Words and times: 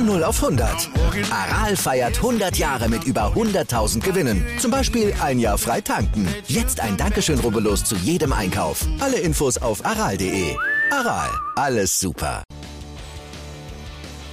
Von 0.00 0.06
0 0.06 0.24
auf 0.24 0.42
100. 0.42 0.88
Aral 1.30 1.76
feiert 1.76 2.16
100 2.16 2.56
Jahre 2.56 2.88
mit 2.88 3.04
über 3.04 3.34
100.000 3.34 4.00
Gewinnen. 4.00 4.46
Zum 4.58 4.70
Beispiel 4.70 5.12
ein 5.22 5.38
Jahr 5.38 5.58
frei 5.58 5.82
tanken. 5.82 6.26
Jetzt 6.46 6.80
ein 6.80 6.96
Dankeschön, 6.96 7.38
rubbellos 7.38 7.84
zu 7.84 7.96
jedem 7.96 8.32
Einkauf. 8.32 8.86
Alle 9.00 9.18
Infos 9.18 9.58
auf 9.58 9.84
aral.de. 9.84 10.56
Aral, 10.90 11.28
alles 11.54 12.00
super. 12.00 12.42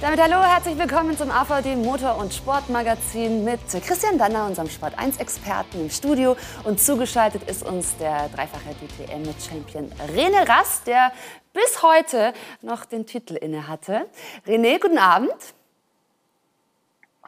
Damit 0.00 0.22
hallo, 0.22 0.42
herzlich 0.42 0.78
willkommen 0.78 1.18
zum 1.18 1.30
AVD 1.30 1.76
Motor- 1.76 2.16
und 2.16 2.32
Sportmagazin 2.32 3.44
mit 3.44 3.60
Christian 3.84 4.16
Danner, 4.16 4.46
unserem 4.46 4.70
Sport 4.70 4.98
1-Experten 4.98 5.82
im 5.82 5.90
Studio. 5.90 6.34
Und 6.64 6.80
zugeschaltet 6.80 7.42
ist 7.46 7.62
uns 7.62 7.94
der 7.98 8.30
dreifache 8.30 8.74
DTM-Champion 8.80 9.92
René 10.16 10.48
Rast, 10.48 10.86
der 10.86 11.12
bis 11.52 11.82
heute 11.82 12.32
noch 12.62 12.86
den 12.86 13.04
Titel 13.04 13.34
inne 13.34 13.68
hatte. 13.68 14.06
René, 14.46 14.80
guten 14.80 14.96
Abend. 14.96 15.34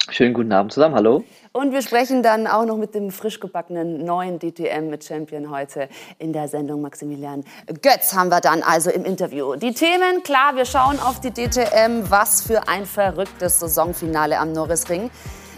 Schönen 0.09 0.35
guten 0.35 0.51
Abend 0.53 0.73
zusammen, 0.73 0.95
hallo. 0.95 1.25
Und 1.53 1.73
wir 1.73 1.83
sprechen 1.83 2.23
dann 2.23 2.47
auch 2.47 2.65
noch 2.65 2.77
mit 2.77 2.95
dem 2.95 3.11
frisch 3.11 3.39
gebackenen 3.39 4.05
neuen 4.05 4.39
DTM-Champion 4.39 5.51
heute 5.51 5.89
in 6.19 6.33
der 6.33 6.49
Sendung. 6.49 6.81
Maximilian 6.81 7.45
Götz 7.83 8.15
haben 8.15 8.31
wir 8.31 8.41
dann 8.41 8.63
also 8.63 8.91
im 8.91 9.05
Interview. 9.05 9.55
Die 9.57 9.73
Themen, 9.73 10.23
klar, 10.23 10.57
wir 10.57 10.65
schauen 10.65 10.99
auf 10.99 11.21
die 11.21 11.31
DTM. 11.31 12.11
Was 12.11 12.43
für 12.43 12.67
ein 12.67 12.87
verrücktes 12.87 13.61
Saisonfinale 13.61 14.39
am 14.39 14.53
Norrisring. 14.53 15.11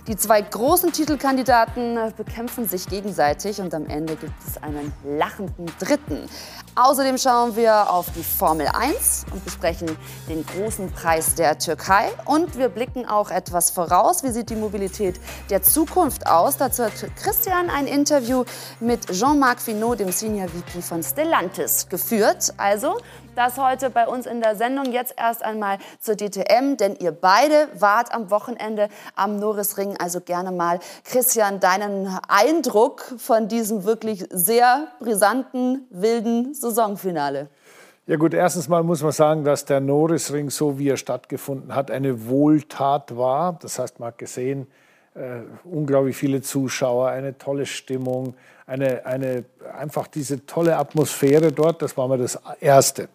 Die 0.09 0.17
zwei 0.17 0.41
großen 0.41 0.91
Titelkandidaten 0.93 1.97
bekämpfen 2.17 2.67
sich 2.67 2.89
gegenseitig 2.89 3.61
und 3.61 3.73
am 3.73 3.87
Ende 3.87 4.17
gibt 4.17 4.35
es 4.45 4.61
einen 4.61 4.93
lachenden 5.05 5.67
Dritten. 5.79 6.29
Außerdem 6.75 7.19
schauen 7.19 7.55
wir 7.55 7.91
auf 7.91 8.07
die 8.17 8.25
Formel 8.25 8.67
1 8.67 9.27
und 9.31 9.45
besprechen 9.45 9.95
den 10.27 10.47
großen 10.47 10.91
Preis 10.91 11.35
der 11.35 11.59
Türkei. 11.59 12.11
Und 12.25 12.57
wir 12.57 12.71
blicken 12.71 13.07
auch 13.07 13.31
etwas 13.31 13.71
voraus. 13.71 14.23
Wie 14.23 14.31
sieht 14.31 14.49
die 14.49 14.57
Mobilität 14.57 15.21
der 15.51 15.63
Zukunft 15.63 16.27
aus? 16.27 16.57
Dazu 16.57 16.85
hat 16.85 16.93
Christian 17.23 17.69
ein 17.69 17.87
Interview 17.87 18.45
mit 18.81 19.07
Jean-Marc 19.13 19.61
Finot, 19.61 20.01
dem 20.01 20.13
Senior 20.13 20.49
VP 20.49 20.81
von 20.81 21.03
Stellantis, 21.03 21.91
geführt. 21.91 22.55
Also 22.57 22.97
das 23.35 23.59
heute 23.59 23.91
bei 23.91 24.07
uns 24.07 24.27
in 24.27 24.41
der 24.41 24.57
Sendung. 24.57 24.93
Jetzt 24.93 25.15
erst 25.17 25.45
einmal 25.45 25.79
zur 26.01 26.17
DTM, 26.17 26.77
denn 26.77 26.97
ihr 26.97 27.13
beide 27.13 27.69
wart 27.75 28.13
am 28.15 28.31
Wochenende 28.31 28.89
am 29.17 29.39
Norrisring. 29.39 29.97
Also 29.99 30.21
gerne 30.21 30.53
mal, 30.53 30.81
Christian, 31.05 31.61
deinen 31.61 32.09
Eindruck 32.29 33.03
von 33.19 33.49
diesem 33.49 33.85
wirklich 33.85 34.27
sehr 34.31 34.89
brisanten, 35.01 35.87
wilden 35.91 36.55
Saisonfinale. 36.55 37.49
Ja 38.07 38.17
gut, 38.17 38.35
erstens 38.35 38.69
mal 38.69 38.83
muss 38.83 39.03
man 39.03 39.13
sagen, 39.13 39.45
dass 39.45 39.65
der 39.65 39.81
Norrisring, 39.81 40.51
so 40.51 40.79
wie 40.79 40.89
er 40.89 40.97
stattgefunden 40.97 41.75
hat, 41.75 41.91
eine 41.91 42.27
Wohltat 42.27 43.17
war. 43.17 43.59
Das 43.63 43.79
heißt, 43.79 44.01
man 44.01 44.09
hat 44.09 44.19
gesehen, 44.19 44.67
äh, 45.15 45.43
unglaublich 45.65 46.17
viele 46.17 46.43
Zuschauer, 46.43 47.09
eine 47.09 47.39
tolle 47.39 47.67
Stimmung, 47.67 48.35
eine, 48.73 49.05
eine, 49.05 49.45
einfach 49.79 50.07
diese 50.07 50.47
tolle 50.47 50.79
Atmosphäre 50.79 51.53
dort, 51.53 51.83
das 51.83 51.97
war 51.97 52.09
mal 52.09 52.19
das 52.19 52.39
Erste. 52.61 53.09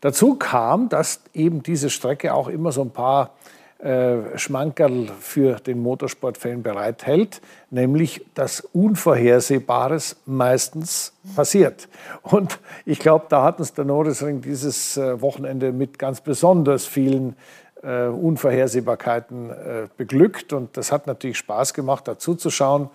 Dazu 0.00 0.34
kam, 0.36 0.88
dass 0.88 1.20
eben 1.34 1.62
diese 1.62 1.90
Strecke 1.90 2.32
auch 2.34 2.48
immer 2.48 2.72
so 2.72 2.80
ein 2.82 2.90
paar 2.90 3.30
äh, 3.78 4.38
Schmankerl 4.38 5.10
für 5.20 5.56
den 5.56 5.82
Motorsportfan 5.82 6.62
bereithält, 6.62 7.40
nämlich 7.70 8.24
dass 8.34 8.60
Unvorhersehbares 8.60 10.16
meistens 10.24 11.12
passiert. 11.36 11.88
Und 12.22 12.58
ich 12.86 12.98
glaube, 12.98 13.26
da 13.28 13.42
hat 13.42 13.58
uns 13.58 13.74
der 13.74 13.84
Norrisring 13.84 14.40
dieses 14.40 14.96
äh, 14.96 15.20
Wochenende 15.20 15.72
mit 15.72 15.98
ganz 15.98 16.20
besonders 16.20 16.86
vielen 16.86 17.36
äh, 17.82 18.06
Unvorhersehbarkeiten 18.06 19.50
äh, 19.50 19.88
beglückt. 19.96 20.52
Und 20.52 20.76
das 20.76 20.90
hat 20.90 21.06
natürlich 21.06 21.38
Spaß 21.38 21.74
gemacht, 21.74 22.08
dazu 22.08 22.34
zu 22.34 22.50
schauen. 22.50 22.88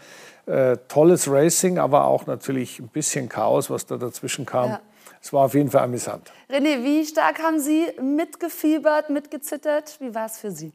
Äh, 0.47 0.77
tolles 0.87 1.29
Racing, 1.29 1.77
aber 1.77 2.05
auch 2.05 2.25
natürlich 2.25 2.79
ein 2.79 2.87
bisschen 2.87 3.27
Chaos, 3.27 3.69
was 3.69 3.85
da 3.85 3.97
dazwischen 3.97 4.45
kam. 4.45 4.69
Ja. 4.69 4.81
Es 5.21 5.33
war 5.33 5.45
auf 5.45 5.53
jeden 5.53 5.69
Fall 5.69 5.83
amüsant. 5.83 6.31
René, 6.49 6.83
wie 6.83 7.05
stark 7.05 7.39
haben 7.43 7.59
Sie 7.59 7.87
mitgefiebert, 8.01 9.09
mitgezittert? 9.09 9.97
Wie 9.99 10.15
war 10.15 10.27
es 10.27 10.37
für 10.37 10.51
Sie? 10.51 10.71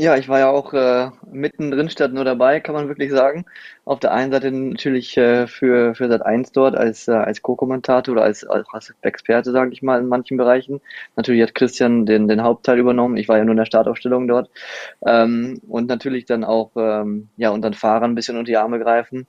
Ja, 0.00 0.16
ich 0.16 0.28
war 0.28 0.38
ja 0.38 0.48
auch 0.48 0.72
äh, 0.74 1.10
mittendrin 1.28 1.90
statt 1.90 2.12
nur 2.12 2.24
dabei, 2.24 2.60
kann 2.60 2.76
man 2.76 2.86
wirklich 2.86 3.10
sagen. 3.10 3.44
Auf 3.84 3.98
der 3.98 4.12
einen 4.12 4.30
Seite 4.30 4.52
natürlich 4.52 5.16
äh, 5.16 5.48
für, 5.48 5.92
für 5.96 6.04
Sat1 6.04 6.52
dort 6.54 6.76
als, 6.76 7.08
äh, 7.08 7.12
als 7.14 7.42
Co-Kommentator 7.42 8.12
oder 8.12 8.22
als, 8.22 8.44
als 8.46 8.94
Experte, 9.02 9.50
sage 9.50 9.72
ich 9.72 9.82
mal, 9.82 9.98
in 9.98 10.06
manchen 10.06 10.36
Bereichen. 10.36 10.80
Natürlich 11.16 11.42
hat 11.42 11.56
Christian 11.56 12.06
den, 12.06 12.28
den 12.28 12.44
Hauptteil 12.44 12.78
übernommen. 12.78 13.16
Ich 13.16 13.26
war 13.28 13.38
ja 13.38 13.44
nur 13.44 13.54
in 13.54 13.58
der 13.58 13.64
Startaufstellung 13.64 14.28
dort. 14.28 14.50
Ähm, 15.04 15.60
und 15.66 15.88
natürlich 15.88 16.26
dann 16.26 16.44
auch 16.44 16.70
ähm, 16.76 17.28
ja, 17.36 17.50
unseren 17.50 17.74
Fahrern 17.74 18.12
ein 18.12 18.14
bisschen 18.14 18.36
unter 18.36 18.50
die 18.50 18.56
Arme 18.56 18.78
greifen. 18.78 19.26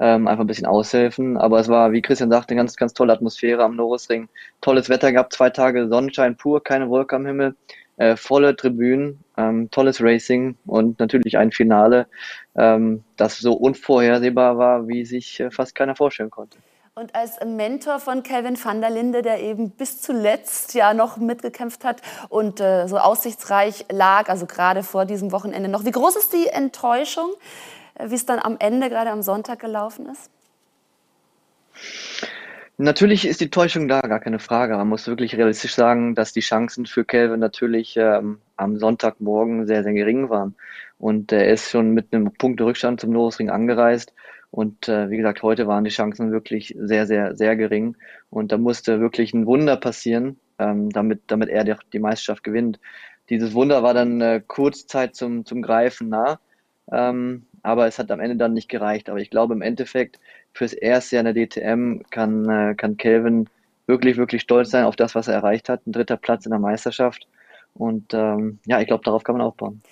Ähm, 0.00 0.28
einfach 0.28 0.44
ein 0.44 0.48
bisschen 0.48 0.66
aushelfen. 0.66 1.38
Aber 1.38 1.60
es 1.60 1.68
war, 1.68 1.92
wie 1.92 2.02
Christian 2.02 2.30
sagte, 2.30 2.52
eine 2.52 2.60
ganz, 2.60 2.76
ganz 2.76 2.92
tolle 2.92 3.14
Atmosphäre 3.14 3.64
am 3.64 3.74
Norrisring. 3.74 4.28
Tolles 4.60 4.90
Wetter 4.90 5.12
gehabt, 5.12 5.32
zwei 5.32 5.48
Tage 5.48 5.88
Sonnenschein 5.88 6.36
pur, 6.36 6.62
keine 6.62 6.90
Wolke 6.90 7.16
am 7.16 7.24
Himmel 7.24 7.56
äh, 8.00 8.16
volle 8.16 8.56
Tribünen, 8.56 9.22
ähm, 9.36 9.70
tolles 9.70 10.02
Racing 10.02 10.56
und 10.64 10.98
natürlich 10.98 11.36
ein 11.36 11.52
Finale, 11.52 12.06
ähm, 12.56 13.04
das 13.18 13.38
so 13.38 13.52
unvorhersehbar 13.52 14.56
war, 14.56 14.88
wie 14.88 15.04
sich 15.04 15.38
äh, 15.38 15.50
fast 15.50 15.74
keiner 15.74 15.94
vorstellen 15.94 16.30
konnte. 16.30 16.56
Und 16.94 17.14
als 17.14 17.38
Mentor 17.44 18.00
von 18.00 18.22
Kelvin 18.22 18.62
van 18.62 18.80
der 18.80 18.88
Linde, 18.88 19.20
der 19.20 19.40
eben 19.40 19.70
bis 19.70 20.00
zuletzt 20.00 20.72
ja 20.74 20.94
noch 20.94 21.18
mitgekämpft 21.18 21.84
hat 21.84 22.00
und 22.30 22.60
äh, 22.60 22.88
so 22.88 22.96
aussichtsreich 22.96 23.84
lag, 23.92 24.30
also 24.30 24.46
gerade 24.46 24.82
vor 24.82 25.04
diesem 25.04 25.30
Wochenende 25.30 25.68
noch. 25.68 25.84
Wie 25.84 25.90
groß 25.90 26.16
ist 26.16 26.32
die 26.32 26.46
Enttäuschung, 26.46 27.34
äh, 27.96 28.08
wie 28.08 28.14
es 28.14 28.24
dann 28.24 28.38
am 28.38 28.56
Ende, 28.58 28.88
gerade 28.88 29.10
am 29.10 29.20
Sonntag 29.20 29.58
gelaufen 29.60 30.08
ist? 30.08 30.30
Natürlich 32.82 33.26
ist 33.26 33.42
die 33.42 33.50
Täuschung 33.50 33.88
da, 33.88 34.00
gar 34.00 34.20
keine 34.20 34.38
Frage. 34.38 34.74
Man 34.74 34.88
muss 34.88 35.06
wirklich 35.06 35.36
realistisch 35.36 35.74
sagen, 35.74 36.14
dass 36.14 36.32
die 36.32 36.40
Chancen 36.40 36.86
für 36.86 37.04
Kelvin 37.04 37.38
natürlich 37.38 37.94
ähm, 37.98 38.38
am 38.56 38.78
Sonntagmorgen 38.78 39.66
sehr, 39.66 39.82
sehr 39.82 39.92
gering 39.92 40.30
waren. 40.30 40.54
Und 40.96 41.30
er 41.30 41.52
ist 41.52 41.68
schon 41.68 41.90
mit 41.90 42.14
einem 42.14 42.32
Punkterückstand 42.32 42.98
zum 42.98 43.10
Norrisring 43.10 43.50
angereist. 43.50 44.14
Und 44.50 44.88
äh, 44.88 45.10
wie 45.10 45.18
gesagt, 45.18 45.42
heute 45.42 45.66
waren 45.66 45.84
die 45.84 45.90
Chancen 45.90 46.32
wirklich 46.32 46.74
sehr, 46.78 47.06
sehr, 47.06 47.36
sehr 47.36 47.54
gering. 47.54 47.98
Und 48.30 48.50
da 48.50 48.56
musste 48.56 48.98
wirklich 48.98 49.34
ein 49.34 49.44
Wunder 49.44 49.76
passieren, 49.76 50.40
ähm, 50.58 50.88
damit, 50.88 51.24
damit 51.26 51.50
er 51.50 51.64
die, 51.64 51.74
die 51.92 51.98
Meisterschaft 51.98 52.44
gewinnt. 52.44 52.80
Dieses 53.28 53.52
Wunder 53.52 53.82
war 53.82 53.92
dann 53.92 54.22
äh, 54.22 54.40
Kurzzeit 54.46 55.14
zum, 55.14 55.44
zum 55.44 55.60
Greifen 55.60 56.08
nah. 56.08 56.40
Ähm, 56.90 57.44
aber 57.62 57.86
es 57.86 57.98
hat 57.98 58.10
am 58.10 58.20
Ende 58.20 58.36
dann 58.36 58.54
nicht 58.54 58.68
gereicht. 58.68 59.08
Aber 59.10 59.18
ich 59.18 59.30
glaube, 59.30 59.54
im 59.54 59.62
Endeffekt 59.62 60.18
fürs 60.52 60.72
erste 60.72 61.16
Jahr 61.16 61.26
in 61.26 61.34
der 61.34 61.46
DTM 61.46 62.02
kann, 62.10 62.48
äh, 62.48 62.74
kann 62.74 62.96
Kelvin 62.96 63.48
wirklich, 63.86 64.16
wirklich 64.16 64.42
stolz 64.42 64.70
sein 64.70 64.84
auf 64.84 64.96
das, 64.96 65.14
was 65.14 65.28
er 65.28 65.34
erreicht 65.34 65.68
hat. 65.68 65.86
Ein 65.86 65.92
dritter 65.92 66.16
Platz 66.16 66.46
in 66.46 66.50
der 66.50 66.60
Meisterschaft. 66.60 67.26
Und 67.74 68.14
ähm, 68.14 68.58
ja, 68.66 68.80
ich 68.80 68.86
glaube, 68.86 69.04
darauf 69.04 69.22
kann 69.22 69.36
man 69.36 69.46
aufbauen. 69.46 69.82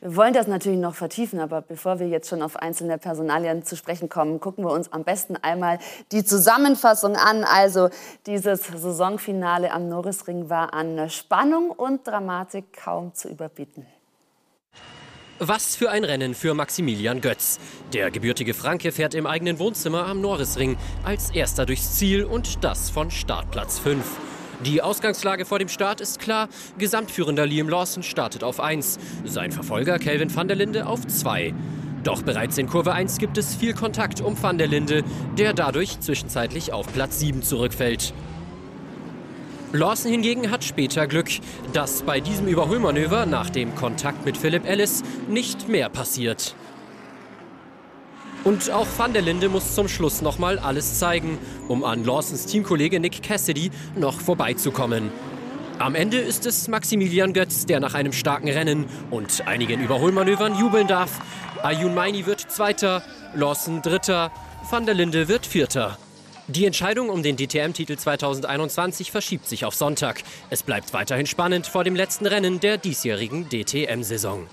Wir 0.00 0.14
wollen 0.14 0.32
das 0.32 0.46
natürlich 0.46 0.78
noch 0.78 0.94
vertiefen, 0.94 1.40
aber 1.40 1.60
bevor 1.60 1.98
wir 1.98 2.06
jetzt 2.06 2.28
schon 2.28 2.40
auf 2.40 2.56
einzelne 2.56 2.98
Personalien 2.98 3.64
zu 3.64 3.74
sprechen 3.74 4.08
kommen, 4.08 4.38
gucken 4.38 4.64
wir 4.64 4.70
uns 4.70 4.92
am 4.92 5.02
besten 5.02 5.34
einmal 5.36 5.78
die 6.12 6.24
Zusammenfassung 6.24 7.16
an. 7.16 7.42
Also 7.42 7.88
dieses 8.26 8.64
Saisonfinale 8.68 9.72
am 9.72 9.88
Norrisring 9.88 10.48
war 10.50 10.72
an 10.72 11.10
Spannung 11.10 11.70
und 11.70 12.06
Dramatik 12.06 12.72
kaum 12.72 13.12
zu 13.14 13.28
überbieten. 13.28 13.86
Was 15.40 15.76
für 15.76 15.88
ein 15.90 16.02
Rennen 16.02 16.34
für 16.34 16.52
Maximilian 16.52 17.20
Götz. 17.20 17.60
Der 17.92 18.10
gebürtige 18.10 18.54
Franke 18.54 18.90
fährt 18.90 19.14
im 19.14 19.24
eigenen 19.24 19.60
Wohnzimmer 19.60 20.04
am 20.06 20.20
Norrisring 20.20 20.76
als 21.04 21.30
erster 21.30 21.64
durchs 21.64 21.94
Ziel 21.94 22.24
und 22.24 22.64
das 22.64 22.90
von 22.90 23.12
Startplatz 23.12 23.78
5. 23.78 24.04
Die 24.64 24.82
Ausgangslage 24.82 25.44
vor 25.44 25.60
dem 25.60 25.68
Start 25.68 26.00
ist 26.00 26.18
klar. 26.18 26.48
Gesamtführender 26.76 27.46
Liam 27.46 27.68
Lawson 27.68 28.02
startet 28.02 28.42
auf 28.42 28.58
1, 28.58 28.98
sein 29.24 29.52
Verfolger 29.52 30.00
Kelvin 30.00 30.34
van 30.34 30.48
der 30.48 30.56
Linde 30.56 30.86
auf 30.88 31.06
2. 31.06 31.54
Doch 32.02 32.22
bereits 32.22 32.58
in 32.58 32.66
Kurve 32.66 32.92
1 32.92 33.18
gibt 33.18 33.38
es 33.38 33.54
viel 33.54 33.74
Kontakt 33.74 34.20
um 34.20 34.42
van 34.42 34.58
der 34.58 34.66
Linde, 34.66 35.04
der 35.36 35.54
dadurch 35.54 36.00
zwischenzeitlich 36.00 36.72
auf 36.72 36.92
Platz 36.92 37.20
7 37.20 37.44
zurückfällt. 37.44 38.12
Lawson 39.72 40.10
hingegen 40.10 40.50
hat 40.50 40.64
später 40.64 41.06
Glück, 41.06 41.28
dass 41.74 42.02
bei 42.02 42.20
diesem 42.20 42.48
Überholmanöver 42.48 43.26
nach 43.26 43.50
dem 43.50 43.74
Kontakt 43.74 44.24
mit 44.24 44.38
Philip 44.38 44.64
Ellis 44.64 45.02
nicht 45.28 45.68
mehr 45.68 45.90
passiert. 45.90 46.54
Und 48.44 48.70
auch 48.70 48.86
Van 48.96 49.12
der 49.12 49.20
Linde 49.20 49.50
muss 49.50 49.74
zum 49.74 49.88
Schluss 49.88 50.22
nochmal 50.22 50.58
alles 50.58 50.98
zeigen, 50.98 51.36
um 51.68 51.84
an 51.84 52.02
Lawsons 52.02 52.46
Teamkollege 52.46 52.98
Nick 52.98 53.22
Cassidy 53.22 53.70
noch 53.94 54.18
vorbeizukommen. 54.20 55.10
Am 55.78 55.94
Ende 55.94 56.16
ist 56.16 56.46
es 56.46 56.66
Maximilian 56.66 57.34
Götz, 57.34 57.66
der 57.66 57.78
nach 57.78 57.92
einem 57.92 58.12
starken 58.12 58.48
Rennen 58.48 58.86
und 59.10 59.46
einigen 59.46 59.82
Überholmanövern 59.82 60.58
jubeln 60.58 60.86
darf. 60.86 61.20
Ayun 61.62 61.94
Maini 61.94 62.24
wird 62.24 62.40
Zweiter, 62.40 63.02
Lawson 63.34 63.82
Dritter, 63.82 64.32
Van 64.70 64.86
der 64.86 64.94
Linde 64.94 65.28
wird 65.28 65.44
Vierter. 65.44 65.98
Die 66.50 66.64
Entscheidung 66.64 67.10
um 67.10 67.22
den 67.22 67.36
DTM-Titel 67.36 67.98
2021 67.98 69.12
verschiebt 69.12 69.46
sich 69.46 69.66
auf 69.66 69.74
Sonntag. 69.74 70.22
Es 70.48 70.62
bleibt 70.62 70.94
weiterhin 70.94 71.26
spannend 71.26 71.66
vor 71.66 71.84
dem 71.84 71.94
letzten 71.94 72.26
Rennen 72.26 72.58
der 72.58 72.78
diesjährigen 72.78 73.50
DTM-Saison. 73.50 74.46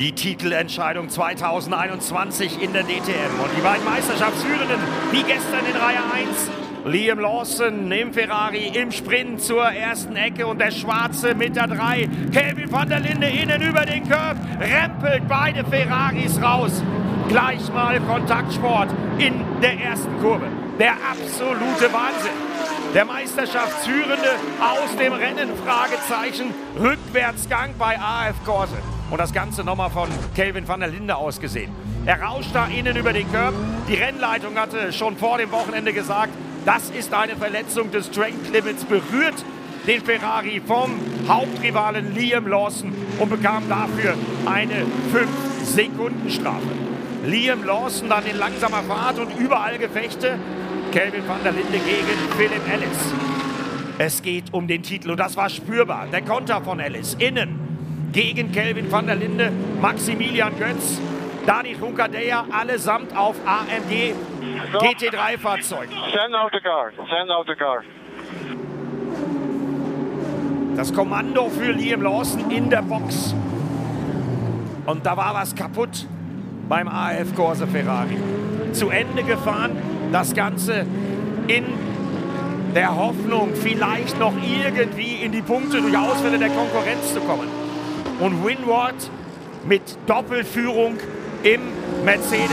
Die 0.00 0.10
Titelentscheidung 0.10 1.10
2021 1.10 2.60
in 2.60 2.72
der 2.72 2.82
DTM. 2.82 3.38
Und 3.40 3.50
die 3.56 3.62
beiden 3.62 3.84
Meisterschaftsführenden, 3.84 4.80
wie 5.12 5.22
gestern 5.22 5.64
in 5.64 5.76
Reihe 5.76 6.02
1, 6.26 6.50
Liam 6.86 7.20
Lawson 7.20 7.92
im 7.92 8.12
Ferrari 8.12 8.66
im 8.74 8.90
Sprint 8.90 9.42
zur 9.42 9.62
ersten 9.62 10.16
Ecke 10.16 10.48
und 10.48 10.60
der 10.60 10.72
Schwarze 10.72 11.36
mit 11.36 11.54
der 11.54 11.68
3. 11.68 12.08
Kelvin 12.32 12.72
van 12.72 12.88
der 12.88 12.98
Linde 12.98 13.28
innen 13.28 13.62
über 13.62 13.86
den 13.86 14.02
Curb, 14.08 14.36
rempelt 14.60 15.28
beide 15.28 15.64
Ferraris 15.64 16.42
raus. 16.42 16.82
Gleich 17.28 17.72
mal 17.72 17.98
Kontaktsport 18.00 18.88
in 19.18 19.40
der 19.62 19.80
ersten 19.80 20.20
Kurve. 20.20 20.46
Der 20.78 20.92
absolute 20.92 21.92
Wahnsinn. 21.92 22.32
Der 22.94 23.04
Meisterschaftsführende 23.04 24.30
aus 24.60 24.96
dem 24.96 25.12
Rennen, 25.12 25.50
Fragezeichen, 25.64 26.54
Rückwärtsgang 26.78 27.74
bei 27.78 27.98
AF 27.98 28.36
Corse. 28.44 28.76
Und 29.10 29.18
das 29.18 29.32
Ganze 29.32 29.64
nochmal 29.64 29.90
von 29.90 30.08
Kelvin 30.34 30.68
van 30.68 30.80
der 30.80 30.90
Linde 30.90 31.16
ausgesehen. 31.16 31.72
Er 32.06 32.22
rauscht 32.22 32.50
da 32.52 32.66
innen 32.66 32.96
über 32.96 33.12
den 33.12 33.30
Curb. 33.32 33.54
Die 33.88 33.94
Rennleitung 33.94 34.56
hatte 34.56 34.92
schon 34.92 35.16
vor 35.16 35.38
dem 35.38 35.50
Wochenende 35.50 35.92
gesagt, 35.92 36.32
das 36.66 36.90
ist 36.90 37.12
eine 37.14 37.36
Verletzung 37.36 37.90
des 37.90 38.06
Strength 38.06 38.52
Limits, 38.52 38.84
berührt 38.84 39.44
den 39.86 40.02
Ferrari 40.02 40.62
vom 40.66 40.90
Hauptrivalen 41.28 42.14
Liam 42.14 42.46
Lawson 42.46 42.92
und 43.18 43.30
bekam 43.30 43.68
dafür 43.68 44.14
eine 44.46 44.84
5-Sekunden-Strafe. 45.12 46.83
Liam 47.26 47.64
Lawson 47.64 48.08
dann 48.08 48.26
in 48.26 48.38
langsamer 48.38 48.82
Fahrt 48.82 49.18
und 49.18 49.34
überall 49.38 49.78
Gefechte. 49.78 50.38
Kelvin 50.92 51.26
van 51.26 51.42
der 51.42 51.52
Linde 51.52 51.78
gegen 51.78 52.32
Philipp 52.36 52.62
Ellis. 52.70 53.14
Es 53.98 54.22
geht 54.22 54.52
um 54.52 54.66
den 54.66 54.82
Titel 54.82 55.10
und 55.10 55.18
das 55.18 55.36
war 55.36 55.48
spürbar. 55.48 56.06
Der 56.12 56.22
Konter 56.22 56.60
von 56.60 56.80
Ellis 56.80 57.14
innen 57.14 58.10
gegen 58.12 58.52
Kelvin 58.52 58.92
van 58.92 59.06
der 59.06 59.16
Linde, 59.16 59.50
Maximilian 59.80 60.52
Götz, 60.58 61.00
Dani 61.46 61.74
Runkadea, 61.80 62.44
allesamt 62.50 63.16
auf 63.16 63.36
AMG 63.46 64.14
GT3-Fahrzeug. 64.74 65.88
Send 66.12 66.34
out 66.34 66.52
the 66.52 66.60
car. 66.60 66.92
Send 67.08 67.30
out 67.30 67.46
the 67.46 67.54
car. 67.54 67.82
Das 70.76 70.92
Kommando 70.92 71.48
für 71.48 71.72
Liam 71.72 72.02
Lawson 72.02 72.50
in 72.50 72.68
der 72.68 72.82
Box. 72.82 73.34
Und 74.86 75.06
da 75.06 75.16
war 75.16 75.34
was 75.34 75.54
kaputt 75.54 76.06
beim 76.68 76.88
AF 76.88 77.34
Corse 77.34 77.66
Ferrari. 77.66 78.16
Zu 78.72 78.90
Ende 78.90 79.22
gefahren, 79.22 79.72
das 80.12 80.34
Ganze 80.34 80.86
in 81.46 81.64
der 82.74 82.96
Hoffnung, 82.96 83.50
vielleicht 83.54 84.18
noch 84.18 84.32
irgendwie 84.42 85.22
in 85.22 85.32
die 85.32 85.42
Punkte 85.42 85.80
durch 85.80 85.96
Ausfälle 85.96 86.38
der 86.38 86.50
Konkurrenz 86.50 87.12
zu 87.12 87.20
kommen. 87.20 87.48
Und 88.20 88.44
Winward 88.44 89.10
mit 89.66 89.82
Doppelführung 90.06 90.96
im 91.42 91.60
Mercedes 92.04 92.50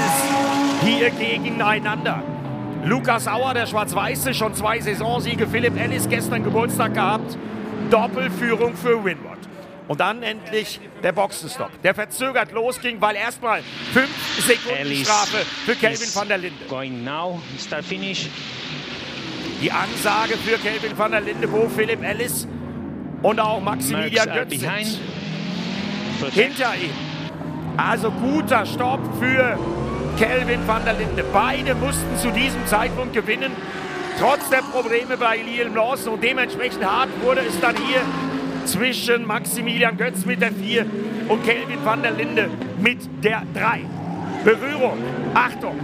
hier 0.84 1.10
gegeneinander. 1.12 2.24
Lukas 2.84 3.28
Auer, 3.28 3.54
der 3.54 3.68
Schwarz-Weiße, 3.68 4.34
schon 4.34 4.56
zwei 4.56 4.80
Saisonsiege. 4.80 5.48
Philipp 5.48 5.80
Ellis 5.80 6.10
gestern 6.10 6.44
Geburtstag 6.44 6.94
gehabt. 6.96 7.38
Doppelführung 7.92 8.74
für 8.76 9.04
Winward. 9.04 9.40
Und 9.92 10.00
dann 10.00 10.24
endlich 10.24 10.80
der 11.04 11.12
Boxenstopp, 11.12 11.70
der 11.84 11.94
verzögert 11.94 12.54
losging, 12.54 13.02
weil 13.02 13.18
erstmal 13.18 13.62
fünf 13.92 14.10
Sekunden 14.40 14.96
Strafe 15.04 15.46
für 15.66 15.76
Kelvin 15.76 16.08
van 16.16 16.30
der 16.30 16.38
Linde. 16.38 16.64
Going 16.70 17.04
now, 17.04 17.42
start 17.60 17.84
finish. 17.84 18.30
Die 19.62 19.70
Ansage 19.70 20.38
für 20.38 20.58
Kelvin 20.60 20.98
van 20.98 21.12
der 21.12 21.20
Linde, 21.20 21.52
wo 21.52 21.68
Philipp 21.68 22.02
Ellis 22.06 22.48
und 23.22 23.42
auch 23.42 23.60
Maximilian 23.60 24.30
are 24.30 24.46
Götz 24.46 24.62
sind. 24.62 25.02
Hinter 26.32 26.74
ihm. 26.78 26.94
Also 27.76 28.12
guter 28.12 28.66
Stopp 28.66 29.02
für 29.20 29.60
Kelvin 30.18 30.66
van 30.66 30.86
der 30.86 30.94
Linde. 30.94 31.26
Beide 31.34 31.76
mussten 31.76 32.18
zu 32.18 32.32
diesem 32.32 32.66
Zeitpunkt 32.66 33.12
gewinnen, 33.12 33.52
trotz 34.18 34.50
der 34.50 34.62
Probleme 34.72 35.18
bei 35.18 35.36
Liam 35.36 35.76
Lawson. 35.76 36.14
Und 36.14 36.24
dementsprechend 36.24 36.86
hart 36.86 37.10
wurde 37.22 37.42
es 37.42 37.60
dann 37.60 37.76
hier 37.76 38.00
zwischen 38.66 39.26
Maximilian 39.26 39.98
Götz 39.98 40.26
mit 40.26 40.42
der 40.42 40.52
4 40.52 40.86
und 41.28 41.44
Kelvin 41.44 41.84
van 41.84 42.02
der 42.02 42.12
Linde 42.12 42.50
mit 42.80 43.00
der 43.24 43.44
3. 43.54 43.82
Berührung. 44.44 44.98
Achtung. 45.34 45.80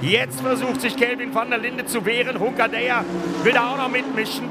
Jetzt 0.00 0.40
versucht 0.40 0.80
sich 0.80 0.96
Kelvin 0.96 1.34
van 1.34 1.50
der 1.50 1.58
Linde 1.58 1.86
zu 1.86 2.04
wehren. 2.04 2.38
Hunkadea 2.38 3.04
will 3.42 3.52
da 3.52 3.70
auch 3.70 3.78
noch 3.78 3.90
mitmischen. 3.90 4.48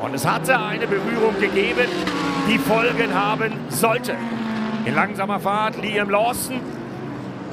Und 0.00 0.14
es 0.14 0.26
hatte 0.26 0.58
eine 0.58 0.86
Berührung 0.86 1.38
gegeben, 1.40 1.86
die 2.48 2.58
Folgen 2.58 3.14
haben 3.14 3.52
sollte. 3.68 4.14
In 4.84 4.94
langsamer 4.94 5.38
Fahrt 5.38 5.80
Liam 5.80 6.10
Lawson. 6.10 6.60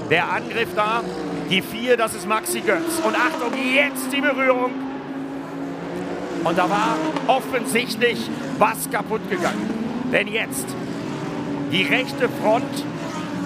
Der 0.09 0.31
Angriff 0.31 0.69
da. 0.75 1.01
Die 1.49 1.61
4, 1.61 1.97
das 1.97 2.15
ist 2.15 2.27
Maxi 2.27 2.61
Götz. 2.61 2.99
Und 3.03 3.15
Achtung, 3.15 3.53
jetzt 3.73 4.11
die 4.11 4.21
Berührung. 4.21 4.88
Und 6.43 6.57
da 6.57 6.69
war 6.69 6.95
offensichtlich 7.27 8.29
was 8.57 8.89
kaputt 8.89 9.29
gegangen. 9.29 9.69
Denn 10.11 10.27
jetzt 10.27 10.67
die 11.71 11.83
rechte 11.83 12.29
Front 12.41 12.83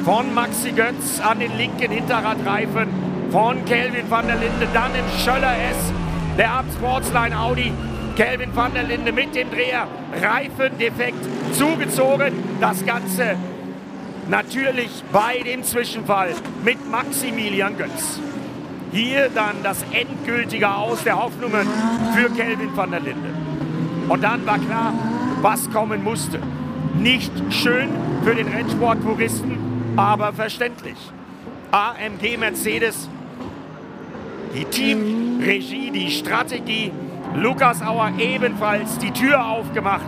von 0.06 0.34
Maxi 0.34 0.72
Götz 0.72 1.19
an 1.22 1.40
den 1.40 1.56
linken 1.57 1.92
Hinterradreifen 1.92 2.88
von 3.31 3.66
Kelvin 3.66 4.10
van 4.10 4.28
der 4.28 4.36
Linde. 4.36 4.68
Dann 4.74 4.92
im 4.95 5.19
Schöller 5.24 5.56
S, 5.72 5.78
der 6.38 6.51
Ab 6.51 6.66
Sportsline 6.78 7.38
Audi. 7.38 7.72
Kelvin 8.16 8.56
van 8.56 8.74
der 8.74 8.84
Linde 8.84 9.12
mit 9.12 9.34
dem 9.34 9.50
Dreher. 9.50 9.88
Reifendefekt 10.22 11.25
zugezogen. 11.54 12.31
Das 12.62 12.86
Ganze 12.86 13.36
natürlich 14.30 15.04
bei 15.12 15.40
dem 15.40 15.63
Zwischenfall 15.63 16.34
mit 16.63 16.90
Maximilian 16.90 17.78
Götz. 17.78 18.19
Hier 18.94 19.30
dann 19.34 19.56
das 19.63 19.84
endgültige 19.92 20.69
Aus 20.69 21.04
der 21.04 21.18
Hoffnungen 21.18 21.68
für 22.16 22.30
Kelvin 22.30 22.78
van 22.78 22.92
der 22.92 23.00
Linde. 23.00 23.30
Und 24.07 24.24
dann 24.24 24.45
war 24.45 24.60
klar, 24.60 24.94
was 25.42 25.69
kommen 25.72 26.04
musste. 26.04 26.40
Nicht 26.94 27.31
schön 27.50 27.90
für 28.24 28.36
den 28.36 28.48
Rennsportpuristen, 28.48 29.57
aber 29.95 30.31
verständlich. 30.31 30.98
AMG 31.72 32.38
Mercedes, 32.38 33.10
die 34.54 34.66
Teamregie, 34.66 35.90
die 35.90 36.12
Strategie. 36.12 36.92
Lukas 37.35 37.81
Auer 37.81 38.12
ebenfalls 38.19 39.00
die 39.00 39.09
Tür 39.09 39.44
aufgemacht 39.44 40.06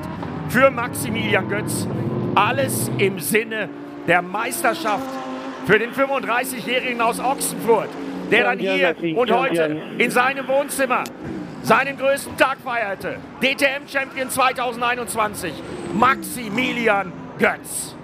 für 0.49 0.69
Maximilian 0.69 1.49
Götz. 1.49 1.87
Alles 2.35 2.91
im 2.99 3.19
Sinne 3.19 3.67
der 4.05 4.21
Meisterschaft 4.21 5.09
für 5.65 5.79
den 5.79 5.91
35-Jährigen 5.91 7.01
aus 7.01 7.19
Ochsenfurt, 7.19 7.89
der 8.31 8.43
dann 8.43 8.59
hier 8.59 8.95
und 9.15 9.31
heute 9.31 9.81
in 9.97 10.11
seinem 10.11 10.47
Wohnzimmer 10.47 11.03
seinen 11.63 11.97
größten 11.97 12.37
Tag 12.37 12.57
feierte. 12.63 13.17
DTM-Champion 13.41 14.29
2021, 14.29 15.53
Maximilian 15.93 17.11
Götz. 17.39 17.95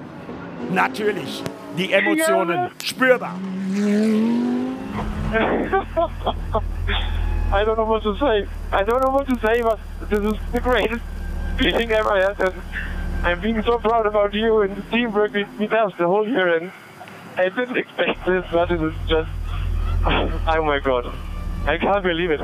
Natürlich 0.71 1.43
die 1.77 1.91
Emotionen 1.91 2.71
spürbar. 2.83 3.35
I 7.53 7.65
don't 7.65 7.75
know 7.75 7.85
what 7.85 8.01
to 8.03 8.15
say. 8.17 8.47
I 8.71 8.83
don't 8.83 9.01
know 9.01 9.11
what 9.11 9.27
to 9.27 9.35
say, 9.39 9.61
but 9.61 9.77
this 10.09 10.19
is 10.19 10.39
the 10.53 10.61
greatest 10.61 11.03
feeling 11.57 11.91
ever 11.91 12.15
had. 12.15 12.39
And 12.39 12.53
I'm 13.23 13.41
being 13.41 13.61
so 13.63 13.77
proud 13.77 14.05
about 14.05 14.33
you 14.33 14.61
and 14.61 14.75
the 14.75 14.81
teamwork 14.89 15.33
with, 15.33 15.47
with 15.59 15.73
us 15.73 15.91
the 15.97 16.07
whole 16.07 16.25
year. 16.27 16.55
And 16.55 16.71
I 17.37 17.49
didn't 17.49 17.77
expect 17.77 18.25
this, 18.25 18.45
but 18.51 18.71
it 18.71 18.81
is 18.81 18.93
just, 19.07 19.29
oh 20.05 20.63
my 20.63 20.79
God. 20.79 21.05
I 21.67 21.77
can't 21.77 22.03
believe 22.03 22.31
it. 22.31 22.41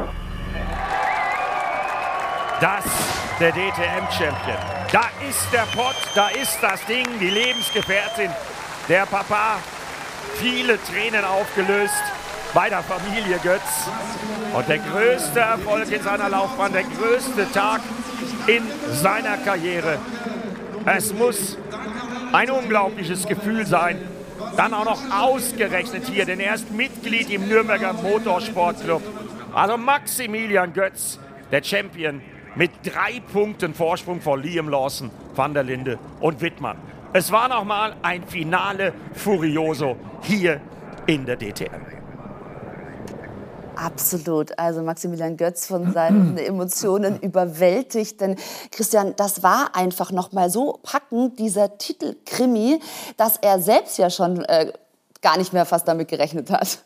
Das 2.60 2.86
der 3.40 3.52
DTM-Champion. 3.52 4.58
Da 4.92 5.10
ist 5.28 5.52
der 5.52 5.66
Pott, 5.76 5.96
da 6.16 6.30
ist 6.30 6.58
das 6.62 6.84
Ding, 6.86 7.06
die 7.20 7.30
Lebensgefährtin, 7.30 8.32
der 8.90 9.06
Papa. 9.06 9.58
Viele 10.36 10.82
Tränen 10.84 11.24
aufgelöst 11.24 12.04
bei 12.54 12.70
der 12.70 12.82
Familie 12.82 13.38
Götz. 13.44 13.90
Und 14.54 14.68
der 14.68 14.80
größte 14.80 15.40
Erfolg 15.40 15.92
in 15.92 16.02
seiner 16.02 16.30
Laufbahn, 16.30 16.74
der 16.74 16.84
größte 16.84 17.52
Tag 17.52 17.82
in 18.48 18.64
seiner 18.92 19.38
Karriere. 19.38 20.00
Es 20.86 21.14
muss 21.14 21.58
ein 22.32 22.50
unglaubliches 22.50 23.28
Gefühl 23.28 23.66
sein. 23.66 24.00
Dann 24.58 24.74
auch 24.74 24.86
noch 24.86 25.00
ausgerechnet 25.12 26.08
hier, 26.08 26.26
denn 26.26 26.40
er 26.40 26.56
ist 26.56 26.72
Mitglied 26.72 27.30
im 27.30 27.48
Nürnberger 27.48 27.94
Motorsportclub. 27.94 29.04
Also 29.54 29.78
Maximilian 29.78 30.74
Götz, 30.74 31.20
der 31.52 31.64
Champion, 31.64 32.22
mit 32.56 32.72
drei 32.84 33.22
Punkten 33.32 33.76
Vorsprung 33.76 34.20
vor 34.20 34.40
Liam 34.40 34.68
Lawson, 34.68 35.12
Van 35.36 35.54
der 35.54 35.62
Linde 35.62 36.00
und 36.20 36.42
Wittmann. 36.42 36.78
Es 37.14 37.32
war 37.32 37.48
nochmal 37.48 37.96
ein 38.02 38.26
Finale 38.26 38.94
Furioso 39.14 39.96
hier 40.24 40.60
in 41.06 41.28
der 41.28 41.38
DTM. 41.38 41.97
Absolut. 43.78 44.58
Also 44.58 44.82
Maximilian 44.82 45.38
Götz 45.38 45.68
von 45.68 45.94
seinen 45.94 46.38
Emotionen 46.38 47.20
überwältigt. 47.20 48.20
Denn 48.20 48.36
Christian, 48.72 49.14
das 49.16 49.44
war 49.44 49.76
einfach 49.76 50.12
noch 50.12 50.32
mal 50.32 50.50
so 50.50 50.80
packend, 50.82 51.38
dieser 51.38 51.78
Titelkrimi, 51.78 52.80
dass 53.18 53.38
er 53.38 53.60
selbst 53.60 54.00
ja 54.00 54.10
schon 54.10 54.44
äh, 54.46 54.74
gar 55.22 55.38
nicht 55.38 55.54
mehr 55.54 55.66
fast 55.66 55.88
damit 55.88 56.08
gerechnet 56.08 56.50
hat. 56.50 56.80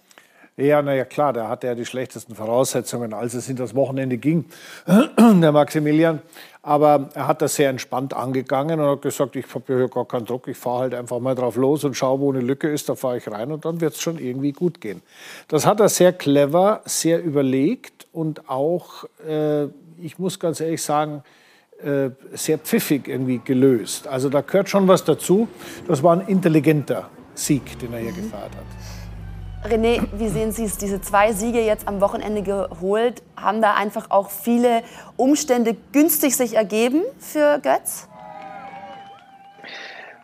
Ja, 0.62 0.84
naja, 0.84 1.06
klar, 1.06 1.34
da 1.34 1.48
hatte 1.48 1.66
er 1.66 1.76
die 1.76 1.88
schlechtesten 1.88 2.36
Voraussetzungen, 2.36 3.16
als 3.16 3.34
es 3.34 3.50
in 3.50 3.56
das 3.56 3.74
Wochenende 3.74 4.18
ging, 4.18 4.46
der 5.18 5.52
Maximilian. 5.52 6.22
Aber 6.62 7.10
er 7.16 7.28
hat 7.28 7.42
das 7.42 7.56
sehr 7.56 7.72
entspannt 7.72 8.14
angegangen 8.14 8.80
und 8.80 8.86
hat 8.86 9.02
gesagt, 9.02 9.36
ich 9.36 9.46
habe 9.56 9.64
hier 9.66 9.88
gar 9.88 10.08
keinen 10.08 10.26
Druck, 10.26 10.48
ich 10.48 10.58
fahre 10.58 10.82
halt 10.82 10.94
einfach 10.94 11.20
mal 11.20 11.34
drauf 11.34 11.56
los 11.56 11.84
und 11.84 11.96
schaue, 11.96 12.20
wo 12.20 12.32
eine 12.32 12.42
Lücke 12.42 12.70
ist, 12.70 12.88
da 12.90 12.94
fahre 12.94 13.18
ich 13.18 13.28
rein 13.28 13.52
und 13.52 13.66
dann 13.66 13.82
wird 13.82 13.96
es 13.96 14.02
schon 14.02 14.20
irgendwie 14.20 14.52
gut 14.52 14.80
gehen. 14.80 15.02
Das 15.48 15.66
hat 15.66 15.80
er 15.80 15.90
sehr 15.90 16.14
clever, 16.14 16.82
sehr 16.86 17.24
überlegt 17.24 18.06
und 18.14 18.48
auch, 18.48 19.06
äh, 19.28 19.64
ich 20.00 20.20
muss 20.20 20.40
ganz 20.40 20.60
ehrlich 20.60 20.84
sagen, 20.84 21.24
äh, 21.84 22.12
sehr 22.34 22.60
pfiffig 22.60 23.08
irgendwie 23.08 23.42
gelöst. 23.44 24.08
Also 24.08 24.30
da 24.30 24.42
gehört 24.42 24.70
schon 24.70 24.88
was 24.88 25.04
dazu. 25.04 25.48
Das 25.88 26.04
war 26.04 26.14
ein 26.16 26.28
intelligenter 26.28 27.10
Sieg, 27.34 27.80
den 27.80 27.94
er 27.94 28.00
hier 28.00 28.12
mhm. 28.12 28.16
gefeiert 28.18 28.56
hat. 28.56 29.01
René, 29.64 30.02
wie 30.14 30.28
sehen 30.28 30.52
Sie 30.52 30.64
es? 30.64 30.78
Diese 30.78 31.02
zwei 31.02 31.34
Siege 31.34 31.62
jetzt 31.62 31.88
am 31.88 32.02
Wochenende 32.02 32.42
geholt, 32.42 33.22
haben 33.36 33.62
da 33.62 33.76
einfach 33.76 34.10
auch 34.10 34.32
viele 34.32 34.82
Umstände 35.18 35.76
günstig 35.92 36.36
sich 36.36 36.56
ergeben 36.56 37.04
für 37.20 37.60
Götz? 37.60 38.08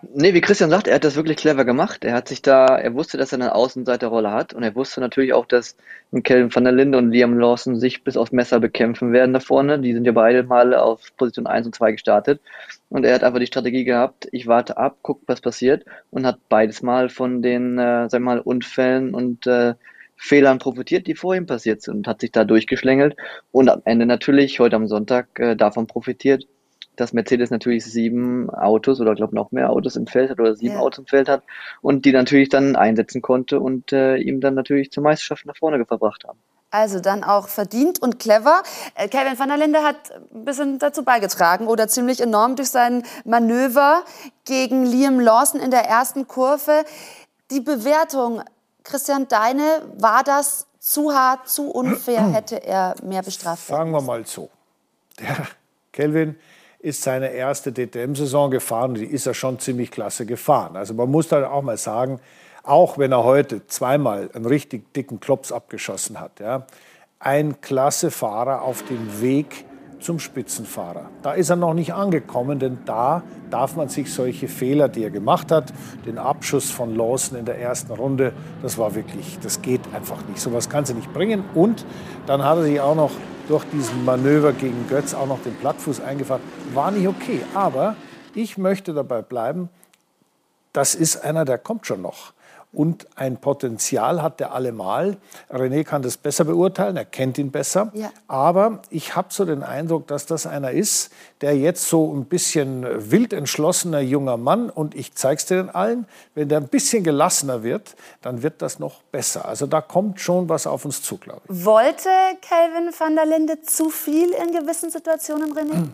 Nee, 0.02 0.34
wie 0.36 0.42
Christian 0.42 0.70
sagt, 0.70 0.88
er 0.88 0.96
hat 0.96 1.04
das 1.04 1.16
wirklich 1.16 1.38
clever 1.38 1.66
gemacht. 1.66 2.04
Er 2.06 2.14
hat 2.14 2.28
sich 2.28 2.44
da, 2.44 2.68
er 2.78 2.94
wusste, 2.94 3.18
dass 3.18 3.32
er 3.32 3.40
eine 3.40 3.56
Außenseiterrolle 3.56 4.32
hat 4.32 4.54
und 4.54 4.62
er 4.62 4.76
wusste 4.76 5.02
natürlich 5.02 5.34
auch, 5.34 5.48
dass 5.48 5.76
Kelvin 6.24 6.54
van 6.54 6.66
der 6.66 6.74
Linde 6.74 7.00
und 7.00 7.12
Liam 7.12 7.38
Lawson 7.40 7.80
sich 7.80 8.04
bis 8.04 8.16
aufs 8.16 8.32
Messer 8.32 8.60
bekämpfen 8.60 9.12
werden 9.12 9.34
da 9.34 9.40
vorne. 9.40 9.80
Die 9.80 9.94
sind 9.94 10.06
ja 10.06 10.12
beide 10.12 10.44
mal 10.44 10.76
auf 10.76 11.02
Position 11.18 11.48
1 11.48 11.66
und 11.66 11.74
2 11.76 11.94
gestartet 11.94 12.42
und 12.90 13.06
er 13.06 13.16
hat 13.16 13.24
einfach 13.24 13.40
die 13.40 13.48
Strategie 13.48 13.86
gehabt, 13.86 14.28
ich 14.32 14.46
warte 14.46 14.78
ab, 14.78 14.98
guck, 15.02 15.22
was 15.26 15.42
passiert 15.42 15.84
und 16.12 16.28
hat 16.28 16.38
beides 16.48 16.84
mal 16.84 17.10
von 17.10 17.42
den, 17.42 17.80
äh, 17.80 18.08
sag 18.10 18.22
mal, 18.22 18.40
Unfällen 18.40 19.16
und 19.16 19.48
äh, 19.48 19.74
Fehlern 20.16 20.60
profitiert, 20.60 21.08
die 21.08 21.16
vor 21.16 21.36
ihm 21.36 21.48
passiert 21.48 21.82
sind 21.82 21.96
und 21.96 22.08
hat 22.08 22.22
sich 22.22 22.32
da 22.32 22.44
durchgeschlängelt 22.44 23.16
und 23.52 23.70
am 23.70 23.82
Ende 23.86 24.06
natürlich 24.06 24.60
heute 24.60 24.76
am 24.76 24.88
Sonntag 24.88 25.40
äh, 25.40 25.56
davon 25.56 25.88
profitiert, 25.88 26.46
dass 26.98 27.14
Mercedes 27.14 27.52
natürlich 27.52 27.86
sieben 27.86 28.50
Autos 28.50 29.00
oder 29.00 29.16
glaube 29.16 29.36
noch 29.36 29.52
mehr 29.52 29.70
Autos 29.70 29.96
im 29.96 30.08
Feld 30.08 30.32
hat 30.32 30.40
oder 30.40 30.56
sieben 30.56 30.74
ja. 30.76 30.80
Autos 30.80 31.00
im 31.00 31.06
Feld 31.06 31.30
hat 31.30 31.44
und 31.82 32.04
die 32.04 32.12
natürlich 32.12 32.50
dann 32.50 32.76
einsetzen 32.76 33.22
konnte 33.22 33.60
und 33.60 33.94
äh, 33.94 34.18
ihm 34.18 34.42
dann 34.42 34.56
natürlich 34.56 34.92
zur 34.92 35.04
Meisterschaft 35.04 35.46
nach 35.46 35.56
vorne 35.56 35.86
verbracht 35.86 36.26
haben. 36.28 36.40
Also 36.70 37.00
dann 37.00 37.24
auch 37.24 37.48
verdient 37.48 38.02
und 38.02 38.20
clever. 38.20 38.62
Äh, 38.96 39.08
Kevin 39.08 39.40
van 39.40 39.48
der 39.48 39.58
Linde 39.58 39.84
hat 39.84 40.12
ein 40.34 40.44
bisschen 40.44 40.80
dazu 40.80 41.04
beigetragen 41.04 41.68
oder 41.68 41.88
ziemlich 41.88 42.20
enorm 42.20 42.58
durch 42.58 42.70
sein 42.70 43.04
Manöver 43.24 44.04
gegen 44.44 44.86
Liam 44.86 45.20
Lawson 45.20 45.62
in 45.62 45.72
der 45.72 45.86
ersten 45.86 46.28
Kurve. 46.28 46.84
Die 47.52 47.62
Bewertung, 47.62 48.42
Christian, 48.84 49.28
deine, 49.30 49.64
war 49.98 50.24
das 50.24 50.68
zu 50.80 51.14
hart, 51.14 51.48
zu 51.48 51.70
unfair? 51.70 52.28
Hätte 52.34 52.62
er 52.64 52.96
mehr 53.02 53.24
bestraft? 53.24 53.68
Sagen 53.68 53.92
wir 53.92 54.02
mal 54.02 54.26
so. 54.26 54.50
Der 55.20 55.48
Kelvin 55.94 56.36
ist 56.80 57.02
seine 57.02 57.30
erste 57.30 57.72
DTM-Saison 57.72 58.52
gefahren 58.52 58.92
und 58.92 59.00
die 59.00 59.06
ist 59.06 59.26
er 59.26 59.34
schon 59.34 59.60
ziemlich 59.60 59.92
klasse 59.92 60.26
gefahren. 60.26 60.76
Also 60.76 60.94
man 60.94 61.10
muss 61.10 61.28
da 61.28 61.50
auch 61.50 61.62
mal 61.64 61.78
sagen, 61.78 62.20
auch 62.64 62.98
wenn 62.98 63.12
er 63.12 63.24
heute 63.24 63.66
zweimal 63.68 64.30
einen 64.34 64.46
richtig 64.46 64.94
dicken 64.94 65.20
Klops 65.20 65.52
abgeschossen 65.52 66.20
hat, 66.20 66.40
ja, 66.40 66.68
ein 67.20 67.62
klasse 67.62 68.12
Fahrer 68.12 68.62
auf 68.62 68.84
dem 68.84 69.22
Weg 69.22 69.66
zum 70.00 70.20
Spitzenfahrer. 70.20 71.10
Da 71.22 71.34
ist 71.34 71.50
er 71.50 71.56
noch 71.56 71.74
nicht 71.74 71.94
angekommen, 71.94 72.60
denn 72.60 72.80
da 72.86 73.24
darf 73.50 73.76
man 73.76 73.90
sich 73.90 74.14
solche 74.14 74.48
Fehler, 74.48 74.90
die 74.90 75.04
er 75.04 75.10
gemacht 75.10 75.52
hat, 75.52 75.74
den 76.06 76.18
Abschuss 76.18 76.70
von 76.70 76.96
Lawson 76.96 77.38
in 77.38 77.46
der 77.46 77.60
ersten 77.60 77.92
Runde, 77.92 78.34
das 78.62 78.78
war 78.78 78.96
wirklich, 78.96 79.40
das 79.42 79.62
geht 79.62 79.82
einfach 79.94 80.26
nicht. 80.28 80.40
So 80.40 80.54
was 80.54 80.70
kann 80.70 80.86
sie 80.86 80.94
nicht 80.94 81.14
bringen. 81.14 81.44
Und 81.54 81.86
dann 82.26 82.44
hat 82.44 82.58
er 82.58 82.64
sich 82.64 82.80
auch 82.80 82.96
noch 82.96 83.12
durch 83.48 83.64
diesen 83.66 84.04
Manöver 84.06 84.54
gegen 84.54 84.88
Götz 84.90 85.14
auch 85.14 85.28
noch 85.28 85.42
den 85.42 85.56
Plattfuß 85.56 86.02
eingefahren. 86.02 86.42
War 86.74 86.92
nicht 86.92 87.08
okay. 87.08 87.42
Aber 87.54 87.96
ich 88.34 88.58
möchte 88.58 88.94
dabei 88.94 89.22
bleiben, 89.22 89.70
das 90.74 90.96
ist 90.96 91.24
einer, 91.24 91.46
der 91.46 91.58
kommt 91.58 91.88
schon 91.88 92.02
noch 92.02 92.34
und 92.74 93.08
ein 93.16 93.38
Potenzial 93.38 94.22
hat 94.22 94.40
der 94.40 94.54
allemal. 94.54 95.18
René 95.50 95.84
kann 95.84 96.02
das 96.02 96.18
besser 96.18 96.44
beurteilen, 96.44 96.98
er 96.98 97.06
kennt 97.06 97.38
ihn 97.38 97.52
besser. 97.52 97.92
Ja. 97.94 98.12
Aber 98.28 98.82
ich 98.90 99.16
habe 99.16 99.30
so 99.32 99.46
den 99.46 99.64
Eindruck, 99.64 100.08
dass 100.08 100.26
das 100.26 100.46
einer 100.46 100.72
ist, 100.72 101.12
der 101.42 101.58
jetzt 101.58 101.88
so 101.88 102.14
ein 102.14 102.26
bisschen 102.26 102.86
wild 103.12 103.34
entschlossener 103.34 104.00
junger 104.00 104.38
Mann 104.38 104.70
und 104.70 104.96
ich 104.96 105.16
zeige 105.16 105.38
es 105.38 105.46
dir 105.46 105.76
allen, 105.76 106.06
wenn 106.36 106.50
der 106.50 106.60
ein 106.60 106.68
bisschen 106.68 107.04
gelassener 107.04 107.64
wird, 107.64 107.96
dann 108.22 108.44
wird 108.44 108.62
das 108.62 108.80
noch 108.80 109.02
besser. 109.04 109.48
Also 109.48 109.66
da 109.66 109.82
kommt 109.82 110.20
schon 110.20 110.50
was 110.50 110.68
auf 110.68 110.86
uns 110.86 111.02
zu, 111.02 111.18
glaube 111.18 111.42
ich. 111.50 111.66
Wollte 111.66 112.10
Kelvin 112.42 112.92
van 112.98 113.16
der 113.16 113.26
Linde 113.26 113.62
zu 113.62 113.90
viel 113.90 114.30
in 114.32 114.52
gewissen 114.52 114.90
Situationen, 114.90 115.54
René? 115.54 115.88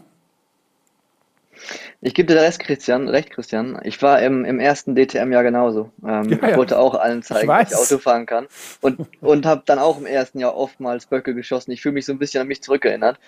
Ich 2.02 2.14
gebe 2.14 2.34
dir 2.34 2.42
recht, 2.42 2.60
Christian, 2.60 3.08
recht, 3.08 3.32
Christian. 3.32 3.80
Ich 3.84 4.02
war 4.02 4.22
im, 4.22 4.46
im 4.46 4.60
ersten 4.60 4.96
DTM-Jahr 4.96 5.44
genauso. 5.44 5.92
Ähm, 6.06 6.30
ja, 6.30 6.38
ja. 6.38 6.50
Ich 6.50 6.58
wollte 6.58 6.80
auch 6.80 6.96
allen 6.96 7.24
zeigen, 7.24 7.48
dass 7.48 7.72
ich 7.72 7.78
Auto 7.78 7.98
fahren 7.98 8.26
kann. 8.26 8.48
Und, 8.82 9.08
und 9.22 9.46
habe 9.46 9.64
dann 9.66 9.80
auch 9.80 10.00
im 10.00 10.06
ersten 10.06 10.40
Jahr 10.40 10.56
oftmals 10.56 11.06
Böcke 11.06 11.34
geschossen. 11.34 11.72
Ich 11.72 11.82
fühle 11.82 11.94
mich 11.94 12.06
so 12.06 12.12
ein 12.12 12.20
bisschen 12.20 12.42
an 12.42 12.48
mich 12.48 12.62
zurückerinnert. 12.62 13.20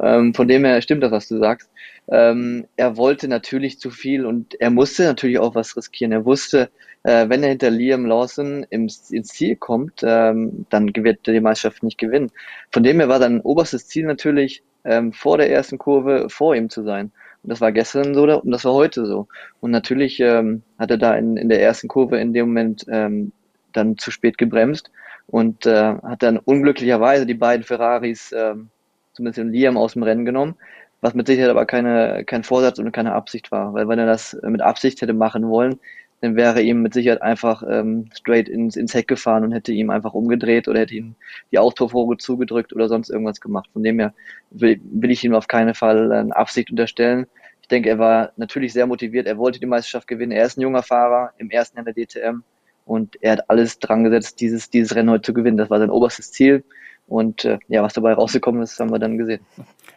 Ähm, 0.00 0.34
von 0.34 0.48
dem 0.48 0.64
her 0.64 0.80
stimmt 0.82 1.02
das, 1.02 1.12
was 1.12 1.28
du 1.28 1.38
sagst. 1.38 1.68
Ähm, 2.08 2.66
er 2.76 2.96
wollte 2.96 3.28
natürlich 3.28 3.78
zu 3.78 3.90
viel 3.90 4.24
und 4.24 4.60
er 4.60 4.70
musste 4.70 5.04
natürlich 5.04 5.38
auch 5.38 5.54
was 5.54 5.76
riskieren. 5.76 6.12
Er 6.12 6.24
wusste, 6.24 6.70
äh, 7.02 7.28
wenn 7.28 7.42
er 7.42 7.50
hinter 7.50 7.70
Liam 7.70 8.06
Lawson 8.06 8.64
ins, 8.70 9.10
ins 9.10 9.28
Ziel 9.28 9.56
kommt, 9.56 10.00
ähm, 10.02 10.66
dann 10.70 10.94
wird 10.94 11.26
er 11.28 11.34
die 11.34 11.40
Meisterschaft 11.40 11.82
nicht 11.82 11.98
gewinnen. 11.98 12.30
Von 12.70 12.82
dem 12.82 12.98
her 12.98 13.08
war 13.08 13.18
sein 13.18 13.40
oberstes 13.40 13.88
Ziel 13.88 14.06
natürlich, 14.06 14.62
ähm, 14.84 15.12
vor 15.12 15.38
der 15.38 15.50
ersten 15.50 15.78
Kurve 15.78 16.28
vor 16.30 16.54
ihm 16.54 16.70
zu 16.70 16.82
sein. 16.82 17.12
Und 17.42 17.50
das 17.50 17.60
war 17.60 17.72
gestern 17.72 18.14
so 18.14 18.24
und 18.24 18.50
das 18.50 18.64
war 18.64 18.74
heute 18.74 19.06
so. 19.06 19.26
Und 19.60 19.70
natürlich 19.70 20.20
ähm, 20.20 20.62
hat 20.78 20.90
er 20.90 20.98
da 20.98 21.14
in, 21.16 21.36
in 21.36 21.48
der 21.48 21.62
ersten 21.62 21.88
Kurve 21.88 22.18
in 22.18 22.32
dem 22.32 22.48
Moment 22.48 22.84
ähm, 22.88 23.32
dann 23.72 23.96
zu 23.98 24.10
spät 24.10 24.36
gebremst 24.36 24.90
und 25.26 25.64
äh, 25.66 25.94
hat 26.02 26.22
dann 26.22 26.38
unglücklicherweise 26.38 27.24
die 27.24 27.34
beiden 27.34 27.64
Ferraris, 27.64 28.32
ähm, 28.36 28.68
zumindest 29.12 29.38
den 29.38 29.52
Liam, 29.52 29.76
aus 29.76 29.94
dem 29.94 30.02
Rennen 30.02 30.24
genommen, 30.24 30.56
was 31.00 31.14
mit 31.14 31.26
Sicherheit 31.26 31.50
aber 31.50 31.66
keine, 31.66 32.24
kein 32.24 32.44
Vorsatz 32.44 32.78
und 32.78 32.92
keine 32.92 33.12
Absicht 33.14 33.50
war. 33.52 33.72
Weil 33.72 33.88
wenn 33.88 33.98
er 33.98 34.06
das 34.06 34.36
mit 34.42 34.60
Absicht 34.60 35.00
hätte 35.00 35.14
machen 35.14 35.48
wollen, 35.48 35.78
dann 36.20 36.36
wäre 36.36 36.60
ihm 36.60 36.82
mit 36.82 36.92
Sicherheit 36.92 37.22
einfach 37.22 37.62
ähm, 37.68 38.06
straight 38.12 38.48
ins, 38.48 38.76
ins 38.76 38.94
Heck 38.94 39.08
gefahren 39.08 39.44
und 39.44 39.52
hätte 39.52 39.72
ihm 39.72 39.90
einfach 39.90 40.12
umgedreht 40.12 40.68
oder 40.68 40.80
hätte 40.80 40.94
ihm 40.94 41.14
die 41.50 41.58
Auspuffrohre 41.58 42.18
zugedrückt 42.18 42.74
oder 42.74 42.88
sonst 42.88 43.10
irgendwas 43.10 43.40
gemacht. 43.40 43.70
Von 43.72 43.82
dem 43.82 43.98
her 43.98 44.12
will, 44.50 44.80
will 44.84 45.10
ich 45.10 45.24
ihm 45.24 45.34
auf 45.34 45.48
keinen 45.48 45.74
Fall 45.74 46.12
eine 46.12 46.36
Absicht 46.36 46.70
unterstellen. 46.70 47.26
Ich 47.62 47.68
denke, 47.68 47.88
er 47.88 47.98
war 47.98 48.32
natürlich 48.36 48.72
sehr 48.72 48.86
motiviert. 48.86 49.26
Er 49.26 49.38
wollte 49.38 49.60
die 49.60 49.66
Meisterschaft 49.66 50.06
gewinnen. 50.08 50.32
Er 50.32 50.44
ist 50.44 50.58
ein 50.58 50.62
junger 50.62 50.82
Fahrer 50.82 51.32
im 51.38 51.50
ersten 51.50 51.78
Jahr 51.78 51.84
der 51.84 51.94
DTM 51.94 52.42
und 52.84 53.16
er 53.22 53.32
hat 53.32 53.48
alles 53.48 53.78
dran 53.78 54.04
gesetzt, 54.04 54.40
dieses, 54.40 54.68
dieses 54.68 54.94
Rennen 54.94 55.10
heute 55.10 55.22
zu 55.22 55.32
gewinnen. 55.32 55.56
Das 55.56 55.70
war 55.70 55.78
sein 55.78 55.90
oberstes 55.90 56.32
Ziel. 56.32 56.64
Und 57.06 57.44
äh, 57.44 57.58
ja, 57.68 57.82
was 57.82 57.94
dabei 57.94 58.12
rausgekommen 58.12 58.62
ist, 58.62 58.78
haben 58.78 58.92
wir 58.92 58.98
dann 58.98 59.16
gesehen. 59.16 59.40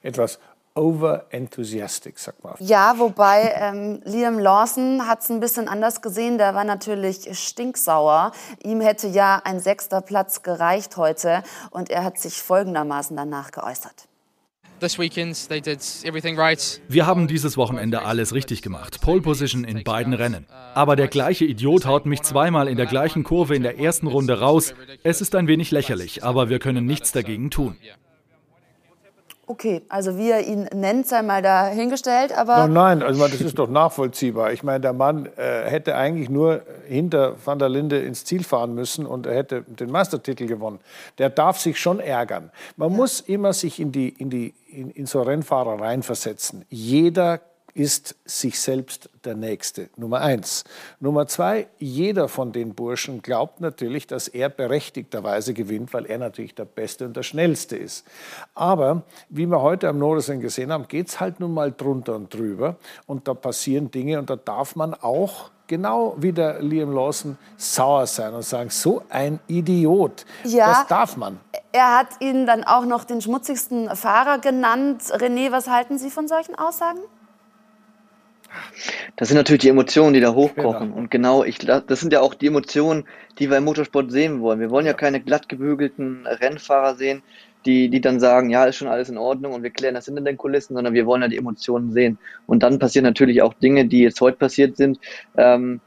Etwas 0.01 0.39
over-enthusiastic, 0.75 2.17
sagt 2.17 2.43
man. 2.43 2.55
Ja, 2.59 2.95
wobei 2.97 3.53
ähm, 3.55 4.01
Liam 4.05 4.39
Lawson 4.39 5.07
hat 5.07 5.21
es 5.21 5.29
ein 5.29 5.39
bisschen 5.39 5.67
anders 5.67 6.01
gesehen. 6.01 6.37
Der 6.37 6.55
war 6.55 6.63
natürlich 6.63 7.27
stinksauer. 7.37 8.31
Ihm 8.63 8.81
hätte 8.81 9.07
ja 9.07 9.41
ein 9.43 9.59
sechster 9.59 10.01
Platz 10.01 10.41
gereicht 10.41 10.97
heute. 10.97 11.43
Und 11.71 11.89
er 11.89 12.03
hat 12.03 12.17
sich 12.19 12.41
folgendermaßen 12.41 13.15
danach 13.15 13.51
geäußert. 13.51 14.07
Wir 16.89 17.05
haben 17.05 17.27
dieses 17.27 17.57
Wochenende 17.57 18.01
alles 18.01 18.33
richtig 18.33 18.61
gemacht. 18.61 18.99
Pole 18.99 19.21
Position 19.21 19.63
in 19.63 19.83
beiden 19.83 20.13
Rennen. 20.13 20.45
Aber 20.73 20.97
der 20.97 21.07
gleiche 21.07 21.45
Idiot 21.45 21.85
haut 21.85 22.05
mich 22.05 22.21
zweimal 22.23 22.67
in 22.67 22.75
der 22.75 22.87
gleichen 22.87 23.23
Kurve 23.23 23.55
in 23.55 23.63
der 23.63 23.79
ersten 23.79 24.07
Runde 24.07 24.41
raus. 24.41 24.73
Es 25.03 25.21
ist 25.21 25.35
ein 25.35 25.47
wenig 25.47 25.71
lächerlich, 25.71 26.25
aber 26.25 26.49
wir 26.49 26.59
können 26.59 26.85
nichts 26.85 27.13
dagegen 27.13 27.49
tun. 27.49 27.77
Okay, 29.45 29.81
also 29.89 30.17
wie 30.17 30.31
er 30.31 30.47
ihn 30.47 30.69
nennt, 30.73 31.05
sei 31.05 31.21
mal 31.21 31.41
dahingestellt, 31.41 32.31
aber... 32.31 32.65
No, 32.65 32.73
nein, 32.73 33.03
also 33.03 33.27
das 33.27 33.41
ist 33.41 33.59
doch 33.59 33.69
nachvollziehbar. 33.69 34.53
Ich 34.53 34.63
meine, 34.63 34.79
der 34.79 34.93
Mann 34.93 35.25
äh, 35.35 35.69
hätte 35.69 35.95
eigentlich 35.95 36.29
nur 36.29 36.61
hinter 36.87 37.35
Van 37.43 37.59
der 37.59 37.67
Linde 37.67 37.99
ins 37.99 38.23
Ziel 38.23 38.45
fahren 38.45 38.73
müssen 38.73 39.05
und 39.05 39.25
er 39.25 39.35
hätte 39.35 39.63
den 39.63 39.91
Meistertitel 39.91 40.47
gewonnen. 40.47 40.79
Der 41.17 41.29
darf 41.29 41.59
sich 41.59 41.77
schon 41.77 41.99
ärgern. 41.99 42.51
Man 42.77 42.91
ja. 42.91 42.95
muss 42.95 43.19
immer 43.19 43.51
sich 43.51 43.81
in, 43.81 43.91
die, 43.91 44.09
in, 44.09 44.29
die, 44.29 44.53
in, 44.69 44.89
in 44.91 45.05
so 45.07 45.21
Rennfahrer 45.21 45.81
reinversetzen. 45.81 46.63
Jeder 46.69 47.41
ist 47.73 48.15
sich 48.25 48.59
selbst 48.59 49.09
der 49.25 49.35
Nächste. 49.35 49.89
Nummer 49.95 50.21
eins. 50.21 50.63
Nummer 50.99 51.27
zwei, 51.27 51.67
jeder 51.79 52.27
von 52.27 52.51
den 52.51 52.75
Burschen 52.75 53.21
glaubt 53.21 53.61
natürlich, 53.61 54.05
dass 54.05 54.27
er 54.27 54.49
berechtigterweise 54.49 55.53
gewinnt, 55.53 55.93
weil 55.93 56.05
er 56.05 56.19
natürlich 56.19 56.55
der 56.55 56.65
Beste 56.65 57.05
und 57.05 57.17
der 57.17 57.23
Schnellste 57.23 57.75
ist. 57.75 58.05
Aber 58.53 59.03
wie 59.29 59.47
wir 59.47 59.61
heute 59.61 59.89
am 59.89 59.97
Norrisring 59.97 60.39
gesehen 60.39 60.71
haben, 60.71 60.87
geht 60.87 61.07
es 61.07 61.19
halt 61.19 61.39
nun 61.39 61.53
mal 61.53 61.71
drunter 61.71 62.15
und 62.15 62.33
drüber. 62.33 62.75
Und 63.07 63.27
da 63.27 63.33
passieren 63.33 63.89
Dinge 63.89 64.19
und 64.19 64.29
da 64.29 64.35
darf 64.35 64.75
man 64.75 64.93
auch 64.93 65.49
genau 65.67 66.15
wie 66.17 66.31
der 66.31 66.61
Liam 66.61 66.93
Lawson 66.93 67.37
sauer 67.57 68.05
sein 68.05 68.33
und 68.33 68.43
sagen, 68.43 68.69
so 68.69 69.01
ein 69.09 69.39
Idiot. 69.47 70.25
Ja, 70.43 70.67
das 70.67 70.87
darf 70.87 71.17
man. 71.17 71.39
Er 71.71 71.97
hat 71.97 72.09
ihn 72.19 72.45
dann 72.45 72.63
auch 72.63 72.85
noch 72.85 73.03
den 73.03 73.21
schmutzigsten 73.21 73.95
Fahrer 73.95 74.37
genannt. 74.37 75.01
René, 75.03 75.51
was 75.51 75.67
halten 75.67 75.97
Sie 75.97 76.11
von 76.11 76.27
solchen 76.27 76.55
Aussagen? 76.55 76.99
Das 79.15 79.27
sind 79.27 79.37
natürlich 79.37 79.61
die 79.61 79.69
Emotionen, 79.69 80.13
die 80.13 80.21
da 80.21 80.33
hochkochen. 80.33 80.91
Und 80.91 81.11
genau, 81.11 81.43
ich, 81.43 81.59
das 81.59 81.99
sind 81.99 82.11
ja 82.11 82.21
auch 82.21 82.33
die 82.33 82.47
Emotionen, 82.47 83.05
die 83.37 83.49
wir 83.49 83.57
im 83.57 83.65
Motorsport 83.65 84.11
sehen 84.11 84.41
wollen. 84.41 84.59
Wir 84.59 84.71
wollen 84.71 84.87
ja 84.87 84.93
keine 84.93 85.21
glatt 85.21 85.47
gebügelten 85.47 86.25
Rennfahrer 86.25 86.95
sehen, 86.95 87.21
die, 87.65 87.89
die 87.89 88.01
dann 88.01 88.19
sagen, 88.19 88.49
ja, 88.49 88.65
ist 88.65 88.77
schon 88.77 88.87
alles 88.87 89.09
in 89.09 89.17
Ordnung 89.17 89.53
und 89.53 89.63
wir 89.63 89.69
klären 89.69 89.93
das 89.93 90.05
hinter 90.05 90.21
den 90.21 90.37
Kulissen, 90.37 90.73
sondern 90.73 90.93
wir 90.93 91.05
wollen 91.05 91.21
ja 91.21 91.27
die 91.27 91.37
Emotionen 91.37 91.91
sehen. 91.91 92.17
Und 92.47 92.63
dann 92.63 92.79
passieren 92.79 93.05
natürlich 93.05 93.41
auch 93.41 93.53
Dinge, 93.53 93.85
die 93.85 93.99
jetzt 93.99 94.19
heute 94.19 94.37
passiert 94.37 94.77
sind. 94.77 94.99
Ähm, 95.37 95.79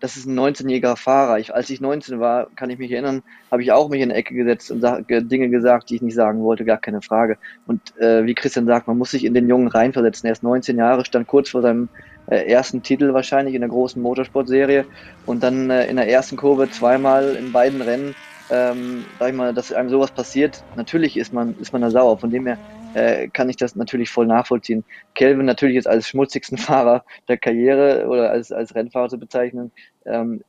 das 0.00 0.16
ist 0.16 0.26
ein 0.26 0.38
19-jähriger 0.38 0.96
Fahrer. 0.96 1.38
Ich, 1.38 1.54
als 1.54 1.70
ich 1.70 1.80
19 1.80 2.18
war, 2.18 2.48
kann 2.56 2.70
ich 2.70 2.78
mich 2.78 2.90
erinnern, 2.90 3.22
habe 3.50 3.62
ich 3.62 3.72
auch 3.72 3.88
mich 3.88 4.00
in 4.00 4.08
die 4.08 4.14
Ecke 4.14 4.34
gesetzt 4.34 4.70
und 4.70 4.82
Dinge 5.08 5.48
gesagt, 5.48 5.90
die 5.90 5.96
ich 5.96 6.02
nicht 6.02 6.14
sagen 6.14 6.42
wollte, 6.42 6.64
gar 6.64 6.78
keine 6.78 7.02
Frage. 7.02 7.38
Und 7.66 7.96
äh, 7.98 8.24
wie 8.24 8.34
Christian 8.34 8.66
sagt, 8.66 8.88
man 8.88 8.98
muss 8.98 9.12
sich 9.12 9.24
in 9.24 9.34
den 9.34 9.48
Jungen 9.48 9.68
reinversetzen. 9.68 10.26
Er 10.26 10.32
ist 10.32 10.42
19 10.42 10.76
Jahre, 10.76 11.04
stand 11.04 11.26
kurz 11.28 11.50
vor 11.50 11.62
seinem 11.62 11.88
äh, 12.26 12.50
ersten 12.50 12.82
Titel 12.82 13.14
wahrscheinlich 13.14 13.54
in 13.54 13.60
der 13.60 13.70
großen 13.70 14.02
Motorsportserie 14.02 14.84
und 15.24 15.42
dann 15.42 15.70
äh, 15.70 15.86
in 15.86 15.96
der 15.96 16.08
ersten 16.08 16.36
Kurve 16.36 16.68
zweimal 16.70 17.36
in 17.36 17.52
beiden 17.52 17.80
Rennen, 17.80 18.14
ähm, 18.50 19.04
sag 19.18 19.30
ich 19.30 19.34
mal, 19.34 19.54
dass 19.54 19.72
einem 19.72 19.90
sowas 19.90 20.10
passiert. 20.10 20.62
Natürlich 20.76 21.16
ist 21.16 21.32
man, 21.32 21.54
ist 21.60 21.72
man 21.72 21.82
da 21.82 21.90
sauer. 21.90 22.18
Von 22.18 22.30
dem 22.30 22.46
her 22.46 22.58
äh, 22.96 23.28
kann 23.28 23.50
ich 23.50 23.56
das 23.56 23.76
natürlich 23.76 24.08
voll 24.08 24.26
nachvollziehen. 24.26 24.82
Kelvin 25.14 25.44
natürlich 25.44 25.74
jetzt 25.74 25.86
als 25.86 26.08
schmutzigsten 26.08 26.56
Fahrer 26.66 27.04
der 27.28 27.36
Karriere 27.36 28.06
oder 28.08 28.30
als, 28.30 28.52
als 28.52 28.74
Rennfahrer 28.74 29.10
zu 29.10 29.18
bezeichnen, 29.18 29.70
ähm, 30.06 30.42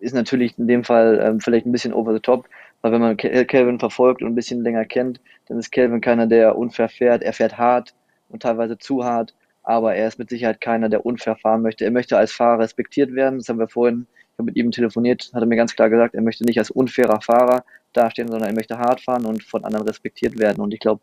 ist 0.00 0.14
natürlich 0.14 0.58
in 0.58 0.68
dem 0.68 0.84
Fall 0.84 1.18
ähm, 1.24 1.40
vielleicht 1.40 1.64
ein 1.64 1.72
bisschen 1.72 1.94
over 1.94 2.12
the 2.12 2.20
top, 2.20 2.46
weil 2.82 2.92
wenn 2.92 3.00
man 3.00 3.16
Kelvin 3.16 3.78
verfolgt 3.78 4.20
und 4.20 4.28
ein 4.28 4.34
bisschen 4.34 4.62
länger 4.62 4.84
kennt, 4.84 5.18
dann 5.48 5.58
ist 5.58 5.70
Kelvin 5.70 6.02
keiner, 6.02 6.26
der 6.26 6.58
unfair 6.58 6.90
fährt. 6.90 7.22
Er 7.22 7.32
fährt 7.32 7.56
hart 7.56 7.94
und 8.28 8.42
teilweise 8.42 8.76
zu 8.76 9.02
hart, 9.02 9.34
aber 9.62 9.94
er 9.94 10.06
ist 10.06 10.18
mit 10.18 10.28
Sicherheit 10.28 10.60
keiner, 10.60 10.90
der 10.90 11.06
unfair 11.06 11.36
fahren 11.36 11.62
möchte. 11.62 11.86
Er 11.86 11.90
möchte 11.90 12.18
als 12.18 12.32
Fahrer 12.32 12.58
respektiert 12.58 13.14
werden. 13.14 13.38
Das 13.38 13.48
haben 13.48 13.58
wir 13.58 13.68
vorhin, 13.68 14.06
ich 14.10 14.38
habe 14.38 14.44
mit 14.44 14.56
ihm 14.56 14.70
telefoniert, 14.70 15.30
hat 15.32 15.42
er 15.42 15.46
mir 15.46 15.56
ganz 15.56 15.74
klar 15.74 15.88
gesagt, 15.88 16.14
er 16.14 16.22
möchte 16.22 16.44
nicht 16.44 16.58
als 16.58 16.70
unfairer 16.70 17.22
Fahrer 17.22 17.64
dastehen, 17.94 18.28
sondern 18.28 18.50
er 18.50 18.54
möchte 18.54 18.76
hart 18.76 19.00
fahren 19.00 19.24
und 19.24 19.42
von 19.42 19.64
anderen 19.64 19.86
respektiert 19.86 20.38
werden. 20.38 20.60
Und 20.60 20.74
ich 20.74 20.80
glaube, 20.80 21.00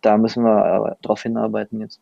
da 0.00 0.16
müssen 0.16 0.44
wir 0.44 0.96
darauf 1.02 1.22
hinarbeiten 1.22 1.80
jetzt. 1.80 2.00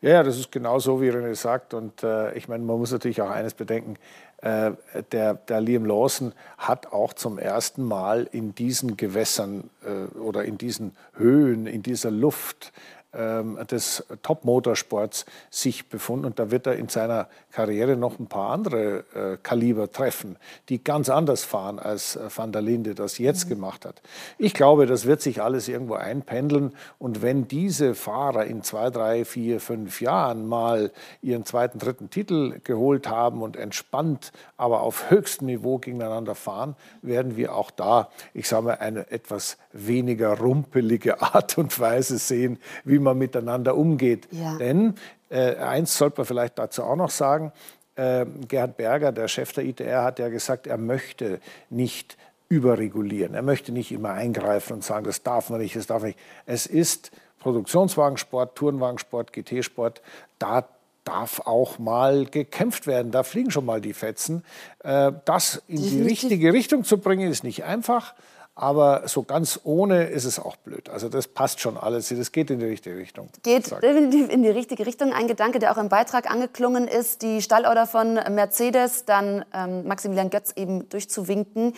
Ja, 0.00 0.22
das 0.22 0.38
ist 0.38 0.52
genau 0.52 0.78
so, 0.80 1.00
wie 1.00 1.08
René 1.08 1.34
sagt. 1.34 1.72
Und 1.72 2.02
äh, 2.02 2.34
ich 2.34 2.46
meine, 2.46 2.62
man 2.62 2.78
muss 2.78 2.92
natürlich 2.92 3.22
auch 3.22 3.30
eines 3.30 3.54
bedenken. 3.54 3.96
Äh, 4.42 4.72
der, 5.12 5.32
der, 5.32 5.60
Liam 5.62 5.86
Lawson 5.86 6.34
hat 6.58 6.92
auch 6.92 7.14
zum 7.14 7.38
ersten 7.38 7.82
Mal 7.82 8.28
in 8.30 8.54
diesen 8.54 8.98
Gewässern 8.98 9.70
äh, 9.82 10.14
oder 10.18 10.44
in 10.44 10.58
diesen 10.58 10.94
Höhen, 11.14 11.66
in 11.66 11.82
dieser 11.82 12.10
Luft 12.10 12.74
des 13.14 14.04
Top-Motorsports 14.22 15.26
sich 15.50 15.88
befunden. 15.88 16.26
Und 16.26 16.38
da 16.38 16.50
wird 16.50 16.66
er 16.66 16.76
in 16.76 16.88
seiner 16.88 17.28
Karriere 17.52 17.96
noch 17.96 18.18
ein 18.18 18.26
paar 18.26 18.50
andere 18.50 19.04
äh, 19.14 19.36
Kaliber 19.42 19.90
treffen, 19.90 20.36
die 20.68 20.82
ganz 20.82 21.08
anders 21.08 21.44
fahren, 21.44 21.78
als 21.78 22.16
äh, 22.16 22.28
Van 22.34 22.52
der 22.52 22.62
Linde 22.62 22.94
das 22.94 23.18
jetzt 23.18 23.44
mhm. 23.44 23.50
gemacht 23.50 23.84
hat. 23.84 24.02
Ich 24.38 24.54
glaube, 24.54 24.86
das 24.86 25.06
wird 25.06 25.22
sich 25.22 25.40
alles 25.40 25.68
irgendwo 25.68 25.94
einpendeln. 25.94 26.72
Und 26.98 27.22
wenn 27.22 27.46
diese 27.46 27.94
Fahrer 27.94 28.44
in 28.44 28.62
zwei, 28.62 28.90
drei, 28.90 29.24
vier, 29.24 29.60
fünf 29.60 30.00
Jahren 30.00 30.46
mal 30.46 30.90
ihren 31.22 31.44
zweiten, 31.44 31.78
dritten 31.78 32.10
Titel 32.10 32.60
geholt 32.64 33.08
haben 33.08 33.42
und 33.42 33.56
entspannt, 33.56 34.32
aber 34.56 34.80
auf 34.80 35.10
höchstem 35.10 35.46
Niveau 35.46 35.78
gegeneinander 35.78 36.34
fahren, 36.34 36.76
werden 37.02 37.36
wir 37.36 37.54
auch 37.54 37.70
da, 37.70 38.08
ich 38.32 38.48
sage 38.48 38.64
mal, 38.64 38.78
eine 38.78 39.10
etwas 39.10 39.58
weniger 39.72 40.38
rumpelige 40.38 41.22
Art 41.34 41.58
und 41.58 41.78
Weise 41.78 42.18
sehen, 42.18 42.58
wie 42.84 42.98
man 43.04 43.18
miteinander 43.18 43.76
umgeht. 43.76 44.28
Ja. 44.30 44.56
Denn 44.56 44.94
äh, 45.30 45.56
eins 45.56 45.96
sollte 45.96 46.18
man 46.18 46.26
vielleicht 46.26 46.58
dazu 46.58 46.82
auch 46.82 46.96
noch 46.96 47.10
sagen, 47.10 47.52
äh, 47.96 48.26
Gerhard 48.48 48.76
Berger, 48.76 49.12
der 49.12 49.28
Chef 49.28 49.52
der 49.52 49.64
ITR, 49.64 50.02
hat 50.02 50.18
ja 50.18 50.28
gesagt, 50.28 50.66
er 50.66 50.78
möchte 50.78 51.40
nicht 51.70 52.16
überregulieren. 52.48 53.34
Er 53.34 53.42
möchte 53.42 53.72
nicht 53.72 53.92
immer 53.92 54.10
eingreifen 54.10 54.74
und 54.74 54.84
sagen, 54.84 55.04
das 55.04 55.22
darf 55.22 55.50
man 55.50 55.60
nicht, 55.60 55.76
das 55.76 55.86
darf 55.86 56.02
man 56.02 56.08
nicht. 56.08 56.18
Es 56.46 56.66
ist 56.66 57.10
Produktionswagensport, 57.40 58.56
Tourenwagensport, 58.56 59.32
GT-Sport. 59.32 60.02
Da 60.38 60.66
darf 61.04 61.40
auch 61.40 61.78
mal 61.78 62.24
gekämpft 62.24 62.86
werden. 62.86 63.12
Da 63.12 63.22
fliegen 63.22 63.50
schon 63.50 63.66
mal 63.66 63.80
die 63.80 63.92
Fetzen. 63.92 64.44
Äh, 64.82 65.12
das 65.24 65.62
in 65.68 65.82
die 65.82 66.02
richtige 66.02 66.52
Richtung 66.52 66.84
zu 66.84 66.98
bringen, 66.98 67.30
ist 67.30 67.44
nicht 67.44 67.64
einfach. 67.64 68.14
Aber 68.56 69.08
so 69.08 69.24
ganz 69.24 69.60
ohne 69.64 70.04
ist 70.04 70.24
es 70.24 70.38
auch 70.38 70.54
blöd. 70.56 70.88
Also 70.88 71.08
das 71.08 71.26
passt 71.26 71.60
schon 71.60 71.76
alles. 71.76 72.10
Das 72.10 72.30
geht 72.30 72.50
in 72.50 72.60
die 72.60 72.66
richtige 72.66 72.96
Richtung. 72.96 73.28
Geht 73.42 73.70
definitiv 73.82 74.28
in 74.30 74.44
die 74.44 74.48
richtige 74.50 74.86
Richtung. 74.86 75.12
Ein 75.12 75.26
Gedanke, 75.26 75.58
der 75.58 75.72
auch 75.72 75.78
im 75.78 75.88
Beitrag 75.88 76.30
angeklungen 76.30 76.86
ist, 76.86 77.22
die 77.22 77.42
Stallorder 77.42 77.86
von 77.86 78.14
Mercedes, 78.14 79.04
dann 79.06 79.44
ähm, 79.52 79.88
Maximilian 79.88 80.30
Götz 80.30 80.52
eben 80.54 80.88
durchzuwinken. 80.88 81.74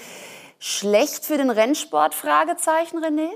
Schlecht 0.59 1.25
für 1.25 1.39
den 1.39 1.49
Rennsport? 1.49 2.15
Fragezeichen, 2.15 2.99
René? 2.99 3.31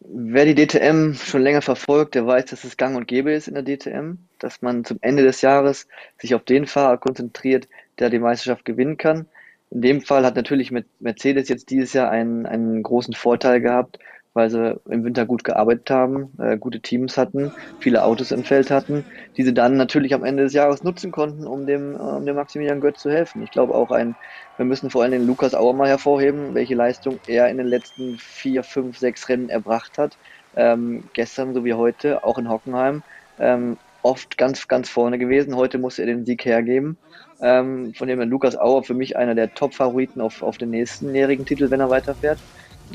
Wer 0.00 0.44
die 0.46 0.54
DTM 0.54 1.14
schon 1.14 1.42
länger 1.42 1.62
verfolgt, 1.62 2.14
der 2.14 2.26
weiß, 2.26 2.46
dass 2.46 2.64
es 2.64 2.76
gang 2.76 2.96
und 2.96 3.08
gäbe 3.08 3.32
ist 3.32 3.48
in 3.48 3.54
der 3.54 3.64
DTM, 3.64 4.18
dass 4.38 4.62
man 4.62 4.84
zum 4.84 4.98
Ende 5.00 5.24
des 5.24 5.42
Jahres 5.42 5.88
sich 6.18 6.34
auf 6.34 6.44
den 6.44 6.66
Fahrer 6.66 6.96
konzentriert, 6.96 7.68
der 7.98 8.08
die 8.08 8.20
Meisterschaft 8.20 8.64
gewinnen 8.64 8.98
kann. 8.98 9.26
In 9.70 9.82
dem 9.82 10.00
Fall 10.00 10.24
hat 10.24 10.36
natürlich 10.36 10.70
mit 10.70 10.86
Mercedes 11.00 11.48
jetzt 11.48 11.70
dieses 11.70 11.92
Jahr 11.92 12.10
einen, 12.10 12.46
einen 12.46 12.82
großen 12.82 13.14
Vorteil 13.14 13.60
gehabt, 13.60 13.98
weil 14.36 14.50
sie 14.50 14.78
im 14.90 15.02
Winter 15.02 15.24
gut 15.24 15.44
gearbeitet 15.44 15.90
haben, 15.90 16.30
äh, 16.38 16.58
gute 16.58 16.80
Teams 16.80 17.16
hatten, 17.16 17.52
viele 17.80 18.04
Autos 18.04 18.32
im 18.32 18.44
Feld 18.44 18.70
hatten, 18.70 19.02
die 19.36 19.42
sie 19.42 19.54
dann 19.54 19.78
natürlich 19.78 20.12
am 20.12 20.24
Ende 20.24 20.42
des 20.42 20.52
Jahres 20.52 20.84
nutzen 20.84 21.10
konnten, 21.10 21.46
um 21.46 21.66
dem, 21.66 21.96
um 21.96 22.26
dem 22.26 22.36
Maximilian 22.36 22.80
Götz 22.80 23.00
zu 23.00 23.10
helfen. 23.10 23.42
Ich 23.42 23.50
glaube 23.50 23.74
auch 23.74 23.90
ein, 23.90 24.14
wir 24.58 24.66
müssen 24.66 24.90
vor 24.90 25.02
allem 25.02 25.12
den 25.12 25.26
Lukas 25.26 25.54
Auer 25.54 25.72
mal 25.72 25.88
hervorheben, 25.88 26.54
welche 26.54 26.74
Leistung 26.74 27.18
er 27.26 27.48
in 27.48 27.56
den 27.56 27.66
letzten 27.66 28.18
vier, 28.18 28.62
fünf, 28.62 28.98
sechs 28.98 29.26
Rennen 29.30 29.48
erbracht 29.48 29.96
hat. 29.96 30.18
Ähm, 30.54 31.04
gestern 31.14 31.54
so 31.54 31.64
wie 31.64 31.74
heute, 31.74 32.22
auch 32.22 32.36
in 32.36 32.50
Hockenheim, 32.50 33.02
ähm, 33.38 33.78
oft 34.02 34.36
ganz, 34.36 34.68
ganz 34.68 34.90
vorne 34.90 35.18
gewesen. 35.18 35.56
Heute 35.56 35.78
muss 35.78 35.98
er 35.98 36.06
den 36.06 36.26
Sieg 36.26 36.44
hergeben. 36.44 36.98
Ähm, 37.40 37.92
von 37.94 38.08
dem 38.08 38.18
her 38.18 38.26
Lukas 38.26 38.56
Auer 38.56 38.82
für 38.82 38.94
mich 38.94 39.16
einer 39.16 39.34
der 39.34 39.52
Top-Favoriten 39.54 40.20
auf, 40.20 40.42
auf 40.42 40.58
den 40.58 40.70
nächsten 40.70 41.14
jährigen 41.14 41.44
Titel, 41.44 41.70
wenn 41.70 41.80
er 41.80 41.90
weiterfährt. 41.90 42.38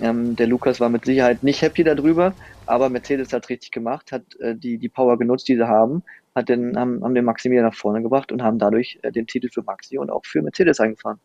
Ähm, 0.01 0.35
der 0.35 0.47
Lukas 0.47 0.79
war 0.79 0.89
mit 0.89 1.05
Sicherheit 1.05 1.43
nicht 1.43 1.61
happy 1.61 1.83
darüber, 1.83 2.33
aber 2.65 2.89
Mercedes 2.89 3.33
hat 3.33 3.49
richtig 3.49 3.71
gemacht, 3.71 4.11
hat 4.11 4.23
äh, 4.39 4.55
die, 4.55 4.77
die 4.77 4.89
Power 4.89 5.17
genutzt, 5.17 5.47
die 5.47 5.55
sie 5.55 5.67
haben, 5.67 6.03
hat 6.33 6.49
den, 6.49 6.77
haben, 6.77 7.03
haben 7.03 7.13
den 7.13 7.25
Maximilian 7.25 7.65
nach 7.65 7.75
vorne 7.75 8.01
gebracht 8.01 8.31
und 8.31 8.41
haben 8.41 8.57
dadurch 8.57 8.99
äh, 9.01 9.11
den 9.11 9.27
Titel 9.27 9.49
für 9.53 9.63
Maxi 9.63 9.97
und 9.97 10.09
auch 10.09 10.25
für 10.25 10.41
Mercedes 10.41 10.79
eingefahren. 10.79 11.19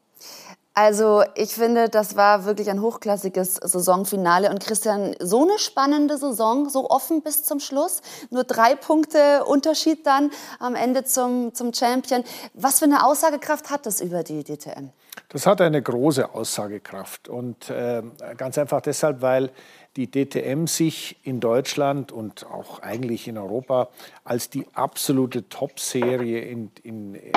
Also 0.78 1.24
ich 1.34 1.54
finde, 1.54 1.88
das 1.88 2.16
war 2.16 2.44
wirklich 2.44 2.68
ein 2.68 2.82
hochklassiges 2.82 3.54
Saisonfinale. 3.54 4.50
Und 4.50 4.60
Christian, 4.62 5.16
so 5.20 5.44
eine 5.44 5.58
spannende 5.58 6.18
Saison, 6.18 6.68
so 6.68 6.90
offen 6.90 7.22
bis 7.22 7.44
zum 7.44 7.60
Schluss. 7.60 8.02
Nur 8.28 8.44
drei 8.44 8.74
Punkte 8.74 9.46
Unterschied 9.46 10.06
dann 10.06 10.30
am 10.58 10.74
Ende 10.74 11.04
zum, 11.04 11.54
zum 11.54 11.72
Champion. 11.72 12.24
Was 12.52 12.80
für 12.80 12.84
eine 12.84 13.06
Aussagekraft 13.06 13.70
hat 13.70 13.86
das 13.86 14.02
über 14.02 14.22
die 14.22 14.44
DTM? 14.44 14.90
Das 15.30 15.46
hat 15.46 15.62
eine 15.62 15.80
große 15.80 16.34
Aussagekraft. 16.34 17.30
Und 17.30 17.70
äh, 17.70 18.02
ganz 18.36 18.58
einfach 18.58 18.82
deshalb, 18.82 19.22
weil 19.22 19.52
die 19.96 20.10
DTM 20.10 20.66
sich 20.66 21.16
in 21.22 21.40
Deutschland 21.40 22.12
und 22.12 22.46
auch 22.46 22.80
eigentlich 22.80 23.28
in 23.28 23.38
Europa 23.38 23.88
als 24.24 24.50
die 24.50 24.66
absolute 24.74 25.48
Top-Serie 25.48 26.40
in, 26.40 26.70
in, 26.82 27.14
äh, 27.14 27.30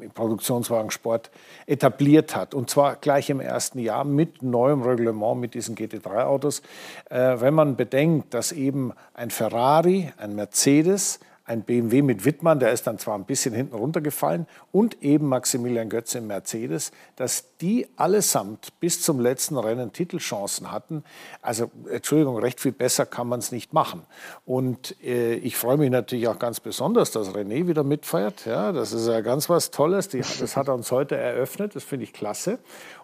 im 0.00 0.10
Produktionswagensport 0.10 1.30
etabliert 1.66 2.36
hat. 2.36 2.54
Und 2.54 2.70
zwar 2.70 2.96
gleich 2.96 3.28
im 3.30 3.40
ersten 3.40 3.80
Jahr 3.80 4.04
mit 4.04 4.42
neuem 4.42 4.82
Reglement, 4.82 5.40
mit 5.40 5.54
diesen 5.54 5.76
GT3-Autos. 5.76 6.62
Äh, 7.08 7.40
wenn 7.40 7.54
man 7.54 7.76
bedenkt, 7.76 8.34
dass 8.34 8.52
eben 8.52 8.92
ein 9.14 9.30
Ferrari, 9.30 10.12
ein 10.16 10.34
Mercedes, 10.34 11.18
ein 11.50 11.62
BMW 11.62 12.02
mit 12.02 12.24
Wittmann, 12.24 12.60
der 12.60 12.70
ist 12.70 12.86
dann 12.86 12.98
zwar 12.98 13.16
ein 13.16 13.24
bisschen 13.24 13.52
hinten 13.52 13.74
runtergefallen, 13.74 14.46
und 14.70 15.02
eben 15.02 15.26
Maximilian 15.26 15.88
Götze 15.88 16.18
im 16.18 16.28
Mercedes, 16.28 16.92
dass 17.16 17.56
die 17.60 17.88
allesamt 17.96 18.68
bis 18.78 19.02
zum 19.02 19.18
letzten 19.18 19.58
Rennen 19.58 19.92
Titelchancen 19.92 20.70
hatten. 20.70 21.02
Also, 21.42 21.68
Entschuldigung, 21.90 22.38
recht 22.38 22.60
viel 22.60 22.70
besser 22.70 23.04
kann 23.04 23.26
man 23.26 23.40
es 23.40 23.50
nicht 23.50 23.72
machen. 23.72 24.02
Und 24.46 24.94
äh, 25.02 25.34
ich 25.34 25.56
freue 25.56 25.76
mich 25.76 25.90
natürlich 25.90 26.28
auch 26.28 26.38
ganz 26.38 26.60
besonders, 26.60 27.10
dass 27.10 27.34
René 27.34 27.66
wieder 27.66 27.82
mitfeiert. 27.82 28.46
Ja, 28.46 28.70
das 28.70 28.92
ist 28.92 29.08
ja 29.08 29.20
ganz 29.20 29.50
was 29.50 29.72
Tolles. 29.72 30.08
Die, 30.08 30.20
das 30.20 30.56
hat 30.56 30.68
er 30.68 30.74
uns 30.74 30.92
heute 30.92 31.16
eröffnet. 31.16 31.74
Das 31.74 31.82
finde 31.82 32.04
ich 32.04 32.12
klasse. 32.12 32.60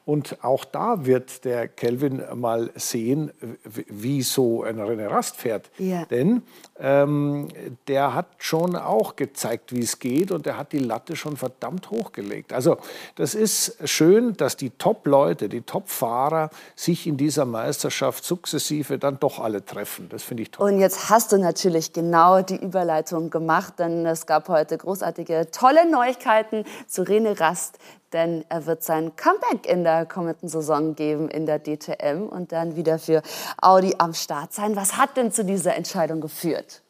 Und 0.07 0.45
auch 0.45 0.65
da 0.65 1.05
wird 1.05 1.45
der 1.45 1.67
Kelvin 1.67 2.23
mal 2.35 2.71
sehen, 2.77 3.33
wie 3.65 4.23
so 4.23 4.63
ein 4.63 4.79
René 4.79 5.11
Rast 5.11 5.35
fährt. 5.35 5.69
Ja. 5.79 6.05
Denn 6.05 6.43
ähm, 6.79 7.49
der 7.89 8.15
hat 8.15 8.29
schon 8.39 8.77
auch 8.77 9.17
gezeigt, 9.17 9.75
wie 9.75 9.81
es 9.83 9.99
geht 9.99 10.31
und 10.31 10.47
der 10.47 10.57
hat 10.59 10.71
die 10.71 10.79
Latte 10.79 11.17
schon 11.17 11.37
verdammt 11.37 11.91
hochgelegt. 11.91 12.53
Also 12.53 12.77
das 13.17 13.35
ist 13.35 13.79
schön, 13.85 14.37
dass 14.37 14.57
die 14.57 14.71
Top-Leute, 14.71 15.49
die 15.49 15.63
Top-Fahrer 15.63 16.51
sich 16.77 17.09
in 17.09 17.17
dieser 17.17 17.45
Meisterschaft 17.45 18.25
sukzessive 18.25 19.01
dann 19.01 19.19
doch 19.19 19.41
alle 19.41 19.65
treffen. 19.65 20.09
Das 20.09 20.23
finde 20.23 20.45
ich 20.45 20.53
toll. 20.53 20.73
Und 20.73 20.79
jetzt 20.79 21.11
hast 21.11 21.33
du 21.33 21.39
natürlich 21.39 21.93
genau 21.93 22.43
die 22.43 22.63
Überleitung 22.63 23.31
gemacht, 23.31 23.81
denn 23.81 24.07
es 24.07 24.27
gab 24.27 24.49
heute 24.49 24.79
großartige, 24.79 25.49
tolle 25.51 25.91
Neuigkeiten 25.91 26.65
zu 26.87 27.03
René 27.03 27.41
Rast, 27.41 27.79
denn 28.13 28.45
er 28.49 28.67
wird 28.67 28.83
sein 28.83 29.17
Comeback 29.17 29.67
in 29.67 29.85
der 29.85 30.07
kommenden 30.07 30.49
Saison 30.49 30.95
geben 30.95 31.29
in 31.29 31.47
der 31.47 31.59
DTM 31.59 32.27
und 32.29 32.53
dann 32.53 32.77
wieder 32.77 32.99
für 32.99 33.23
Audi 33.61 33.95
am 33.99 34.15
Start 34.15 34.53
sein. 34.53 34.77
Was 34.77 34.97
hat 34.97 35.17
denn 35.17 35.33
zu 35.33 35.45
dieser 35.45 35.77
Entscheidung 35.77 36.21
geführt? 36.21 36.83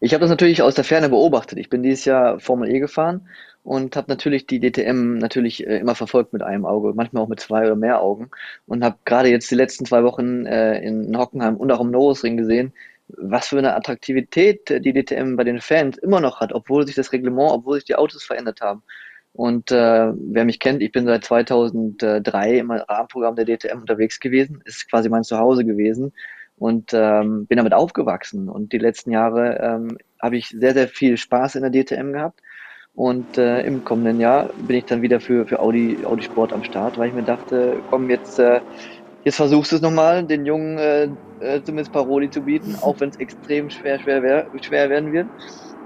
Ich 0.00 0.12
habe 0.12 0.22
das 0.22 0.30
natürlich 0.30 0.62
aus 0.62 0.74
der 0.74 0.84
Ferne 0.84 1.08
beobachtet. 1.08 1.58
Ich 1.58 1.70
bin 1.70 1.82
dieses 1.82 2.04
Jahr 2.04 2.40
Formel 2.40 2.70
E 2.70 2.78
gefahren 2.78 3.28
und 3.62 3.96
habe 3.96 4.10
natürlich 4.10 4.46
die 4.46 4.60
DTM 4.60 5.16
natürlich 5.18 5.66
äh, 5.66 5.78
immer 5.78 5.94
verfolgt 5.94 6.32
mit 6.32 6.42
einem 6.42 6.66
Auge, 6.66 6.92
manchmal 6.94 7.22
auch 7.22 7.28
mit 7.28 7.40
zwei 7.40 7.64
oder 7.64 7.76
mehr 7.76 8.00
Augen 8.02 8.30
und 8.66 8.84
habe 8.84 8.96
gerade 9.06 9.30
jetzt 9.30 9.50
die 9.50 9.54
letzten 9.54 9.86
zwei 9.86 10.04
Wochen 10.04 10.44
äh, 10.46 10.78
in 10.80 11.16
Hockenheim 11.16 11.56
und 11.56 11.72
auch 11.72 11.80
im 11.80 11.90
Norrisring 11.90 12.36
gesehen, 12.36 12.72
was 13.08 13.48
für 13.48 13.58
eine 13.58 13.74
Attraktivität 13.74 14.68
die 14.70 14.92
DTM 14.92 15.36
bei 15.36 15.44
den 15.44 15.60
Fans 15.60 15.98
immer 15.98 16.20
noch 16.20 16.40
hat, 16.40 16.52
obwohl 16.52 16.86
sich 16.86 16.94
das 16.94 17.12
Reglement, 17.12 17.52
obwohl 17.52 17.76
sich 17.76 17.84
die 17.84 17.96
Autos 17.96 18.24
verändert 18.24 18.60
haben. 18.60 18.82
Und 19.32 19.72
äh, 19.72 20.12
wer 20.14 20.44
mich 20.44 20.60
kennt, 20.60 20.80
ich 20.80 20.92
bin 20.92 21.06
seit 21.06 21.24
2003 21.24 22.58
im 22.58 22.70
Rahmenprogramm 22.70 23.34
der 23.34 23.44
DTM 23.44 23.80
unterwegs 23.80 24.20
gewesen, 24.20 24.62
ist 24.64 24.88
quasi 24.88 25.08
mein 25.08 25.24
Zuhause 25.24 25.64
gewesen 25.64 26.12
und 26.56 26.92
ähm, 26.94 27.46
bin 27.46 27.56
damit 27.56 27.74
aufgewachsen. 27.74 28.48
Und 28.48 28.72
die 28.72 28.78
letzten 28.78 29.10
Jahre 29.10 29.58
ähm, 29.60 29.98
habe 30.22 30.36
ich 30.36 30.48
sehr, 30.48 30.72
sehr 30.72 30.86
viel 30.86 31.16
Spaß 31.16 31.56
in 31.56 31.62
der 31.62 31.72
DTM 31.72 32.12
gehabt. 32.12 32.40
Und 32.94 33.38
äh, 33.38 33.62
im 33.62 33.84
kommenden 33.84 34.20
Jahr 34.20 34.50
bin 34.68 34.76
ich 34.76 34.84
dann 34.84 35.02
wieder 35.02 35.18
für, 35.18 35.46
für 35.46 35.58
Audi, 35.58 35.98
Audi 36.04 36.22
Sport 36.22 36.52
am 36.52 36.62
Start, 36.62 36.96
weil 36.96 37.08
ich 37.08 37.14
mir 37.14 37.24
dachte, 37.24 37.80
komm, 37.90 38.08
jetzt 38.08 38.38
äh, 38.38 38.60
Jetzt 39.24 39.36
versuchst 39.36 39.72
du 39.72 39.76
es 39.76 39.82
nochmal, 39.82 40.26
den 40.26 40.44
Jungen 40.46 40.78
äh, 40.78 41.08
äh, 41.38 41.62
zumindest 41.62 41.92
Paroli 41.92 42.30
zu 42.30 42.42
bieten, 42.44 42.76
auch 42.80 43.00
wenn 43.00 43.08
es 43.10 43.16
extrem 43.16 43.70
schwer, 43.70 43.98
schwer, 43.98 44.22
wär, 44.22 44.50
schwer 44.60 44.90
werden 44.90 45.12
wird, 45.12 45.30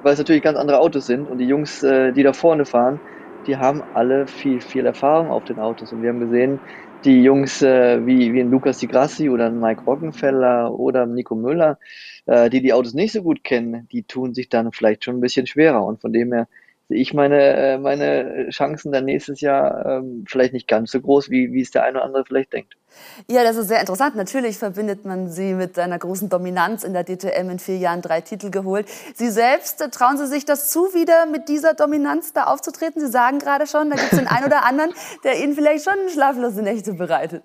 weil 0.02 0.12
es 0.12 0.18
natürlich 0.18 0.42
ganz 0.42 0.58
andere 0.58 0.80
Autos 0.80 1.06
sind 1.06 1.28
und 1.28 1.38
die 1.38 1.46
Jungs, 1.46 1.82
äh, 1.82 2.12
die 2.12 2.22
da 2.22 2.32
vorne 2.32 2.64
fahren, 2.66 3.00
die 3.46 3.56
haben 3.56 3.82
alle 3.92 4.26
viel, 4.26 4.60
viel 4.60 4.84
Erfahrung 4.86 5.30
auf 5.30 5.44
den 5.44 5.58
Autos. 5.58 5.92
Und 5.92 6.02
wir 6.02 6.10
haben 6.10 6.20
gesehen, 6.20 6.60
die 7.04 7.22
Jungs 7.22 7.62
äh, 7.62 8.04
wie, 8.04 8.32
wie 8.32 8.40
ein 8.40 8.50
Lukas 8.50 8.78
Di 8.78 8.88
Grassi 8.88 9.30
oder 9.30 9.46
ein 9.46 9.58
Mike 9.60 9.84
Rockenfeller 9.84 10.74
oder 10.74 11.06
Nico 11.06 11.34
Müller, 11.36 11.78
äh, 12.26 12.50
die 12.50 12.60
die 12.60 12.72
Autos 12.72 12.94
nicht 12.94 13.12
so 13.12 13.22
gut 13.22 13.44
kennen, 13.44 13.88
die 13.92 14.02
tun 14.02 14.34
sich 14.34 14.48
dann 14.48 14.72
vielleicht 14.72 15.04
schon 15.04 15.16
ein 15.16 15.20
bisschen 15.20 15.46
schwerer. 15.46 15.84
Und 15.84 16.00
von 16.00 16.12
dem 16.12 16.32
her 16.32 16.48
sehe 16.88 16.98
ich 16.98 17.12
meine, 17.12 17.38
äh, 17.38 17.78
meine 17.78 18.48
Chancen 18.50 18.92
dann 18.92 19.04
nächstes 19.04 19.40
Jahr 19.40 19.84
ähm, 19.86 20.24
vielleicht 20.26 20.54
nicht 20.54 20.66
ganz 20.66 20.90
so 20.90 21.00
groß, 21.00 21.30
wie, 21.30 21.52
wie 21.52 21.60
es 21.60 21.70
der 21.70 21.84
eine 21.84 21.98
oder 21.98 22.06
andere 22.06 22.24
vielleicht 22.24 22.52
denkt. 22.52 22.76
Ja, 23.30 23.44
das 23.44 23.56
ist 23.56 23.68
sehr 23.68 23.80
interessant. 23.80 24.16
Natürlich 24.16 24.56
verbindet 24.56 25.04
man 25.04 25.28
sie 25.28 25.52
mit 25.52 25.78
einer 25.78 25.98
großen 25.98 26.30
Dominanz 26.30 26.84
in 26.84 26.94
der 26.94 27.04
DTM 27.04 27.50
in 27.50 27.58
vier 27.58 27.76
Jahren 27.76 28.00
drei 28.00 28.22
Titel 28.22 28.50
geholt. 28.50 28.88
Sie 29.14 29.28
selbst, 29.28 29.82
äh, 29.82 29.90
trauen 29.90 30.16
Sie 30.16 30.26
sich 30.26 30.46
das 30.46 30.70
zu, 30.70 30.94
wieder 30.94 31.26
mit 31.26 31.48
dieser 31.48 31.74
Dominanz 31.74 32.32
da 32.32 32.44
aufzutreten? 32.44 33.00
Sie 33.00 33.08
sagen 33.08 33.38
gerade 33.38 33.66
schon, 33.66 33.90
da 33.90 33.96
gibt 33.96 34.12
es 34.12 34.18
den 34.18 34.26
einen 34.26 34.46
oder 34.46 34.64
anderen, 34.64 34.92
der 35.24 35.42
Ihnen 35.42 35.54
vielleicht 35.54 35.84
schon 35.84 36.08
schlaflose 36.08 36.62
Nächte 36.62 36.94
bereitet. 36.94 37.42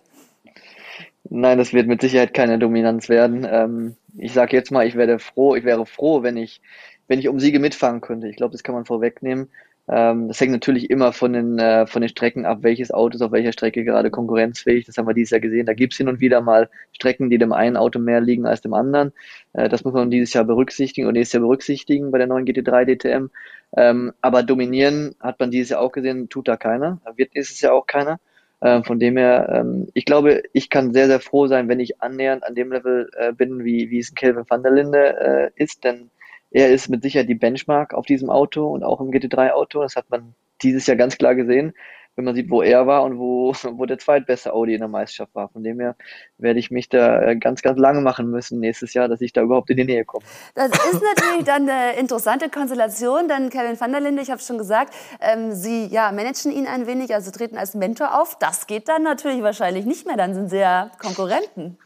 Nein, 1.30 1.58
das 1.58 1.74
wird 1.74 1.88
mit 1.88 2.02
Sicherheit 2.02 2.34
keine 2.34 2.60
Dominanz 2.60 3.10
werden. 3.10 3.46
Ähm, 3.50 3.96
ich 4.18 4.34
sage 4.34 4.56
jetzt 4.56 4.72
mal, 4.72 4.86
ich 4.86 4.96
werde 4.96 5.20
froh, 5.20 5.56
ich 5.56 5.64
wäre 5.64 5.86
froh, 5.86 6.24
wenn 6.24 6.38
ich 6.38 6.62
wenn 7.08 7.20
ich 7.20 7.28
um 7.28 7.40
Siege 7.40 7.60
mitfahren 7.60 8.02
könnte. 8.02 8.28
Ich 8.28 8.36
glaube, 8.36 8.52
das 8.52 8.64
kann 8.64 8.76
man 8.76 8.86
vorwegnehmen. 8.86 9.50
Ähm, 9.90 10.30
das 10.30 10.40
hängt 10.40 10.54
natürlich 10.54 10.90
immer 10.90 11.12
von 11.12 11.34
den, 11.34 11.60
äh, 11.60 11.86
von 11.86 12.02
den 12.02 12.10
Strecken 12.10 12.46
ab, 12.46 12.60
welches 12.62 12.92
Auto 12.92 13.16
ist 13.16 13.22
auf 13.22 13.34
welcher 13.34 13.52
Strecke 13.52 13.84
gerade 13.84 14.12
konkurrenzfähig. 14.12 14.86
Das 14.86 14.98
haben 14.98 15.08
wir 15.08 15.14
dieses 15.14 15.32
Jahr 15.32 15.42
gesehen. 15.42 15.66
Da 15.66 15.74
gibt 15.74 15.94
es 15.94 15.98
hin 15.98 16.08
und 16.08 16.22
wieder 16.22 16.40
mal 16.40 16.70
Strecken, 16.94 17.30
die 17.30 17.38
dem 17.38 17.52
einen 17.52 17.76
Auto 17.76 18.00
mehr 18.00 18.22
liegen 18.22 18.46
als 18.46 18.62
dem 18.62 18.74
anderen. 18.74 19.12
Äh, 19.52 19.68
das 19.68 19.84
muss 19.84 19.94
man 19.94 20.10
dieses 20.10 20.34
Jahr 20.34 20.46
berücksichtigen 20.46 21.08
und 21.08 21.14
nächstes 21.14 21.34
Jahr 21.34 21.42
berücksichtigen 21.42 22.12
bei 22.12 22.18
der 22.18 22.28
neuen 22.28 22.46
GT3 22.46 22.86
DTM. 22.86 23.30
Ähm, 23.76 24.14
aber 24.22 24.44
dominieren 24.44 25.16
hat 25.20 25.40
man 25.40 25.52
dieses 25.52 25.72
Jahr 25.72 25.82
auch 25.82 25.92
gesehen, 25.92 26.30
tut 26.30 26.48
da 26.48 26.56
keiner. 26.56 27.02
Da 27.04 27.18
wird 27.18 27.36
nächstes 27.36 27.60
Jahr 27.60 27.74
auch 27.74 27.86
keiner. 27.86 28.20
Ähm, 28.62 28.86
von 28.86 29.00
dem 29.00 29.18
her, 29.18 29.50
ähm, 29.54 29.90
ich 29.94 30.06
glaube, 30.06 30.44
ich 30.54 30.70
kann 30.70 30.94
sehr, 30.94 31.08
sehr 31.08 31.20
froh 31.20 31.48
sein, 31.48 31.68
wenn 31.68 31.82
ich 31.82 32.02
annähernd 32.02 32.46
an 32.46 32.56
dem 32.56 32.72
Level 32.72 33.10
äh, 33.18 33.34
bin, 33.34 33.66
wie, 33.66 33.90
wie 33.90 34.00
es 34.00 34.16
Kelvin 34.16 34.46
van 34.48 34.64
der 34.64 34.72
Linde 34.72 35.52
äh, 35.58 35.62
ist, 35.62 35.84
denn 35.84 36.10
er 36.54 36.72
ist 36.72 36.88
mit 36.88 37.02
Sicherheit 37.02 37.28
die 37.28 37.36
Benchmark 37.36 37.94
auf 37.94 38.06
diesem 38.06 38.30
Auto 38.30 38.68
und 38.68 38.84
auch 38.84 39.02
im 39.02 39.10
GT3-Auto. 39.10 39.82
Das 39.82 39.96
hat 39.96 40.10
man 40.10 40.36
dieses 40.62 40.86
Jahr 40.86 40.96
ganz 40.96 41.18
klar 41.18 41.34
gesehen, 41.34 41.74
wenn 42.16 42.26
man 42.26 42.36
sieht, 42.36 42.52
wo 42.52 42.62
er 42.62 42.86
war 42.86 43.04
und 43.04 43.18
wo, 43.18 43.54
wo 43.74 43.86
der 43.88 43.98
zweitbeste 43.98 44.54
Audi 44.54 44.76
in 44.76 44.80
der 44.80 44.88
Meisterschaft 44.88 45.34
war. 45.34 45.50
Von 45.50 45.64
dem 45.64 45.80
her 45.80 45.96
werde 46.38 46.60
ich 46.60 46.70
mich 46.70 46.90
da 46.90 47.24
äh, 47.24 47.36
ganz, 47.36 47.64
ganz 47.64 47.80
lange 47.80 48.02
machen 48.02 48.30
müssen 48.30 48.60
nächstes 48.60 48.94
Jahr, 48.94 49.08
dass 49.08 49.20
ich 49.22 49.34
da 49.34 49.42
überhaupt 49.42 49.72
in 49.72 49.78
die 49.78 49.84
Nähe 49.84 50.06
komme. 50.06 50.24
Das 50.54 50.68
ist 50.68 51.02
natürlich 51.02 51.44
dann 51.44 51.68
eine 51.68 51.98
interessante 51.98 52.50
Konstellation, 52.50 53.28
denn 53.28 53.50
Kevin 53.50 53.80
van 53.80 53.92
der 53.92 54.02
Linde, 54.02 54.22
ich 54.22 54.30
habe 54.30 54.42
schon 54.42 54.60
gesagt, 54.60 54.94
ähm, 55.22 55.54
Sie 55.54 55.88
ja, 55.88 56.12
managen 56.12 56.52
ihn 56.52 56.68
ein 56.68 56.86
wenig, 56.86 57.16
also 57.16 57.32
treten 57.32 57.58
als 57.58 57.74
Mentor 57.74 58.22
auf. 58.22 58.38
Das 58.38 58.68
geht 58.68 58.88
dann 58.88 59.02
natürlich 59.02 59.42
wahrscheinlich 59.42 59.86
nicht 59.86 60.06
mehr, 60.06 60.18
dann 60.18 60.36
sind 60.36 60.50
Sie 60.50 60.60
ja 60.60 60.92
Konkurrenten. 61.00 61.80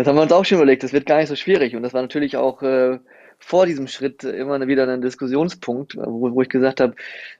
Das 0.00 0.06
haben 0.06 0.16
wir 0.16 0.22
uns 0.22 0.32
auch 0.32 0.46
schon 0.46 0.56
überlegt. 0.56 0.82
Das 0.82 0.94
wird 0.94 1.04
gar 1.04 1.18
nicht 1.18 1.28
so 1.28 1.36
schwierig. 1.36 1.76
Und 1.76 1.82
das 1.82 1.92
war 1.92 2.00
natürlich 2.00 2.38
auch 2.38 2.62
äh, 2.62 2.98
vor 3.38 3.66
diesem 3.66 3.86
Schritt 3.86 4.24
immer 4.24 4.66
wieder 4.66 4.88
ein 4.88 5.02
Diskussionspunkt, 5.02 5.94
wo, 5.98 6.34
wo 6.34 6.40
ich 6.40 6.48
gesagt 6.48 6.80
habe, 6.80 6.94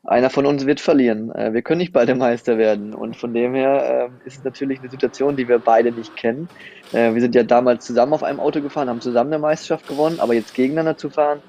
einer 0.05 0.29
von 0.29 0.44
uns 0.44 0.66
wird 0.66 0.79
verlieren. 0.79 1.35
Äh, 1.35 1.55
wir 1.55 1.62
können 1.62 1.79
nicht 1.79 1.94
beide 1.94 2.14
Meister 2.14 2.59
werden. 2.59 2.92
Und 2.92 3.16
von 3.16 3.33
dem 3.33 3.55
her 3.55 4.11
äh, 4.12 4.29
ist 4.29 4.40
es 4.40 4.44
natürlich 4.44 4.81
eine 4.81 4.90
Situation, 4.90 5.37
die 5.37 5.49
wir 5.49 5.59
beide 5.59 5.90
nicht 5.90 6.14
kennen. 6.16 6.51
Äh, 6.92 7.14
wir 7.14 7.23
sind 7.23 7.35
ja 7.35 7.44
damals 7.44 7.87
zusammen 7.87 8.12
auf 8.12 8.23
einem 8.23 8.40
Auto 8.40 8.61
gefahren, 8.61 8.90
haben 8.90 9.01
zusammen 9.01 9.33
eine 9.33 9.40
Meisterschaft 9.40 9.88
gewonnen, 9.88 10.20
aber 10.20 10.35
jetzt 10.35 10.53
gegeneinander 10.53 10.99
zu 10.99 11.09
fahren, 11.09 11.40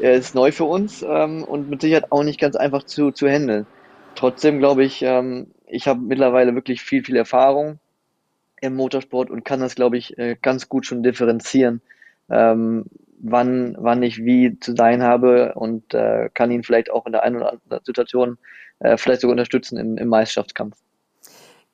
äh, 0.00 0.16
ist 0.16 0.36
neu 0.36 0.52
für 0.52 0.66
uns 0.66 1.02
ähm, 1.02 1.42
und 1.42 1.70
mit 1.70 1.80
Sicherheit 1.80 2.12
auch 2.12 2.22
nicht 2.22 2.38
ganz 2.38 2.54
einfach 2.54 2.84
zu, 2.84 3.10
zu 3.10 3.28
handeln. 3.28 3.66
Trotzdem 4.14 4.60
glaube 4.60 4.84
ich, 4.84 5.02
ähm, 5.02 5.48
ich 5.66 5.88
habe 5.88 5.98
mittlerweile 6.02 6.54
wirklich 6.54 6.82
viel, 6.82 7.04
viel 7.04 7.16
Erfahrung 7.16 7.80
im 8.62 8.76
Motorsport 8.76 9.28
und 9.28 9.44
kann 9.44 9.60
das, 9.60 9.74
glaube 9.74 9.98
ich, 9.98 10.16
äh, 10.18 10.36
ganz 10.40 10.68
gut 10.68 10.86
schon 10.86 11.02
differenzieren, 11.02 11.82
ähm, 12.30 12.86
wann, 13.18 13.76
wann 13.78 14.02
ich 14.02 14.24
wie 14.24 14.58
zu 14.58 14.74
sein 14.74 15.02
habe 15.02 15.54
und 15.54 15.92
äh, 15.92 16.30
kann 16.32 16.50
ihn 16.50 16.62
vielleicht 16.62 16.90
auch 16.90 17.04
in 17.04 17.12
der 17.12 17.24
einen 17.24 17.36
oder 17.36 17.52
anderen 17.52 17.84
Situation 17.84 18.38
äh, 18.78 18.96
vielleicht 18.96 19.20
sogar 19.20 19.32
unterstützen 19.32 19.76
im, 19.78 19.98
im 19.98 20.08
Meisterschaftskampf. 20.08 20.76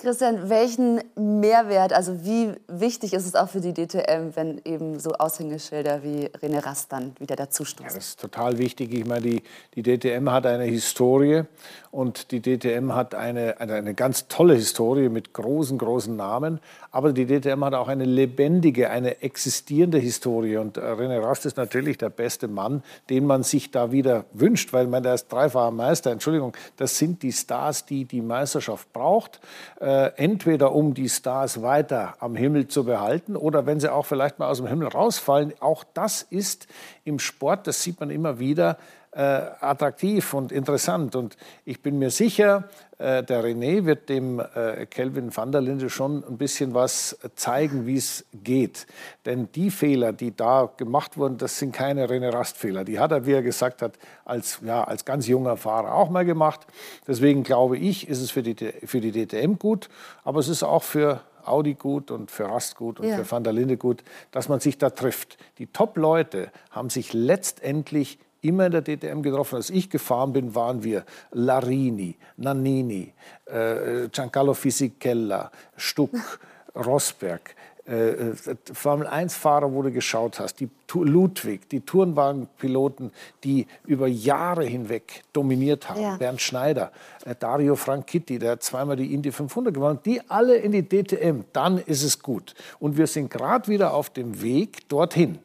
Christian, 0.00 0.48
welchen 0.48 1.00
Mehrwert, 1.16 1.92
also 1.92 2.24
wie 2.24 2.52
wichtig 2.68 3.14
ist 3.14 3.26
es 3.26 3.34
auch 3.34 3.48
für 3.48 3.61
die 3.61 3.74
DTM, 3.74 4.30
wenn 4.37 4.61
eben 4.64 5.00
so 5.00 5.11
Aushängeschilder 5.11 6.04
wie 6.04 6.28
René 6.40 6.64
Rast 6.64 6.92
dann 6.92 7.16
wieder 7.18 7.34
dazustoßen? 7.34 7.84
Ja, 7.84 7.96
das 7.96 8.11
ist 8.11 8.20
total 8.20 8.58
wichtig. 8.58 8.94
Ich 8.94 9.04
meine, 9.04 9.22
die, 9.22 9.42
die 9.74 9.82
DTM 9.82 10.30
hat 10.30 10.46
eine 10.46 10.66
Historie 10.66 11.42
und 11.90 12.30
die 12.30 12.40
DTM 12.40 12.92
hat 12.94 13.16
eine, 13.16 13.61
eine, 13.61 13.74
eine 13.74 13.94
ganz 13.94 14.28
tolle 14.28 14.54
Historie 14.54 15.08
mit 15.08 15.34
großen, 15.34 15.76
großen 15.78 16.14
Namen. 16.14 16.61
Aber 16.92 17.12
die 17.12 17.26
DTM 17.26 17.64
hat 17.64 17.74
auch 17.74 17.88
eine 17.88 18.04
lebendige, 18.04 18.90
eine 18.90 19.20
existierende 19.22 19.98
Historie. 19.98 20.58
Und 20.58 20.76
äh, 20.76 20.80
René 20.80 21.20
Rast 21.20 21.44
ist 21.44 21.56
natürlich 21.56 21.98
der 21.98 22.11
beste 22.11 22.46
Mann, 22.46 22.84
den 23.11 23.26
man 23.26 23.42
sich 23.42 23.72
da 23.72 23.90
wieder 23.90 24.26
wünscht, 24.32 24.72
weil 24.72 24.87
man, 24.87 25.02
der 25.02 25.14
ist 25.14 25.26
dreifacher 25.26 25.72
Meister. 25.72 26.12
Entschuldigung, 26.12 26.52
das 26.76 26.96
sind 26.96 27.24
die 27.24 27.32
Stars, 27.32 27.84
die 27.84 28.04
die 28.04 28.22
Meisterschaft 28.22 28.92
braucht 28.92 29.40
äh, 29.88 30.12
entweder 30.16 30.74
um 30.74 30.92
die 30.92 31.09
Stars 31.09 31.62
weiter 31.62 32.16
am 32.18 32.37
Himmel 32.37 32.68
zu 32.68 32.85
behalten 32.85 33.37
oder 33.37 33.64
wenn 33.64 33.81
sie 33.81 33.90
auch 33.90 34.05
vielleicht 34.05 34.38
mal 34.38 34.46
aus 34.46 34.59
dem 34.59 34.66
Himmel 34.66 34.88
rausfallen. 34.88 35.55
Auch 35.61 35.83
das 35.94 36.20
ist 36.20 36.66
im 37.05 37.18
Sport, 37.18 37.66
das 37.66 37.83
sieht 37.83 37.98
man 37.98 38.11
immer 38.11 38.38
wieder, 38.38 38.77
äh, 39.12 39.20
attraktiv 39.20 40.34
und 40.34 40.52
interessant. 40.52 41.16
Und 41.16 41.36
ich 41.64 41.82
bin 41.82 41.98
mir 41.98 42.10
sicher, 42.10 42.68
äh, 42.98 43.22
der 43.22 43.44
René 43.44 43.84
wird 43.84 44.08
dem 44.08 44.40
äh, 44.40 44.86
Kelvin 44.86 45.34
van 45.34 45.52
der 45.52 45.60
Linde 45.60 45.88
schon 45.88 46.24
ein 46.24 46.36
bisschen 46.36 46.74
was 46.74 47.18
zeigen, 47.34 47.86
wie 47.86 47.96
es 47.96 48.26
geht. 48.32 48.86
Denn 49.24 49.50
die 49.52 49.70
Fehler, 49.70 50.12
die 50.12 50.34
da 50.34 50.70
gemacht 50.76 51.16
wurden, 51.16 51.38
das 51.38 51.58
sind 51.58 51.72
keine 51.72 52.06
René 52.06 52.32
Rast-Fehler. 52.32 52.84
Die 52.84 52.98
hat 52.98 53.12
er, 53.12 53.24
wie 53.24 53.32
er 53.32 53.42
gesagt 53.42 53.82
hat, 53.82 53.98
als, 54.24 54.60
ja, 54.64 54.84
als 54.84 55.04
ganz 55.04 55.26
junger 55.26 55.56
Fahrer 55.56 55.94
auch 55.94 56.10
mal 56.10 56.24
gemacht. 56.24 56.66
Deswegen 57.06 57.44
glaube 57.44 57.78
ich, 57.78 58.08
ist 58.08 58.20
es 58.20 58.30
für 58.30 58.42
die, 58.42 58.54
für 58.84 59.00
die 59.00 59.12
DTM 59.12 59.54
gut, 59.58 59.88
aber 60.24 60.40
es 60.40 60.48
ist 60.48 60.62
auch 60.62 60.82
für 60.82 61.20
Audi 61.44 61.74
gut 61.74 62.10
und 62.10 62.30
für 62.30 62.44
Rast 62.44 62.76
gut 62.76 63.00
und 63.00 63.08
ja. 63.08 63.16
für 63.16 63.30
Van 63.30 63.42
der 63.42 63.52
Linde 63.52 63.76
gut, 63.76 64.04
dass 64.30 64.48
man 64.48 64.60
sich 64.60 64.78
da 64.78 64.90
trifft. 64.90 65.38
Die 65.58 65.66
Top-Leute 65.66 66.50
haben 66.70 66.90
sich 66.90 67.12
letztendlich 67.12 68.18
immer 68.40 68.66
in 68.66 68.72
der 68.72 68.83
DTM 68.83 69.22
getroffen. 69.22 69.57
Als 69.57 69.70
ich 69.70 69.90
gefahren 69.90 70.33
bin, 70.33 70.55
waren 70.55 70.83
wir 70.85 71.05
Larini, 71.33 72.16
Nannini, 72.37 73.12
äh, 73.46 74.09
Giancarlo 74.09 74.55
Fisichella, 74.55 75.51
Stuck, 75.77 76.11
Rosberg. 76.74 77.55
Äh, 77.88 78.11
äh 78.11 78.35
Formel-1-Fahrer, 78.70 79.72
wo 79.72 79.81
du 79.81 79.90
geschaut 79.90 80.38
hast, 80.40 80.61
die 80.61 80.68
Ludwig, 80.92 81.68
die 81.70 81.81
Tourenwagenpiloten, 81.81 83.11
die 83.44 83.66
über 83.87 84.07
Jahre 84.07 84.64
hinweg 84.64 85.22
dominiert 85.33 85.88
haben, 85.88 86.03
ja. 86.03 86.16
Bernd 86.16 86.40
Schneider, 86.40 86.92
äh, 87.24 87.35
Dario 87.35 87.77
Franchitti, 87.77 88.38
der 88.38 88.53
hat 88.53 88.62
zweimal 88.62 88.96
die 88.96 89.14
Indy 89.14 89.33
500 89.33 89.72
gewonnen, 89.72 90.01
die 90.05 90.20
alle 90.29 90.57
in 90.57 90.72
die 90.72 90.87
DTM, 90.87 91.44
dann 91.55 91.79
ist 91.79 92.03
es 92.03 92.22
gut. 92.22 92.55
Und 92.79 92.98
wir 92.98 93.07
sind 93.07 93.31
gerade 93.31 93.68
wieder 93.68 93.94
auf 93.94 94.11
dem 94.11 94.42
Weg 94.42 94.87
dorthin 94.88 95.38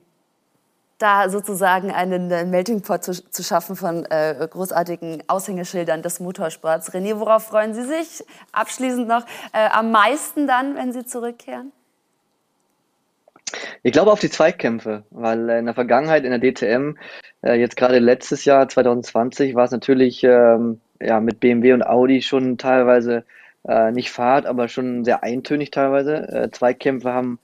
da 1.03 1.29
sozusagen 1.29 1.91
einen 1.91 2.31
äh, 2.31 2.45
Melting 2.45 2.81
Pot 2.81 3.03
zu, 3.03 3.11
zu 3.11 3.43
schaffen 3.43 3.75
von 3.75 4.05
äh, 4.05 4.47
großartigen 4.49 5.21
Aushängeschildern 5.27 6.01
des 6.01 6.19
Motorsports. 6.19 6.93
René, 6.93 7.19
worauf 7.19 7.47
freuen 7.47 7.73
Sie 7.73 7.83
sich 7.83 8.23
abschließend 8.53 9.07
noch 9.07 9.25
äh, 9.51 9.69
am 9.71 9.91
meisten 9.91 10.47
dann, 10.47 10.75
wenn 10.75 10.93
Sie 10.93 11.05
zurückkehren? 11.05 11.71
Ich 13.83 13.91
glaube 13.91 14.11
auf 14.11 14.19
die 14.19 14.29
Zweikämpfe, 14.29 15.03
weil 15.11 15.49
in 15.49 15.65
der 15.65 15.75
Vergangenheit 15.75 16.23
in 16.23 16.31
der 16.31 16.39
DTM, 16.39 16.97
äh, 17.43 17.53
jetzt 17.59 17.75
gerade 17.75 17.99
letztes 17.99 18.45
Jahr 18.45 18.69
2020, 18.69 19.55
war 19.55 19.65
es 19.65 19.71
natürlich 19.71 20.23
ähm, 20.23 20.79
ja, 21.01 21.19
mit 21.19 21.41
BMW 21.41 21.73
und 21.73 21.85
Audi 21.85 22.21
schon 22.21 22.57
teilweise 22.57 23.25
äh, 23.67 23.91
nicht 23.91 24.09
Fahrt, 24.09 24.45
aber 24.45 24.69
schon 24.69 25.03
sehr 25.03 25.23
eintönig 25.23 25.69
teilweise. 25.69 26.29
Äh, 26.29 26.49
Zweikämpfe 26.51 27.13
haben 27.13 27.39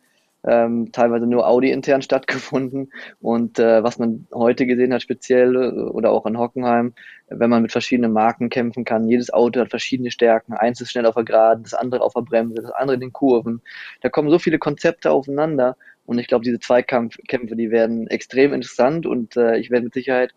ähm, 0.45 0.91
teilweise 0.91 1.27
nur 1.27 1.47
Audi 1.47 1.71
intern 1.71 2.01
stattgefunden. 2.03 2.91
Und 3.19 3.59
äh, 3.59 3.83
was 3.83 3.99
man 3.99 4.27
heute 4.33 4.65
gesehen 4.65 4.93
hat, 4.93 5.01
speziell 5.01 5.55
äh, 5.55 5.89
oder 5.89 6.11
auch 6.11 6.25
in 6.25 6.37
Hockenheim, 6.37 6.93
wenn 7.27 7.49
man 7.49 7.61
mit 7.61 7.71
verschiedenen 7.71 8.11
Marken 8.11 8.49
kämpfen 8.49 8.85
kann, 8.85 9.07
jedes 9.07 9.31
Auto 9.31 9.59
hat 9.59 9.69
verschiedene 9.69 10.11
Stärken. 10.11 10.53
Eins 10.53 10.81
ist 10.81 10.91
schnell 10.91 11.05
auf 11.05 11.15
der 11.15 11.25
Geraden, 11.25 11.63
das 11.63 11.73
andere 11.73 12.01
auf 12.01 12.13
der 12.13 12.21
Bremse, 12.21 12.61
das 12.61 12.71
andere 12.71 12.95
in 12.95 13.01
den 13.01 13.13
Kurven. 13.13 13.61
Da 14.01 14.09
kommen 14.09 14.29
so 14.29 14.39
viele 14.39 14.59
Konzepte 14.59 15.11
aufeinander. 15.11 15.75
Und 16.05 16.17
ich 16.17 16.27
glaube, 16.27 16.43
diese 16.43 16.59
Zweikampfkämpfe, 16.59 17.55
die 17.55 17.69
werden 17.69 18.07
extrem 18.07 18.51
interessant 18.51 19.05
und 19.05 19.37
äh, 19.37 19.57
ich 19.57 19.69
werde 19.69 19.83
mit 19.83 19.93
Sicherheit 19.93 20.33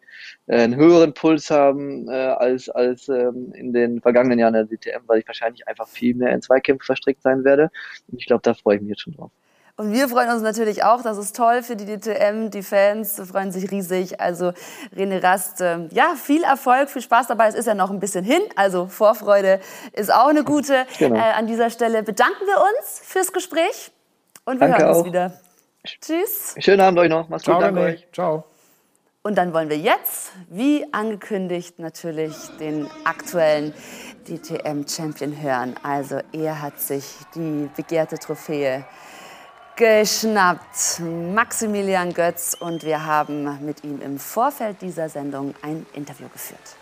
äh, 0.47 0.61
einen 0.61 0.77
höheren 0.77 1.15
Puls 1.15 1.51
haben 1.51 2.09
äh, 2.11 2.13
als, 2.13 2.69
als 2.69 3.09
ähm, 3.09 3.55
in 3.55 3.73
den 3.73 4.03
vergangenen 4.03 4.39
Jahren 4.39 4.53
der 4.53 4.67
DTM, 4.67 5.05
weil 5.07 5.21
ich 5.21 5.27
wahrscheinlich 5.27 5.67
einfach 5.67 5.89
viel 5.89 6.15
mehr 6.15 6.35
in 6.35 6.43
Zweikämpfe 6.43 6.85
verstrickt 6.85 7.23
sein 7.23 7.43
werde. 7.45 7.71
Und 8.09 8.19
ich 8.19 8.27
glaube, 8.27 8.43
da 8.43 8.53
freue 8.53 8.77
ich 8.77 8.83
mich 8.83 8.91
jetzt 8.91 9.01
schon 9.01 9.15
drauf. 9.15 9.31
Und 9.77 9.93
wir 9.93 10.09
freuen 10.09 10.31
uns 10.31 10.43
natürlich 10.43 10.85
auch, 10.85 11.03
das 11.03 11.17
ist 11.17 11.35
toll 11.35 11.63
für 11.63 11.77
die 11.77 11.87
DTM, 11.87 12.51
die 12.51 12.63
Fans 12.63 13.21
freuen 13.25 13.53
sich 13.53 13.71
riesig. 13.71 14.21
Also 14.21 14.53
René 14.95 15.23
Rast, 15.23 15.63
äh, 15.63 15.89
ja, 15.91 16.15
viel 16.15 16.43
Erfolg, 16.43 16.91
viel 16.91 17.01
Spaß 17.01 17.27
dabei. 17.27 17.49
Es 17.49 17.55
ist 17.55 17.67
ja 17.67 17.75
noch 17.75 17.91
ein 17.91 17.99
bisschen 17.99 18.25
hin, 18.25 18.43
also 18.55 18.87
Vorfreude 18.87 19.61
ist 19.93 20.13
auch 20.13 20.29
eine 20.29 20.45
gute. 20.45 20.87
Genau. 20.99 21.17
Äh, 21.17 21.33
an 21.33 21.47
dieser 21.47 21.71
Stelle 21.71 22.03
bedanken 22.03 22.45
wir 22.45 22.59
uns 22.59 23.01
fürs 23.03 23.33
Gespräch 23.33 23.93
und 24.45 24.61
wir 24.61 24.69
danke 24.69 24.85
hören 24.85 24.93
auch. 24.93 24.99
uns 24.99 25.07
wieder. 25.07 25.33
Tschüss. 25.85 26.55
Schönen 26.59 26.81
Abend 26.81 26.99
euch 26.99 27.09
noch. 27.09 27.29
Macht's 27.31 27.45
Ciao, 27.45 27.57
gut. 27.57 27.65
Danke 27.65 27.81
euch. 27.81 28.07
Ciao. 28.13 28.45
Und 29.25 29.39
dann 29.39 29.55
wollen 29.55 29.71
wir 29.71 29.79
jetzt, 29.79 30.33
wie 30.49 30.85
angekündigt, 30.93 31.79
natürlich 31.79 32.35
den 32.59 32.89
aktuellen 33.05 33.73
DTM-Champion 34.29 35.41
hören. 35.41 35.75
Also 35.83 36.19
er 36.33 36.61
hat 36.61 36.81
sich 36.81 37.05
die 37.35 37.71
begehrte 37.77 38.19
Trophäe 38.19 38.85
geschnappt. 39.77 41.01
Maximilian 41.01 42.13
Götz 42.13 42.57
und 42.59 42.85
wir 42.85 43.05
haben 43.05 43.65
mit 43.65 43.85
ihm 43.85 44.01
im 44.01 44.19
Vorfeld 44.19 44.83
dieser 44.83 45.09
Sendung 45.09 45.55
ein 45.63 45.87
Interview 45.95 46.29
geführt. 46.29 46.77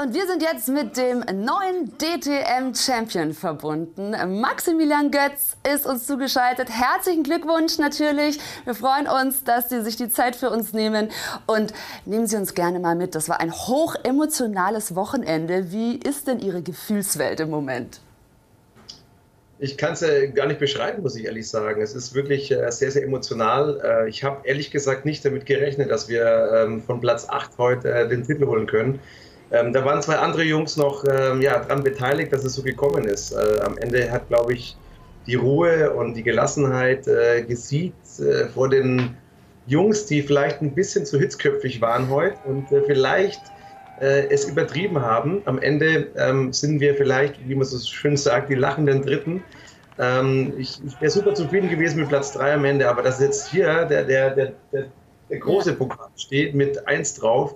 Und 0.00 0.14
wir 0.14 0.28
sind 0.28 0.42
jetzt 0.42 0.68
mit 0.68 0.96
dem 0.96 1.24
neuen 1.44 1.98
DTM-Champion 1.98 3.34
verbunden. 3.34 4.40
Maximilian 4.40 5.10
Götz 5.10 5.56
ist 5.74 5.86
uns 5.86 6.06
zugeschaltet. 6.06 6.68
Herzlichen 6.70 7.24
Glückwunsch 7.24 7.78
natürlich. 7.78 8.38
Wir 8.64 8.76
freuen 8.76 9.08
uns, 9.08 9.42
dass 9.42 9.70
Sie 9.70 9.82
sich 9.82 9.96
die 9.96 10.08
Zeit 10.08 10.36
für 10.36 10.50
uns 10.50 10.72
nehmen. 10.72 11.08
Und 11.46 11.72
nehmen 12.04 12.28
Sie 12.28 12.36
uns 12.36 12.54
gerne 12.54 12.78
mal 12.78 12.94
mit. 12.94 13.16
Das 13.16 13.28
war 13.28 13.40
ein 13.40 13.52
hochemotionales 13.52 14.94
Wochenende. 14.94 15.72
Wie 15.72 15.96
ist 15.96 16.28
denn 16.28 16.38
Ihre 16.38 16.62
Gefühlswelt 16.62 17.40
im 17.40 17.50
Moment? 17.50 18.00
Ich 19.60 19.76
kann 19.76 19.94
es 19.94 20.00
ja 20.00 20.26
gar 20.26 20.46
nicht 20.46 20.60
beschreiben, 20.60 21.02
muss 21.02 21.16
ich 21.16 21.24
ehrlich 21.24 21.48
sagen. 21.48 21.82
Es 21.82 21.94
ist 21.94 22.14
wirklich 22.14 22.52
äh, 22.52 22.70
sehr, 22.70 22.92
sehr 22.92 23.02
emotional. 23.02 23.80
Äh, 23.82 24.08
ich 24.08 24.22
habe 24.22 24.46
ehrlich 24.46 24.70
gesagt 24.70 25.04
nicht 25.04 25.24
damit 25.24 25.46
gerechnet, 25.46 25.90
dass 25.90 26.08
wir 26.08 26.52
ähm, 26.54 26.82
von 26.82 27.00
Platz 27.00 27.26
8 27.28 27.58
heute 27.58 27.92
äh, 27.92 28.08
den 28.08 28.24
Titel 28.24 28.46
holen 28.46 28.66
können. 28.66 29.00
Ähm, 29.50 29.72
da 29.72 29.84
waren 29.84 30.00
zwei 30.02 30.16
andere 30.16 30.44
Jungs 30.44 30.76
noch 30.76 31.04
ähm, 31.04 31.42
ja, 31.42 31.58
daran 31.58 31.82
beteiligt, 31.82 32.32
dass 32.32 32.44
es 32.44 32.54
so 32.54 32.62
gekommen 32.62 33.04
ist. 33.06 33.32
Äh, 33.32 33.60
am 33.62 33.76
Ende 33.78 34.10
hat, 34.10 34.28
glaube 34.28 34.52
ich, 34.54 34.76
die 35.26 35.34
Ruhe 35.34 35.90
und 35.90 36.14
die 36.14 36.22
Gelassenheit 36.22 37.08
äh, 37.08 37.42
gesiegt 37.42 38.20
äh, 38.20 38.46
vor 38.48 38.68
den 38.68 39.16
Jungs, 39.66 40.06
die 40.06 40.22
vielleicht 40.22 40.62
ein 40.62 40.74
bisschen 40.74 41.04
zu 41.04 41.18
hitzköpfig 41.18 41.80
waren 41.80 42.08
heute 42.08 42.38
und 42.44 42.70
äh, 42.72 42.82
vielleicht 42.86 43.40
äh, 44.00 44.28
es 44.28 44.44
übertrieben 44.44 45.00
haben. 45.00 45.42
Am 45.44 45.58
Ende 45.58 46.08
ähm, 46.16 46.52
sind 46.52 46.80
wir 46.80 46.94
vielleicht, 46.94 47.48
wie 47.48 47.54
man 47.54 47.64
so 47.64 47.78
schön 47.78 48.16
sagt, 48.16 48.50
die 48.50 48.54
lachenden 48.54 49.02
Dritten. 49.02 49.42
Ähm, 49.98 50.52
ich, 50.56 50.80
ich 50.84 51.00
wäre 51.00 51.10
super 51.10 51.34
zufrieden 51.34 51.68
gewesen 51.68 52.00
mit 52.00 52.08
Platz 52.08 52.32
3 52.32 52.54
am 52.54 52.64
Ende, 52.64 52.88
aber 52.88 53.02
dass 53.02 53.20
jetzt 53.20 53.50
hier 53.50 53.84
der, 53.84 54.04
der, 54.04 54.30
der, 54.30 54.52
der, 54.72 54.86
der 55.28 55.38
große 55.38 55.74
Pokal 55.74 56.08
steht 56.16 56.54
mit 56.54 56.86
1 56.86 57.14
drauf, 57.14 57.54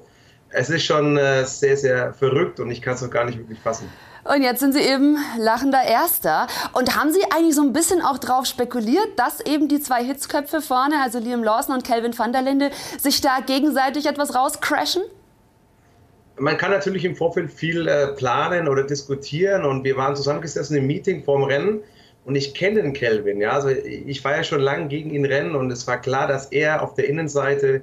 es 0.51 0.69
ist 0.69 0.85
schon 0.85 1.17
äh, 1.17 1.45
sehr, 1.45 1.77
sehr 1.77 2.13
verrückt 2.13 2.61
und 2.61 2.71
ich 2.71 2.83
kann 2.83 2.95
es 2.95 3.03
noch 3.03 3.11
gar 3.11 3.25
nicht 3.25 3.39
wirklich 3.39 3.59
fassen. 3.61 3.89
Und 4.25 4.43
jetzt 4.43 4.61
sind 4.61 4.73
Sie 4.73 4.81
eben 4.81 5.17
lachender 5.37 5.83
Erster. 5.83 6.47
Und 6.73 6.97
haben 6.97 7.13
Sie 7.13 7.25
eigentlich 7.35 7.57
so 7.57 7.63
ein 7.63 7.73
bisschen 7.73 8.03
auch 8.03 8.19
drauf 8.19 8.47
spekuliert, 8.47 9.09
dass 9.17 9.41
eben 9.41 9.67
die 9.67 9.81
zwei 9.81 10.05
Hitzköpfe 10.05 10.61
vorne, 10.61 11.03
also 11.03 11.19
Liam 11.19 11.43
Lawson 11.43 11.75
und 11.75 11.85
Kelvin 11.85 12.17
van 12.17 12.33
der 12.33 12.43
Linde, 12.43 12.71
sich 13.01 13.21
da 13.21 13.41
gegenseitig 13.45 14.07
etwas 14.07 14.35
rauscrashen? 14.35 15.03
Man 16.38 16.57
kann 16.57 16.71
natürlich 16.71 17.05
im 17.05 17.16
Vorfeld 17.16 17.51
viel 17.51 17.87
äh, 17.88 18.09
planen 18.09 18.68
oder 18.68 18.85
diskutieren 18.85 19.64
und 19.64 19.85
wir 19.85 19.97
waren 19.97 20.16
zusammengesessen 20.16 20.77
im 20.77 20.87
Meeting 20.87 21.23
vorm 21.23 21.45
Rennen 21.45 21.81
und 22.25 22.37
ich 22.37 22.55
kenne 22.55 22.83
den 22.83 22.92
Kelvin, 22.92 23.40
ja, 23.40 23.51
also 23.51 23.68
ich 23.68 24.25
war 24.25 24.37
ja 24.37 24.45
schon 24.45 24.61
lange 24.61 24.88
gegen 24.88 25.11
ihn 25.11 25.25
rennen 25.25 25.55
und 25.55 25.71
es 25.71 25.87
war 25.87 26.01
klar, 26.01 26.27
dass 26.27 26.47
er 26.47 26.83
auf 26.83 26.95
der 26.95 27.09
Innenseite 27.09 27.83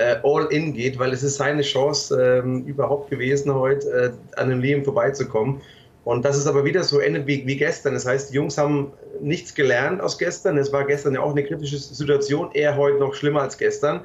äh, 0.00 0.16
all 0.22 0.46
in 0.50 0.72
geht, 0.72 0.98
weil 0.98 1.12
es 1.12 1.22
ist 1.22 1.36
seine 1.36 1.62
Chance 1.62 2.18
ähm, 2.20 2.64
überhaupt 2.64 3.10
gewesen, 3.10 3.52
heute 3.52 3.88
äh, 3.90 4.38
an 4.40 4.48
dem 4.48 4.60
Leben 4.60 4.84
vorbeizukommen. 4.84 5.60
Und 6.04 6.24
das 6.24 6.38
ist 6.38 6.46
aber 6.46 6.64
wieder 6.64 6.82
so 6.82 6.98
endet 6.98 7.26
wie, 7.26 7.46
wie 7.46 7.56
gestern. 7.56 7.92
Das 7.92 8.06
heißt, 8.06 8.30
die 8.30 8.36
Jungs 8.36 8.56
haben 8.56 8.92
nichts 9.20 9.54
gelernt 9.54 10.00
aus 10.00 10.16
gestern. 10.16 10.56
Es 10.56 10.72
war 10.72 10.86
gestern 10.86 11.14
ja 11.14 11.20
auch 11.20 11.32
eine 11.32 11.44
kritische 11.44 11.76
Situation, 11.76 12.50
eher 12.52 12.76
heute 12.76 12.98
noch 12.98 13.14
schlimmer 13.14 13.42
als 13.42 13.58
gestern. 13.58 14.00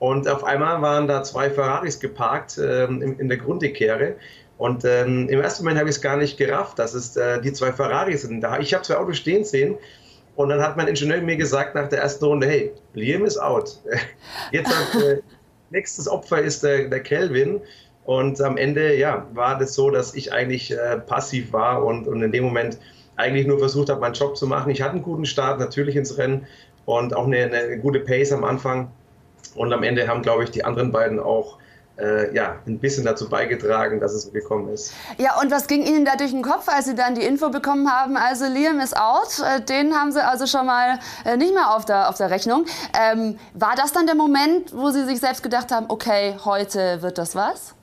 Und 0.00 0.26
auf 0.28 0.44
einmal 0.44 0.80
waren 0.80 1.06
da 1.06 1.22
zwei 1.22 1.50
Ferraris 1.50 2.00
geparkt 2.00 2.58
ähm, 2.58 3.02
in, 3.02 3.18
in, 3.18 3.28
der 3.28 3.36
Grundekehre. 3.36 4.16
Und 4.56 4.84
ähm, 4.86 5.28
im 5.28 5.40
ersten 5.40 5.62
Moment 5.62 5.78
habe 5.78 5.90
ich 5.90 5.96
es 5.96 6.02
gar 6.02 6.16
nicht 6.16 6.38
gerafft, 6.38 6.78
dass 6.78 6.94
es 6.94 7.16
äh, 7.16 7.40
die 7.42 7.52
zwei 7.52 7.70
Ferraris 7.70 8.22
sind. 8.22 8.40
Da, 8.40 8.58
ich 8.58 8.72
habe 8.72 8.82
zwei 8.82 8.96
Autos 8.96 9.18
stehen 9.18 9.44
sehen. 9.44 9.76
Und 10.36 10.48
dann 10.48 10.62
hat 10.62 10.78
mein 10.78 10.88
Ingenieur 10.88 11.20
mir 11.20 11.36
gesagt 11.36 11.74
nach 11.74 11.88
der 11.88 12.00
ersten 12.00 12.24
Runde, 12.24 12.46
hey, 12.46 12.72
Liam 12.94 13.26
ist 13.26 13.36
out. 13.36 13.78
Jetzt 14.52 14.68
hat, 14.68 15.02
äh, 15.02 15.20
nächstes 15.68 16.08
Opfer 16.08 16.40
ist 16.40 16.62
der, 16.62 16.88
der 16.88 17.00
Kelvin. 17.00 17.60
Und 18.06 18.40
am 18.40 18.56
Ende, 18.56 18.96
ja, 18.96 19.26
war 19.34 19.58
das 19.58 19.74
so, 19.74 19.90
dass 19.90 20.14
ich 20.14 20.32
eigentlich 20.32 20.72
äh, 20.72 20.96
passiv 20.96 21.52
war 21.52 21.84
und, 21.84 22.08
und 22.08 22.22
in 22.22 22.32
dem 22.32 22.44
Moment 22.44 22.78
eigentlich 23.16 23.46
nur 23.46 23.58
versucht 23.58 23.90
habe, 23.90 24.00
meinen 24.00 24.14
Job 24.14 24.34
zu 24.34 24.46
machen. 24.46 24.70
Ich 24.70 24.80
hatte 24.80 24.92
einen 24.92 25.02
guten 25.02 25.26
Start 25.26 25.60
natürlich 25.60 25.94
ins 25.94 26.16
Rennen 26.16 26.46
und 26.86 27.14
auch 27.14 27.26
eine, 27.26 27.36
eine 27.36 27.78
gute 27.78 28.00
Pace 28.00 28.32
am 28.32 28.44
Anfang. 28.44 28.90
Und 29.54 29.72
am 29.72 29.82
Ende 29.82 30.06
haben, 30.08 30.22
glaube 30.22 30.44
ich, 30.44 30.50
die 30.50 30.64
anderen 30.64 30.92
beiden 30.92 31.18
auch 31.18 31.58
äh, 32.00 32.34
ja, 32.34 32.56
ein 32.66 32.78
bisschen 32.78 33.04
dazu 33.04 33.28
beigetragen, 33.28 34.00
dass 34.00 34.12
es 34.12 34.22
so 34.22 34.30
gekommen 34.30 34.72
ist. 34.72 34.92
Ja, 35.18 35.38
und 35.40 35.50
was 35.50 35.66
ging 35.66 35.84
Ihnen 35.84 36.04
da 36.04 36.16
durch 36.16 36.30
den 36.30 36.42
Kopf, 36.42 36.68
als 36.68 36.86
Sie 36.86 36.94
dann 36.94 37.14
die 37.14 37.22
Info 37.22 37.50
bekommen 37.50 37.90
haben, 37.90 38.16
also 38.16 38.46
Liam 38.46 38.80
ist 38.80 38.96
out, 38.96 39.40
äh, 39.40 39.60
den 39.60 39.94
haben 39.94 40.12
Sie 40.12 40.24
also 40.24 40.46
schon 40.46 40.66
mal 40.66 40.98
äh, 41.24 41.36
nicht 41.36 41.52
mehr 41.52 41.74
auf 41.74 41.84
der, 41.84 42.08
auf 42.08 42.16
der 42.16 42.30
Rechnung. 42.30 42.66
Ähm, 42.98 43.38
war 43.54 43.74
das 43.76 43.92
dann 43.92 44.06
der 44.06 44.14
Moment, 44.14 44.74
wo 44.74 44.90
Sie 44.90 45.04
sich 45.04 45.20
selbst 45.20 45.42
gedacht 45.42 45.70
haben, 45.70 45.86
okay, 45.88 46.36
heute 46.44 47.02
wird 47.02 47.18
das 47.18 47.34
was? 47.34 47.74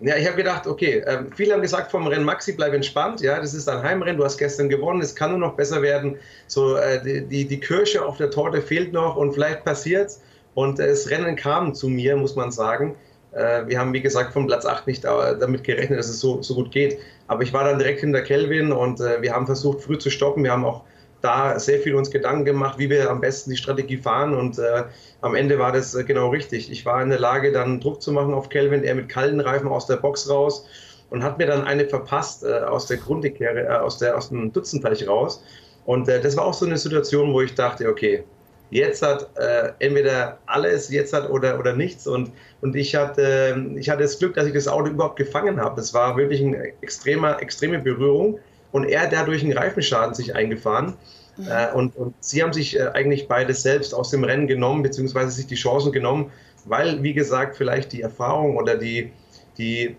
Ja, 0.00 0.14
ich 0.16 0.26
habe 0.26 0.36
gedacht, 0.36 0.66
okay, 0.66 0.98
äh, 0.98 1.20
viele 1.34 1.54
haben 1.54 1.62
gesagt 1.62 1.90
vom 1.90 2.06
Rennen 2.06 2.24
Maxi, 2.24 2.52
bleib 2.52 2.74
entspannt, 2.74 3.22
ja, 3.22 3.40
das 3.40 3.54
ist 3.54 3.66
ein 3.66 3.82
Heimrennen, 3.82 4.18
du 4.18 4.24
hast 4.24 4.36
gestern 4.36 4.68
gewonnen, 4.68 5.00
es 5.00 5.16
kann 5.16 5.30
nur 5.30 5.38
noch 5.38 5.54
besser 5.54 5.80
werden. 5.80 6.18
So, 6.48 6.76
äh, 6.76 7.02
die, 7.02 7.22
die, 7.22 7.48
die 7.48 7.60
Kirsche 7.60 8.04
auf 8.04 8.18
der 8.18 8.30
Torte 8.30 8.60
fehlt 8.60 8.92
noch 8.92 9.16
und 9.16 9.32
vielleicht 9.32 9.64
passiert's. 9.64 10.20
Und 10.56 10.80
äh, 10.80 10.88
das 10.88 11.10
Rennen 11.10 11.36
kam 11.36 11.74
zu 11.74 11.88
mir, 11.88 12.16
muss 12.16 12.34
man 12.34 12.50
sagen. 12.50 12.96
Äh, 13.32 13.66
wir 13.66 13.78
haben, 13.78 13.92
wie 13.92 14.00
gesagt, 14.00 14.32
von 14.32 14.46
Platz 14.46 14.64
8 14.64 14.86
nicht 14.86 15.04
damit 15.04 15.64
gerechnet, 15.64 15.98
dass 15.98 16.08
es 16.08 16.18
so, 16.18 16.42
so 16.42 16.54
gut 16.54 16.72
geht. 16.72 16.98
Aber 17.28 17.42
ich 17.42 17.52
war 17.52 17.64
dann 17.64 17.78
direkt 17.78 18.00
hinter 18.00 18.22
Kelvin 18.22 18.72
und 18.72 18.98
äh, 19.00 19.20
wir 19.20 19.34
haben 19.34 19.44
versucht, 19.44 19.82
früh 19.82 19.98
zu 19.98 20.08
stoppen. 20.08 20.42
Wir 20.42 20.52
haben 20.52 20.64
auch 20.64 20.82
da 21.20 21.58
sehr 21.58 21.78
viel 21.80 21.94
uns 21.94 22.10
Gedanken 22.10 22.46
gemacht, 22.46 22.78
wie 22.78 22.88
wir 22.88 23.10
am 23.10 23.20
besten 23.20 23.50
die 23.50 23.58
Strategie 23.58 23.98
fahren. 23.98 24.34
Und 24.34 24.58
äh, 24.58 24.84
am 25.20 25.34
Ende 25.34 25.58
war 25.58 25.72
das 25.72 25.94
äh, 25.94 26.04
genau 26.04 26.30
richtig. 26.30 26.72
Ich 26.72 26.86
war 26.86 27.02
in 27.02 27.10
der 27.10 27.18
Lage, 27.18 27.52
dann 27.52 27.78
Druck 27.78 28.00
zu 28.00 28.10
machen 28.10 28.32
auf 28.32 28.48
Kelvin, 28.48 28.82
er 28.82 28.94
mit 28.94 29.10
kalten 29.10 29.40
Reifen 29.40 29.68
aus 29.68 29.86
der 29.86 29.96
Box 29.96 30.30
raus 30.30 30.66
und 31.10 31.22
hat 31.22 31.36
mir 31.36 31.46
dann 31.46 31.64
eine 31.64 31.84
verpasst 31.84 32.44
äh, 32.44 32.60
aus 32.60 32.86
der 32.86 32.96
Grundekehre, 32.96 33.64
äh, 33.64 33.68
aus, 33.68 34.02
aus 34.02 34.30
dem 34.30 34.54
Dutzendteich 34.54 35.06
raus. 35.06 35.42
Und 35.84 36.08
äh, 36.08 36.18
das 36.18 36.34
war 36.38 36.46
auch 36.46 36.54
so 36.54 36.64
eine 36.64 36.78
Situation, 36.78 37.34
wo 37.34 37.42
ich 37.42 37.54
dachte, 37.54 37.88
okay, 37.90 38.24
jetzt 38.70 39.02
hat 39.02 39.28
äh, 39.36 39.72
entweder 39.78 40.38
alles, 40.46 40.90
jetzt 40.90 41.12
hat 41.12 41.30
oder, 41.30 41.58
oder 41.58 41.74
nichts. 41.74 42.06
Und, 42.06 42.32
und 42.60 42.76
ich, 42.76 42.94
hatte, 42.94 43.66
ich 43.76 43.88
hatte 43.88 44.02
das 44.02 44.18
Glück, 44.18 44.34
dass 44.34 44.46
ich 44.46 44.54
das 44.54 44.68
Auto 44.68 44.90
überhaupt 44.90 45.16
gefangen 45.16 45.60
habe. 45.60 45.80
Es 45.80 45.94
war 45.94 46.16
wirklich 46.16 46.40
eine 46.42 46.72
extreme, 46.80 47.40
extreme 47.40 47.78
Berührung 47.78 48.38
und 48.72 48.84
er 48.84 49.08
dadurch 49.08 49.42
einen 49.42 49.56
Reifenschaden 49.56 50.14
sich 50.14 50.34
eingefahren. 50.34 50.94
Mhm. 51.36 51.48
Äh, 51.48 51.72
und, 51.74 51.96
und 51.96 52.14
sie 52.20 52.42
haben 52.42 52.52
sich 52.52 52.78
äh, 52.78 52.88
eigentlich 52.94 53.28
beide 53.28 53.54
selbst 53.54 53.94
aus 53.94 54.10
dem 54.10 54.24
Rennen 54.24 54.46
genommen, 54.46 54.82
beziehungsweise 54.82 55.30
sich 55.30 55.46
die 55.46 55.54
Chancen 55.54 55.92
genommen, 55.92 56.30
weil, 56.64 57.02
wie 57.02 57.14
gesagt, 57.14 57.56
vielleicht 57.56 57.92
die 57.92 58.02
Erfahrung 58.02 58.56
oder 58.56 58.76
die, 58.76 59.12
die, 59.58 59.84
äh, 59.86 59.94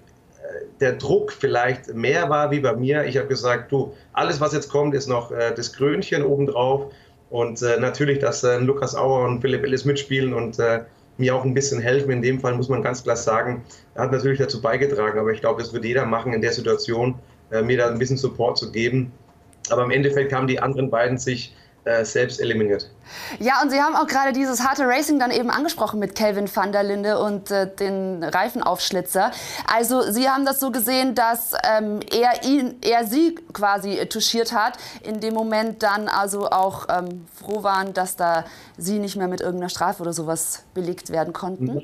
der 0.79 0.93
Druck 0.93 1.31
vielleicht 1.31 1.93
mehr 1.93 2.29
war 2.29 2.51
wie 2.51 2.59
bei 2.59 2.73
mir. 2.75 3.05
Ich 3.05 3.17
habe 3.17 3.27
gesagt, 3.27 3.71
du, 3.71 3.93
alles, 4.13 4.41
was 4.41 4.53
jetzt 4.53 4.69
kommt, 4.69 4.93
ist 4.95 5.07
noch 5.07 5.31
äh, 5.31 5.53
das 5.55 5.73
Krönchen 5.73 6.23
obendrauf. 6.23 6.91
Und 7.29 7.61
äh, 7.61 7.79
natürlich, 7.79 8.19
dass 8.19 8.43
äh, 8.43 8.57
Lukas 8.59 8.95
Auer 8.95 9.25
und 9.25 9.41
Philipp 9.41 9.63
Ellis 9.63 9.85
mitspielen 9.85 10.33
und 10.33 10.59
äh, 10.59 10.83
mir 11.17 11.35
auch 11.35 11.43
ein 11.43 11.53
bisschen 11.53 11.81
helfen. 11.81 12.11
In 12.11 12.21
dem 12.21 12.39
Fall 12.39 12.55
muss 12.55 12.69
man 12.69 12.81
ganz 12.81 13.03
klar 13.03 13.15
sagen, 13.15 13.63
er 13.95 14.03
hat 14.03 14.11
natürlich 14.11 14.39
dazu 14.39 14.61
beigetragen, 14.61 15.19
aber 15.19 15.31
ich 15.31 15.41
glaube, 15.41 15.61
das 15.61 15.73
wird 15.73 15.83
jeder 15.83 16.05
machen 16.05 16.33
in 16.33 16.41
der 16.41 16.53
Situation, 16.53 17.15
äh, 17.51 17.61
mir 17.61 17.77
da 17.77 17.89
ein 17.89 17.99
bisschen 17.99 18.17
Support 18.17 18.57
zu 18.57 18.71
geben. 18.71 19.11
Aber 19.69 19.83
im 19.83 19.91
Endeffekt 19.91 20.31
haben 20.31 20.47
die 20.47 20.59
anderen 20.59 20.89
beiden 20.89 21.17
sich 21.17 21.53
selbst 22.03 22.39
eliminiert. 22.39 22.89
Ja, 23.39 23.61
und 23.61 23.69
Sie 23.69 23.79
haben 23.79 23.95
auch 23.95 24.07
gerade 24.07 24.33
dieses 24.33 24.65
harte 24.65 24.83
Racing 24.85 25.19
dann 25.19 25.31
eben 25.31 25.49
angesprochen 25.49 25.99
mit 25.99 26.15
Kelvin 26.15 26.49
van 26.53 26.71
der 26.71 26.83
Linde 26.83 27.19
und 27.19 27.51
äh, 27.51 27.67
den 27.73 28.23
Reifenaufschlitzer. 28.23 29.31
Also 29.71 30.01
Sie 30.11 30.29
haben 30.29 30.45
das 30.45 30.59
so 30.59 30.71
gesehen, 30.71 31.15
dass 31.15 31.53
ähm, 31.63 31.99
er, 32.11 32.43
ihn, 32.43 32.75
er 32.83 33.05
Sie 33.05 33.35
quasi 33.53 34.05
touchiert 34.07 34.53
hat, 34.53 34.77
in 35.03 35.19
dem 35.19 35.33
Moment 35.33 35.83
dann 35.83 36.07
also 36.07 36.49
auch 36.49 36.87
ähm, 36.89 37.25
froh 37.33 37.63
waren, 37.63 37.93
dass 37.93 38.15
da 38.15 38.45
Sie 38.77 38.99
nicht 38.99 39.15
mehr 39.15 39.27
mit 39.27 39.41
irgendeiner 39.41 39.69
Strafe 39.69 40.01
oder 40.03 40.13
sowas 40.13 40.63
belegt 40.73 41.09
werden 41.09 41.33
konnten? 41.33 41.81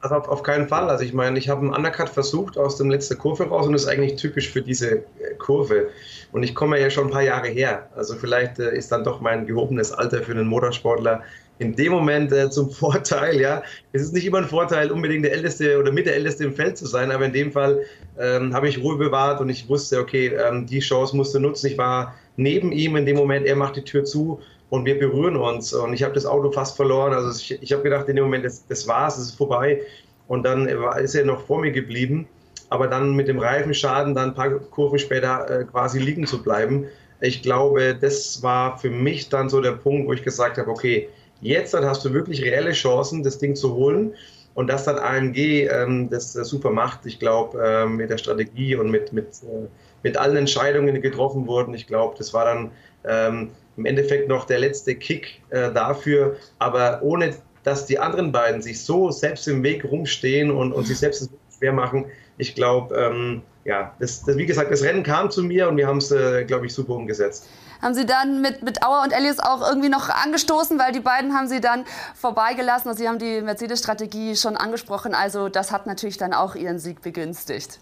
Also 0.00 0.14
auf, 0.14 0.28
auf 0.28 0.42
keinen 0.42 0.68
Fall. 0.68 0.88
Also 0.88 1.04
ich 1.04 1.12
meine, 1.12 1.38
ich 1.38 1.48
habe 1.48 1.60
einen 1.60 1.74
Undercut 1.74 2.08
versucht 2.08 2.56
aus 2.56 2.76
dem 2.76 2.90
letzten 2.90 3.18
Kurve 3.18 3.48
raus 3.48 3.66
und 3.66 3.72
das 3.72 3.82
ist 3.82 3.88
eigentlich 3.88 4.16
typisch 4.16 4.50
für 4.50 4.62
diese 4.62 4.90
äh, 4.90 5.02
Kurve. 5.38 5.88
Und 6.32 6.42
ich 6.42 6.54
komme 6.54 6.80
ja 6.80 6.90
schon 6.90 7.08
ein 7.08 7.10
paar 7.10 7.22
Jahre 7.22 7.48
her. 7.48 7.88
Also 7.96 8.14
vielleicht 8.14 8.58
äh, 8.58 8.76
ist 8.76 8.92
dann 8.92 9.04
doch 9.04 9.20
mein 9.20 9.46
gehobenes 9.46 9.92
Alter 9.92 10.22
für 10.22 10.32
einen 10.32 10.46
Motorsportler 10.46 11.22
in 11.58 11.74
dem 11.74 11.92
Moment 11.92 12.32
äh, 12.32 12.50
zum 12.50 12.70
Vorteil. 12.70 13.40
Ja, 13.40 13.62
es 13.92 14.02
ist 14.02 14.14
nicht 14.14 14.26
immer 14.26 14.38
ein 14.38 14.44
Vorteil, 14.46 14.90
unbedingt 14.90 15.24
der 15.24 15.32
Älteste 15.32 15.78
oder 15.78 15.92
mit 15.92 16.06
der 16.06 16.14
Älteste 16.14 16.44
im 16.44 16.54
Feld 16.54 16.78
zu 16.78 16.86
sein, 16.86 17.10
aber 17.10 17.26
in 17.26 17.32
dem 17.32 17.52
Fall 17.52 17.80
ähm, 18.18 18.54
habe 18.54 18.68
ich 18.68 18.82
Ruhe 18.82 18.96
bewahrt 18.96 19.40
und 19.40 19.48
ich 19.48 19.68
wusste, 19.68 19.98
okay, 19.98 20.28
ähm, 20.28 20.66
die 20.66 20.80
Chance 20.80 21.16
musste 21.16 21.40
nutzen. 21.40 21.66
Ich 21.66 21.78
war 21.78 22.14
neben 22.36 22.72
ihm 22.72 22.96
in 22.96 23.06
dem 23.06 23.16
Moment, 23.16 23.46
er 23.46 23.56
macht 23.56 23.76
die 23.76 23.84
Tür 23.84 24.04
zu 24.04 24.40
und 24.70 24.84
wir 24.84 24.98
berühren 24.98 25.36
uns 25.36 25.72
und 25.72 25.92
ich 25.92 26.02
habe 26.02 26.14
das 26.14 26.26
Auto 26.26 26.50
fast 26.52 26.76
verloren. 26.76 27.12
Also 27.12 27.38
ich, 27.38 27.60
ich 27.60 27.72
habe 27.72 27.82
gedacht, 27.82 28.08
in 28.08 28.16
dem 28.16 28.24
Moment, 28.24 28.44
das, 28.44 28.66
das 28.66 28.86
war's, 28.86 29.18
es 29.18 29.30
ist 29.30 29.34
vorbei. 29.36 29.82
Und 30.28 30.44
dann 30.44 30.68
ist 30.68 31.16
er 31.16 31.24
noch 31.24 31.44
vor 31.44 31.60
mir 31.60 31.72
geblieben 31.72 32.28
aber 32.70 32.86
dann 32.86 33.14
mit 33.14 33.28
dem 33.28 33.38
Reifenschaden 33.38 34.14
dann 34.14 34.30
ein 34.30 34.34
paar 34.34 34.50
Kurven 34.50 34.98
später 34.98 35.50
äh, 35.50 35.64
quasi 35.64 35.98
liegen 35.98 36.26
zu 36.26 36.42
bleiben. 36.42 36.86
Ich 37.20 37.42
glaube, 37.42 37.94
das 38.00 38.42
war 38.42 38.78
für 38.78 38.90
mich 38.90 39.28
dann 39.28 39.48
so 39.48 39.60
der 39.60 39.72
Punkt, 39.72 40.08
wo 40.08 40.12
ich 40.12 40.22
gesagt 40.22 40.56
habe, 40.56 40.70
okay, 40.70 41.08
jetzt 41.40 41.74
dann 41.74 41.84
hast 41.84 42.04
du 42.04 42.14
wirklich 42.14 42.42
reelle 42.42 42.72
Chancen, 42.72 43.22
das 43.22 43.38
Ding 43.38 43.56
zu 43.56 43.74
holen. 43.74 44.14
Und 44.54 44.68
dass 44.68 44.84
dann 44.84 44.98
AMG 44.98 45.68
ähm, 45.68 46.10
das 46.10 46.32
super 46.32 46.70
macht, 46.70 47.06
ich 47.06 47.18
glaube, 47.18 47.62
äh, 47.62 47.86
mit 47.86 48.10
der 48.10 48.18
Strategie 48.18 48.74
und 48.76 48.90
mit, 48.90 49.12
mit, 49.12 49.26
äh, 49.42 49.66
mit 50.02 50.16
allen 50.16 50.36
Entscheidungen, 50.36 50.94
die 50.94 51.00
getroffen 51.00 51.46
wurden, 51.46 51.74
ich 51.74 51.86
glaube, 51.86 52.16
das 52.18 52.32
war 52.34 52.44
dann 52.46 52.70
ähm, 53.04 53.50
im 53.76 53.86
Endeffekt 53.86 54.28
noch 54.28 54.44
der 54.44 54.58
letzte 54.58 54.94
Kick 54.94 55.40
äh, 55.50 55.72
dafür. 55.72 56.36
Aber 56.58 57.00
ohne, 57.02 57.34
dass 57.62 57.86
die 57.86 57.98
anderen 57.98 58.32
beiden 58.32 58.60
sich 58.62 58.84
so 58.84 59.10
selbst 59.10 59.46
im 59.48 59.62
Weg 59.62 59.84
rumstehen 59.84 60.50
und, 60.50 60.72
und 60.72 60.86
sich 60.86 60.98
selbst 60.98 61.30
schwer 61.56 61.72
machen, 61.72 62.06
ich 62.40 62.54
glaube, 62.54 62.94
ähm, 62.96 63.42
ja, 63.64 63.94
das, 63.98 64.24
das, 64.24 64.36
wie 64.36 64.46
gesagt, 64.46 64.72
das 64.72 64.82
Rennen 64.82 65.02
kam 65.02 65.30
zu 65.30 65.42
mir 65.42 65.68
und 65.68 65.76
wir 65.76 65.86
haben 65.86 65.98
es, 65.98 66.10
äh, 66.10 66.44
glaube 66.44 66.66
ich, 66.66 66.74
super 66.74 66.94
umgesetzt. 66.94 67.48
Haben 67.82 67.94
Sie 67.94 68.04
dann 68.04 68.42
mit, 68.42 68.62
mit 68.62 68.82
Auer 68.82 69.02
und 69.04 69.12
Elias 69.12 69.38
auch 69.38 69.66
irgendwie 69.66 69.88
noch 69.88 70.10
angestoßen, 70.10 70.78
weil 70.78 70.92
die 70.92 71.00
beiden 71.00 71.34
haben 71.34 71.48
Sie 71.48 71.60
dann 71.60 71.84
vorbeigelassen. 72.14 72.88
Also 72.88 73.02
Sie 73.02 73.08
haben 73.08 73.18
die 73.18 73.40
Mercedes-Strategie 73.40 74.36
schon 74.36 74.56
angesprochen. 74.56 75.14
Also 75.14 75.48
das 75.48 75.72
hat 75.72 75.86
natürlich 75.86 76.18
dann 76.18 76.34
auch 76.34 76.54
Ihren 76.54 76.78
Sieg 76.78 77.00
begünstigt. 77.00 77.78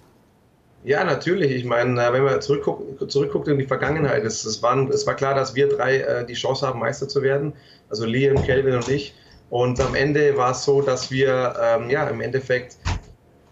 Ja, 0.85 1.03
natürlich. 1.03 1.51
Ich 1.51 1.65
meine, 1.65 2.01
äh, 2.01 2.13
wenn 2.13 2.23
man 2.23 2.41
zurückguckt, 2.41 3.11
zurückguckt 3.11 3.49
in 3.49 3.59
die 3.59 3.67
Vergangenheit, 3.67 4.25
es, 4.25 4.45
es, 4.45 4.63
waren, 4.63 4.89
es 4.91 5.07
war 5.07 5.15
klar, 5.15 5.35
dass 5.35 5.55
wir 5.55 5.69
drei 5.69 5.99
äh, 5.99 6.27
die 6.27 6.35
Chance 6.35 6.67
haben, 6.67 6.79
Meister 6.79 7.09
zu 7.09 7.23
werden. 7.23 7.53
Also 7.91 8.05
Liam, 8.05 8.43
Kelvin 8.45 8.77
und 8.77 8.89
ich. 8.89 9.15
Und 9.51 9.81
am 9.81 9.95
Ende 9.95 10.37
war 10.37 10.53
es 10.53 10.65
so, 10.65 10.83
dass 10.83 11.11
wir 11.11 11.55
ähm, 11.61 11.91
ja, 11.91 12.07
im 12.09 12.21
Endeffekt 12.21 12.77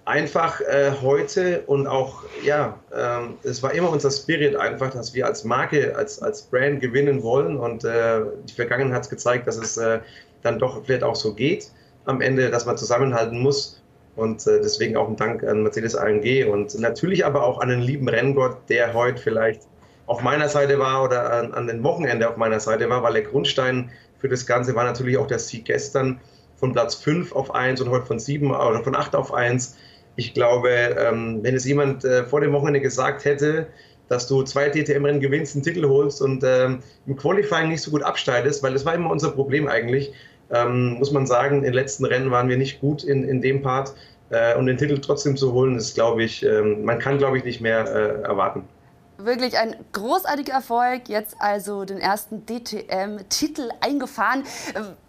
einfach 0.07 0.61
äh, 0.61 0.93
heute 1.03 1.63
und 1.67 1.87
auch, 1.87 2.23
ja, 2.45 2.79
ähm, 2.95 3.35
es 3.43 3.63
war 3.63 3.75
immer 3.75 3.91
unser 3.91 4.11
Spirit 4.11 4.57
einfach, 4.57 4.91
dass 4.91 5.13
wir 5.15 5.27
als 5.27 5.45
Marke, 5.45 5.95
als, 5.97 6.23
als 6.23 6.43
Brand 6.43 6.81
gewinnen 6.81 7.23
wollen. 7.23 7.57
Und 7.57 7.85
äh, 7.85 8.21
die 8.49 8.55
Vergangenheit 8.55 9.03
hat 9.03 9.11
gezeigt, 9.11 9.47
dass 9.49 9.57
es 9.57 9.77
äh, 9.77 9.99
dann 10.43 10.59
doch 10.59 10.85
vielleicht 10.85 11.03
auch 11.03 11.17
so 11.17 11.35
geht 11.35 11.71
am 12.05 12.21
Ende, 12.21 12.51
dass 12.51 12.67
man 12.67 12.79
zusammenhalten 12.79 13.41
muss. 13.41 13.83
Und 14.15 14.47
äh, 14.47 14.61
deswegen 14.61 14.97
auch 14.97 15.09
ein 15.09 15.17
Dank 15.17 15.43
an 15.43 15.65
Mercedes 15.65 15.97
AMG 15.97 16.45
und 16.45 16.79
natürlich 16.79 17.27
aber 17.27 17.45
auch 17.45 17.61
an 17.61 17.69
den 17.69 17.81
lieben 17.81 18.09
Renngott, 18.09 18.57
der 18.69 18.95
heute 18.95 19.21
vielleicht 19.21 19.63
auf 20.07 20.23
meiner 20.23 20.49
Seite 20.49 20.79
war 20.79 21.03
oder 21.03 21.33
an, 21.33 21.53
an 21.53 21.67
den 21.67 21.83
Wochenende 21.83 22.31
auf 22.31 22.37
meiner 22.37 22.61
Seite 22.61 22.89
war, 22.89 23.03
weil 23.03 23.15
der 23.15 23.23
Grundstein 23.23 23.91
für 24.19 24.29
das 24.29 24.47
Ganze 24.47 24.75
war 24.77 24.85
natürlich 24.85 25.19
auch 25.19 25.27
der 25.27 25.41
Sieg 25.41 25.65
gestern 25.65 26.21
von 26.55 26.73
Platz 26.73 26.95
5 26.95 27.33
auf 27.33 27.55
1 27.55 27.81
und 27.81 27.91
heute 27.91 28.07
von 28.07 28.21
7 28.21 28.51
oder 28.53 28.83
von 28.83 28.95
8 28.95 29.17
auf 29.17 29.35
1 29.35 29.77
ich 30.17 30.35
glaube, 30.35 30.71
ähm, 30.71 31.41
wenn 31.43 31.55
es 31.55 31.65
jemand 31.65 32.05
äh, 32.05 32.25
vor 32.25 32.41
dem 32.41 32.53
Wochenende 32.53 32.81
gesagt 32.81 33.25
hätte, 33.25 33.69
dass 34.09 34.27
du 34.27 34.43
zwei 34.43 34.69
DTM-Rennen 34.69 35.21
gewinnst, 35.21 35.55
einen 35.55 35.65
Titel 35.65 35.87
holst 35.89 36.23
und 36.23 36.43
ähm, 36.45 36.81
im 37.07 37.17
Qualifying 37.17 37.69
nicht 37.69 37.83
so 37.83 37.91
gut 37.91 38.03
absteigst, 38.03 38.63
weil 38.63 38.73
das 38.73 38.85
war 38.85 38.95
immer 38.95 39.11
unser 39.11 39.31
Problem 39.31 39.69
eigentlich, 39.69 40.13
ähm, 40.51 40.95
muss 40.95 41.11
man 41.11 41.27
sagen, 41.27 41.59
in 41.59 41.65
den 41.65 41.75
letzten 41.75 42.05
Rennen 42.05 42.31
waren 42.31 42.49
wir 42.49 42.57
nicht 42.57 42.81
gut 42.81 43.03
in, 43.05 43.29
in 43.29 43.43
dem 43.43 43.63
Part 43.63 43.95
äh, 44.31 44.57
und 44.57 44.67
den 44.67 44.77
Titel 44.77 44.99
trotzdem 45.01 45.37
zu 45.37 45.53
holen, 45.53 45.77
ist, 45.77 45.95
glaube 45.95 46.23
ich, 46.23 46.45
ähm, 46.45 46.85
man 46.85 46.99
kann, 46.99 47.19
glaube 47.19 47.39
ich, 47.39 47.45
nicht 47.45 47.61
mehr 47.61 47.85
äh, 47.85 48.23
erwarten. 48.23 48.65
Wirklich 49.19 49.57
ein 49.57 49.77
großartiger 49.93 50.53
Erfolg. 50.53 51.09
Jetzt 51.09 51.37
also 51.39 51.87
den 51.87 51.99
ersten 51.99 52.45
DTM-Titel 52.45 53.71
eingefahren. 53.81 54.45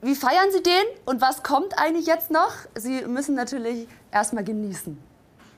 Wie 0.02 0.16
feiern 0.16 0.50
Sie 0.52 0.64
den 0.64 0.86
und 1.06 1.20
was 1.20 1.44
kommt 1.44 1.78
eigentlich 1.78 2.08
jetzt 2.08 2.32
noch? 2.32 2.54
Sie 2.76 3.02
müssen 3.06 3.36
natürlich 3.36 3.86
erstmal 4.18 4.44
genießen. 4.44 4.98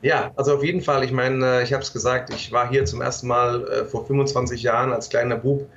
Ja, 0.02 0.32
also 0.38 0.56
auf 0.56 0.64
jeden 0.64 0.82
Fall. 0.82 1.04
Ich 1.04 1.12
meine, 1.12 1.60
äh, 1.60 1.64
ich 1.64 1.74
habe 1.74 1.84
es 1.84 1.92
gesagt, 1.92 2.34
ich 2.34 2.52
war 2.52 2.70
hier 2.70 2.86
zum 2.86 3.02
ersten 3.02 3.28
Mal 3.28 3.68
äh, 3.68 3.86
vor 3.86 4.06
25 4.06 4.64
Jahren 4.64 4.94
als 4.94 5.10
kleiner 5.10 5.36
Bub 5.36 5.68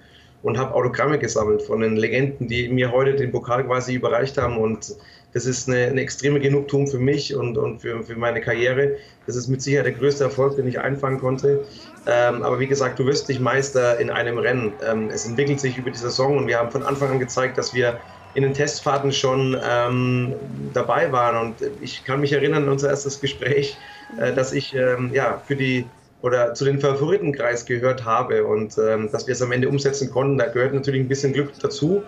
und 0.43 0.59
habe 0.59 0.75
Autogramme 0.75 1.19
gesammelt 1.19 1.63
von 1.63 1.81
den 1.81 1.97
Legenden, 1.97 2.49
die 2.49 2.69
mir 2.69 2.93
heute 2.93 3.15
den 3.15 3.33
Pokal 3.33 3.65
quasi 3.65 3.95
überreicht 3.95 4.39
haben. 4.39 4.59
Und 4.59 4.95
das 5.33 5.47
ist 5.47 5.69
eine, 5.69 5.87
eine 5.87 6.01
extreme 6.01 6.41
Genugtuung 6.41 6.87
für 6.87 6.99
mich 6.99 7.35
und, 7.35 7.57
und 7.57 7.81
für, 7.81 8.03
für 8.03 8.17
meine 8.17 8.41
Karriere. 8.41 8.97
Das 9.27 9.35
ist 9.35 9.49
mit 9.49 9.63
Sicherheit 9.63 9.87
der 9.87 9.93
größte 9.93 10.25
Erfolg, 10.25 10.57
den 10.57 10.69
ich 10.69 10.79
einfangen 10.79 11.19
konnte. 11.19 11.65
Ähm, 12.07 12.43
aber 12.43 12.61
wie 12.61 12.67
gesagt, 12.67 12.99
du 12.99 13.07
wirst 13.07 13.29
nicht 13.29 13.41
Meister 13.41 13.99
in 13.99 14.11
einem 14.11 14.39
Rennen. 14.39 14.73
Ähm, 14.89 15.11
es 15.11 15.27
entwickelt 15.27 15.61
sich 15.61 15.79
über 15.79 15.91
die 15.91 15.99
Saison 15.99 16.37
und 16.37 16.47
wir 16.47 16.59
haben 16.59 16.71
von 16.71 16.83
Anfang 16.83 17.11
an 17.11 17.19
gezeigt, 17.19 17.57
dass 17.57 17.75
wir 17.75 17.99
in 18.35 18.43
den 18.43 18.55
Testfahrten 18.55 19.13
schon 19.13 19.59
ähm, 19.63 20.35
dabei 20.73 21.13
waren. 21.13 21.47
Und 21.47 21.55
ich 21.81 22.05
kann 22.05 22.21
mich 22.21 22.33
erinnern 22.33 22.65
an 22.65 22.71
unser 22.71 22.89
erstes 22.89 23.21
Gespräch, 23.21 23.77
äh, 24.19 24.33
dass 24.33 24.53
ich 24.53 24.75
ähm, 24.75 25.11
ja, 25.13 25.43
für 25.47 25.57
die 25.57 25.87
oder 26.23 26.55
zu 26.55 26.65
den 26.65 26.81
Favoritenkreis 26.81 27.67
gehört 27.67 28.05
habe 28.05 28.45
und 28.45 28.79
ähm, 28.79 29.11
dass 29.11 29.27
wir 29.27 29.33
es 29.33 29.43
am 29.43 29.53
Ende 29.53 29.69
umsetzen 29.69 30.11
konnten. 30.11 30.39
Da 30.39 30.47
gehört 30.47 30.73
natürlich 30.73 31.01
ein 31.01 31.09
bisschen 31.09 31.33
Glück 31.33 31.53
dazu. 31.61 32.05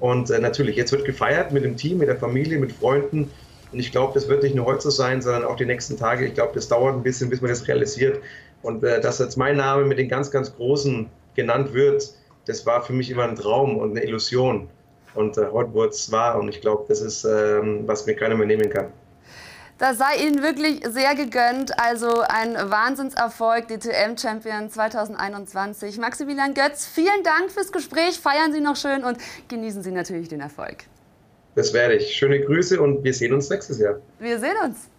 Und 0.00 0.30
äh, 0.30 0.40
natürlich, 0.40 0.76
jetzt 0.76 0.90
wird 0.90 1.04
gefeiert 1.04 1.52
mit 1.52 1.64
dem 1.64 1.76
Team, 1.76 1.98
mit 1.98 2.08
der 2.08 2.16
Familie, 2.16 2.58
mit 2.58 2.72
Freunden. 2.72 3.30
Und 3.72 3.78
ich 3.78 3.92
glaube, 3.92 4.12
das 4.14 4.28
wird 4.28 4.42
nicht 4.42 4.56
nur 4.56 4.66
heute 4.66 4.82
so 4.82 4.90
sein, 4.90 5.22
sondern 5.22 5.44
auch 5.44 5.56
die 5.56 5.64
nächsten 5.64 5.96
Tage. 5.96 6.26
Ich 6.26 6.34
glaube, 6.34 6.52
das 6.54 6.68
dauert 6.68 6.96
ein 6.96 7.04
bisschen, 7.04 7.30
bis 7.30 7.40
man 7.40 7.50
das 7.50 7.66
realisiert. 7.68 8.20
Und 8.62 8.82
äh, 8.82 9.00
dass 9.00 9.20
jetzt 9.20 9.36
mein 9.36 9.56
Name 9.56 9.84
mit 9.84 9.98
den 9.98 10.08
ganz, 10.08 10.30
ganz 10.30 10.54
Großen 10.56 11.08
genannt 11.36 11.72
wird, 11.72 12.12
das 12.46 12.66
war 12.66 12.82
für 12.82 12.92
mich 12.92 13.10
immer 13.10 13.24
ein 13.24 13.36
Traum 13.36 13.76
und 13.76 13.92
eine 13.92 14.02
Illusion. 14.02 14.68
Und 15.14 15.36
äh, 15.36 15.42
es 15.88 16.10
wahr. 16.12 16.38
Und 16.38 16.48
ich 16.48 16.60
glaube, 16.60 16.84
das 16.88 17.00
ist, 17.00 17.24
ähm, 17.24 17.82
was 17.86 18.06
mir 18.06 18.14
keiner 18.14 18.34
mehr 18.34 18.46
nehmen 18.46 18.70
kann. 18.70 18.86
Das 19.78 19.98
sei 19.98 20.16
Ihnen 20.24 20.42
wirklich 20.42 20.86
sehr 20.86 21.14
gegönnt. 21.16 21.78
Also 21.78 22.22
ein 22.28 22.54
Wahnsinnserfolg, 22.54 23.66
DTM-Champion 23.66 24.70
2021. 24.70 25.98
Maximilian 25.98 26.54
Götz, 26.54 26.86
vielen 26.86 27.24
Dank 27.24 27.50
fürs 27.50 27.72
Gespräch. 27.72 28.20
Feiern 28.20 28.52
Sie 28.52 28.60
noch 28.60 28.76
schön 28.76 29.02
und 29.02 29.18
genießen 29.48 29.82
Sie 29.82 29.90
natürlich 29.90 30.28
den 30.28 30.40
Erfolg. 30.40 30.84
Das 31.56 31.74
werde 31.74 31.96
ich. 31.96 32.14
Schöne 32.14 32.40
Grüße 32.40 32.80
und 32.80 33.02
wir 33.02 33.12
sehen 33.12 33.32
uns 33.32 33.50
nächstes 33.50 33.80
Jahr. 33.80 33.96
Wir 34.20 34.38
sehen 34.38 34.56
uns. 34.64 34.91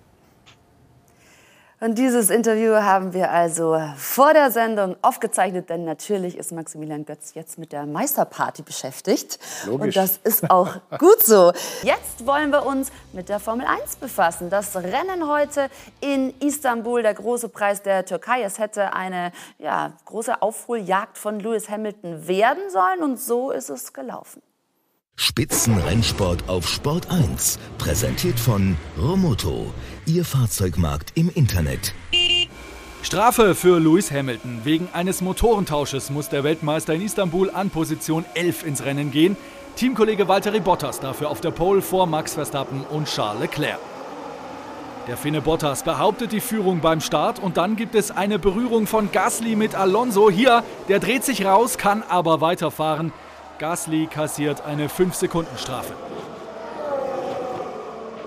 Und 1.83 1.97
dieses 1.97 2.29
Interview 2.29 2.75
haben 2.75 3.13
wir 3.13 3.29
also 3.29 3.77
vor 3.97 4.31
der 4.31 4.51
Sendung 4.51 4.95
aufgezeichnet, 5.01 5.69
denn 5.69 5.83
natürlich 5.83 6.37
ist 6.37 6.53
Maximilian 6.53 7.03
Götz 7.03 7.33
jetzt 7.33 7.57
mit 7.57 7.73
der 7.73 7.85
Meisterparty 7.85 8.61
beschäftigt. 8.61 9.37
Logisch. 9.65 9.87
Und 9.87 9.95
das 9.97 10.17
ist 10.23 10.49
auch 10.49 10.77
gut 10.97 11.21
so. 11.21 11.51
Jetzt 11.81 12.25
wollen 12.25 12.51
wir 12.51 12.65
uns 12.65 12.89
mit 13.11 13.27
der 13.27 13.41
Formel 13.41 13.65
1 13.65 13.97
befassen. 13.97 14.49
Das 14.49 14.73
Rennen 14.77 15.27
heute 15.27 15.69
in 15.99 16.33
Istanbul, 16.39 17.01
der 17.01 17.15
große 17.15 17.49
Preis 17.49 17.81
der 17.81 18.05
Türkei. 18.05 18.43
Es 18.43 18.59
hätte 18.59 18.93
eine 18.93 19.33
ja, 19.59 19.91
große 20.05 20.41
Aufholjagd 20.41 21.17
von 21.17 21.41
Lewis 21.41 21.67
Hamilton 21.67 22.29
werden 22.29 22.63
sollen 22.69 23.03
und 23.03 23.19
so 23.19 23.51
ist 23.51 23.69
es 23.69 23.91
gelaufen. 23.91 24.41
Spitzenrennsport 25.15 26.49
auf 26.49 26.67
Sport 26.67 27.11
1, 27.11 27.59
präsentiert 27.77 28.39
von 28.39 28.75
Romoto, 28.97 29.71
Ihr 30.05 30.25
Fahrzeugmarkt 30.25 31.13
im 31.15 31.29
Internet. 31.29 31.93
Strafe 33.03 33.55
für 33.55 33.79
Lewis 33.79 34.11
Hamilton. 34.11 34.61
Wegen 34.63 34.89
eines 34.91 35.21
Motorentausches 35.21 36.09
muss 36.09 36.27
der 36.27 36.43
Weltmeister 36.43 36.93
in 36.93 37.01
Istanbul 37.01 37.49
an 37.49 37.69
Position 37.69 38.25
11 38.33 38.65
ins 38.65 38.83
Rennen 38.83 39.11
gehen. 39.11 39.37
Teamkollege 39.77 40.27
Valtteri 40.27 40.59
Bottas 40.59 40.99
dafür 40.99 41.29
auf 41.29 41.39
der 41.39 41.51
Pole 41.51 41.81
vor 41.81 42.05
Max 42.05 42.33
Verstappen 42.33 42.81
und 42.81 43.07
Charles 43.07 43.41
Leclerc. 43.41 43.79
Der 45.07 45.15
Finne 45.15 45.41
Bottas 45.41 45.83
behauptet 45.83 46.31
die 46.31 46.41
Führung 46.41 46.81
beim 46.81 46.99
Start 46.99 47.39
und 47.39 47.57
dann 47.57 47.75
gibt 47.75 47.95
es 47.95 48.11
eine 48.11 48.39
Berührung 48.39 48.87
von 48.87 49.11
Gasly 49.11 49.55
mit 49.55 49.73
Alonso. 49.73 50.29
Hier, 50.29 50.63
der 50.89 50.99
dreht 50.99 51.23
sich 51.23 51.45
raus, 51.45 51.77
kann 51.77 52.03
aber 52.07 52.41
weiterfahren. 52.41 53.13
Gasly 53.57 54.07
kassiert 54.07 54.65
eine 54.65 54.87
5-Sekunden-Strafe. 54.87 55.93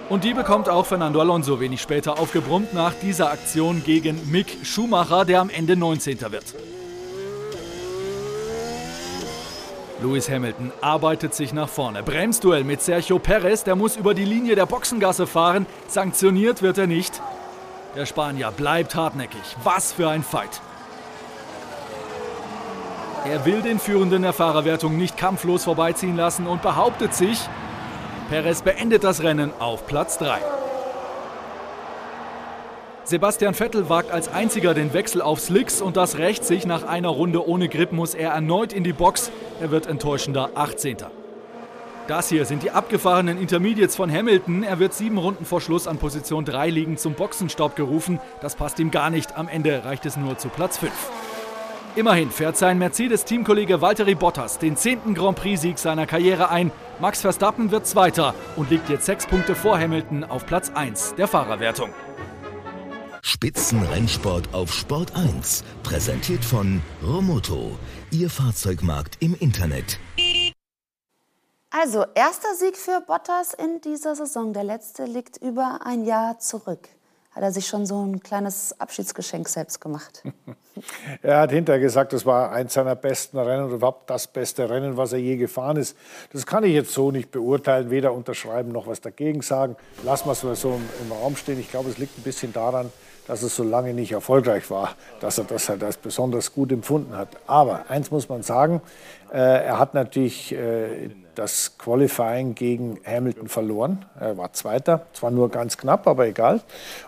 Und 0.09 0.23
die 0.23 0.35
bekommt 0.35 0.69
auch 0.69 0.87
Fernando 0.87 1.21
Alonso 1.21 1.59
wenig 1.59 1.83
später 1.83 2.21
aufgebrummt 2.21 2.73
nach 2.73 2.95
dieser 2.95 3.31
Aktion 3.31 3.83
gegen 3.85 4.31
Mick 4.31 4.59
Schumacher, 4.63 5.25
der 5.25 5.41
am 5.41 5.51
Ende 5.51 5.75
19. 5.77 6.21
wird. 6.31 6.55
Lewis 10.01 10.31
Hamilton 10.31 10.71
arbeitet 10.81 11.35
sich 11.35 11.53
nach 11.53 11.69
vorne. 11.69 12.05
Bremsduell 12.05 12.63
mit 12.63 12.83
Sergio 12.83 13.19
Perez, 13.19 13.65
der 13.65 13.75
muss 13.75 13.97
über 13.97 14.15
die 14.15 14.25
Linie 14.25 14.55
der 14.55 14.67
Boxengasse 14.67 15.27
fahren. 15.27 15.67
Sanktioniert 15.89 16.63
wird 16.63 16.79
er 16.79 16.87
nicht. 16.87 17.21
Der 17.97 18.07
Spanier 18.07 18.53
bleibt 18.53 18.95
hartnäckig. 18.95 19.57
Was 19.65 19.93
für 19.93 20.09
ein 20.09 20.23
Fight. 20.23 20.61
Er 23.25 23.45
will 23.45 23.63
den 23.63 23.81
Führenden 23.81 24.23
der 24.23 24.33
Fahrerwertung 24.33 24.97
nicht 24.97 25.17
kampflos 25.17 25.65
vorbeiziehen 25.65 26.15
lassen 26.15 26.47
und 26.47 26.63
behauptet 26.63 27.13
sich. 27.13 27.41
Perez 28.29 28.62
beendet 28.62 29.05
das 29.05 29.22
Rennen 29.22 29.53
auf 29.61 29.87
Platz 29.87 30.18
3. 30.18 30.39
Sebastian 33.05 33.55
Vettel 33.55 33.89
wagt 33.89 34.11
als 34.11 34.27
einziger 34.27 34.74
den 34.74 34.93
Wechsel 34.93 35.22
auf 35.22 35.39
Slicks 35.39 35.81
und 35.81 35.97
das 35.97 36.18
rächt 36.18 36.45
sich. 36.45 36.66
Nach 36.66 36.83
einer 36.83 37.11
Runde 37.11 37.47
ohne 37.47 37.68
Grip 37.68 37.93
muss 37.93 38.14
er 38.14 38.33
erneut 38.33 38.72
in 38.72 38.83
die 38.83 38.93
Box. 38.93 39.31
Er 39.61 39.70
wird 39.70 39.87
enttäuschender 39.87 40.51
18. 40.57 40.97
Das 42.09 42.29
hier 42.29 42.47
sind 42.47 42.64
die 42.64 42.72
abgefahrenen 42.72 43.41
Intermediates 43.41 43.95
von 43.95 44.11
Hamilton. 44.12 44.64
Er 44.64 44.81
wird 44.81 44.93
sieben 44.93 45.18
Runden 45.18 45.45
vor 45.45 45.61
Schluss 45.61 45.87
an 45.87 45.99
Position 45.99 46.45
3 46.45 46.70
liegend 46.70 46.99
zum 46.99 47.14
Boxenstopp 47.14 47.77
gerufen. 47.77 48.18
Das 48.41 48.57
passt 48.57 48.81
ihm 48.81 48.91
gar 48.91 49.11
nicht. 49.11 49.37
Am 49.37 49.47
Ende 49.47 49.85
reicht 49.85 50.05
es 50.05 50.16
nur 50.16 50.37
zu 50.37 50.49
Platz 50.49 50.79
5. 50.79 50.91
Immerhin 51.97 52.30
fährt 52.30 52.59
sein 52.59 52.76
Mercedes-Teamkollege 52.76 53.80
Valtteri 53.80 54.14
Bottas 54.14 54.59
den 54.59 54.76
zehnten 54.76 55.14
Grand 55.14 55.38
Prix-Sieg 55.38 55.78
seiner 55.78 56.07
Karriere 56.07 56.51
ein. 56.51 56.70
Max 57.01 57.22
Verstappen 57.22 57.70
wird 57.70 57.86
Zweiter 57.86 58.34
und 58.55 58.68
liegt 58.68 58.90
jetzt 58.90 59.07
sechs 59.07 59.26
Punkte 59.26 59.55
vor 59.55 59.78
Hamilton 59.78 60.22
auf 60.22 60.44
Platz 60.44 60.70
1 60.74 61.14
der 61.14 61.26
Fahrerwertung. 61.26 61.88
Spitzenrennsport 63.22 64.53
auf 64.53 64.74
Sport 64.74 65.16
1, 65.16 65.64
präsentiert 65.82 66.44
von 66.44 66.82
Romoto, 67.03 67.78
Ihr 68.11 68.28
Fahrzeugmarkt 68.28 69.16
im 69.20 69.34
Internet. 69.34 69.99
Also, 71.70 72.05
erster 72.14 72.55
Sieg 72.57 72.76
für 72.76 73.01
Bottas 73.07 73.55
in 73.55 73.80
dieser 73.80 74.14
Saison. 74.14 74.53
Der 74.53 74.64
letzte 74.64 75.07
liegt 75.07 75.38
über 75.38 75.80
ein 75.82 76.05
Jahr 76.05 76.38
zurück 76.38 76.90
hat 77.37 77.43
er 77.43 77.53
sich 77.53 77.66
schon 77.66 77.84
so 77.84 78.03
ein 78.03 78.20
kleines 78.20 78.80
Abschiedsgeschenk 78.80 79.47
selbst 79.47 79.78
gemacht. 79.82 80.22
er 81.22 81.41
hat 81.41 81.51
hinterher 81.51 81.82
gesagt, 81.82 82.14
das 82.14 82.24
war 82.24 82.51
eins 82.51 82.72
seiner 82.72 82.97
besten 82.97 83.37
Rennen 83.39 83.66
oder 83.66 83.74
überhaupt 83.74 84.09
das 84.09 84.26
beste 84.26 84.70
Rennen, 84.70 84.97
was 84.97 85.12
er 85.12 85.18
je 85.18 85.37
gefahren 85.37 85.76
ist. 85.76 85.99
Das 86.32 86.47
kann 86.47 86.64
ich 86.64 86.72
jetzt 86.72 86.95
so 86.95 87.11
nicht 87.11 87.30
beurteilen, 87.30 87.91
weder 87.91 88.14
unterschreiben 88.14 88.72
noch 88.72 88.87
was 88.87 89.03
dagegen 89.03 89.43
sagen. 89.43 89.76
Es 89.99 90.24
mal 90.24 90.34
so 90.34 90.49
im, 90.49 90.89
im 91.05 91.12
Raum 91.12 91.37
stehen. 91.37 91.61
Ich 91.61 91.70
glaube, 91.70 91.91
es 91.91 91.99
liegt 91.99 92.18
ein 92.18 92.22
bisschen 92.22 92.55
daran, 92.55 92.91
dass 93.26 93.43
es 93.43 93.55
so 93.55 93.64
lange 93.64 93.93
nicht 93.93 94.12
erfolgreich 94.12 94.70
war, 94.70 94.95
dass 95.20 95.37
er 95.37 95.45
das 95.45 95.68
halt 95.68 95.84
als 95.84 95.99
besonders 95.99 96.55
gut 96.55 96.72
empfunden 96.72 97.14
hat. 97.14 97.28
Aber 97.47 97.91
eins 97.91 98.11
muss 98.11 98.30
man 98.30 98.43
sagen, 98.45 98.80
äh, 99.30 99.37
er 99.37 99.78
hat 99.78 99.93
natürlich 99.93 100.53
äh, 100.55 101.11
das 101.39 101.78
Qualifying 101.78 102.55
gegen 102.55 102.99
Hamilton 103.07 103.49
verloren. 103.49 104.05
Er 104.18 104.37
war 104.37 104.53
Zweiter, 104.53 105.07
zwar 105.12 105.30
nur 105.30 105.51
ganz 105.51 105.78
knapp, 105.78 106.07
aber 106.07 106.26
egal. 106.26 106.61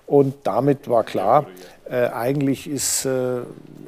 Und 0.06 0.34
damit 0.44 0.88
war 0.88 1.04
klar, 1.04 1.46
äh, 1.90 2.08
eigentlich 2.08 2.68
ist, 2.68 3.04
äh, 3.04 3.40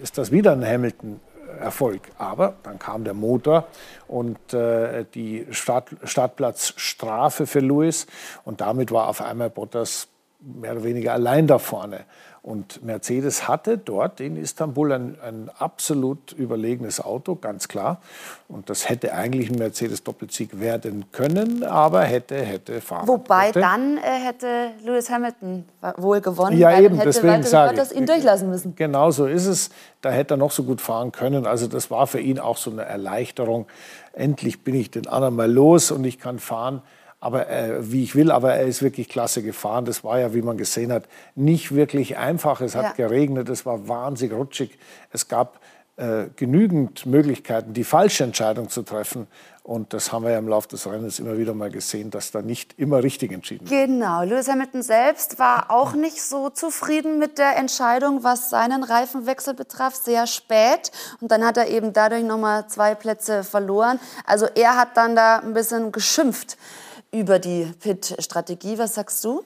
ist 0.02 0.18
das 0.18 0.32
wieder 0.32 0.52
ein 0.52 0.66
Hamilton. 0.66 1.20
Erfolg. 1.60 2.00
Aber 2.16 2.54
dann 2.62 2.78
kam 2.78 3.04
der 3.04 3.12
Motor 3.12 3.66
und 4.08 4.54
äh, 4.54 5.04
die 5.14 5.46
Start, 5.50 5.90
Startplatzstrafe 6.04 7.46
für 7.46 7.60
Lewis 7.60 8.06
und 8.44 8.62
damit 8.62 8.90
war 8.92 9.08
auf 9.08 9.20
einmal 9.20 9.50
Bottas 9.50 10.08
mehr 10.40 10.72
oder 10.72 10.84
weniger 10.84 11.12
allein 11.12 11.46
da 11.46 11.58
vorne. 11.58 12.04
Und 12.42 12.82
Mercedes 12.82 13.48
hatte 13.48 13.76
dort 13.76 14.18
in 14.18 14.36
Istanbul 14.36 14.92
ein, 14.92 15.16
ein, 15.22 15.50
absolut 15.58 16.32
überlegenes 16.32 16.98
Auto, 16.98 17.34
ganz 17.34 17.68
klar. 17.68 18.00
Und 18.48 18.70
das 18.70 18.88
hätte 18.88 19.12
eigentlich 19.12 19.50
ein 19.50 19.58
Mercedes-Doppelsieg 19.58 20.58
werden 20.58 21.04
können, 21.12 21.64
aber 21.64 22.02
hätte, 22.02 22.36
hätte 22.36 22.80
fahren. 22.80 23.06
Wobei 23.06 23.48
hätte. 23.48 23.60
dann 23.60 23.98
äh, 23.98 24.00
hätte 24.00 24.70
Lewis 24.82 25.10
Hamilton 25.10 25.66
wohl 25.98 26.22
gewonnen, 26.22 26.56
ja, 26.56 26.80
eben, 26.80 26.94
hätte 26.94 27.10
deswegen 27.10 27.42
sage 27.42 27.76
das 27.76 27.92
ihn 27.92 28.06
durchlassen 28.06 28.48
müssen. 28.48 28.74
Genau 28.74 29.10
so 29.10 29.26
ist 29.26 29.46
es. 29.46 29.68
Da 30.00 30.10
hätte 30.10 30.34
er 30.34 30.36
noch 30.38 30.50
so 30.50 30.62
gut 30.64 30.80
fahren 30.80 31.12
können. 31.12 31.46
Also 31.46 31.66
das 31.66 31.90
war 31.90 32.06
für 32.06 32.20
ihn 32.20 32.38
auch 32.38 32.56
so 32.56 32.70
eine 32.70 32.86
Erleichterung. 32.86 33.66
Endlich 34.14 34.64
bin 34.64 34.74
ich 34.74 34.90
den 34.90 35.06
anderen 35.06 35.36
mal 35.36 35.50
los 35.50 35.90
und 35.90 36.04
ich 36.04 36.18
kann 36.18 36.38
fahren 36.38 36.80
aber 37.20 37.48
äh, 37.48 37.92
wie 37.92 38.02
ich 38.02 38.14
will, 38.14 38.30
aber 38.30 38.54
er 38.54 38.66
ist 38.66 38.82
wirklich 38.82 39.08
klasse 39.08 39.42
gefahren. 39.42 39.84
Das 39.84 40.02
war 40.02 40.18
ja, 40.18 40.34
wie 40.34 40.42
man 40.42 40.56
gesehen 40.56 40.90
hat, 40.90 41.04
nicht 41.34 41.74
wirklich 41.74 42.16
einfach. 42.16 42.62
Es 42.62 42.74
hat 42.74 42.98
ja. 42.98 43.08
geregnet, 43.08 43.48
es 43.50 43.66
war 43.66 43.88
wahnsinnig 43.88 44.34
rutschig. 44.34 44.78
Es 45.12 45.28
gab 45.28 45.60
äh, 45.96 46.28
genügend 46.36 47.04
Möglichkeiten, 47.04 47.74
die 47.74 47.84
falsche 47.84 48.24
Entscheidung 48.24 48.70
zu 48.70 48.82
treffen. 48.82 49.26
Und 49.62 49.92
das 49.92 50.12
haben 50.12 50.24
wir 50.24 50.30
ja 50.30 50.38
im 50.38 50.48
Laufe 50.48 50.68
des 50.68 50.86
Rennens 50.90 51.18
immer 51.18 51.36
wieder 51.36 51.52
mal 51.52 51.70
gesehen, 51.70 52.10
dass 52.10 52.30
da 52.30 52.40
nicht 52.40 52.78
immer 52.78 53.02
richtig 53.02 53.32
entschieden 53.32 53.68
wird. 53.68 53.86
Genau. 53.86 54.22
Lewis 54.22 54.48
Hamilton 54.48 54.82
selbst 54.82 55.38
war 55.38 55.70
auch 55.70 55.92
nicht 55.92 56.22
so 56.22 56.48
zufrieden 56.48 57.18
mit 57.18 57.36
der 57.36 57.58
Entscheidung, 57.58 58.24
was 58.24 58.48
seinen 58.48 58.82
Reifenwechsel 58.82 59.52
betraf, 59.52 59.94
sehr 59.94 60.26
spät. 60.26 60.90
Und 61.20 61.30
dann 61.30 61.44
hat 61.44 61.58
er 61.58 61.68
eben 61.68 61.92
dadurch 61.92 62.24
nochmal 62.24 62.66
zwei 62.68 62.94
Plätze 62.94 63.44
verloren. 63.44 64.00
Also 64.24 64.46
er 64.46 64.78
hat 64.78 64.96
dann 64.96 65.14
da 65.14 65.40
ein 65.40 65.52
bisschen 65.52 65.92
geschimpft 65.92 66.56
über 67.12 67.38
die 67.38 67.72
Pit-Strategie. 67.80 68.78
Was 68.78 68.94
sagst 68.94 69.24
du? 69.24 69.44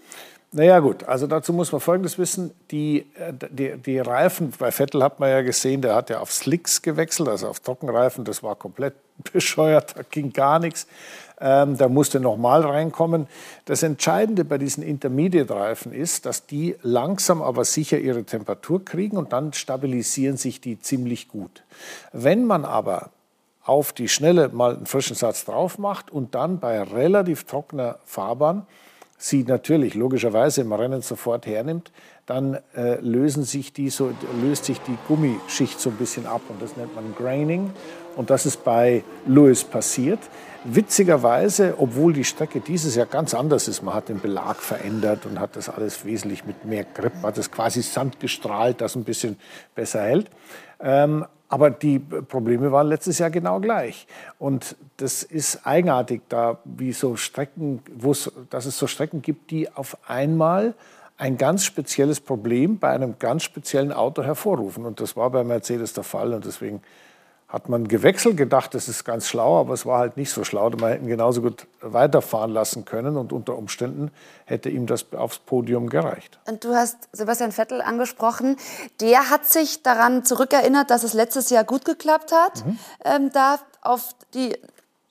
Naja 0.57 0.79
gut, 0.79 1.03
also 1.03 1.27
dazu 1.27 1.53
muss 1.53 1.73
man 1.73 1.81
Folgendes 1.81 2.17
wissen. 2.17 2.53
Die, 2.71 3.07
äh, 3.19 3.33
die, 3.51 3.77
die 3.77 3.99
Reifen, 3.99 4.53
bei 4.57 4.71
Vettel 4.71 5.03
hat 5.03 5.19
man 5.19 5.29
ja 5.29 5.43
gesehen, 5.43 5.83
der 5.83 5.97
hat 5.97 6.11
ja 6.11 6.21
auf 6.21 6.33
Slicks 6.33 6.81
gewechselt, 6.81 7.29
also 7.29 7.49
auf 7.49 7.59
Trockenreifen. 7.59 8.25
Das 8.25 8.45
war 8.45 8.55
komplett 8.55 8.95
bescheuert, 9.33 9.97
da 9.97 10.03
ging 10.09 10.33
gar 10.33 10.61
nichts. 10.61 10.87
Ähm, 11.41 11.77
da 11.77 11.89
musste 11.89 12.21
nochmal 12.21 12.63
reinkommen. 12.63 13.27
Das 13.65 13.83
Entscheidende 13.83 14.45
bei 14.45 14.57
diesen 14.57 14.85
Intermediate-Reifen 14.85 15.93
ist, 15.93 16.25
dass 16.25 16.47
die 16.47 16.77
langsam 16.83 17.43
aber 17.43 17.65
sicher 17.65 17.99
ihre 17.99 18.23
Temperatur 18.23 18.85
kriegen 18.85 19.17
und 19.17 19.33
dann 19.33 19.53
stabilisieren 19.53 20.37
sich 20.37 20.61
die 20.61 20.79
ziemlich 20.79 21.27
gut. 21.27 21.65
Wenn 22.13 22.45
man 22.45 22.65
aber 22.65 23.11
auf 23.65 23.93
die 23.93 24.09
Schnelle 24.09 24.51
mal 24.51 24.77
einen 24.77 24.87
frischen 24.87 25.17
Satz 25.17 25.45
drauf 25.45 25.79
macht 25.79 26.11
und 26.11 26.35
dann 26.35 26.61
bei 26.61 26.83
relativ 26.83 27.45
trockener 27.45 27.99
Fahrbahn 28.05 28.67
sie 29.17 29.45
natürlich 29.45 29.95
logischerweise 29.95 30.61
im 30.61 30.73
Rennen 30.73 31.01
sofort 31.01 31.47
hernimmt, 31.47 31.93
dann 32.27 32.59
äh, 32.77 33.01
lösen 33.01 33.45
sich 33.45 33.73
die 33.73 33.89
so, 33.91 34.13
löst 34.43 34.67
sich 34.67 34.81
die 34.81 34.97
Gummischicht 35.09 35.81
so 35.81 35.91
ein 35.91 35.97
bisschen 35.97 36.27
ab 36.27 36.43
und 36.49 36.61
das 36.61 36.77
nennt 36.77 36.95
man 36.95 37.15
Graining. 37.17 37.71
Und 38.17 38.31
das 38.31 38.47
ist 38.47 38.65
bei 38.65 39.03
Lewis 39.27 39.65
passiert. 39.65 40.21
Witzigerweise, 40.65 41.75
obwohl 41.79 42.13
die 42.13 42.25
Strecke 42.25 42.61
dieses 42.61 42.95
Jahr 42.95 43.07
ganz 43.07 43.35
anders 43.35 43.67
ist, 43.67 43.83
man 43.83 43.95
hat 43.95 44.09
den 44.09 44.21
Belag 44.21 44.57
verändert 44.57 45.27
und 45.27 45.41
hat 45.41 45.57
das 45.57 45.69
alles 45.69 46.05
wesentlich 46.05 46.45
mit 46.45 46.65
mehr 46.65 46.85
Grip, 46.85 47.13
hat 47.23 47.37
es 47.39 47.51
quasi 47.51 47.83
Sand 47.83 48.21
gestrahlt, 48.21 48.81
das 48.81 48.95
ein 48.95 49.05
bisschen 49.05 49.37
besser 49.75 50.03
hält. 50.03 50.31
Ähm, 50.81 51.27
aber 51.49 51.71
die 51.71 51.99
Probleme 51.99 52.73
waren 52.73 52.89
letztes 52.89 53.19
Jahr 53.19 53.31
genau 53.31 53.61
gleich. 53.61 54.07
Und 54.39 54.77
das 54.97 55.23
ist 55.23 55.67
eigenartig, 55.67 56.23
da 56.29 56.59
wie 56.65 56.93
so 56.93 57.17
Strecken, 57.17 57.81
dass 58.51 58.67
es 58.67 58.79
so 58.79 58.87
Strecken 58.87 59.23
gibt, 59.23 59.51
die 59.51 59.71
auf 59.71 59.97
einmal 60.09 60.75
ein 61.17 61.37
ganz 61.37 61.65
spezielles 61.65 62.21
Problem 62.21 62.79
bei 62.79 62.91
einem 62.91 63.19
ganz 63.19 63.45
speziellen 63.45 63.93
Auto 63.93 64.23
hervorrufen. 64.23 64.85
Und 64.85 65.01
das 65.01 65.17
war 65.17 65.31
bei 65.31 65.45
Mercedes 65.45 65.93
der 65.93 66.05
Fall. 66.05 66.35
Und 66.35 66.45
deswegen 66.45 66.83
hat 67.55 67.69
man 67.69 67.87
gewechselt, 67.87 68.37
gedacht, 68.37 68.75
das 68.75 68.89
ist 68.89 69.05
ganz 69.05 69.29
schlau, 69.29 69.61
aber 69.61 69.75
es 69.75 69.87
war 69.87 70.01
halt 70.01 70.17
nicht 70.17 70.33
so 70.33 70.43
schlau. 70.43 70.71
Man 70.71 70.91
hätte 70.91 71.05
ihn 71.05 71.09
genauso 71.09 71.41
gut 71.41 71.69
weiterfahren 71.81 72.51
lassen 72.51 72.85
können 72.85 73.17
und 73.17 73.33
unter 73.33 73.57
Umständen 73.57 74.11
hätte 74.45 74.71
ihm 74.71 74.87
das 74.87 75.13
aufs 75.13 75.39
Podium 75.39 75.89
gereicht. 75.89 76.41
Und 76.49 76.65
du 76.65 76.75
hast 76.75 76.97
Sebastian 77.13 77.53
Vettel 77.53 77.81
angesprochen. 77.81 78.57
Der 79.01 79.31
hat 79.31 79.47
sich 79.47 79.85
daran 79.85 80.25
zurückerinnert, 80.25 80.91
dass 80.91 81.05
es 81.05 81.15
letztes 81.15 81.49
Jahr 81.51 81.63
gut 81.63 81.85
geklappt 81.85 82.33
hat, 82.33 82.67
mhm. 82.67 82.79
ähm, 83.05 83.33
da 83.33 83.61
auf 83.83 84.17
die 84.35 84.57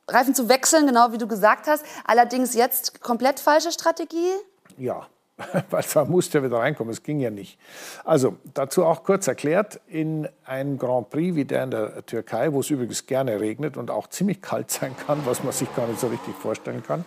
Reifen 0.09 0.35
zu 0.35 0.49
wechseln, 0.49 0.85
genau 0.85 1.13
wie 1.13 1.17
du 1.17 1.27
gesagt 1.27 1.67
hast. 1.67 1.85
Allerdings 2.03 2.55
jetzt 2.55 3.01
komplett 3.01 3.39
falsche 3.39 3.71
Strategie? 3.71 4.33
Ja, 4.77 5.07
weil 5.69 5.83
da 5.93 6.05
musste 6.05 6.39
er 6.39 6.43
wieder 6.43 6.57
reinkommen, 6.57 6.91
es 6.91 7.03
ging 7.03 7.19
ja 7.19 7.29
nicht. 7.29 7.57
Also 8.03 8.37
dazu 8.53 8.85
auch 8.85 9.03
kurz 9.03 9.27
erklärt, 9.27 9.79
in 9.87 10.27
einem 10.45 10.77
Grand 10.77 11.09
Prix 11.09 11.35
wie 11.35 11.45
der 11.45 11.63
in 11.63 11.71
der 11.71 12.05
Türkei, 12.05 12.53
wo 12.53 12.59
es 12.59 12.69
übrigens 12.69 13.05
gerne 13.05 13.39
regnet 13.39 13.77
und 13.77 13.91
auch 13.91 14.07
ziemlich 14.07 14.41
kalt 14.41 14.71
sein 14.71 14.95
kann, 15.05 15.21
was 15.25 15.43
man 15.43 15.53
sich 15.53 15.73
gar 15.75 15.87
nicht 15.87 15.99
so 15.99 16.07
richtig 16.07 16.35
vorstellen 16.35 16.83
kann, 16.85 17.05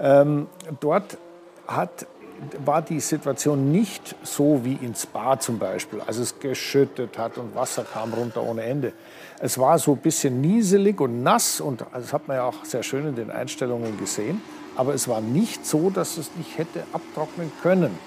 ähm, 0.00 0.48
dort 0.80 1.18
hat, 1.66 2.06
war 2.64 2.82
die 2.82 3.00
Situation 3.00 3.70
nicht 3.70 4.16
so 4.22 4.64
wie 4.64 4.74
in 4.74 4.94
Spa 4.94 5.38
zum 5.38 5.58
Beispiel, 5.58 6.00
als 6.00 6.18
es 6.18 6.38
geschüttet 6.40 7.16
hat 7.18 7.38
und 7.38 7.54
Wasser 7.54 7.84
kam 7.84 8.12
runter 8.12 8.42
ohne 8.42 8.62
Ende. 8.62 8.92
Es 9.40 9.58
war 9.58 9.78
so 9.78 9.92
ein 9.92 9.98
bisschen 9.98 10.40
nieselig 10.40 11.00
und 11.00 11.22
nass 11.22 11.60
und 11.60 11.84
das 11.92 12.12
hat 12.12 12.28
man 12.28 12.38
ja 12.38 12.44
auch 12.44 12.64
sehr 12.64 12.82
schön 12.82 13.06
in 13.06 13.14
den 13.14 13.30
Einstellungen 13.30 13.98
gesehen. 13.98 14.40
Aber 14.76 14.94
es 14.94 15.08
war 15.08 15.20
nicht 15.20 15.66
so, 15.66 15.90
dass 15.90 16.16
es 16.16 16.30
nicht 16.36 16.58
hätte 16.58 16.84
abtrocknen 16.92 17.52
können. 17.62 17.98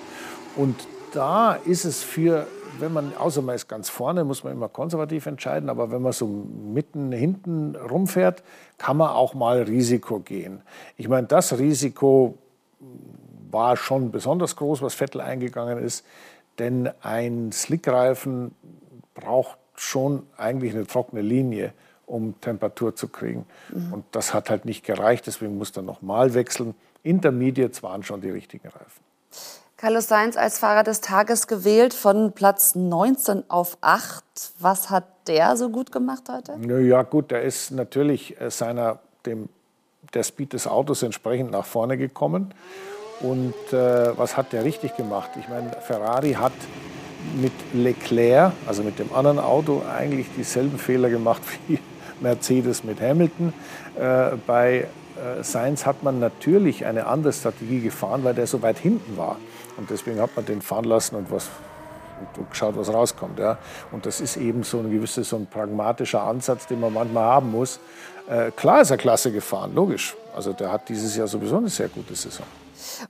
Und 0.55 0.76
da 1.13 1.53
ist 1.53 1.86
es 1.86 2.03
für, 2.03 2.47
wenn 2.80 2.93
man, 2.93 3.15
außer 3.18 3.41
man 3.41 3.55
ist 3.55 3.68
ganz 3.68 3.89
vorne, 3.89 4.24
muss 4.24 4.43
man 4.43 4.53
immer 4.53 4.70
konservativ 4.70 5.26
entscheiden, 5.26 5.70
aber 5.70 5.91
wenn 5.91 6.01
man 6.01 6.11
so 6.11 6.28
mitten 6.28 7.11
hinten 7.11 7.76
rumfährt, 7.76 8.43
kann 8.78 8.97
man 8.97 9.09
auch 9.09 9.34
mal 9.34 9.61
Risiko 9.63 10.20
gehen. 10.20 10.61
Ich 10.97 11.07
meine, 11.07 11.28
das 11.28 11.57
Risiko 11.57 12.38
war 13.49 13.78
schon 13.78 14.11
besonders 14.11 14.55
groß, 14.55 14.82
was 14.82 14.93
Vettel 14.93 15.22
eingegangen 15.22 15.78
ist, 15.78 16.05
denn 16.59 16.89
ein 17.01 17.51
Slickreifen 17.51 18.53
braucht 19.13 19.57
schon 19.76 20.24
eigentlich 20.38 20.74
eine 20.74 20.86
trockene 20.86 21.22
Linie 21.22 21.74
um 22.08 22.39
Temperatur 22.41 22.95
zu 22.95 23.10
kriegen. 23.10 23.45
Mhm. 23.70 23.93
Und 23.93 24.05
das 24.12 24.34
hat 24.34 24.49
halt 24.49 24.66
nicht 24.66 24.84
gereicht, 24.84 25.28
deswegen 25.28 25.58
musste 25.58 25.82
er 25.82 25.84
nochmal 25.84 26.34
wechseln. 26.34 26.74
Intermediates 27.03 27.84
waren 27.84 28.01
schon 28.01 28.22
die 28.22 28.32
richtigen 28.32 28.68
Reifen. 28.68 29.03
Carlos 29.78 30.08
Sainz 30.08 30.38
als 30.38 30.58
Fahrer 30.58 30.84
des 30.84 31.01
Tages 31.01 31.45
gewählt 31.45 31.93
von 31.93 32.32
Platz 32.32 32.74
19 32.74 33.43
auf 33.47 33.78
8. 33.82 34.24
Was 34.58 34.89
hat 34.89 35.05
der 35.28 35.55
so 35.55 35.70
gut 35.70 35.91
gemacht 35.91 36.24
heute? 36.30 36.58
Ja 36.82 37.03
gut, 37.03 37.30
der 37.30 37.43
ist 37.43 37.70
natürlich 37.70 38.41
äh, 38.41 38.49
seiner, 38.49 38.99
dem, 39.28 39.49
der 40.16 40.24
Speed 40.24 40.53
des 40.53 40.66
Autos 40.66 41.03
entsprechend 41.03 41.51
nach 41.51 41.66
vorne 41.66 41.95
gekommen. 41.97 42.55
Und 43.20 43.53
äh, 43.72 44.18
was 44.18 44.36
hat 44.36 44.51
der 44.51 44.64
richtig 44.64 44.95
gemacht? 44.95 45.32
Ich 45.39 45.47
meine, 45.47 45.72
Ferrari 45.82 46.34
hat 46.34 46.53
mit 47.39 47.53
Leclerc, 47.74 48.53
also 48.66 48.82
mit 48.82 48.97
dem 48.97 49.14
anderen 49.14 49.38
Auto, 49.38 49.84
eigentlich 49.88 50.28
dieselben 50.36 50.80
Fehler 50.80 51.10
gemacht 51.10 51.41
wie 51.68 51.80
Mercedes 52.22 52.84
mit 52.84 53.01
Hamilton. 53.01 53.53
Äh, 53.99 54.38
bei 54.45 54.88
äh, 55.18 55.43
Sainz 55.43 55.86
hat 55.86 56.03
man 56.03 56.20
natürlich 56.20 56.86
eine 56.86 57.07
andere 57.07 57.34
Strategie 57.34 57.82
gefahren, 57.82 58.24
weil 58.24 58.34
der 58.34 58.47
so 58.47 58.61
weit 58.61 58.78
hinten 58.78 59.18
war. 59.18 59.38
Und 59.78 59.89
deswegen 59.89 60.20
hat 60.20 60.36
man 60.36 60.45
den 60.45 60.61
fahren 60.61 60.86
lassen 60.86 61.15
und 61.15 61.32
was 61.32 61.49
und 62.36 62.49
geschaut, 62.49 62.76
was 62.76 62.91
rauskommt. 62.91 63.39
Ja. 63.39 63.57
Und 63.91 64.05
das 64.05 64.22
ist 64.22 64.38
eben 64.38 64.63
so 64.63 64.80
ein 64.80 64.91
gewisser, 64.91 65.24
so 65.24 65.36
ein 65.36 65.45
pragmatischer 65.45 66.24
Ansatz, 66.24 66.65
den 66.68 66.80
man 66.80 66.93
manchmal 66.93 67.24
haben 67.24 67.51
muss. 67.51 67.80
Äh, 68.28 68.51
klar 68.51 68.82
ist 68.82 68.91
er 68.91 68.97
klasse 68.97 69.32
gefahren, 69.32 69.74
logisch. 69.76 70.15
Also 70.36 70.53
der 70.53 70.72
hat 70.72 70.89
dieses 70.89 71.15
Jahr 71.15 71.28
sowieso 71.28 71.57
eine 71.57 71.70
sehr 71.70 71.89
gute 71.89 72.15
Saison. 72.15 72.45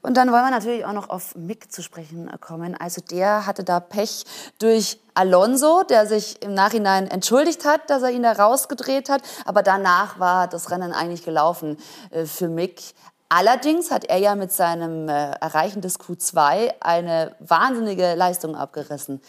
Und 0.02 0.18
dann 0.18 0.32
wollen 0.32 0.44
wir 0.44 0.52
natürlich 0.52 0.86
auch 0.86 0.94
noch 0.94 1.10
auf 1.10 1.36
Mick 1.36 1.72
zu 1.72 1.82
sprechen 1.82 2.30
kommen. 2.40 2.76
Also 2.76 3.02
der 3.02 3.46
hatte 3.46 3.64
da 3.64 3.80
Pech 3.80 4.26
durch 4.60 5.00
Alonso, 5.14 5.84
der 5.84 6.06
sich 6.06 6.42
im 6.44 6.54
Nachhinein 6.54 7.08
entschuldigt 7.08 7.66
hat, 7.66 7.90
dass 7.90 8.04
er 8.04 8.12
ihn 8.12 8.24
da 8.24 8.34
rausgedreht 8.34 9.10
hat. 9.10 9.22
Aber 9.46 9.64
danach 9.64 10.20
war 10.20 10.48
das 10.48 10.72
Rennen 10.72 10.94
eigentlich 10.94 11.26
gelaufen 11.26 11.78
äh, 12.12 12.26
für 12.26 12.48
Mick. 12.48 12.82
Allerdings 13.30 13.92
hat 13.92 14.06
er 14.06 14.18
ja 14.18 14.36
mit 14.36 14.52
seinem 14.52 15.10
äh, 15.10 15.32
Erreichen 15.32 15.82
des 15.82 16.00
Q2 16.00 16.76
eine 16.80 17.36
wahnsinnige 17.40 18.16
Leistung 18.16 18.56
abgerissen 18.56 19.22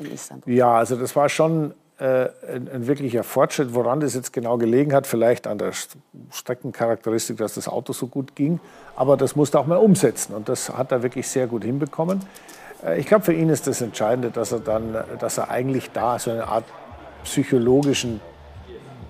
in 0.00 0.12
Istanbul. 0.12 0.52
Ja, 0.52 0.74
also 0.76 0.96
das 0.96 1.14
war 1.14 1.28
schon 1.28 1.74
äh, 1.98 2.28
ein, 2.48 2.68
ein, 2.68 2.86
wirklicher 2.86 3.22
Fortschritt. 3.22 3.72
Woran 3.72 4.00
das 4.00 4.14
jetzt 4.14 4.32
genau 4.32 4.58
gelegen 4.58 4.92
hat, 4.92 5.06
vielleicht 5.06 5.46
an 5.46 5.58
der 5.58 5.72
Streckencharakteristik, 6.30 7.36
dass 7.36 7.54
das 7.54 7.68
Auto 7.68 7.92
so 7.92 8.08
gut 8.08 8.34
ging. 8.34 8.60
Aber 8.96 9.16
das 9.16 9.36
musste 9.36 9.58
auch 9.58 9.66
mal 9.66 9.76
umsetzen 9.76 10.34
und 10.34 10.48
das 10.48 10.70
hat 10.70 10.90
er 10.90 11.02
wirklich 11.02 11.28
sehr 11.28 11.46
gut 11.46 11.64
hinbekommen. 11.64 12.22
Äh, 12.84 12.98
ich 12.98 13.06
glaube, 13.06 13.24
für 13.24 13.34
ihn 13.34 13.50
ist 13.50 13.66
das 13.66 13.80
Entscheidende, 13.80 14.30
dass 14.30 14.52
er 14.52 14.60
dann, 14.60 14.96
dass 15.20 15.38
er 15.38 15.50
eigentlich 15.50 15.90
da 15.92 16.18
so 16.18 16.30
eine 16.30 16.48
Art 16.48 16.64
psychologischen 17.24 18.20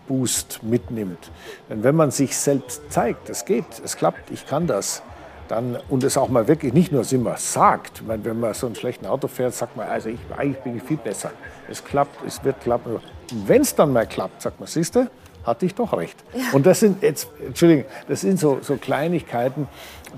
Boost 0.09 0.61
mitnimmt. 0.63 1.31
Denn 1.69 1.83
wenn 1.83 1.95
man 1.95 2.11
sich 2.11 2.37
selbst 2.37 2.83
zeigt, 2.91 3.29
es 3.29 3.45
geht, 3.45 3.65
es 3.85 3.97
klappt, 3.97 4.31
ich 4.31 4.47
kann 4.47 4.67
das, 4.67 5.03
dann, 5.49 5.79
und 5.89 6.03
es 6.03 6.17
auch 6.17 6.29
mal 6.29 6.49
wirklich 6.49 6.73
nicht 6.73 6.91
nur 6.91 7.05
immer 7.13 7.37
sagt, 7.37 8.05
meine, 8.07 8.25
wenn 8.25 8.41
man 8.41 8.55
so 8.55 8.67
einen 8.67 8.75
schlechten 8.75 9.07
Auto 9.07 9.29
fährt, 9.29 9.55
sagt 9.55 9.77
man, 9.77 9.89
also 9.89 10.09
ich, 10.09 10.19
eigentlich 10.37 10.63
bin 10.63 10.77
ich 10.77 10.83
viel 10.83 10.97
besser. 10.97 11.31
Es 11.71 11.85
klappt, 11.85 12.25
es 12.27 12.43
wird 12.43 12.61
klappen. 12.61 12.99
Wenn 13.47 13.63
es 13.63 13.75
dann 13.75 13.93
mal 13.93 14.07
klappt, 14.07 14.43
sagt 14.43 14.59
man, 14.59 14.67
siehst 14.67 14.97
du, 14.97 15.09
hatte 15.47 15.65
ich 15.65 15.75
doch 15.75 15.93
recht. 15.93 16.17
Ja. 16.35 16.43
Und 16.53 16.67
das 16.67 16.81
sind 16.81 17.03
jetzt, 17.03 17.29
Entschuldigung, 17.45 17.85
das 18.09 18.23
sind 18.23 18.39
so, 18.39 18.59
so 18.63 18.77
Kleinigkeiten, 18.77 19.69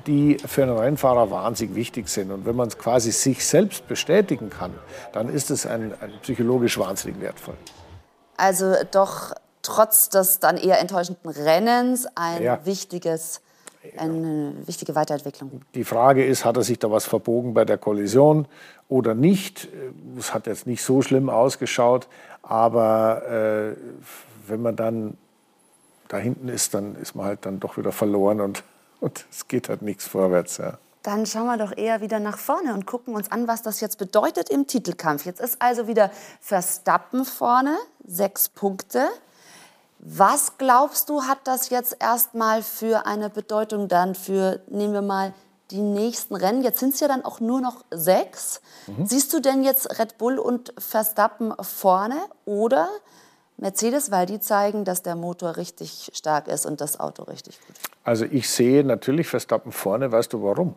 die 0.06 0.38
für 0.38 0.62
einen 0.62 0.76
Rennfahrer 0.76 1.30
wahnsinnig 1.30 1.74
wichtig 1.74 2.08
sind. 2.08 2.30
Und 2.30 2.46
wenn 2.46 2.56
man 2.56 2.68
quasi 2.70 3.12
sich 3.12 3.44
selbst 3.44 3.86
bestätigen 3.86 4.50
kann, 4.50 4.72
dann 5.12 5.28
ist 5.28 5.50
es 5.50 5.66
ein, 5.66 5.92
ein 6.00 6.12
psychologisch 6.22 6.78
wahnsinnig 6.78 7.20
wertvoll. 7.20 7.54
Also 8.36 8.74
doch 8.90 9.34
trotz 9.62 10.08
des 10.08 10.38
dann 10.38 10.56
eher 10.56 10.80
enttäuschenden 10.80 11.30
Rennens 11.30 12.06
ein 12.14 12.42
ja. 12.42 12.64
wichtiges 12.64 13.42
eine 13.96 14.54
wichtige 14.66 14.94
Weiterentwicklung. 14.94 15.62
Die 15.74 15.84
Frage 15.84 16.24
ist, 16.24 16.44
hat 16.44 16.56
er 16.56 16.62
sich 16.62 16.78
da 16.78 16.90
was 16.90 17.06
verbogen 17.06 17.54
bei 17.54 17.64
der 17.64 17.78
Kollision 17.78 18.46
oder 18.88 19.14
nicht? 19.14 19.68
Es 20.18 20.34
hat 20.34 20.46
jetzt 20.46 20.66
nicht 20.66 20.82
so 20.82 21.00
schlimm 21.00 21.30
ausgeschaut, 21.30 22.08
aber 22.42 23.22
äh, 23.28 23.76
wenn 24.48 24.62
man 24.62 24.76
dann 24.76 25.16
da 26.08 26.16
hinten 26.16 26.48
ist, 26.48 26.74
dann 26.74 26.96
ist 26.96 27.14
man 27.14 27.26
halt 27.26 27.44
dann 27.46 27.60
doch 27.60 27.76
wieder 27.76 27.92
verloren 27.92 28.40
und, 28.40 28.64
und 29.00 29.26
es 29.30 29.48
geht 29.48 29.68
halt 29.68 29.82
nichts 29.82 30.06
vorwärts. 30.06 30.58
Ja. 30.58 30.78
Dann 31.02 31.26
schauen 31.26 31.46
wir 31.46 31.56
doch 31.56 31.76
eher 31.76 32.00
wieder 32.00 32.18
nach 32.18 32.38
vorne 32.38 32.74
und 32.74 32.86
gucken 32.86 33.14
uns 33.14 33.30
an, 33.30 33.48
was 33.48 33.62
das 33.62 33.80
jetzt 33.80 33.98
bedeutet 33.98 34.50
im 34.50 34.66
Titelkampf. 34.66 35.24
Jetzt 35.24 35.40
ist 35.40 35.62
also 35.62 35.86
wieder 35.86 36.10
Verstappen 36.40 37.24
vorne, 37.24 37.76
sechs 38.04 38.48
Punkte. 38.48 39.08
Was 40.00 40.58
glaubst 40.58 41.08
du, 41.08 41.22
hat 41.22 41.38
das 41.44 41.70
jetzt 41.70 41.96
erstmal 42.00 42.62
für 42.62 43.06
eine 43.06 43.30
Bedeutung 43.30 43.88
dann 43.88 44.14
für, 44.14 44.60
nehmen 44.68 44.92
wir 44.92 45.02
mal, 45.02 45.34
die 45.70 45.80
nächsten 45.80 46.34
Rennen. 46.34 46.62
Jetzt 46.62 46.80
sind 46.80 46.94
es 46.94 47.00
ja 47.00 47.08
dann 47.08 47.24
auch 47.24 47.40
nur 47.40 47.60
noch 47.60 47.84
sechs. 47.90 48.60
Mhm. 48.86 49.06
Siehst 49.06 49.32
du 49.32 49.40
denn 49.40 49.62
jetzt 49.62 49.98
Red 49.98 50.18
Bull 50.18 50.38
und 50.38 50.72
Verstappen 50.78 51.52
vorne 51.60 52.16
oder 52.44 52.88
Mercedes, 53.58 54.10
weil 54.10 54.26
die 54.26 54.40
zeigen, 54.40 54.84
dass 54.84 55.02
der 55.02 55.16
Motor 55.16 55.56
richtig 55.56 56.10
stark 56.14 56.46
ist 56.48 56.64
und 56.64 56.80
das 56.80 57.00
Auto 57.00 57.24
richtig 57.24 57.58
gut. 57.66 57.76
Also 58.04 58.24
ich 58.24 58.48
sehe 58.48 58.84
natürlich 58.84 59.26
Verstappen 59.26 59.72
vorne. 59.72 60.12
Weißt 60.12 60.32
du 60.32 60.42
warum? 60.42 60.74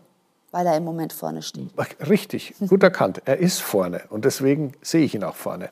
Weil 0.52 0.66
er 0.66 0.76
im 0.76 0.84
Moment 0.84 1.14
vorne 1.14 1.44
steht. 1.44 1.70
Richtig, 2.10 2.56
gut 2.68 2.84
erkannt. 2.84 3.22
Er 3.26 3.38
ist 3.38 3.62
vorne 3.62 4.02
und 4.10 4.26
deswegen 4.26 4.74
sehe 4.82 5.06
ich 5.06 5.16
ihn 5.16 5.24
auch 5.24 5.36
vorne. 5.36 5.70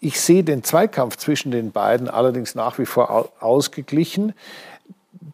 Ich 0.00 0.20
sehe 0.20 0.42
den 0.42 0.64
Zweikampf 0.64 1.16
zwischen 1.16 1.50
den 1.50 1.70
beiden 1.70 2.08
allerdings 2.08 2.54
nach 2.54 2.78
wie 2.78 2.86
vor 2.86 3.30
ausgeglichen 3.40 4.34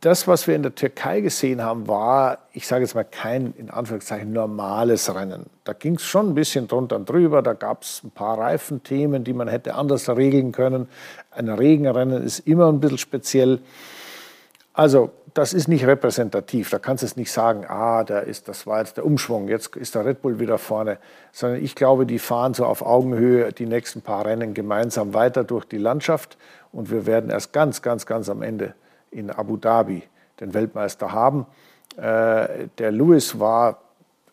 das, 0.00 0.26
was 0.26 0.46
wir 0.46 0.54
in 0.54 0.62
der 0.62 0.74
Türkei 0.74 1.20
gesehen 1.20 1.62
haben, 1.62 1.86
war, 1.86 2.38
ich 2.52 2.66
sage 2.66 2.82
jetzt 2.82 2.94
mal, 2.94 3.04
kein 3.04 3.52
in 3.56 3.70
Anführungszeichen 3.70 4.32
normales 4.32 5.14
Rennen. 5.14 5.46
Da 5.64 5.72
ging 5.72 5.96
es 5.96 6.02
schon 6.02 6.30
ein 6.30 6.34
bisschen 6.34 6.68
drunter 6.68 6.96
und 6.96 7.08
drüber. 7.08 7.42
Da 7.42 7.52
gab 7.52 7.82
es 7.82 8.02
ein 8.02 8.10
paar 8.10 8.38
Reifenthemen, 8.38 9.24
die 9.24 9.32
man 9.32 9.48
hätte 9.48 9.74
anders 9.74 10.08
regeln 10.08 10.52
können. 10.52 10.88
Ein 11.30 11.48
Regenrennen 11.48 12.22
ist 12.22 12.40
immer 12.40 12.68
ein 12.68 12.80
bisschen 12.80 12.98
speziell. 12.98 13.60
Also, 14.72 15.10
das 15.34 15.52
ist 15.52 15.68
nicht 15.68 15.86
repräsentativ. 15.86 16.70
Da 16.70 16.78
kannst 16.78 17.02
du 17.02 17.06
es 17.06 17.16
nicht 17.16 17.32
sagen, 17.32 17.64
ah, 17.66 18.04
da 18.04 18.18
ist, 18.18 18.48
das 18.48 18.66
war 18.66 18.80
jetzt 18.80 18.98
der 18.98 19.06
Umschwung, 19.06 19.48
jetzt 19.48 19.76
ist 19.76 19.94
der 19.94 20.04
Red 20.04 20.22
Bull 20.22 20.38
wieder 20.38 20.58
vorne. 20.58 20.98
Sondern 21.32 21.62
ich 21.62 21.74
glaube, 21.74 22.06
die 22.06 22.18
fahren 22.18 22.54
so 22.54 22.66
auf 22.66 22.82
Augenhöhe 22.82 23.52
die 23.52 23.66
nächsten 23.66 24.02
paar 24.02 24.26
Rennen 24.26 24.54
gemeinsam 24.54 25.14
weiter 25.14 25.44
durch 25.44 25.64
die 25.64 25.78
Landschaft. 25.78 26.36
Und 26.70 26.90
wir 26.90 27.06
werden 27.06 27.30
erst 27.30 27.52
ganz, 27.52 27.82
ganz, 27.82 28.06
ganz 28.06 28.28
am 28.28 28.42
Ende 28.42 28.74
in 29.12 29.30
Abu 29.30 29.56
Dhabi 29.56 30.02
den 30.40 30.54
Weltmeister 30.54 31.12
haben. 31.12 31.46
Äh, 31.96 32.68
der 32.78 32.90
Lewis 32.90 33.38
war 33.38 33.78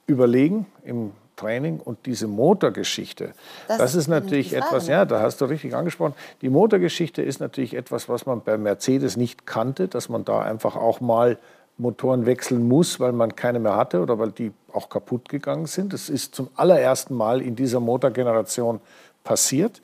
überlegen 0.07 0.65
im 0.83 1.11
Training 1.35 1.79
und 1.79 2.05
diese 2.05 2.27
Motorgeschichte, 2.27 3.33
das, 3.67 3.77
das 3.77 3.95
ist 3.95 4.07
natürlich 4.07 4.53
etwas, 4.53 4.87
ja, 4.87 5.05
da 5.05 5.21
hast 5.21 5.39
du 5.39 5.45
richtig 5.45 5.73
angesprochen. 5.73 6.13
Die 6.41 6.49
Motorgeschichte 6.49 7.21
ist 7.21 7.39
natürlich 7.39 7.75
etwas, 7.75 8.09
was 8.09 8.25
man 8.25 8.41
bei 8.41 8.57
Mercedes 8.57 9.15
nicht 9.15 9.45
kannte, 9.45 9.87
dass 9.87 10.09
man 10.09 10.25
da 10.25 10.41
einfach 10.41 10.75
auch 10.75 10.99
mal 10.99 11.37
Motoren 11.77 12.25
wechseln 12.25 12.67
muss, 12.67 12.99
weil 12.99 13.13
man 13.13 13.37
keine 13.37 13.59
mehr 13.59 13.77
hatte 13.77 14.01
oder 14.01 14.19
weil 14.19 14.31
die 14.31 14.51
auch 14.73 14.89
kaputt 14.89 15.29
gegangen 15.29 15.65
sind. 15.65 15.93
Das 15.93 16.09
ist 16.09 16.35
zum 16.35 16.49
allerersten 16.55 17.15
Mal 17.15 17.41
in 17.41 17.55
dieser 17.55 17.79
Motorgeneration 17.79 18.81
passiert. 19.23 19.81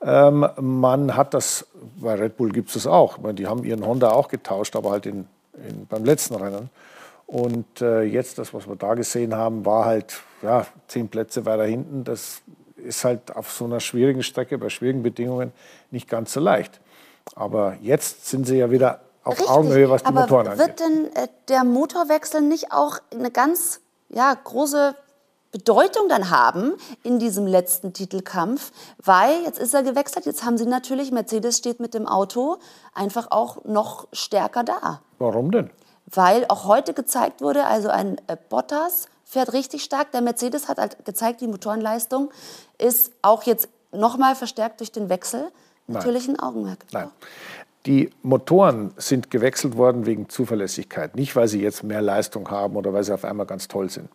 Ähm, 0.00 0.48
man 0.60 1.16
hat 1.16 1.34
das, 1.34 1.66
bei 1.96 2.14
Red 2.14 2.36
Bull 2.36 2.50
gibt 2.50 2.68
es 2.68 2.74
das 2.74 2.86
auch. 2.86 3.18
Meine, 3.18 3.34
die 3.34 3.46
haben 3.46 3.64
ihren 3.64 3.84
Honda 3.84 4.10
auch 4.10 4.28
getauscht, 4.28 4.76
aber 4.76 4.90
halt 4.90 5.06
in, 5.06 5.26
in, 5.54 5.86
beim 5.86 6.04
letzten 6.04 6.34
Rennen. 6.36 6.70
Und 7.26 7.82
äh, 7.82 8.02
jetzt, 8.02 8.38
das, 8.38 8.54
was 8.54 8.66
wir 8.66 8.76
da 8.76 8.94
gesehen 8.94 9.34
haben, 9.34 9.66
war 9.66 9.84
halt 9.84 10.22
ja, 10.42 10.66
zehn 10.86 11.08
Plätze 11.08 11.44
weiter 11.44 11.64
hinten. 11.64 12.04
Das 12.04 12.40
ist 12.76 13.04
halt 13.04 13.34
auf 13.36 13.50
so 13.50 13.64
einer 13.64 13.80
schwierigen 13.80 14.22
Strecke, 14.22 14.56
bei 14.56 14.70
schwierigen 14.70 15.02
Bedingungen, 15.02 15.52
nicht 15.90 16.08
ganz 16.08 16.32
so 16.32 16.40
leicht. 16.40 16.80
Aber 17.34 17.76
jetzt 17.82 18.28
sind 18.28 18.46
sie 18.46 18.56
ja 18.56 18.70
wieder 18.70 19.00
auf 19.24 19.34
Richtig, 19.34 19.50
Augenhöhe, 19.50 19.90
was 19.90 20.02
die 20.02 20.08
aber 20.08 20.22
Motoren 20.22 20.48
angeht. 20.48 20.66
Wird 20.66 20.80
denn 20.80 21.06
äh, 21.14 21.28
der 21.48 21.64
Motorwechsel 21.64 22.40
nicht 22.40 22.72
auch 22.72 22.98
eine 23.12 23.30
ganz 23.30 23.80
ja, 24.08 24.32
große 24.32 24.94
Bedeutung 25.50 26.08
dann 26.08 26.30
haben 26.30 26.74
in 27.02 27.18
diesem 27.18 27.46
letzten 27.46 27.92
Titelkampf, 27.92 28.72
weil 29.02 29.42
jetzt 29.44 29.58
ist 29.58 29.74
er 29.74 29.82
gewechselt, 29.82 30.26
jetzt 30.26 30.44
haben 30.44 30.58
sie 30.58 30.66
natürlich, 30.66 31.10
Mercedes 31.10 31.56
steht 31.56 31.80
mit 31.80 31.94
dem 31.94 32.06
Auto 32.06 32.58
einfach 32.94 33.30
auch 33.30 33.64
noch 33.64 34.08
stärker 34.12 34.64
da. 34.64 35.00
Warum 35.18 35.50
denn? 35.50 35.70
Weil 36.06 36.44
auch 36.48 36.64
heute 36.64 36.94
gezeigt 36.94 37.40
wurde, 37.40 37.64
also 37.64 37.88
ein 37.88 38.18
äh, 38.26 38.36
Bottas 38.48 39.08
fährt 39.24 39.52
richtig 39.52 39.84
stark, 39.84 40.12
der 40.12 40.22
Mercedes 40.22 40.68
hat 40.68 40.78
halt 40.78 41.04
gezeigt, 41.04 41.40
die 41.40 41.48
Motorenleistung 41.48 42.30
ist 42.78 43.12
auch 43.22 43.42
jetzt 43.42 43.68
nochmal 43.92 44.34
verstärkt 44.34 44.80
durch 44.80 44.92
den 44.92 45.08
Wechsel. 45.08 45.50
Nein. 45.86 45.96
Natürlich 45.96 46.28
ein 46.28 46.38
Augenmerk. 46.38 46.84
Nein. 46.92 47.10
Die 47.86 48.10
Motoren 48.22 48.92
sind 48.96 49.30
gewechselt 49.30 49.76
worden 49.76 50.04
wegen 50.04 50.28
Zuverlässigkeit, 50.28 51.14
nicht 51.14 51.36
weil 51.36 51.48
sie 51.48 51.62
jetzt 51.62 51.84
mehr 51.84 52.02
Leistung 52.02 52.50
haben 52.50 52.76
oder 52.76 52.92
weil 52.92 53.04
sie 53.04 53.14
auf 53.14 53.24
einmal 53.24 53.46
ganz 53.46 53.68
toll 53.68 53.88
sind. 53.88 54.08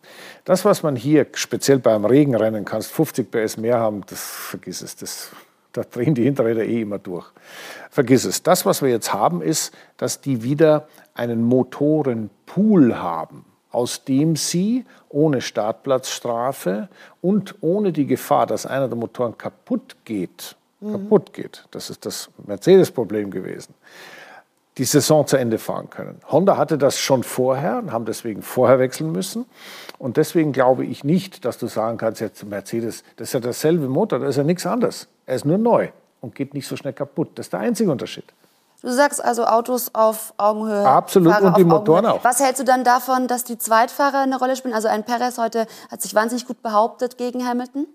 Das, 0.44 0.64
was 0.64 0.82
man 0.82 0.96
hier 0.96 1.26
speziell 1.32 1.78
beim 1.78 2.04
Regenrennen 2.04 2.64
kannst, 2.64 2.92
50 2.92 3.30
PS 3.30 3.56
mehr 3.56 3.78
haben, 3.78 4.02
das 4.06 4.20
vergiss 4.20 4.82
es, 4.82 4.96
das, 4.96 5.30
da 5.72 5.82
drehen 5.82 6.14
die 6.14 6.24
Hinterräder 6.24 6.64
eh 6.64 6.82
immer 6.82 6.98
durch. 6.98 7.26
Vergiss 7.90 8.24
es. 8.24 8.42
Das, 8.42 8.66
was 8.66 8.82
wir 8.82 8.90
jetzt 8.90 9.12
haben, 9.12 9.40
ist, 9.40 9.74
dass 9.96 10.20
die 10.20 10.42
wieder 10.42 10.86
einen 11.14 11.42
Motorenpool 11.42 12.96
haben, 12.96 13.46
aus 13.70 14.04
dem 14.04 14.36
sie 14.36 14.84
ohne 15.08 15.40
Startplatzstrafe 15.40 16.88
und 17.22 17.56
ohne 17.60 17.92
die 17.92 18.06
Gefahr, 18.06 18.46
dass 18.46 18.66
einer 18.66 18.88
der 18.88 18.96
Motoren 18.96 19.38
kaputt 19.38 19.96
geht, 20.04 20.56
mhm. 20.80 20.92
kaputt 20.92 21.32
geht. 21.32 21.64
Das 21.70 21.90
ist 21.90 22.06
das 22.06 22.30
Mercedes-Problem 22.46 23.30
gewesen. 23.30 23.74
Die 24.76 24.84
Saison 24.84 25.26
zu 25.26 25.36
Ende 25.36 25.58
fahren 25.58 25.88
können. 25.88 26.20
Honda 26.30 26.56
hatte 26.56 26.76
das 26.78 26.98
schon 26.98 27.22
vorher 27.22 27.78
und 27.78 27.92
haben 27.92 28.06
deswegen 28.06 28.42
vorher 28.42 28.80
wechseln 28.80 29.12
müssen. 29.12 29.46
Und 29.98 30.16
deswegen 30.16 30.52
glaube 30.52 30.84
ich 30.84 31.04
nicht, 31.04 31.44
dass 31.44 31.58
du 31.58 31.68
sagen 31.68 31.96
kannst, 31.96 32.20
jetzt 32.20 32.44
Mercedes, 32.44 33.04
das 33.16 33.28
ist 33.28 33.34
ja 33.34 33.40
derselbe 33.40 33.88
Motor, 33.88 34.18
das 34.18 34.30
ist 34.30 34.36
ja 34.36 34.42
nichts 34.42 34.66
anderes. 34.66 35.06
Er 35.26 35.36
ist 35.36 35.44
nur 35.44 35.58
neu 35.58 35.90
und 36.20 36.34
geht 36.34 36.54
nicht 36.54 36.66
so 36.66 36.76
schnell 36.76 36.92
kaputt. 36.92 37.30
Das 37.36 37.46
ist 37.46 37.52
der 37.52 37.60
einzige 37.60 37.90
Unterschied. 37.90 38.24
Du 38.84 38.92
sagst 38.92 39.24
also 39.24 39.46
Autos 39.46 39.94
auf 39.94 40.34
Augenhöhe. 40.36 40.86
Absolut 40.86 41.32
Fahrer 41.32 41.46
und 41.46 41.56
die 41.56 41.64
Motoren 41.64 42.04
auch. 42.04 42.22
Was 42.22 42.40
hältst 42.40 42.60
du 42.60 42.64
dann 42.64 42.84
davon, 42.84 43.28
dass 43.28 43.42
die 43.42 43.56
Zweitfahrer 43.56 44.18
eine 44.18 44.38
Rolle 44.38 44.56
spielen? 44.56 44.74
Also 44.74 44.88
ein 44.88 45.04
Perez 45.04 45.38
heute 45.38 45.66
hat 45.90 46.02
sich 46.02 46.14
wahnsinnig 46.14 46.46
gut 46.46 46.62
behauptet 46.62 47.16
gegen 47.16 47.46
Hamilton. 47.46 47.86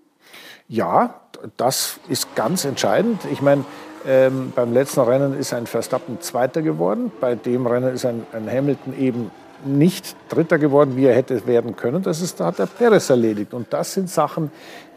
Ja, 0.70 1.14
das 1.56 1.98
ist 2.08 2.36
ganz 2.36 2.64
entscheidend. 2.64 3.22
Ich 3.32 3.42
meine, 3.42 3.64
ähm, 4.06 4.52
beim 4.54 4.72
letzten 4.72 5.00
Rennen 5.00 5.36
ist 5.36 5.52
ein 5.52 5.66
Verstappen 5.66 6.20
Zweiter 6.20 6.62
geworden. 6.62 7.10
Bei 7.20 7.34
dem 7.34 7.66
Rennen 7.66 7.92
ist 7.92 8.06
ein, 8.06 8.24
ein 8.32 8.48
Hamilton 8.48 8.96
eben 8.96 9.32
nicht 9.64 10.14
Dritter 10.28 10.58
geworden, 10.58 10.96
wie 10.96 11.06
er 11.06 11.14
hätte 11.16 11.44
werden 11.48 11.74
können. 11.74 12.04
Das 12.04 12.20
ist, 12.20 12.38
da 12.38 12.46
hat 12.46 12.60
der 12.60 12.66
Perez 12.66 13.10
erledigt. 13.10 13.52
Und 13.52 13.72
das 13.72 13.94
sind 13.94 14.08
Sachen, 14.08 14.52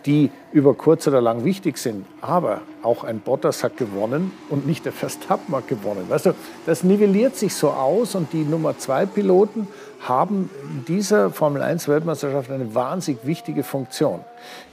die 0.06 0.30
über 0.52 0.76
kurz 0.76 1.08
oder 1.08 1.22
lang 1.22 1.44
wichtig 1.44 1.80
sind. 1.80 2.06
Aber 2.22 2.62
auch 2.84 3.04
ein 3.04 3.20
Bottas 3.20 3.64
hat 3.64 3.76
gewonnen 3.76 4.32
und 4.50 4.68
nicht 4.68 4.86
der 4.86 4.92
Verstappen 4.92 5.56
hat 5.56 5.68
gewonnen. 5.68 6.06
Weißt 6.08 6.28
du, 6.28 6.36
das 6.68 6.84
nivelliert 6.84 7.36
sich 7.36 7.56
so 7.56 7.72
aus 7.72 8.14
und 8.14 8.32
die 8.32 8.44
Nummer 8.44 8.78
zwei 8.78 9.08
Piloten 9.08 9.68
haben 10.08 10.50
in 10.70 10.86
dieser 10.86 11.32
Formel 11.32 11.62
1 11.62 11.88
Weltmeisterschaft 11.88 12.52
eine 12.52 12.76
wahnsinnig 12.76 13.26
wichtige 13.26 13.64
Funktion. 13.64 14.22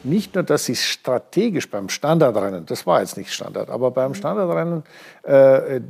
Nicht 0.03 0.35
nur, 0.35 0.45
dass 0.45 0.65
sie 0.65 0.77
strategisch 0.77 1.71
beim 1.71 1.89
Standardrennen, 1.89 2.67
das 2.67 2.87
war 2.87 3.01
jetzt 3.01 3.17
nicht 3.17 3.33
Standard, 3.33 3.71
aber 3.71 3.91
beim 3.91 4.15
Standardrennen, 4.15 4.83
äh, 5.23 5.81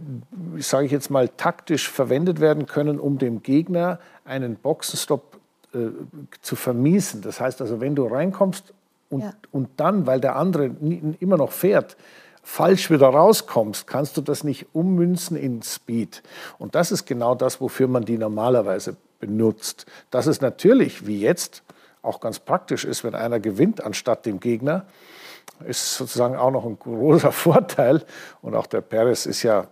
sage 0.58 0.86
ich 0.86 0.92
jetzt 0.92 1.10
mal, 1.10 1.28
taktisch 1.28 1.88
verwendet 1.88 2.40
werden 2.40 2.66
können, 2.66 2.98
um 2.98 3.18
dem 3.18 3.42
Gegner 3.42 3.98
einen 4.24 4.56
Boxenstopp 4.56 5.38
äh, 5.74 5.88
zu 6.42 6.56
vermiesen. 6.56 7.22
Das 7.22 7.40
heißt 7.40 7.60
also, 7.60 7.80
wenn 7.80 7.94
du 7.94 8.06
reinkommst 8.06 8.74
und, 9.08 9.22
ja. 9.22 9.32
und 9.52 9.68
dann, 9.76 10.06
weil 10.06 10.20
der 10.20 10.36
andere 10.36 10.70
immer 11.20 11.36
noch 11.36 11.52
fährt, 11.52 11.96
falsch 12.42 12.90
wieder 12.90 13.08
rauskommst, 13.08 13.86
kannst 13.86 14.16
du 14.16 14.20
das 14.20 14.44
nicht 14.44 14.66
ummünzen 14.72 15.36
in 15.36 15.62
Speed. 15.62 16.22
Und 16.58 16.74
das 16.74 16.90
ist 16.92 17.06
genau 17.06 17.34
das, 17.34 17.60
wofür 17.60 17.88
man 17.88 18.04
die 18.04 18.18
normalerweise 18.18 18.96
benutzt. 19.20 19.86
Dass 20.10 20.26
es 20.26 20.40
natürlich, 20.40 21.06
wie 21.06 21.20
jetzt, 21.20 21.62
auch 22.02 22.20
ganz 22.20 22.38
praktisch 22.38 22.84
ist, 22.84 23.04
wenn 23.04 23.14
einer 23.14 23.40
gewinnt 23.40 23.84
anstatt 23.84 24.26
dem 24.26 24.40
Gegner, 24.40 24.86
ist 25.66 25.96
sozusagen 25.96 26.36
auch 26.36 26.50
noch 26.50 26.64
ein 26.64 26.78
großer 26.78 27.32
Vorteil. 27.32 28.02
Und 28.42 28.54
auch 28.54 28.66
der 28.66 28.80
Perez 28.80 29.26
ist 29.26 29.42
ja, 29.42 29.66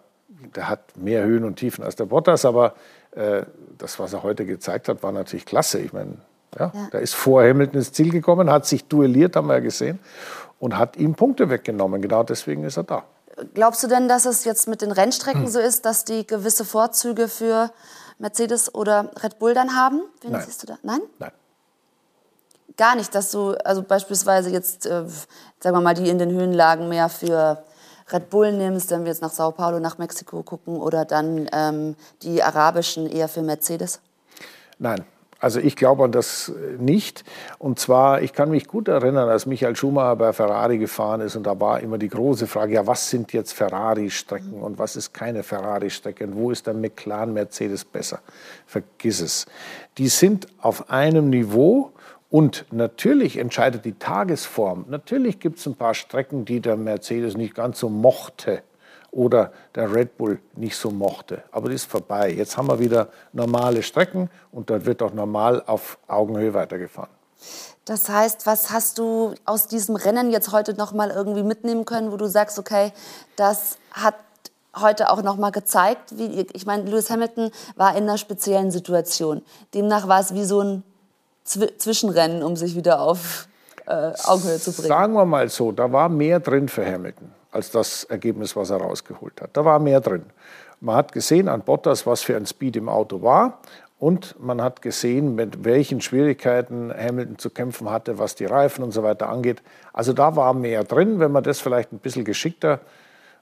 der 0.55 0.68
hat 0.68 0.96
mehr 0.96 1.24
Höhen 1.24 1.44
und 1.44 1.57
Tiefen 1.57 1.82
als 1.82 1.96
der 1.96 2.05
Bottas, 2.05 2.44
aber 2.44 2.74
äh, 3.12 3.42
das, 3.78 3.99
was 3.99 4.12
er 4.12 4.22
heute 4.22 4.44
gezeigt 4.44 4.88
hat, 4.88 5.03
war 5.03 5.12
natürlich 5.12 5.46
klasse. 5.46 5.78
Ich 5.78 5.92
meine, 5.92 6.18
ja, 6.59 6.70
ja. 6.74 6.88
Der 6.92 7.01
ist 7.01 7.14
vor 7.14 7.42
Hamilton 7.42 7.78
ins 7.78 7.92
Ziel 7.92 8.11
gekommen, 8.11 8.51
hat 8.51 8.66
sich 8.66 8.84
duelliert, 8.84 9.36
haben 9.36 9.49
wir 9.49 9.55
ja 9.55 9.61
gesehen, 9.61 9.99
und 10.59 10.76
hat 10.76 10.96
ihm 10.96 11.14
Punkte 11.14 11.51
weggenommen. 11.51 12.01
Genau 12.03 12.22
deswegen 12.22 12.64
ist 12.64 12.76
er 12.76 12.84
da. 12.84 13.05
Glaubst 13.55 13.82
du 13.82 13.86
denn, 13.86 14.09
dass 14.09 14.24
es 14.24 14.44
jetzt 14.44 14.66
mit 14.66 14.82
den 14.82 14.90
Rennstrecken 14.90 15.44
hm. 15.44 15.49
so 15.49 15.61
ist, 15.61 15.84
dass 15.84 16.05
die 16.05 16.26
gewisse 16.26 16.64
Vorzüge 16.64 17.28
für 17.28 17.70
Mercedes 18.18 18.74
oder 18.74 19.10
Red 19.22 19.38
Bull 19.38 19.54
dann 19.54 19.74
haben? 19.76 20.02
Wen 20.20 20.32
Nein. 20.32 20.42
siehst 20.44 20.62
du 20.62 20.66
da? 20.66 20.78
Nein? 20.82 21.00
Nein. 21.18 21.32
Gar 22.76 22.96
nicht, 22.96 23.14
dass 23.14 23.30
du, 23.30 23.52
also 23.64 23.82
beispielsweise 23.82 24.50
jetzt, 24.50 24.86
äh, 24.86 25.04
sagen 25.60 25.76
wir 25.76 25.80
mal, 25.80 25.94
die 25.94 26.08
in 26.08 26.18
den 26.18 26.30
Höhenlagen 26.30 26.88
mehr 26.88 27.08
für 27.08 27.64
Red 28.12 28.30
Bull 28.30 28.52
nimmst, 28.52 28.90
wenn 28.90 29.04
wir 29.04 29.08
jetzt 29.08 29.22
nach 29.22 29.32
Sao 29.32 29.50
Paulo, 29.50 29.80
nach 29.80 29.98
Mexiko 29.98 30.42
gucken, 30.42 30.76
oder 30.80 31.04
dann 31.04 31.48
ähm, 31.52 31.96
die 32.22 32.42
arabischen 32.42 33.06
eher 33.08 33.28
für 33.28 33.42
Mercedes? 33.42 34.00
Nein, 34.78 35.04
Also 35.41 35.61
ich 35.61 35.76
glaube 35.76 36.05
an 36.05 36.12
das 36.12 36.53
nicht. 36.78 37.24
Und 37.59 37.78
zwar, 37.78 38.22
ich 38.22 38.32
kann 38.32 38.51
mich 38.51 38.66
gut 38.66 38.89
erinnern, 38.89 39.28
als 39.28 39.47
Michael 39.47 39.76
Schumacher 39.76 40.16
bei 40.16 40.32
Ferrari 40.32 40.78
gefahren 40.78 41.20
ist 41.20 41.36
und 41.36 41.47
da 41.47 41.59
war 41.61 41.80
immer 41.80 41.99
die 41.99 42.09
große 42.09 42.47
Frage, 42.47 42.74
ja, 42.74 42.86
was 42.86 43.11
sind 43.11 43.32
jetzt 43.32 43.53
Ferrari-Strecken 43.53 44.61
und 44.61 44.78
was 44.78 44.97
ist 44.97 45.12
keine 45.12 45.43
Ferrari-Strecke 45.45 46.24
und 46.24 46.36
wo 46.36 46.51
ist 46.51 46.66
der 46.66 46.74
McLaren 46.74 47.32
Mercedes 47.32 47.84
besser? 47.84 48.20
Vergiss 48.66 49.20
es. 49.20 49.47
Die 49.97 50.09
sind 50.09 50.49
auf 50.61 50.91
einem 50.91 51.30
Niveau 51.30 51.93
und 52.30 52.66
natürlich 52.72 53.39
entscheidet 53.39 53.84
die 53.84 53.95
Tagesform. 53.95 54.86
Natürlich 54.89 55.39
gibt 55.39 55.59
es 55.59 55.66
ein 55.66 55.76
paar 55.76 55.95
Strecken, 55.95 56.45
die 56.45 56.61
der 56.61 56.76
Mercedes 56.76 57.36
nicht 57.36 57.55
ganz 57.55 57.78
so 57.78 57.89
mochte 57.89 58.62
oder 59.11 59.52
der 59.74 59.92
Red 59.94 60.16
Bull 60.16 60.40
nicht 60.54 60.76
so 60.76 60.90
mochte. 60.90 61.42
Aber 61.50 61.68
das 61.68 61.82
ist 61.82 61.90
vorbei. 61.90 62.30
Jetzt 62.30 62.56
haben 62.56 62.68
wir 62.68 62.78
wieder 62.78 63.09
normale 63.32 63.82
Strecken 63.82 64.30
und 64.52 64.70
dort 64.70 64.86
wird 64.86 65.02
auch 65.02 65.12
normal 65.12 65.62
auf 65.66 65.98
Augenhöhe 66.06 66.54
weitergefahren. 66.54 67.11
Das 67.84 68.09
heißt, 68.09 68.46
was 68.46 68.70
hast 68.70 68.98
du 68.98 69.34
aus 69.46 69.66
diesem 69.66 69.96
Rennen 69.96 70.30
jetzt 70.30 70.52
heute 70.52 70.74
noch 70.74 70.92
mal 70.92 71.11
irgendwie 71.11 71.42
mitnehmen 71.42 71.84
können, 71.84 72.12
wo 72.12 72.16
du 72.16 72.26
sagst, 72.26 72.59
okay, 72.59 72.92
das 73.36 73.78
hat 73.92 74.16
heute 74.76 75.11
auch 75.11 75.22
noch 75.22 75.36
mal 75.36 75.50
gezeigt, 75.50 76.18
wie 76.18 76.46
ich 76.52 76.66
meine, 76.66 76.84
Lewis 76.84 77.11
Hamilton 77.11 77.50
war 77.76 77.96
in 77.96 78.02
einer 78.02 78.18
speziellen 78.18 78.70
Situation. 78.70 79.42
Demnach 79.72 80.06
war 80.06 80.20
es 80.20 80.34
wie 80.34 80.44
so 80.44 80.61
ein 80.61 80.82
Zwischenrennen, 81.44 82.42
um 82.42 82.56
sich 82.56 82.76
wieder 82.76 83.00
auf 83.00 83.48
äh, 83.86 84.12
Augenhöhe 84.24 84.61
zu 84.61 84.72
bringen. 84.72 84.88
Sagen 84.88 85.14
wir 85.14 85.24
mal 85.24 85.48
so, 85.48 85.72
da 85.72 85.90
war 85.90 86.11
mehr 86.11 86.40
drin 86.40 86.68
für 86.68 86.84
Hamilton 86.84 87.32
als 87.51 87.70
das 87.70 88.05
Ergebnis, 88.05 88.57
was 88.57 88.70
er 88.70 88.78
rausgeholt 88.78 89.40
hat. 89.40 89.51
Da 89.53 89.64
war 89.64 89.78
mehr 89.78 90.01
drin. 90.01 90.26
Man 90.80 90.96
hat 90.96 91.12
gesehen 91.12 91.49
an 91.49 91.62
Bottas, 91.62 92.07
was 92.07 92.22
für 92.22 92.36
ein 92.36 92.46
Speed 92.46 92.76
im 92.76 92.88
Auto 92.88 93.22
war. 93.22 93.59
Und 93.99 94.36
man 94.38 94.62
hat 94.62 94.80
gesehen, 94.80 95.34
mit 95.34 95.64
welchen 95.64 96.01
Schwierigkeiten 96.01 96.92
Hamilton 96.96 97.38
zu 97.38 97.51
kämpfen 97.51 97.90
hatte, 97.90 98.18
was 98.18 98.36
die 98.36 98.44
Reifen 98.44 98.84
und 98.84 98.92
so 98.92 99.03
weiter 99.03 99.28
angeht. 99.28 99.61
Also 99.92 100.12
da 100.12 100.36
war 100.36 100.55
mehr 100.55 100.84
drin. 100.84 101.18
Wenn 101.18 101.32
man 101.32 101.42
das 101.42 101.61
vielleicht 101.61 101.92
ein 101.92 101.99
bisschen 101.99 102.24
geschickter, 102.24 102.80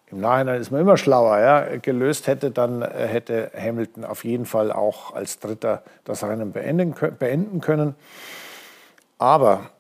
im 0.09 0.21
Nachhinein 0.21 0.61
ist 0.61 0.71
man 0.71 0.81
immer 0.81 0.97
schlauer, 0.97 1.39
ja, 1.41 1.77
gelöst 1.79 2.29
hätte, 2.29 2.53
dann 2.53 2.81
äh, 2.81 2.87
hätte 3.07 3.51
Hamilton 3.59 4.05
auf 4.05 4.25
jeden 4.25 4.47
Fall 4.47 4.71
auch 4.73 5.15
als 5.15 5.41
Dritter 5.41 5.83
das 6.05 6.23
Rennen 6.23 6.53
beenden 6.53 7.61
können. 7.61 7.97
Aber 9.19 9.71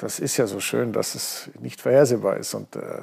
das 0.00 0.18
ist 0.18 0.36
ja 0.36 0.46
so 0.46 0.60
schön, 0.60 0.92
dass 0.92 1.14
es 1.14 1.50
nicht 1.60 1.80
vorhersehbar 1.80 2.36
ist. 2.36 2.54
Und 2.54 2.76
äh, 2.76 3.02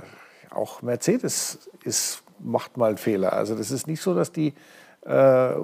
auch 0.50 0.82
Mercedes 0.82 1.70
ist, 1.84 2.24
macht 2.40 2.78
mal 2.78 2.90
einen 2.90 2.98
Fehler. 2.98 3.34
Also 3.34 3.56
das 3.56 3.72
ist 3.72 3.88
nicht 3.88 4.02
so, 4.02 4.16
dass 4.16 4.32
die 4.32 4.54
äh, 5.08 5.56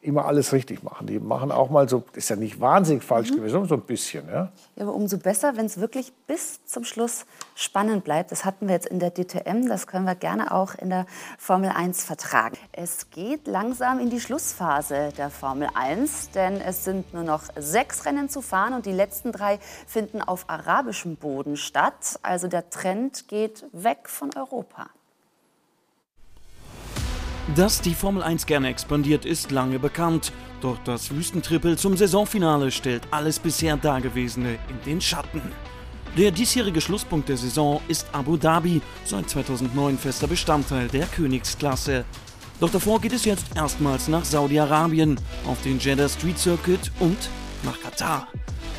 immer 0.00 0.24
alles 0.24 0.52
richtig 0.52 0.82
machen. 0.82 1.06
Die 1.06 1.20
machen 1.20 1.52
auch 1.52 1.70
mal 1.70 1.88
so, 1.88 2.02
ist 2.14 2.28
ja 2.28 2.36
nicht 2.36 2.60
wahnsinnig 2.60 3.04
falsch 3.04 3.30
mhm. 3.30 3.36
gewesen, 3.36 3.64
so 3.66 3.76
ein 3.76 3.82
bisschen. 3.82 4.26
Ja, 4.28 4.50
ja 4.74 4.82
aber 4.82 4.94
umso 4.94 5.18
besser, 5.18 5.56
wenn 5.56 5.66
es 5.66 5.78
wirklich 5.78 6.12
bis 6.26 6.64
zum 6.66 6.84
Schluss 6.84 7.24
spannend 7.54 8.02
bleibt. 8.02 8.32
Das 8.32 8.44
hatten 8.44 8.66
wir 8.66 8.74
jetzt 8.74 8.88
in 8.88 8.98
der 8.98 9.10
DTM, 9.14 9.68
das 9.68 9.86
können 9.86 10.04
wir 10.04 10.16
gerne 10.16 10.52
auch 10.52 10.74
in 10.74 10.90
der 10.90 11.06
Formel 11.38 11.70
1 11.70 12.02
vertragen. 12.04 12.56
Es 12.72 13.10
geht 13.10 13.46
langsam 13.46 14.00
in 14.00 14.10
die 14.10 14.20
Schlussphase 14.20 15.10
der 15.16 15.30
Formel 15.30 15.68
1, 15.74 16.30
denn 16.32 16.60
es 16.60 16.84
sind 16.84 17.14
nur 17.14 17.22
noch 17.22 17.44
sechs 17.56 18.04
Rennen 18.04 18.28
zu 18.28 18.42
fahren 18.42 18.74
und 18.74 18.86
die 18.86 18.92
letzten 18.92 19.30
drei 19.30 19.60
finden 19.86 20.20
auf 20.20 20.50
arabischem 20.50 21.14
Boden 21.14 21.56
statt. 21.56 22.18
Also 22.22 22.48
der 22.48 22.68
Trend 22.70 23.28
geht 23.28 23.64
weg 23.72 24.08
von 24.08 24.30
Europa. 24.34 24.88
Dass 27.56 27.80
die 27.80 27.94
Formel 27.94 28.22
1 28.22 28.46
gerne 28.46 28.68
expandiert, 28.68 29.24
ist 29.24 29.50
lange 29.50 29.78
bekannt. 29.80 30.32
Doch 30.60 30.78
das 30.84 31.10
Wüstentrippel 31.10 31.76
zum 31.76 31.96
Saisonfinale 31.96 32.70
stellt 32.70 33.02
alles 33.10 33.40
bisher 33.40 33.76
Dagewesene 33.76 34.58
in 34.68 34.80
den 34.86 35.00
Schatten. 35.00 35.42
Der 36.16 36.30
diesjährige 36.30 36.80
Schlusspunkt 36.80 37.28
der 37.28 37.36
Saison 37.36 37.80
ist 37.88 38.06
Abu 38.12 38.36
Dhabi, 38.36 38.80
seit 39.04 39.28
2009 39.28 39.98
fester 39.98 40.28
Bestandteil 40.28 40.86
der 40.88 41.06
Königsklasse. 41.06 42.04
Doch 42.60 42.70
davor 42.70 43.00
geht 43.00 43.12
es 43.12 43.24
jetzt 43.24 43.46
erstmals 43.56 44.06
nach 44.06 44.24
Saudi-Arabien, 44.24 45.18
auf 45.44 45.60
den 45.62 45.80
Jeddah 45.80 46.08
Street 46.08 46.38
Circuit 46.38 46.92
und 47.00 47.18
nach 47.64 47.80
Katar. 47.80 48.28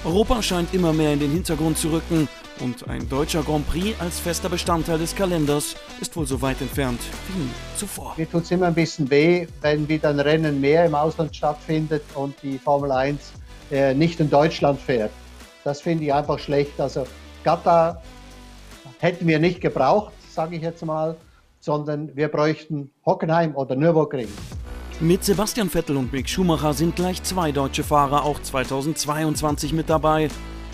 Europa 0.06 0.41
scheint 0.41 0.74
immer 0.74 0.91
mehr 0.91 1.14
in 1.14 1.20
den 1.20 1.32
Hintergrund 1.32 1.78
zu 1.78 1.89
rücken 1.89 2.28
und 2.60 2.89
ein 2.89 3.08
deutscher 3.08 3.41
Grand 3.41 3.66
Prix 3.70 3.97
als 4.01 4.20
fester 4.20 4.49
Bestandteil 4.49 4.99
des 4.99 5.16
Kalenders 5.16 5.76
ist 6.01 6.18
wohl 6.18 6.28
so 6.28 6.41
weit 6.41 6.60
entfernt 6.60 6.99
wie 7.30 7.43
nie 7.43 7.49
zuvor. 7.78 8.14
Mir 8.18 8.30
tut 8.30 8.43
es 8.43 8.51
immer 8.51 8.68
ein 8.68 8.74
bisschen 8.74 9.10
weh, 9.10 9.47
wenn 9.62 9.88
wieder 9.88 10.10
ein 10.10 10.20
Rennen 10.20 10.60
mehr 10.60 10.86
im 10.86 10.93
Ausland 10.93 11.34
stattfindet 11.34 12.04
und 12.16 12.36
die 12.43 12.58
Formel 12.58 12.91
1 12.91 13.32
äh, 13.72 13.93
nicht 13.93 14.20
in 14.20 14.30
Deutschland 14.30 14.78
fährt. 14.82 15.12
Das 15.64 15.80
finde 15.80 16.04
ich 16.04 16.14
einfach 16.14 16.38
schlecht. 16.38 16.82
Also 16.82 17.08
Qatar 17.45 18.01
hätten 18.99 19.26
wir 19.26 19.39
nicht 19.39 19.62
gebraucht, 19.62 20.12
sage 20.30 20.58
ich 20.58 20.64
jetzt 20.64 20.84
mal, 20.86 21.16
sondern 21.62 22.14
wir 22.14 22.28
bräuchten 22.28 22.91
Hockenheim 23.06 23.56
oder 23.56 23.78
Nürburgring. 23.78 24.28
Mit 25.00 25.24
Sebastian 25.24 25.70
Vettel 25.70 25.98
und 25.98 26.14
Mick 26.14 26.30
Schumacher 26.30 26.74
sind 26.74 26.96
gleich 26.96 27.22
zwei 27.24 27.52
deutsche 27.52 27.84
Fahrer 27.84 28.24
auch 28.24 28.39
2022 28.41 29.74
mit 29.74 29.89
dabei. 29.89 30.30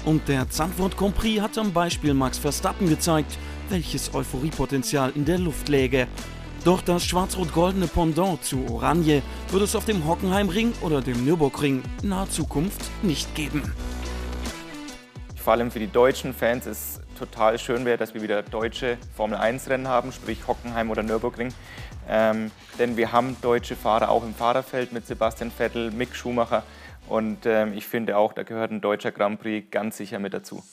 Und 0.05 0.27
der 0.27 0.49
Zandvoort 0.49 0.97
Grand 0.97 1.15
Prix 1.15 1.41
hat 1.41 1.57
am 1.57 1.71
Beispiel 1.71 2.13
Max 2.13 2.37
Verstappen 2.37 2.89
gezeigt, 2.89 3.37
welches 3.69 4.13
Euphoriepotenzial 4.13 5.13
in 5.15 5.25
der 5.25 5.39
Luft 5.39 5.69
läge. 5.69 6.07
Doch 6.65 6.81
das 6.81 7.05
schwarz-rot-goldene 7.05 7.87
Pendant 7.87 8.43
zu 8.43 8.65
Oranje 8.69 9.21
wird 9.51 9.63
es 9.63 9.75
auf 9.75 9.85
dem 9.85 10.05
Hockenheimring 10.05 10.73
oder 10.81 11.01
dem 11.01 11.23
Nürburgring 11.23 11.81
in 12.03 12.09
naher 12.09 12.29
Zukunft 12.29 12.81
nicht 13.01 13.33
geben. 13.35 13.63
Vor 15.37 15.53
allem 15.53 15.71
für 15.71 15.79
die 15.79 15.87
deutschen 15.87 16.33
Fans 16.33 16.67
ist 16.67 16.98
total 17.19 17.59
schön 17.59 17.85
wäre, 17.85 17.97
dass 17.97 18.13
wir 18.13 18.21
wieder 18.21 18.41
deutsche 18.41 18.97
Formel-1-Rennen 19.15 19.87
haben, 19.87 20.11
sprich 20.11 20.47
Hockenheim 20.47 20.89
oder 20.89 21.03
Nürburgring. 21.03 21.53
Ähm, 22.07 22.51
denn 22.79 22.97
wir 22.97 23.11
haben 23.11 23.37
deutsche 23.41 23.75
Fahrer 23.75 24.09
auch 24.09 24.23
im 24.23 24.33
Fahrerfeld 24.33 24.91
mit 24.91 25.05
Sebastian 25.05 25.51
Vettel, 25.51 25.91
Mick 25.91 26.15
Schumacher. 26.15 26.63
Und 27.07 27.45
ähm, 27.45 27.73
ich 27.75 27.85
finde 27.85 28.17
auch, 28.17 28.33
da 28.33 28.43
gehört 28.43 28.71
ein 28.71 28.81
deutscher 28.81 29.11
Grand 29.11 29.39
Prix 29.39 29.69
ganz 29.69 29.97
sicher 29.97 30.19
mit 30.19 30.33
dazu. 30.33 30.63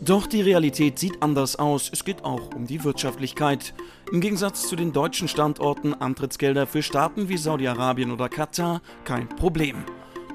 Doch 0.00 0.26
die 0.26 0.42
Realität 0.42 0.98
sieht 0.98 1.22
anders 1.22 1.56
aus. 1.56 1.90
Es 1.92 2.04
geht 2.04 2.24
auch 2.24 2.54
um 2.54 2.66
die 2.66 2.84
Wirtschaftlichkeit. 2.84 3.74
Im 4.12 4.20
Gegensatz 4.20 4.68
zu 4.68 4.76
den 4.76 4.92
deutschen 4.92 5.28
Standorten 5.28 5.94
Antrittsgelder 5.94 6.66
für 6.66 6.82
Staaten 6.82 7.28
wie 7.28 7.36
Saudi-Arabien 7.36 8.10
oder 8.10 8.28
Katar 8.28 8.80
kein 9.04 9.28
Problem. 9.28 9.84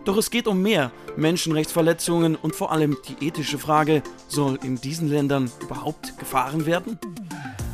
Doch 0.08 0.16
es 0.16 0.32
geht 0.32 0.48
um 0.48 0.62
mehr. 0.62 0.92
Menschenrechtsverletzungen 1.18 2.38
und 2.38 2.56
vor 2.56 2.72
allem 2.72 2.96
die 3.10 3.28
ethische 3.28 3.58
Frage, 3.58 4.02
soll 4.30 4.58
in 4.64 4.80
diesen 4.80 5.10
Ländern 5.10 5.52
überhaupt 5.62 6.18
gefahren 6.18 6.66
werden? 6.66 6.98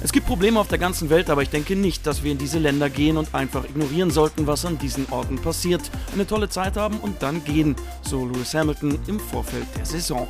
Es 0.01 0.11
gibt 0.11 0.25
Probleme 0.25 0.59
auf 0.59 0.67
der 0.67 0.79
ganzen 0.79 1.11
Welt, 1.11 1.29
aber 1.29 1.43
ich 1.43 1.51
denke 1.51 1.75
nicht, 1.75 2.07
dass 2.07 2.23
wir 2.23 2.31
in 2.31 2.39
diese 2.39 2.57
Länder 2.57 2.89
gehen 2.89 3.17
und 3.17 3.35
einfach 3.35 3.65
ignorieren 3.65 4.09
sollten, 4.09 4.47
was 4.47 4.65
an 4.65 4.79
diesen 4.79 5.05
Orten 5.11 5.37
passiert. 5.37 5.83
Eine 6.11 6.25
tolle 6.25 6.49
Zeit 6.49 6.75
haben 6.75 6.97
und 7.01 7.21
dann 7.21 7.43
gehen, 7.43 7.75
so 8.01 8.25
Lewis 8.25 8.55
Hamilton 8.55 8.97
im 9.05 9.19
Vorfeld 9.19 9.67
der 9.77 9.85
Saison. 9.85 10.27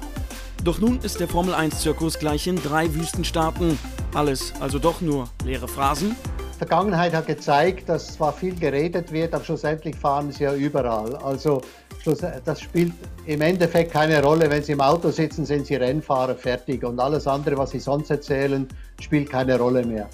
Doch 0.62 0.80
nun 0.80 1.00
ist 1.04 1.22
der 1.22 1.30
Formel 1.30 1.54
1-Zirkus 1.54 2.20
gleich 2.20 2.48
in 2.48 2.62
drei 2.62 2.94
Wüstenstaaten. 2.94 3.80
Alles 4.14 4.52
also 4.60 4.78
doch 4.78 5.00
nur 5.00 5.30
leere 5.46 5.70
Phrasen. 5.70 6.18
Vergangenheit 6.58 7.14
hat 7.14 7.28
gezeigt, 7.28 7.90
dass 7.90 8.14
zwar 8.14 8.32
viel 8.32 8.56
geredet 8.56 9.12
wird, 9.12 9.34
aber 9.34 9.44
schlussendlich 9.44 9.96
fahren 9.98 10.32
sie 10.32 10.46
ja 10.46 10.54
überall. 10.54 11.16
Also 11.18 11.62
das 12.04 12.62
spielt 12.62 12.94
im 13.26 13.42
Endeffekt 13.42 13.92
keine 13.92 14.22
Rolle. 14.22 14.50
Wenn 14.50 14.64
Sie 14.64 14.74
im 14.74 14.82
Auto 14.82 15.10
sitzen, 15.12 15.46
sind 15.46 15.66
Sie 15.66 15.76
Rennfahrer 15.76 16.36
fertig. 16.36 16.84
Und 16.84 17.00
alles 17.00 17.28
andere, 17.28 17.58
was 17.58 17.72
Sie 17.72 17.80
sonst 17.80 18.10
erzählen, 18.10 18.68
spielt 19.00 19.30
keine 19.30 19.58
Rolle 19.58 19.86
mehr. 19.86 20.10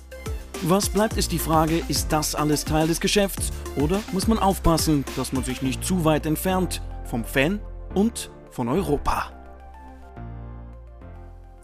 Was 0.63 0.89
bleibt, 0.89 1.17
ist 1.17 1.31
die 1.31 1.39
Frage, 1.39 1.81
ist 1.87 2.11
das 2.11 2.35
alles 2.35 2.65
Teil 2.65 2.87
des 2.87 2.99
Geschäfts? 2.99 3.51
Oder 3.77 4.01
muss 4.11 4.27
man 4.27 4.37
aufpassen, 4.37 5.05
dass 5.15 5.31
man 5.31 5.43
sich 5.43 5.61
nicht 5.61 5.83
zu 5.85 6.03
weit 6.03 6.25
entfernt 6.25 6.81
vom 7.05 7.23
Fan 7.23 7.61
und 7.95 8.29
von 8.51 8.67
Europa? 8.67 9.31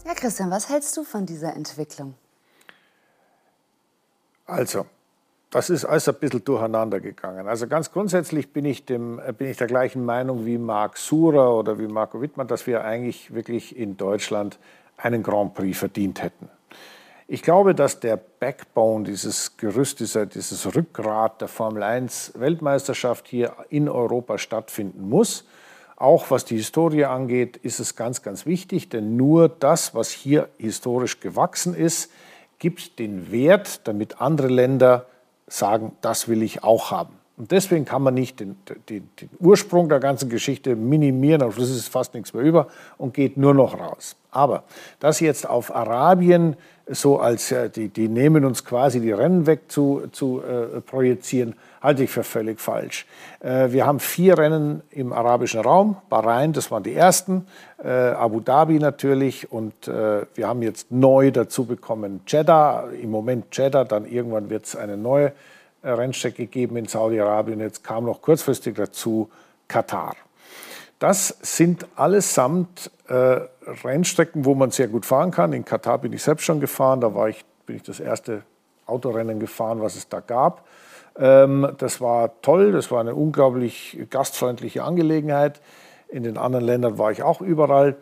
Ja, 0.06 0.14
Christian, 0.14 0.50
was 0.50 0.68
hältst 0.68 0.96
du 0.96 1.04
von 1.04 1.26
dieser 1.26 1.54
Entwicklung? 1.54 2.14
Also, 4.46 4.86
das 5.56 5.70
ist 5.70 5.86
alles 5.86 6.06
ein 6.06 6.16
bisschen 6.16 6.44
durcheinander 6.44 7.00
gegangen. 7.00 7.48
Also 7.48 7.66
ganz 7.66 7.90
grundsätzlich 7.90 8.52
bin 8.52 8.66
ich, 8.66 8.84
dem, 8.84 9.18
bin 9.38 9.48
ich 9.48 9.56
der 9.56 9.68
gleichen 9.68 10.04
Meinung 10.04 10.44
wie 10.44 10.58
Marc 10.58 10.98
Surer 10.98 11.56
oder 11.56 11.78
wie 11.78 11.86
Marco 11.86 12.20
Wittmann, 12.20 12.46
dass 12.46 12.66
wir 12.66 12.84
eigentlich 12.84 13.32
wirklich 13.32 13.74
in 13.74 13.96
Deutschland 13.96 14.58
einen 14.98 15.22
Grand 15.22 15.54
Prix 15.54 15.78
verdient 15.78 16.22
hätten. 16.22 16.50
Ich 17.26 17.40
glaube, 17.40 17.74
dass 17.74 18.00
der 18.00 18.18
Backbone, 18.18 19.04
dieses 19.04 19.56
Gerüst, 19.56 20.00
dieser, 20.00 20.26
dieses 20.26 20.76
Rückgrat 20.76 21.40
der 21.40 21.48
Formel 21.48 21.82
1 21.82 22.32
Weltmeisterschaft 22.34 23.26
hier 23.26 23.56
in 23.70 23.88
Europa 23.88 24.36
stattfinden 24.36 25.08
muss. 25.08 25.46
Auch 25.96 26.30
was 26.30 26.44
die 26.44 26.56
Historie 26.56 27.06
angeht, 27.06 27.56
ist 27.56 27.80
es 27.80 27.96
ganz, 27.96 28.20
ganz 28.20 28.44
wichtig, 28.44 28.90
denn 28.90 29.16
nur 29.16 29.48
das, 29.48 29.94
was 29.94 30.10
hier 30.10 30.50
historisch 30.58 31.20
gewachsen 31.20 31.74
ist, 31.74 32.12
gibt 32.58 32.98
den 32.98 33.32
Wert, 33.32 33.88
damit 33.88 34.20
andere 34.20 34.48
Länder 34.48 35.06
sagen, 35.46 35.92
das 36.00 36.28
will 36.28 36.42
ich 36.42 36.64
auch 36.64 36.90
haben. 36.90 37.14
Und 37.36 37.50
deswegen 37.50 37.84
kann 37.84 38.02
man 38.02 38.14
nicht 38.14 38.40
den, 38.40 38.56
den, 38.88 39.10
den 39.20 39.28
Ursprung 39.38 39.90
der 39.90 40.00
ganzen 40.00 40.30
Geschichte 40.30 40.74
minimieren, 40.74 41.42
auf 41.42 41.56
das 41.56 41.68
ist 41.68 41.88
fast 41.88 42.14
nichts 42.14 42.32
mehr 42.32 42.42
über 42.42 42.68
und 42.96 43.12
geht 43.12 43.36
nur 43.36 43.52
noch 43.52 43.78
raus. 43.78 44.16
Aber 44.30 44.64
das 45.00 45.20
jetzt 45.20 45.46
auf 45.46 45.74
Arabien 45.74 46.56
so 46.86 47.18
als, 47.18 47.52
äh, 47.52 47.68
die, 47.68 47.88
die 47.88 48.08
nehmen 48.08 48.44
uns 48.44 48.64
quasi 48.64 49.00
die 49.00 49.12
Rennen 49.12 49.46
weg 49.46 49.62
zu, 49.68 50.04
zu 50.12 50.42
äh, 50.42 50.80
projizieren, 50.80 51.54
halte 51.86 52.02
ich 52.02 52.10
für 52.10 52.24
völlig 52.24 52.60
falsch. 52.60 53.06
Äh, 53.38 53.70
wir 53.70 53.86
haben 53.86 54.00
vier 54.00 54.36
Rennen 54.36 54.82
im 54.90 55.12
arabischen 55.12 55.60
Raum, 55.60 55.96
Bahrain, 56.10 56.52
das 56.52 56.72
waren 56.72 56.82
die 56.82 56.94
ersten, 56.94 57.46
äh, 57.82 57.88
Abu 57.88 58.40
Dhabi 58.40 58.80
natürlich 58.80 59.52
und 59.52 59.86
äh, 59.86 60.26
wir 60.34 60.48
haben 60.48 60.62
jetzt 60.62 60.90
neu 60.90 61.30
dazu 61.30 61.64
bekommen 61.64 62.22
Jeddah, 62.26 62.88
im 62.90 63.12
Moment 63.12 63.56
Jeddah, 63.56 63.84
dann 63.84 64.04
irgendwann 64.04 64.50
wird 64.50 64.66
es 64.66 64.74
eine 64.74 64.96
neue 64.96 65.32
Rennstrecke 65.84 66.46
geben 66.46 66.76
in 66.76 66.86
Saudi-Arabien, 66.86 67.60
jetzt 67.60 67.84
kam 67.84 68.04
noch 68.04 68.20
kurzfristig 68.20 68.74
dazu 68.74 69.30
Katar. 69.68 70.16
Das 70.98 71.36
sind 71.42 71.86
allesamt 71.94 72.90
Rennstrecken, 73.08 74.44
wo 74.46 74.54
man 74.54 74.70
sehr 74.70 74.88
gut 74.88 75.04
fahren 75.04 75.30
kann. 75.30 75.52
In 75.52 75.64
Katar 75.64 75.98
bin 75.98 76.12
ich 76.14 76.22
selbst 76.22 76.44
schon 76.44 76.58
gefahren. 76.58 77.02
Da 77.02 77.14
war 77.14 77.28
ich, 77.28 77.44
bin 77.66 77.76
ich 77.76 77.82
das 77.82 78.00
erste 78.00 78.42
Autorennen 78.86 79.38
gefahren, 79.38 79.82
was 79.82 79.94
es 79.94 80.08
da 80.08 80.20
gab. 80.20 80.64
Ähm, 81.18 81.68
das 81.78 82.00
war 82.00 82.40
toll. 82.42 82.72
Das 82.72 82.90
war 82.90 83.00
eine 83.00 83.14
unglaublich 83.14 83.98
gastfreundliche 84.10 84.84
Angelegenheit. 84.84 85.60
In 86.08 86.22
den 86.22 86.38
anderen 86.38 86.64
Ländern 86.64 86.98
war 86.98 87.10
ich 87.10 87.22
auch 87.22 87.40
überall. 87.40 87.96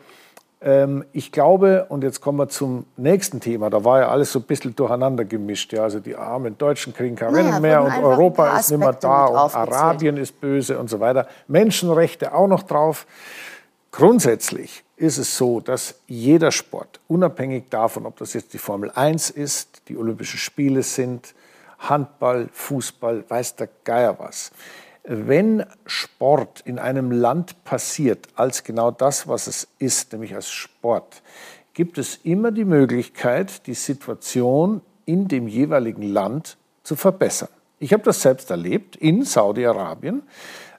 Ähm, 0.64 1.04
ich 1.12 1.30
glaube, 1.30 1.86
und 1.90 2.02
jetzt 2.02 2.22
kommen 2.22 2.38
wir 2.38 2.48
zum 2.48 2.86
nächsten 2.96 3.40
Thema, 3.40 3.68
da 3.68 3.84
war 3.84 4.00
ja 4.00 4.08
alles 4.08 4.32
so 4.32 4.38
ein 4.38 4.44
bisschen 4.44 4.74
durcheinander 4.74 5.24
gemischt. 5.26 5.72
Ja. 5.74 5.82
Also 5.82 6.00
die 6.00 6.16
armen 6.16 6.56
Deutschen 6.56 6.94
kriegen 6.94 7.16
kein 7.16 7.32
naja, 7.32 7.60
mehr 7.60 7.82
und 7.82 8.02
Europa 8.02 8.58
ist 8.58 8.70
nicht 8.70 8.80
mehr 8.80 8.94
da 8.94 9.26
und 9.26 9.54
Arabien 9.54 10.16
ist 10.16 10.40
böse 10.40 10.78
und 10.78 10.88
so 10.88 11.00
weiter. 11.00 11.28
Menschenrechte 11.48 12.34
auch 12.34 12.48
noch 12.48 12.62
drauf. 12.62 13.06
Grundsätzlich 13.90 14.82
ist 14.96 15.18
es 15.18 15.36
so, 15.36 15.60
dass 15.60 15.96
jeder 16.06 16.50
Sport, 16.50 16.98
unabhängig 17.08 17.64
davon, 17.68 18.06
ob 18.06 18.16
das 18.16 18.32
jetzt 18.32 18.54
die 18.54 18.58
Formel 18.58 18.90
1 18.94 19.30
ist, 19.30 19.82
die 19.88 19.96
Olympischen 19.96 20.38
Spiele 20.38 20.82
sind, 20.82 21.34
Handball, 21.79 22.49
Fußball, 22.53 23.25
weiß 23.29 23.57
der 23.57 23.68
Geier 23.85 24.18
was, 24.18 24.53
wenn 25.05 25.64
Sport 25.85 26.62
in 26.64 26.79
einem 26.79 27.11
Land 27.11 27.62
passiert 27.64 28.29
als 28.37 28.64
genau 28.64 28.91
das, 28.91 29.29
was 29.29 29.47
es 29.47 29.68
ist, 29.79 30.12
nämlich 30.12 30.35
als 30.35 30.51
Sport, 30.51 31.22
gibt 31.75 31.99
es 31.99 32.16
immer 32.22 32.53
die 32.53 32.64
Möglichkeit, 32.64 33.66
die 33.66 33.75
Situation 33.75 34.81
in 35.05 35.29
dem 35.29 35.47
jeweiligen 35.47 36.03
Land 36.03 36.57
zu 36.83 36.97
verbessern. 36.97 37.51
Ich 37.79 37.93
habe 37.93 38.03
das 38.03 38.22
selbst 38.22 38.51
erlebt 38.51 38.97
in 38.97 39.25
Saudi-Arabien. 39.25 40.22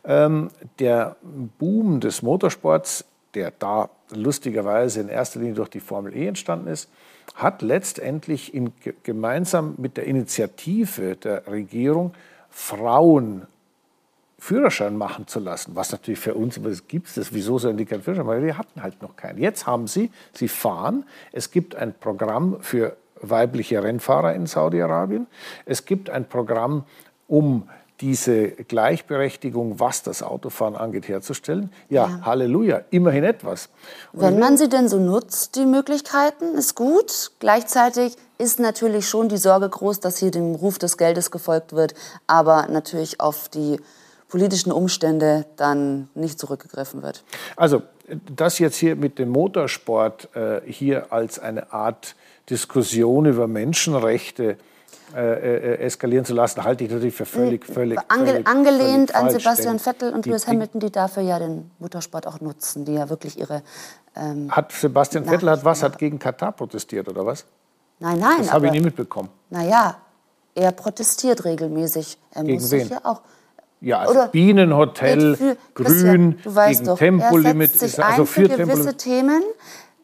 Ähm, 0.05 0.49
der 0.79 1.17
Boom 1.59 1.99
des 1.99 2.21
Motorsports, 2.21 3.05
der 3.33 3.51
da 3.51 3.89
lustigerweise 4.11 5.01
in 5.01 5.09
erster 5.09 5.39
Linie 5.39 5.55
durch 5.55 5.69
die 5.69 5.79
Formel 5.79 6.15
E 6.15 6.27
entstanden 6.27 6.67
ist, 6.67 6.89
hat 7.33 7.61
letztendlich 7.61 8.53
in, 8.53 8.71
gemeinsam 9.03 9.75
mit 9.77 9.97
der 9.97 10.05
Initiative 10.05 11.15
der 11.15 11.47
Regierung 11.47 12.13
Frauen 12.49 13.47
Führerschein 14.37 14.95
machen 14.95 15.27
zu 15.27 15.39
lassen, 15.39 15.75
was 15.75 15.91
natürlich 15.91 16.19
für 16.19 16.35
uns, 16.35 16.63
was 16.63 16.87
gibt 16.87 17.07
es 17.07 17.15
das, 17.15 17.33
wieso 17.33 17.57
sollen 17.57 17.77
die 17.77 17.85
keinen 17.85 18.03
Führerschein 18.03 18.25
machen? 18.27 18.43
Wir 18.43 18.57
hatten 18.57 18.83
halt 18.83 19.01
noch 19.01 19.15
keinen. 19.15 19.39
Jetzt 19.39 19.65
haben 19.65 19.87
sie, 19.87 20.11
sie 20.33 20.47
fahren, 20.47 21.05
es 21.31 21.51
gibt 21.51 21.75
ein 21.75 21.93
Programm 21.93 22.61
für 22.61 22.95
weibliche 23.21 23.81
Rennfahrer 23.81 24.33
in 24.33 24.45
Saudi-Arabien, 24.45 25.27
es 25.65 25.85
gibt 25.85 26.09
ein 26.09 26.27
Programm, 26.27 26.83
um 27.27 27.69
diese 28.01 28.49
Gleichberechtigung, 28.49 29.79
was 29.79 30.03
das 30.03 30.21
Autofahren 30.21 30.75
angeht, 30.75 31.07
herzustellen. 31.07 31.71
Ja, 31.89 32.07
ja. 32.07 32.21
Halleluja, 32.25 32.81
immerhin 32.89 33.23
etwas. 33.23 33.69
Und 34.11 34.21
Wenn 34.21 34.39
man 34.39 34.57
sie 34.57 34.67
denn 34.67 34.89
so 34.89 34.99
nutzt, 34.99 35.55
die 35.55 35.65
Möglichkeiten, 35.65 36.55
ist 36.55 36.75
gut. 36.75 37.31
Gleichzeitig 37.39 38.15
ist 38.37 38.59
natürlich 38.59 39.07
schon 39.07 39.29
die 39.29 39.37
Sorge 39.37 39.69
groß, 39.69 40.01
dass 40.01 40.17
hier 40.17 40.31
dem 40.31 40.55
Ruf 40.55 40.77
des 40.77 40.97
Geldes 40.97 41.31
gefolgt 41.31 41.73
wird, 41.73 41.93
aber 42.27 42.67
natürlich 42.69 43.21
auf 43.21 43.47
die 43.47 43.79
politischen 44.27 44.71
Umstände 44.71 45.45
dann 45.55 46.09
nicht 46.15 46.39
zurückgegriffen 46.39 47.01
wird. 47.01 47.23
Also 47.55 47.83
das 48.35 48.59
jetzt 48.59 48.75
hier 48.75 48.95
mit 48.95 49.19
dem 49.19 49.29
Motorsport 49.29 50.29
äh, 50.35 50.61
hier 50.65 51.13
als 51.13 51.39
eine 51.39 51.71
Art 51.71 52.15
Diskussion 52.49 53.25
über 53.25 53.47
Menschenrechte 53.47 54.57
äh, 55.15 55.75
äh, 55.75 55.77
eskalieren 55.79 56.25
zu 56.25 56.33
lassen, 56.33 56.63
halte 56.63 56.83
ich 56.83 56.91
natürlich 56.91 57.15
für 57.15 57.25
völlig, 57.25 57.65
völlig, 57.65 57.99
Ange 58.09 58.31
völlig 58.31 58.47
Angelehnt 58.47 59.11
völlig 59.11 59.15
an 59.15 59.29
Sebastian 59.29 59.79
Vettel 59.79 60.13
und 60.13 60.25
Lewis 60.25 60.47
Hamilton, 60.47 60.81
die 60.81 60.91
dafür 60.91 61.23
ja 61.23 61.39
den 61.39 61.71
Motorsport 61.79 62.27
auch 62.27 62.41
nutzen, 62.41 62.85
die 62.85 62.93
ja 62.93 63.09
wirklich 63.09 63.39
ihre... 63.39 63.63
Ähm, 64.15 64.51
hat 64.51 64.71
Sebastian 64.71 65.25
Vettel 65.25 65.49
hat 65.49 65.63
was, 65.63 65.83
hat 65.83 65.97
gegen 65.97 66.19
Katar 66.19 66.51
protestiert 66.51 67.07
oder 67.07 67.25
was? 67.25 67.45
Nein, 67.99 68.19
nein. 68.19 68.37
Das 68.39 68.51
habe 68.51 68.67
ich 68.67 68.73
nie 68.73 68.81
mitbekommen. 68.81 69.29
Naja, 69.49 69.97
er 70.53 70.71
protestiert 70.71 71.45
regelmäßig. 71.45 72.17
Er 72.31 72.43
gegen 72.43 72.55
muss 72.55 72.71
wen? 72.71 72.81
sich 72.81 72.89
ja 72.89 72.99
auch 73.03 73.21
ja, 73.81 73.99
also 73.99 74.11
Oder 74.13 74.27
Bienenhotel, 74.29 75.35
für, 75.35 75.57
Grün, 75.75 76.39
weißt 76.43 76.79
gegen 76.79 76.85
doch, 76.85 76.97
Tempolimit. 76.97 77.73
Er 77.73 77.77
setzt 77.77 77.95
sich 77.95 78.03
also 78.03 78.25
für 78.25 78.47
gewisse 78.47 78.57
Tempolimit. 78.65 78.97
Themen, 78.97 79.43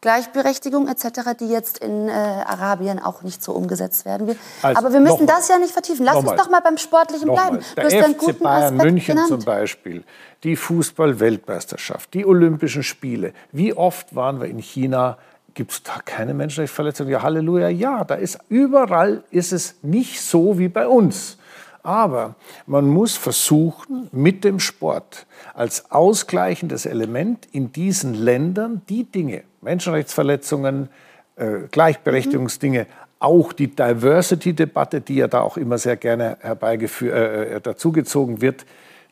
Gleichberechtigung 0.02 0.88
etc., 0.88 1.30
die 1.38 1.48
jetzt 1.48 1.78
in 1.78 2.08
äh, 2.08 2.10
Arabien 2.10 2.98
auch 2.98 3.22
nicht 3.22 3.42
so 3.42 3.52
umgesetzt 3.52 4.04
werden. 4.04 4.36
Also, 4.60 4.78
Aber 4.78 4.92
wir 4.92 5.00
müssen 5.00 5.28
das 5.28 5.48
ja 5.48 5.58
nicht 5.58 5.72
vertiefen. 5.72 6.04
Lass 6.04 6.16
uns 6.16 6.32
doch 6.32 6.50
mal 6.50 6.60
beim 6.60 6.76
Sportlichen 6.76 7.32
bleiben. 7.32 7.60
Der 7.76 7.88
du 7.88 8.12
FC 8.12 8.38
Bayern 8.38 8.74
Aspekt 8.74 8.82
München 8.82 9.14
genannt. 9.14 9.28
zum 9.28 9.44
Beispiel, 9.44 10.02
die 10.42 10.56
Fußball-Weltmeisterschaft, 10.56 12.12
die 12.14 12.26
Olympischen 12.26 12.82
Spiele. 12.82 13.32
Wie 13.52 13.74
oft 13.74 14.14
waren 14.14 14.40
wir 14.40 14.48
in 14.48 14.58
China? 14.58 15.18
Gibt 15.54 15.70
es 15.70 15.82
da 15.84 16.00
keine 16.04 16.34
Menschenrechtsverletzungen? 16.34 17.12
Ja, 17.12 17.22
Halleluja, 17.22 17.68
ja. 17.68 18.02
Da 18.02 18.16
ist 18.16 18.38
überall 18.48 19.22
ist 19.30 19.52
es 19.52 19.76
nicht 19.82 20.20
so 20.20 20.58
wie 20.58 20.68
bei 20.68 20.88
uns. 20.88 21.38
Aber 21.82 22.36
man 22.66 22.86
muss 22.86 23.16
versuchen, 23.16 24.08
mit 24.12 24.44
dem 24.44 24.60
Sport 24.60 25.26
als 25.54 25.90
ausgleichendes 25.90 26.86
Element 26.86 27.48
in 27.50 27.72
diesen 27.72 28.14
Ländern 28.14 28.82
die 28.88 29.04
Dinge, 29.04 29.42
Menschenrechtsverletzungen, 29.62 30.88
äh, 31.36 31.66
Gleichberechtigungsdinge, 31.70 32.86
auch 33.18 33.52
die 33.52 33.68
Diversity-Debatte, 33.68 35.00
die 35.00 35.16
ja 35.16 35.28
da 35.28 35.40
auch 35.40 35.56
immer 35.56 35.78
sehr 35.78 35.96
gerne 35.96 36.38
herbeigeführt, 36.40 37.14
äh, 37.14 37.56
äh, 37.56 37.60
dazugezogen 37.60 38.40
wird, 38.40 38.64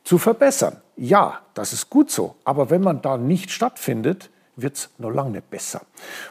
zu 0.04 0.18
verbessern. 0.18 0.76
Ja, 0.96 1.40
das 1.54 1.72
ist 1.72 1.90
gut 1.90 2.10
so. 2.10 2.36
Aber 2.44 2.70
wenn 2.70 2.82
man 2.82 3.02
da 3.02 3.16
nicht 3.16 3.50
stattfindet, 3.50 4.30
wird 4.56 4.76
es 4.76 4.90
noch 4.98 5.10
lange 5.10 5.40
besser. 5.42 5.82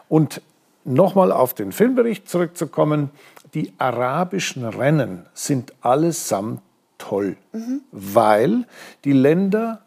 Und 0.07 0.41
nochmal 0.85 1.31
auf 1.31 1.53
den 1.53 1.71
Filmbericht 1.71 2.29
zurückzukommen 2.29 3.11
die 3.53 3.73
arabischen 3.77 4.65
Rennen 4.65 5.25
sind 5.33 5.73
allesamt 5.81 6.61
toll, 6.97 7.37
mhm. 7.51 7.81
weil 7.91 8.65
die 9.05 9.13
Länder 9.13 9.81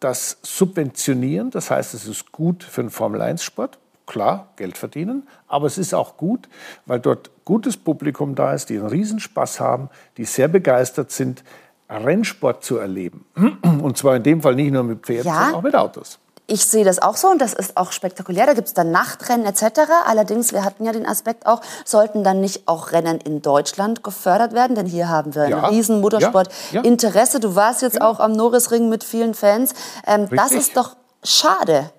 das 0.00 0.38
subventionieren. 0.42 1.50
Das 1.50 1.70
heißt, 1.70 1.94
es 1.94 2.06
ist 2.06 2.32
gut 2.32 2.64
für 2.64 2.82
den 2.82 2.90
Formel-1-Sport. 2.90 3.78
Klar, 4.06 4.48
Geld 4.54 4.78
verdienen, 4.78 5.26
aber 5.48 5.66
es 5.66 5.78
ist 5.78 5.92
auch 5.92 6.16
gut, 6.16 6.48
weil 6.86 7.00
dort 7.00 7.30
gutes 7.44 7.76
Publikum 7.76 8.36
da 8.36 8.54
ist, 8.54 8.70
die 8.70 8.78
einen 8.78 8.86
Riesenspaß 8.86 9.58
haben, 9.58 9.90
die 10.16 10.24
sehr 10.24 10.46
begeistert 10.46 11.10
sind, 11.10 11.42
Rennsport 11.90 12.62
zu 12.62 12.76
erleben. 12.76 13.24
Und 13.62 13.96
zwar 13.96 14.16
in 14.16 14.22
dem 14.22 14.42
Fall 14.42 14.54
nicht 14.54 14.72
nur 14.72 14.84
mit 14.84 15.04
Pferden, 15.04 15.26
ja. 15.26 15.34
sondern 15.34 15.54
auch 15.54 15.62
mit 15.62 15.74
Autos. 15.74 16.20
Ich 16.48 16.64
sehe 16.66 16.84
das 16.84 17.00
auch 17.00 17.16
so 17.16 17.28
und 17.28 17.40
das 17.40 17.54
ist 17.54 17.76
auch 17.76 17.90
spektakulär. 17.90 18.46
Da 18.46 18.54
gibt 18.54 18.68
es 18.68 18.74
dann 18.74 18.92
Nachtrennen 18.92 19.44
etc. 19.46 19.80
Allerdings, 20.06 20.52
wir 20.52 20.64
hatten 20.64 20.84
ja 20.84 20.92
den 20.92 21.04
Aspekt 21.04 21.44
auch, 21.44 21.60
sollten 21.84 22.22
dann 22.22 22.40
nicht 22.40 22.68
auch 22.68 22.92
Rennen 22.92 23.18
in 23.18 23.42
Deutschland 23.42 24.04
gefördert 24.04 24.52
werden? 24.52 24.76
Denn 24.76 24.86
hier 24.86 25.08
haben 25.08 25.34
wir 25.34 25.48
ja. 25.48 25.58
ein 25.58 25.64
riesen 25.64 26.00
Motorsport-Interesse. 26.00 27.40
Du 27.40 27.56
warst 27.56 27.82
jetzt 27.82 27.96
ja. 27.96 28.08
auch 28.08 28.20
am 28.20 28.32
Norrisring 28.32 28.88
mit 28.88 29.02
vielen 29.02 29.34
Fans. 29.34 29.74
Ähm, 30.06 30.28
das 30.30 30.52
ist 30.52 30.76
doch 30.76 30.96
schade. 31.24 31.90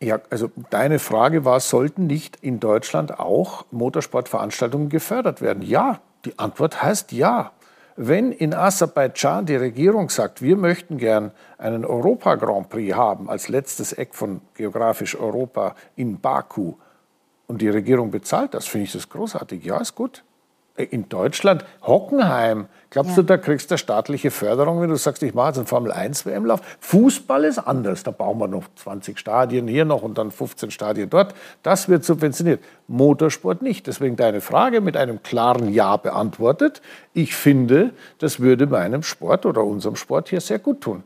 Ja, 0.00 0.18
also 0.30 0.50
deine 0.70 0.98
Frage 0.98 1.44
war, 1.44 1.60
sollten 1.60 2.08
nicht 2.08 2.38
in 2.40 2.58
Deutschland 2.58 3.20
auch 3.20 3.66
Motorsportveranstaltungen 3.70 4.88
gefördert 4.88 5.40
werden? 5.40 5.62
Ja, 5.62 6.00
die 6.24 6.36
Antwort 6.40 6.82
heißt 6.82 7.12
ja. 7.12 7.52
Wenn 7.96 8.32
in 8.32 8.54
Aserbaidschan 8.54 9.46
die 9.46 9.56
Regierung 9.56 10.08
sagt, 10.08 10.40
wir 10.42 10.56
möchten 10.56 10.96
gern 10.98 11.32
einen 11.58 11.84
Europa 11.84 12.36
Grand 12.36 12.70
Prix 12.70 12.94
haben, 12.94 13.28
als 13.28 13.48
letztes 13.48 13.92
Eck 13.92 14.14
von 14.14 14.40
geografisch 14.54 15.16
Europa 15.16 15.74
in 15.96 16.20
Baku, 16.20 16.74
und 17.52 17.60
die 17.60 17.68
Regierung 17.68 18.10
bezahlt 18.10 18.54
das, 18.54 18.66
finde 18.66 18.84
ich 18.86 18.92
das 18.92 19.10
großartig. 19.10 19.62
Ja, 19.62 19.78
ist 19.78 19.94
gut. 19.94 20.24
In 20.76 21.08
Deutschland, 21.08 21.64
Hockenheim, 21.82 22.66
glaubst 22.88 23.10
ja. 23.10 23.16
du, 23.16 23.22
da 23.24 23.36
kriegst 23.36 23.70
du 23.70 23.76
staatliche 23.76 24.30
Förderung, 24.30 24.80
wenn 24.80 24.88
du 24.88 24.96
sagst, 24.96 25.22
ich 25.22 25.34
mache 25.34 25.48
jetzt 25.48 25.58
einen 25.58 25.66
Formel-1-WM-Lauf? 25.66 26.60
Fußball 26.80 27.44
ist 27.44 27.58
anders. 27.58 28.02
Da 28.02 28.10
bauen 28.10 28.38
wir 28.38 28.48
noch 28.48 28.64
20 28.76 29.18
Stadien 29.18 29.68
hier 29.68 29.84
noch 29.84 30.02
und 30.02 30.16
dann 30.16 30.30
15 30.30 30.70
Stadien 30.70 31.10
dort. 31.10 31.34
Das 31.62 31.88
wird 31.88 32.04
subventioniert. 32.04 32.62
Motorsport 32.88 33.60
nicht. 33.60 33.86
Deswegen 33.86 34.16
deine 34.16 34.40
Frage 34.40 34.80
mit 34.80 34.96
einem 34.96 35.22
klaren 35.22 35.72
Ja 35.72 35.98
beantwortet. 35.98 36.80
Ich 37.12 37.34
finde, 37.34 37.90
das 38.18 38.40
würde 38.40 38.66
meinem 38.66 39.02
Sport 39.02 39.44
oder 39.44 39.62
unserem 39.64 39.96
Sport 39.96 40.30
hier 40.30 40.40
sehr 40.40 40.58
gut 40.58 40.80
tun. 40.80 41.02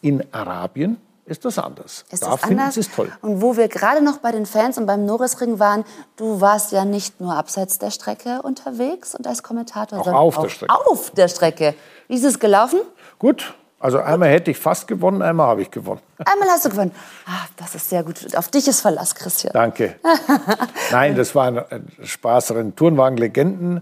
In 0.00 0.24
Arabien 0.32 0.96
ist 1.30 1.44
das 1.44 1.58
anders. 1.58 2.04
Ist 2.10 2.24
da 2.24 2.36
finden 2.36 2.70
sie 2.72 2.80
es 2.80 2.90
toll. 2.90 3.10
Und 3.22 3.40
wo 3.40 3.56
wir 3.56 3.68
gerade 3.68 4.02
noch 4.02 4.18
bei 4.18 4.32
den 4.32 4.46
Fans 4.46 4.76
und 4.78 4.86
beim 4.86 5.06
Norrisring 5.06 5.60
waren, 5.60 5.84
du 6.16 6.40
warst 6.40 6.72
ja 6.72 6.84
nicht 6.84 7.20
nur 7.20 7.36
abseits 7.36 7.78
der 7.78 7.90
Strecke 7.90 8.42
unterwegs 8.42 9.14
und 9.14 9.26
als 9.26 9.42
Kommentator, 9.42 10.00
auch 10.00 10.04
sondern 10.04 10.22
auf 10.22 10.38
auch 10.38 10.42
der 10.42 10.48
Strecke. 10.50 10.74
auf 10.74 11.10
der 11.12 11.28
Strecke. 11.28 11.74
Wie 12.08 12.14
ist 12.16 12.24
es 12.24 12.40
gelaufen? 12.40 12.80
Gut. 13.18 13.54
Also 13.80 13.98
einmal 13.98 14.28
hätte 14.28 14.50
ich 14.50 14.58
fast 14.58 14.86
gewonnen, 14.86 15.22
einmal 15.22 15.48
habe 15.48 15.62
ich 15.62 15.70
gewonnen. 15.70 16.02
Einmal 16.18 16.48
hast 16.50 16.66
du 16.66 16.68
gewonnen. 16.68 16.92
Ah, 17.26 17.46
das 17.56 17.74
ist 17.74 17.88
sehr 17.88 18.02
gut. 18.02 18.36
Auf 18.36 18.48
dich 18.48 18.68
ist 18.68 18.82
Verlass, 18.82 19.14
Christian. 19.14 19.54
Danke. 19.54 19.96
Nein, 20.92 21.16
das 21.16 21.34
war 21.34 21.46
ein 21.46 21.88
Spaßrennen. 22.02 22.76
Turnwagen-Legenden. 22.76 23.80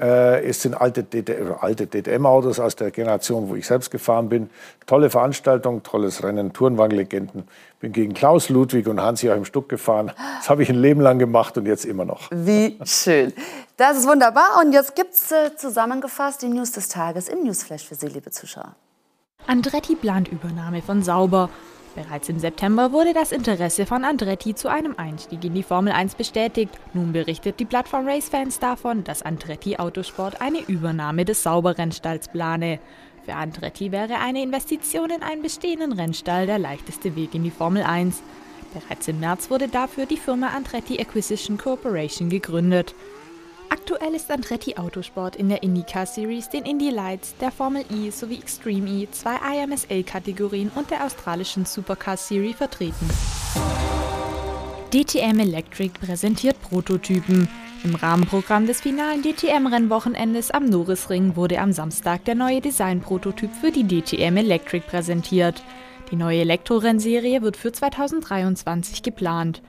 Äh, 0.00 0.46
es 0.48 0.62
sind 0.62 0.74
alte, 0.74 1.06
alte 1.60 1.86
DTM-Autos 1.86 2.60
aus 2.60 2.76
der 2.76 2.90
Generation, 2.90 3.48
wo 3.48 3.54
ich 3.54 3.66
selbst 3.66 3.90
gefahren 3.90 4.28
bin. 4.28 4.50
Tolle 4.84 5.10
Veranstaltung, 5.10 5.82
tolles 5.82 6.22
Rennen, 6.22 6.52
Tourenwagenlegenden. 6.52 7.48
Bin 7.80 7.92
gegen 7.92 8.14
Klaus 8.14 8.48
Ludwig 8.48 8.88
und 8.88 9.00
Hans-Joachim 9.00 9.44
Stuck 9.44 9.68
gefahren. 9.68 10.12
Das 10.38 10.50
habe 10.50 10.62
ich 10.62 10.68
ein 10.68 10.76
Leben 10.76 11.00
lang 11.00 11.18
gemacht 11.18 11.56
und 11.56 11.66
jetzt 11.66 11.84
immer 11.84 12.04
noch. 12.04 12.30
Wie 12.30 12.78
schön. 12.84 13.32
Das 13.76 13.96
ist 13.96 14.06
wunderbar. 14.06 14.60
Und 14.60 14.72
jetzt 14.72 14.94
gibt 14.94 15.14
es 15.14 15.30
äh, 15.32 15.56
zusammengefasst 15.56 16.42
die 16.42 16.48
News 16.48 16.72
des 16.72 16.88
Tages 16.88 17.28
im 17.28 17.44
Newsflash 17.44 17.86
für 17.86 17.94
Sie, 17.94 18.08
liebe 18.08 18.30
Zuschauer. 18.30 18.74
Andretti 19.48 19.94
plant 19.94 20.26
Übernahme 20.26 20.82
von 20.82 21.02
Sauber. 21.02 21.50
Bereits 21.94 22.28
im 22.28 22.40
September 22.40 22.90
wurde 22.90 23.14
das 23.14 23.30
Interesse 23.30 23.86
von 23.86 24.04
Andretti 24.04 24.56
zu 24.56 24.68
einem 24.68 24.94
Einstieg 24.96 25.44
in 25.44 25.54
die 25.54 25.62
Formel 25.62 25.92
1 25.92 26.16
bestätigt. 26.16 26.74
Nun 26.94 27.12
berichtet 27.12 27.60
die 27.60 27.64
Plattform 27.64 28.08
Racefans 28.08 28.58
davon, 28.58 29.04
dass 29.04 29.22
Andretti 29.22 29.76
Autosport 29.76 30.40
eine 30.40 30.58
Übernahme 30.58 31.24
des 31.24 31.44
Sauberrennstalls 31.44 32.28
plane. 32.28 32.80
Für 33.24 33.34
Andretti 33.34 33.92
wäre 33.92 34.16
eine 34.18 34.42
Investition 34.42 35.10
in 35.10 35.22
einen 35.22 35.42
bestehenden 35.42 35.92
Rennstall 35.92 36.46
der 36.46 36.58
leichteste 36.58 37.14
Weg 37.14 37.34
in 37.36 37.44
die 37.44 37.52
Formel 37.52 37.84
1. 37.84 38.22
Bereits 38.74 39.06
im 39.06 39.20
März 39.20 39.48
wurde 39.48 39.68
dafür 39.68 40.06
die 40.06 40.16
Firma 40.16 40.48
Andretti 40.48 40.98
Acquisition 40.98 41.56
Corporation 41.56 42.30
gegründet. 42.30 42.96
Aktuell 43.70 44.14
ist 44.14 44.30
Andretti 44.30 44.76
Autosport 44.76 45.36
in 45.36 45.48
der 45.48 45.62
IndyCar 45.62 46.06
Series, 46.06 46.48
den 46.48 46.64
Indy 46.64 46.90
Lights, 46.90 47.34
der 47.40 47.50
Formel 47.50 47.84
E 47.90 48.10
sowie 48.10 48.38
Extreme 48.38 48.88
E, 48.88 49.08
zwei 49.10 49.36
IMSA-Kategorien 49.36 50.70
und 50.74 50.90
der 50.90 51.04
australischen 51.04 51.64
Supercar 51.64 52.16
Series 52.16 52.56
vertreten. 52.56 53.08
DTM 54.92 55.40
Electric 55.40 55.98
präsentiert 55.98 56.60
Prototypen. 56.62 57.48
Im 57.84 57.94
Rahmenprogramm 57.94 58.66
des 58.66 58.80
finalen 58.80 59.22
DTM-Rennwochenendes 59.22 60.50
am 60.50 60.66
Norrisring 60.66 61.36
wurde 61.36 61.60
am 61.60 61.72
Samstag 61.72 62.24
der 62.24 62.34
neue 62.34 62.60
Designprototyp 62.60 63.50
für 63.52 63.70
die 63.70 63.84
DTM 63.84 64.36
Electric 64.36 64.86
präsentiert. 64.86 65.62
Die 66.10 66.16
neue 66.16 66.40
Elektrorennserie 66.40 67.42
wird 67.42 67.56
für 67.56 67.72
2023 67.72 69.02
geplant. 69.02 69.60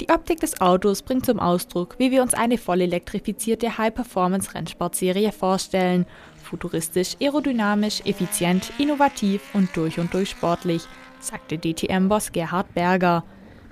Die 0.00 0.10
Optik 0.10 0.38
des 0.38 0.60
Autos 0.60 1.02
bringt 1.02 1.26
zum 1.26 1.40
Ausdruck, 1.40 1.96
wie 1.98 2.12
wir 2.12 2.22
uns 2.22 2.32
eine 2.32 2.56
voll 2.56 2.82
elektrifizierte 2.82 3.78
High-Performance-Rennsportserie 3.78 5.32
vorstellen. 5.32 6.06
Futuristisch, 6.44 7.16
aerodynamisch, 7.20 8.02
effizient, 8.04 8.70
innovativ 8.78 9.42
und 9.54 9.76
durch 9.76 9.98
und 9.98 10.14
durch 10.14 10.30
sportlich, 10.30 10.84
sagte 11.18 11.58
DTM-Boss 11.58 12.30
Gerhard 12.30 12.72
Berger. 12.74 13.24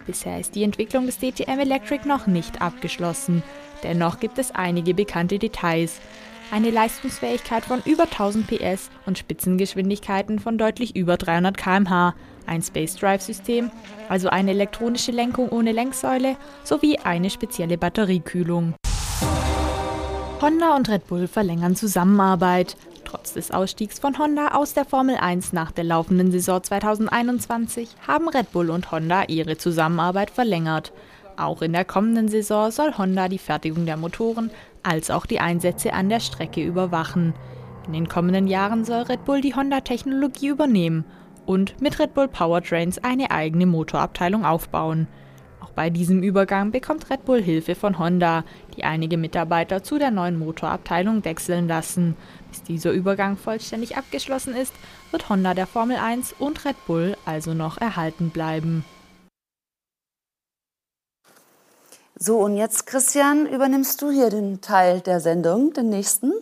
Bisher 0.05 0.41
ist 0.41 0.57
die 0.57 0.65
Entwicklung 0.65 1.07
des 1.07 1.19
DTM 1.19 1.61
Electric 1.61 2.09
noch 2.09 2.27
nicht 2.27 2.61
abgeschlossen. 2.61 3.45
Dennoch 3.85 4.19
gibt 4.19 4.39
es 4.39 4.51
einige 4.51 4.95
bekannte 4.95 5.39
Details. 5.39 6.01
Eine 6.51 6.71
Leistungsfähigkeit 6.71 7.65
von 7.65 7.83
über 7.85 8.05
1000 8.05 8.49
PS 8.49 8.91
und 9.05 9.19
Spitzengeschwindigkeiten 9.19 10.41
von 10.41 10.59
deutlich 10.59 10.97
über 10.97 11.17
300 11.17 11.57
km/h 11.57 12.15
ein 12.47 12.63
Space 12.63 12.97
Drive 12.97 13.23
System, 13.23 13.71
also 14.09 14.29
eine 14.29 14.53
elektronische 14.53 15.13
Lenkung 15.13 15.49
ohne 15.49 15.73
Lenksäule, 15.73 16.37
sowie 16.65 16.99
eine 16.99 17.31
spezielle 17.31 17.79
Batteriekühlung. 17.79 18.75
Honda 20.41 20.77
und 20.77 20.89
Red 20.89 21.07
Bull 21.07 21.29
verlängern 21.29 21.77
Zusammenarbeit. 21.77 22.77
Trotz 23.05 23.33
des 23.33 23.51
Ausstiegs 23.51 23.99
von 23.99 24.19
Honda 24.19 24.49
aus 24.49 24.75
der 24.75 24.85
Formel 24.85 25.17
1 25.17 25.53
nach 25.53 25.71
der 25.73 25.85
laufenden 25.85 26.31
Saison 26.31 26.63
2021 26.63 27.89
haben 28.07 28.29
Red 28.29 28.53
Bull 28.53 28.71
und 28.71 28.91
Honda 28.91 29.25
ihre 29.29 29.57
Zusammenarbeit 29.57 30.31
verlängert. 30.31 30.93
Auch 31.37 31.63
in 31.63 31.73
der 31.73 31.85
kommenden 31.85 32.29
Saison 32.29 32.71
soll 32.71 32.97
Honda 32.99 33.29
die 33.29 33.39
Fertigung 33.39 33.87
der 33.87 33.97
Motoren 33.97 34.51
als 34.83 35.11
auch 35.11 35.27
die 35.27 35.41
Einsätze 35.41 35.93
an 35.93 36.09
der 36.09 36.21
Strecke 36.21 36.63
überwachen. 36.63 37.35
In 37.87 37.93
den 37.93 38.09
kommenden 38.09 38.47
Jahren 38.47 38.85
soll 38.85 39.03
Red 39.03 39.25
Bull 39.25 39.41
die 39.41 39.55
Honda-Technologie 39.55 40.49
übernehmen 40.49 41.05
und 41.47 41.81
mit 41.81 41.99
Red 41.99 42.13
Bull 42.15 42.29
Powertrains 42.29 42.99
eine 42.99 43.31
eigene 43.31 43.65
Motorabteilung 43.65 44.45
aufbauen. 44.45 45.07
Auch 45.61 45.71
bei 45.71 45.89
diesem 45.89 46.23
Übergang 46.23 46.73
bekommt 46.73 47.09
Red 47.09 47.25
Bull 47.25 47.43
Hilfe 47.43 47.75
von 47.75 47.99
Honda, 47.99 48.45
die 48.77 48.85
einige 48.85 49.17
Mitarbeiter 49.17 49.83
zu 49.83 49.99
der 49.99 50.11
neuen 50.11 50.39
Motorabteilung 50.39 51.25
wechseln 51.25 51.69
lassen. 51.69 52.17
Bis 52.51 52.63
dieser 52.63 52.91
Übergang 52.91 53.37
vollständig 53.37 53.97
abgeschlossen 53.97 54.55
ist, 54.55 54.75
wird 55.11 55.29
Honda 55.29 55.55
der 55.55 55.67
Formel 55.67 55.97
1 55.97 56.35
und 56.39 56.65
Red 56.65 56.77
Bull 56.87 57.17
also 57.25 57.55
noch 57.55 57.79
erhalten 57.81 58.31
bleiben. 58.31 58.85
So, 62.19 62.39
und 62.39 62.57
jetzt, 62.57 62.87
Christian, 62.87 63.47
übernimmst 63.47 64.01
du 64.01 64.11
hier 64.11 64.31
den 64.31 64.63
Teil 64.63 65.01
der 65.03 65.21
Sendung, 65.21 65.75
den 65.75 65.91
nächsten. 65.91 66.33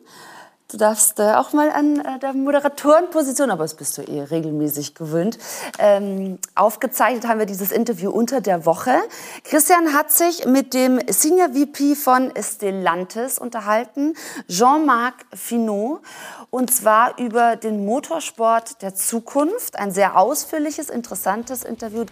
Du 0.75 0.79
darfst 0.79 1.20
äh, 1.20 1.35
auch 1.35 1.53
mal 1.53 1.70
an 1.70 2.01
äh, 2.01 2.18
der 2.18 2.33
Moderatorenposition, 2.33 3.53
aber 3.53 3.62
das 3.62 3.75
bist 3.75 3.97
du 3.97 4.03
eh 4.03 4.22
regelmäßig 4.22 4.97
gewöhnt, 4.97 5.39
ähm, 5.79 6.41
aufgezeichnet 6.57 7.29
haben 7.29 7.39
wir 7.39 7.47
dieses 7.47 7.70
Interview 7.70 8.11
unter 8.11 8.41
der 8.41 8.66
Woche. 8.66 8.91
Christian 9.45 9.93
hat 9.93 10.11
sich 10.11 10.47
mit 10.47 10.75
dem 10.75 10.99
Senior 11.07 11.51
VP 11.51 11.95
von 11.95 12.33
Stellantis 12.41 13.39
unterhalten, 13.39 14.14
Jean-Marc 14.49 15.14
Finot, 15.33 16.01
und 16.51 16.75
zwar 16.75 17.20
über 17.20 17.55
den 17.55 17.85
Motorsport 17.85 18.83
der 18.83 18.97
Zukunft. 18.97 19.79
Ein 19.79 19.93
sehr 19.93 20.18
ausführliches, 20.18 20.91
interessantes 20.91 21.62
Interview. 21.62 22.05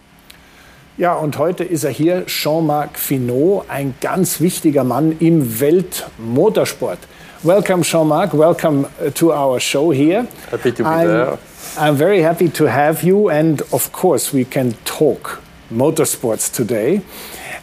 Ja, 0.95 1.15
und 1.15 1.37
heute 1.37 1.65
ist 1.65 1.83
er 1.83 1.91
hier, 1.91 2.27
Jean-Marc 2.27 2.97
Finot, 2.97 3.65
ein 3.67 3.93
ganz 3.99 4.39
wichtiger 4.39 4.85
Mann 4.85 5.17
im 5.19 5.59
Weltmotorsport. 5.59 6.99
Welcome, 7.43 7.83
Jean-Marc. 7.83 8.33
Welcome 8.33 8.85
uh, 8.85 9.09
to 9.09 9.33
our 9.33 9.59
show 9.59 9.91
here. 9.91 10.23
Happy 10.49 10.71
to 10.71 10.81
be 10.81 10.87
I'm, 10.87 11.07
there. 11.07 11.37
I'm 11.77 11.95
very 11.97 12.21
happy 12.21 12.47
to 12.47 12.69
have 12.69 13.03
you, 13.03 13.29
and 13.29 13.61
of 13.73 13.91
course, 13.91 14.31
we 14.31 14.45
can 14.45 14.71
talk 14.85 15.43
motorsports 15.69 16.49
today. 16.49 17.01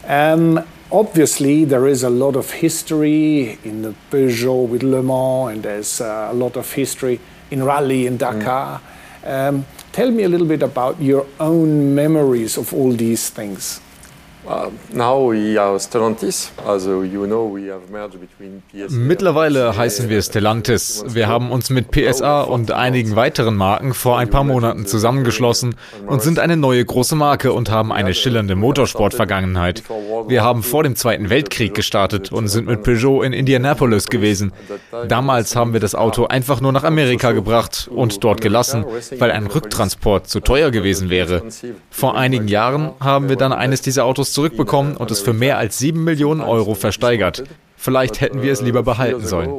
Um, 0.06 0.62
obviously, 0.92 1.64
there 1.64 1.86
is 1.86 2.02
a 2.02 2.10
lot 2.10 2.36
of 2.36 2.50
history 2.50 3.58
in 3.64 3.80
the 3.80 3.94
Peugeot 4.10 4.68
with 4.68 4.82
Le 4.82 5.02
Mans, 5.02 5.54
and 5.54 5.62
there's 5.62 6.02
uh, 6.02 6.28
a 6.30 6.34
lot 6.34 6.56
of 6.58 6.70
history 6.70 7.18
in 7.50 7.64
rally 7.64 8.06
in 8.06 8.18
Dakar. 8.18 8.82
Mm. 9.22 9.48
Um, 9.48 9.66
tell 9.92 10.10
me 10.10 10.24
a 10.24 10.28
little 10.28 10.46
bit 10.46 10.62
about 10.62 11.00
your 11.00 11.26
own 11.38 11.94
memories 11.94 12.58
of 12.58 12.74
all 12.74 12.92
these 12.92 13.30
things. 13.30 13.80
Mittlerweile 18.88 19.76
heißen 19.76 20.08
wir 20.08 20.22
Stellantis. 20.22 21.04
Wir 21.08 21.28
haben 21.28 21.52
uns 21.52 21.68
mit 21.68 21.90
PSA 21.90 22.42
und 22.42 22.72
einigen 22.72 23.16
weiteren 23.16 23.54
Marken 23.54 23.92
vor 23.92 24.18
ein 24.18 24.30
paar 24.30 24.44
Monaten 24.44 24.86
zusammengeschlossen 24.86 25.76
und 26.06 26.22
sind 26.22 26.38
eine 26.38 26.56
neue 26.56 26.84
große 26.84 27.16
Marke 27.16 27.52
und 27.52 27.70
haben 27.70 27.92
eine 27.92 28.14
schillernde 28.14 28.56
Motorsport-Vergangenheit. 28.56 29.82
Wir 30.26 30.42
haben 30.42 30.62
vor 30.62 30.84
dem 30.84 30.96
Zweiten 30.96 31.28
Weltkrieg 31.28 31.74
gestartet 31.74 32.32
und 32.32 32.48
sind 32.48 32.66
mit 32.66 32.82
Peugeot 32.82 33.22
in 33.22 33.34
Indianapolis 33.34 34.06
gewesen. 34.06 34.52
Damals 35.08 35.54
haben 35.54 35.74
wir 35.74 35.80
das 35.80 35.94
Auto 35.94 36.26
einfach 36.26 36.60
nur 36.60 36.72
nach 36.72 36.84
Amerika 36.84 37.32
gebracht 37.32 37.90
und 37.94 38.24
dort 38.24 38.40
gelassen, 38.40 38.84
weil 39.18 39.32
ein 39.32 39.46
Rücktransport 39.46 40.28
zu 40.28 40.40
teuer 40.40 40.70
gewesen 40.70 41.10
wäre. 41.10 41.42
Vor 41.90 42.16
einigen 42.16 42.48
Jahren 42.48 42.92
haben 43.00 43.28
wir 43.28 43.36
dann 43.36 43.52
eines 43.52 43.82
dieser 43.82 44.04
Autos 44.06 44.29
zurückbekommen 44.32 44.96
und 44.96 45.10
es 45.10 45.20
für 45.20 45.32
mehr 45.32 45.58
als 45.58 45.78
7 45.78 46.02
Millionen 46.02 46.40
Euro 46.40 46.74
versteigert. 46.74 47.44
Vielleicht 47.76 48.20
hätten 48.20 48.42
wir 48.42 48.52
es 48.52 48.60
lieber 48.60 48.82
behalten 48.82 49.26
sollen. 49.26 49.50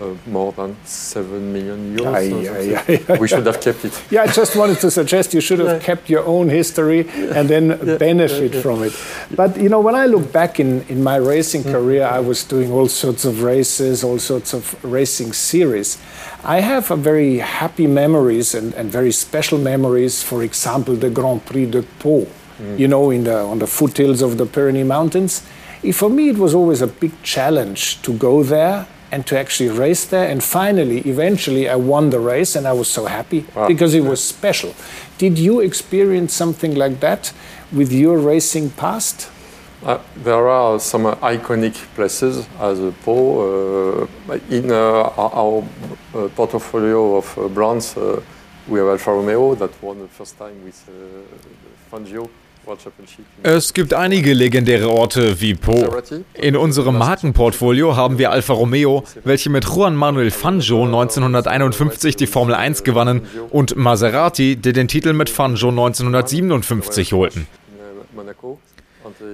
Uh, 0.00 0.14
more 0.26 0.52
than 0.52 0.76
7 0.84 1.52
million 1.52 1.96
euros. 1.96 2.14
Aye, 2.14 2.82
aye, 2.88 3.04
aye, 3.08 3.18
we 3.18 3.28
should 3.28 3.46
have 3.46 3.60
kept 3.60 3.84
it. 3.84 4.02
Yeah, 4.10 4.22
I 4.22 4.26
just 4.26 4.56
wanted 4.56 4.80
to 4.80 4.90
suggest 4.90 5.34
you 5.34 5.40
should 5.40 5.60
have 5.60 5.82
kept 5.82 6.10
your 6.10 6.24
own 6.24 6.48
history 6.48 7.08
and 7.08 7.48
then 7.48 7.68
benefit 7.98 8.54
from 8.56 8.82
it. 8.82 8.92
But 9.36 9.56
you 9.56 9.68
know, 9.68 9.80
when 9.80 9.94
I 9.94 10.06
look 10.06 10.32
back 10.32 10.58
in, 10.58 10.82
in 10.88 11.02
my 11.02 11.16
racing 11.16 11.62
career, 11.64 12.04
I 12.06 12.18
was 12.18 12.42
doing 12.44 12.72
all 12.72 12.88
sorts 12.88 13.24
of 13.24 13.42
races, 13.42 14.02
all 14.02 14.18
sorts 14.18 14.52
of 14.52 14.82
racing 14.84 15.32
series. 15.32 15.98
I 16.42 16.60
have 16.60 16.90
a 16.90 16.96
very 16.96 17.38
happy 17.38 17.86
memories 17.86 18.54
and, 18.54 18.74
and 18.74 18.90
very 18.90 19.12
special 19.12 19.58
memories. 19.58 20.22
For 20.22 20.42
example, 20.42 20.96
the 20.96 21.10
Grand 21.10 21.46
Prix 21.46 21.66
de 21.66 21.82
Pau, 21.82 22.26
you 22.76 22.88
know, 22.88 23.10
in 23.10 23.24
the, 23.24 23.38
on 23.38 23.58
the 23.60 23.66
foothills 23.66 24.22
of 24.22 24.38
the 24.38 24.46
Pyrenees 24.46 24.86
Mountains. 24.86 25.42
For 25.92 26.08
me, 26.08 26.30
it 26.30 26.38
was 26.38 26.54
always 26.54 26.80
a 26.80 26.86
big 26.86 27.12
challenge 27.22 28.00
to 28.02 28.14
go 28.14 28.42
there 28.42 28.86
and 29.12 29.26
to 29.26 29.38
actually 29.38 29.68
race 29.70 30.04
there. 30.06 30.28
And 30.28 30.42
finally, 30.42 30.98
eventually, 31.00 31.68
I 31.68 31.76
won 31.76 32.10
the 32.10 32.18
race 32.20 32.56
and 32.56 32.66
I 32.66 32.72
was 32.72 32.88
so 32.88 33.06
happy 33.06 33.44
Wow. 33.54 33.68
because 33.68 33.94
it 33.94 34.02
was 34.04 34.22
special. 34.22 34.74
Did 35.18 35.38
you 35.38 35.60
experience 35.60 36.32
something 36.34 36.74
like 36.74 37.00
that 37.00 37.32
with 37.72 37.92
your 37.92 38.18
racing 38.18 38.70
past? 38.70 39.30
Uh, 39.84 39.98
there 40.24 40.48
are 40.48 40.80
some 40.80 41.04
uh, 41.06 41.14
iconic 41.16 41.74
places 41.94 42.46
as 42.58 42.80
a 42.80 42.90
Pau. 43.04 44.06
Uh, 44.30 44.38
in 44.50 44.70
uh, 44.70 45.10
our, 45.18 45.62
uh, 46.14 46.28
portfolio 46.34 47.16
of 47.16 47.38
uh, 47.38 47.48
brands, 47.48 47.96
uh, 47.96 48.20
we 48.66 48.78
have 48.78 48.88
Alfa 48.88 49.10
Romeo 49.12 49.54
that 49.56 49.70
won 49.82 49.98
the 50.00 50.08
first 50.08 50.38
time 50.38 50.64
with 50.64 50.88
uh, 50.88 51.94
Fangio. 51.96 52.28
Es 53.42 53.74
gibt 53.74 53.94
einige 53.94 54.32
legendäre 54.32 54.88
Orte 54.88 55.40
wie 55.40 55.54
Po. 55.54 55.88
In 56.34 56.56
unserem 56.56 56.98
Markenportfolio 56.98 57.96
haben 57.96 58.18
wir 58.18 58.30
Alfa 58.30 58.52
Romeo, 58.54 59.04
welche 59.24 59.50
mit 59.50 59.64
Juan 59.64 59.96
Manuel 59.96 60.30
Fangio 60.30 60.84
1951 60.84 62.16
die 62.16 62.26
Formel 62.26 62.54
1 62.54 62.84
gewannen, 62.84 63.22
und 63.50 63.76
Maserati, 63.76 64.56
die 64.56 64.72
den 64.72 64.88
Titel 64.88 65.12
mit 65.12 65.30
Fangio 65.30 65.68
1957 65.68 67.12
holten. 67.12 67.46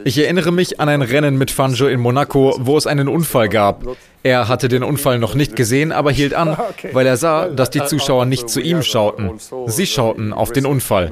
Ich 0.05 0.19
erinnere 0.19 0.53
mich 0.53 0.81
an 0.81 0.89
ein 0.89 1.03
Rennen 1.03 1.37
mit 1.37 1.51
Fangio 1.51 1.87
in 1.87 2.01
Monaco, 2.01 2.57
wo 2.61 2.77
es 2.77 2.87
einen 2.87 3.09
Unfall 3.09 3.49
gab. 3.49 3.85
Er 4.23 4.49
hatte 4.49 4.69
den 4.69 4.83
Unfall 4.83 5.19
noch 5.19 5.35
nicht 5.35 5.57
gesehen, 5.57 5.93
aber 5.93 6.11
hielt 6.11 6.35
an, 6.35 6.57
weil 6.93 7.07
er 7.07 7.17
sah, 7.17 7.49
dass 7.49 7.71
die 7.71 7.85
Zuschauer 7.85 8.27
nicht 8.27 8.51
zu 8.51 8.61
ihm 8.61 8.83
schauten. 8.83 9.33
Sie 9.67 9.87
schauten 9.87 10.33
auf 10.33 10.53
den 10.53 10.67
Unfall. 10.67 11.11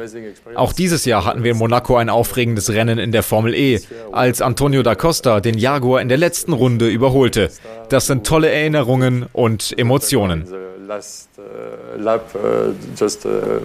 Auch 0.55 0.73
dieses 0.73 1.05
Jahr 1.05 1.25
hatten 1.25 1.43
wir 1.43 1.53
in 1.53 1.59
Monaco 1.59 1.97
ein 1.97 2.11
aufregendes 2.11 2.71
Rennen 2.71 2.99
in 2.99 3.13
der 3.13 3.23
Formel 3.23 3.55
E, 3.55 3.81
als 4.13 4.43
Antonio 4.43 4.83
da 4.83 4.95
Costa 4.95 5.41
den 5.41 5.57
Jaguar 5.57 6.03
in 6.03 6.09
der 6.09 6.19
letzten 6.19 6.53
Runde 6.53 6.89
überholte. 6.89 7.51
Das 7.89 8.07
sind 8.07 8.27
tolle 8.27 8.51
Erinnerungen 8.51 9.27
und 9.33 9.79
Emotionen. 9.79 10.47
Last 10.89 11.29
uh, 11.39 11.99
lap, 11.99 12.25
uh, 12.35 12.73
just 12.97 13.27
uh, 13.27 13.61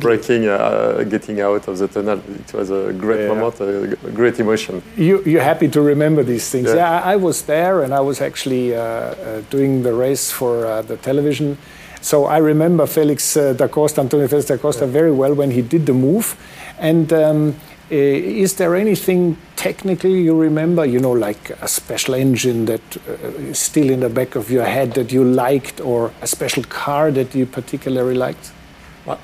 breaking, 0.00 0.48
uh, 0.48 1.04
getting 1.08 1.40
out 1.40 1.68
of 1.68 1.78
the 1.78 1.86
tunnel. 1.88 2.20
It 2.42 2.52
was 2.52 2.70
a 2.70 2.92
great 2.92 3.20
Yeah. 3.20 3.34
moment, 3.34 3.60
a 3.60 4.10
great 4.20 4.40
emotion. 4.40 4.82
You, 4.96 5.22
you're 5.24 5.46
happy 5.52 5.68
to 5.68 5.80
remember 5.80 6.22
these 6.24 6.50
things. 6.50 6.68
Yeah. 6.68 6.76
Yeah, 6.80 7.00
I, 7.10 7.12
I 7.12 7.16
was 7.16 7.42
there 7.42 7.82
and 7.84 7.94
I 7.94 8.00
was 8.00 8.20
actually 8.20 8.70
doing 9.50 9.82
the 9.82 9.92
race 9.92 10.30
for 10.30 10.66
uh, 10.66 10.82
the 10.82 10.96
television. 10.96 11.56
So 12.00 12.26
I 12.26 12.38
remember 12.38 12.86
Felix 12.86 13.36
uh, 13.36 13.52
da 13.52 13.68
Costa, 13.68 14.00
Antonio 14.00 14.28
Felix 14.28 14.46
da 14.48 14.56
Costa, 14.56 14.86
very 14.86 15.12
well 15.12 15.34
when 15.34 15.50
he 15.50 15.62
did 15.62 15.86
the 15.86 15.94
move. 15.94 16.36
And 16.78 17.12
um, 17.12 17.54
is 17.90 18.54
there 18.54 18.76
anything 18.76 19.36
technically 19.56 20.20
you 20.22 20.38
remember, 20.38 20.84
you 20.84 21.00
know, 21.00 21.12
like 21.12 21.50
a 21.62 21.68
special 21.68 22.14
engine 22.14 22.66
that 22.66 22.96
uh, 23.08 23.12
is 23.50 23.58
still 23.58 23.90
in 23.90 24.00
the 24.00 24.08
back 24.08 24.34
of 24.36 24.50
your 24.50 24.64
head 24.64 24.92
that 24.94 25.12
you 25.12 25.24
liked, 25.24 25.80
or 25.80 26.12
a 26.20 26.26
special 26.26 26.62
car 26.64 27.10
that 27.10 27.34
you 27.34 27.46
particularly 27.46 28.14
liked? 28.14 28.52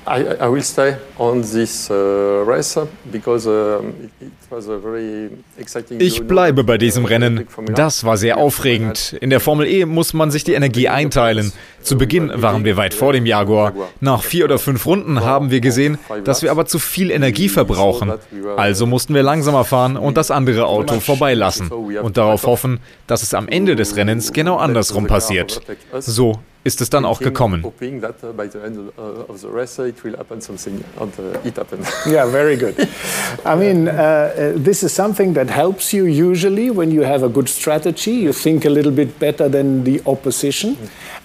I, 0.07 0.21
I 0.41 0.47
will 0.49 0.63
stay 0.63 0.95
on 1.19 1.41
this 1.41 1.91
uh, 1.91 2.43
race 2.45 2.77
because 3.11 3.47
um, 3.47 3.93
it, 4.01 4.27
it 4.27 4.31
was 4.49 4.67
a 4.67 4.79
very 4.79 5.29
exciting. 5.59 5.99
Ich 5.99 6.25
bleibe 6.25 6.63
bei 6.63 6.77
diesem 6.77 7.05
Rennen. 7.05 7.47
Das 7.75 8.03
war 8.03 8.17
sehr 8.17 8.37
aufregend. 8.37 9.15
In 9.21 9.29
der 9.29 9.39
Formel 9.39 9.67
E 9.67 9.85
muss 9.85 10.13
man 10.13 10.31
sich 10.31 10.43
die 10.43 10.53
Energie 10.53 10.89
einteilen. 10.89 11.51
Zu 11.81 11.97
Beginn 11.97 12.31
waren 12.33 12.65
wir 12.65 12.77
weit 12.77 12.95
vor 12.95 13.13
dem 13.13 13.27
Jaguar. 13.27 13.73
Nach 14.01 14.23
vier 14.23 14.45
oder 14.45 14.57
fünf 14.57 14.85
Runden 14.87 15.23
haben 15.23 15.51
wir 15.51 15.61
gesehen, 15.61 15.99
dass 16.23 16.41
wir 16.41 16.49
aber 16.49 16.65
zu 16.65 16.79
viel 16.79 17.11
Energie 17.11 17.49
verbrauchen. 17.49 18.13
Also 18.57 18.87
mussten 18.87 19.13
wir 19.13 19.21
langsamer 19.21 19.65
fahren 19.65 19.97
und 19.97 20.17
das 20.17 20.31
andere 20.31 20.65
Auto 20.65 20.99
vorbeilassen 20.99 21.69
und 21.69 22.17
darauf 22.17 22.47
hoffen, 22.47 22.79
dass 23.05 23.21
es 23.21 23.35
am 23.35 23.47
Ende 23.47 23.75
des 23.75 23.95
Rennens 23.95 24.33
genau 24.33 24.57
andersrum 24.57 25.05
passiert. 25.05 25.61
So 25.99 26.39
ist 26.65 26.81
es 26.81 26.89
dann 26.89 27.05
auch 27.05 27.19
gekommen. 27.19 27.63
Yeah, 32.05 32.25
very 32.25 32.57
good. 32.57 32.75
I 33.45 33.55
mean, 33.55 33.87
uh, 33.87 33.91
uh, 33.91 34.63
this 34.63 34.81
is 34.83 34.93
something 34.93 35.35
that 35.35 35.49
helps 35.49 35.93
you 35.93 36.05
usually 36.05 36.71
when 36.71 36.91
you 36.91 37.03
have 37.03 37.23
a 37.23 37.29
good 37.29 37.47
strategy. 37.49 38.11
You 38.11 38.33
think 38.33 38.65
a 38.65 38.69
little 38.69 38.91
bit 38.91 39.19
better 39.19 39.47
than 39.49 39.83
the 39.83 40.01
opposition. 40.05 40.75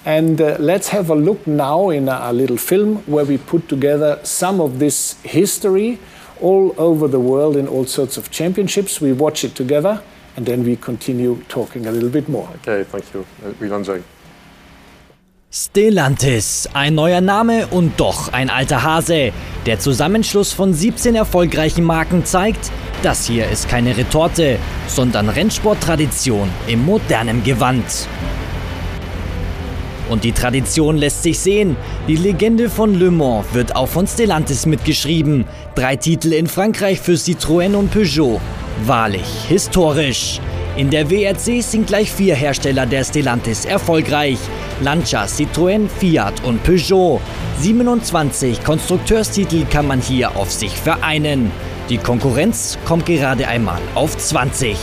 And 0.05 0.41
uh, 0.41 0.57
let's 0.59 0.89
have 0.89 1.11
a 1.11 1.15
look 1.15 1.47
now 1.47 1.91
in 1.91 2.09
a, 2.09 2.19
a 2.25 2.33
little 2.33 2.59
film 2.59 3.03
where 3.07 3.25
we 3.25 3.39
put 3.39 3.67
together 3.69 4.19
some 4.23 4.61
of 4.61 4.79
this 4.79 5.17
history 5.23 5.99
all 6.43 6.75
over 6.77 7.09
the 7.09 7.21
world 7.21 7.57
in 7.57 7.67
all 7.67 7.87
sorts 7.87 8.19
of 8.19 8.31
championships. 8.31 9.01
We 9.01 9.13
watch 9.15 9.43
it 9.45 9.55
together 9.55 10.03
and 10.37 10.45
then 10.45 10.65
we 10.65 10.77
continue 10.77 11.43
talking 11.49 11.87
a 11.87 11.91
little 11.93 12.11
bit 12.11 12.29
more. 12.29 12.49
Okay, 12.57 12.85
thank 12.85 13.05
you. 13.15 13.25
Uh, 13.43 13.53
We'll 13.59 13.73
enjoy. 13.75 14.03
Stellantis, 15.53 16.69
ein 16.75 16.95
neuer 16.95 17.21
Name 17.21 17.67
und 17.67 17.99
doch 17.99 18.33
ein 18.33 18.51
alter 18.51 18.85
Hase. 18.85 19.33
Der 19.67 19.81
Zusammenschluss 19.81 20.53
von 20.53 20.73
17 20.73 21.17
erfolgreichen 21.17 21.83
Marken 21.83 22.25
zeigt, 22.25 22.71
das 23.03 23.27
hier 23.27 23.49
ist 23.49 23.69
keine 23.69 23.97
Retorte, 23.97 24.61
sondern 24.87 25.29
Rennsporttradition 25.29 26.49
im 26.69 26.85
modernen 26.85 27.43
Gewand. 27.43 27.85
Und 30.09 30.23
die 30.23 30.31
Tradition 30.31 30.97
lässt 30.97 31.25
sich 31.25 31.41
sehen. 31.41 31.77
Die 32.07 32.15
Legende 32.15 32.71
von 32.71 32.95
Le 32.95 33.11
Mans 33.11 33.47
wird 33.53 33.75
auch 33.75 33.89
von 33.89 34.07
Stellantis 34.07 34.67
mitgeschrieben. 34.67 35.47
Drei 35.75 35.97
Titel 35.97 36.33
in 36.33 36.47
Frankreich 36.47 37.01
für 37.01 37.15
Citroën 37.15 37.75
und 37.75 37.91
Peugeot. 37.91 38.41
Wahrlich 38.85 39.47
historisch. 39.49 40.41
In 40.77 40.89
der 40.89 41.11
WRC 41.11 41.63
sind 41.63 41.89
gleich 41.89 42.13
vier 42.13 42.35
Hersteller 42.37 42.87
der 42.87 43.03
Stellantis 43.05 43.65
erfolgreich. 43.65 44.39
Lancia, 44.81 45.25
Citroën, 45.25 45.89
Fiat 45.89 46.45
und 46.45 46.63
Peugeot. 46.63 47.21
27 47.59 48.63
Konstrukteurstitel 48.63 49.67
kann 49.67 49.89
man 49.89 50.01
hier 50.01 50.37
auf 50.37 50.51
sich 50.51 50.73
vereinen. 50.73 51.51
Die 51.89 51.99
Konkurrenz 51.99 52.79
kommt 52.85 53.07
gerade 53.07 53.49
einmal 53.49 53.81
auf 53.97 54.17
20. 54.17 54.77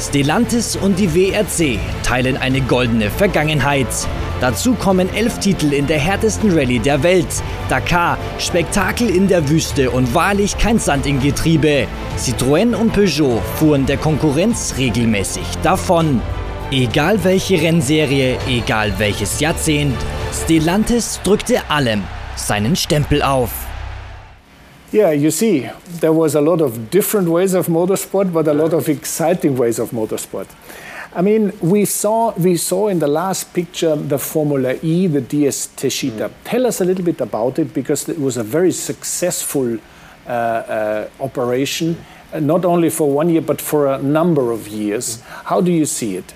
Stellantis 0.00 0.76
und 0.76 0.98
die 0.98 1.14
WRC 1.14 1.78
teilen 2.02 2.36
eine 2.36 2.60
goldene 2.62 3.08
Vergangenheit. 3.08 3.86
Dazu 4.40 4.74
kommen 4.74 5.14
elf 5.14 5.38
Titel 5.38 5.72
in 5.72 5.86
der 5.86 5.98
härtesten 5.98 6.50
Rallye 6.50 6.78
der 6.80 7.02
Welt. 7.02 7.28
Dakar, 7.68 8.18
Spektakel 8.40 9.10
in 9.10 9.28
der 9.28 9.48
Wüste 9.48 9.90
und 9.90 10.14
wahrlich 10.14 10.56
kein 10.56 10.78
Sand 10.78 11.06
im 11.06 11.20
Getriebe. 11.20 11.86
Citroën 12.18 12.74
und 12.74 12.92
Peugeot 12.92 13.40
fuhren 13.56 13.86
der 13.86 13.98
Konkurrenz 13.98 14.74
regelmäßig 14.78 15.44
davon. 15.62 16.20
Egal 16.70 17.22
welche 17.24 17.60
Rennserie, 17.60 18.38
egal 18.48 18.92
welches 18.98 19.40
Jahrzehnt, 19.40 19.96
Stellantis 20.32 21.20
drückte 21.22 21.68
allem 21.68 22.02
seinen 22.36 22.76
Stempel 22.76 23.22
auf. 23.22 23.50
Yeah, 24.92 25.12
you 25.12 25.30
see, 25.30 25.70
there 26.00 26.12
was 26.12 26.34
a 26.34 26.40
lot 26.40 26.60
of 26.60 26.72
different 26.90 27.28
ways 27.28 27.54
of 27.54 27.68
motorsport, 27.68 28.32
but 28.32 28.48
a 28.48 28.52
lot 28.52 28.72
of 28.72 28.88
exciting 28.88 29.56
ways 29.56 29.78
of 29.78 29.92
motorsport. 29.92 30.46
I 31.12 31.22
mean, 31.22 31.52
we 31.60 31.86
saw 31.86 32.32
we 32.34 32.56
saw 32.56 32.86
in 32.86 33.00
the 33.00 33.08
last 33.08 33.52
picture 33.52 33.96
the 33.96 34.18
Formula 34.18 34.78
E, 34.80 35.08
the 35.08 35.20
DS 35.20 35.66
Teschita. 35.74 36.30
Tell 36.44 36.66
us 36.66 36.80
a 36.80 36.84
little 36.84 37.04
bit 37.04 37.20
about 37.20 37.58
it 37.58 37.74
because 37.74 38.08
it 38.08 38.18
was 38.20 38.36
a 38.36 38.44
very 38.44 38.70
successful 38.70 39.76
uh, 40.26 40.30
uh, 40.30 41.08
operation, 41.18 41.96
uh, 42.32 42.38
not 42.38 42.64
only 42.64 42.90
for 42.90 43.10
one 43.10 43.28
year 43.28 43.40
but 43.40 43.60
for 43.60 43.88
a 43.88 43.98
number 43.98 44.52
of 44.52 44.68
years. 44.68 45.20
How 45.46 45.60
do 45.60 45.72
you 45.72 45.84
see 45.84 46.14
it? 46.14 46.32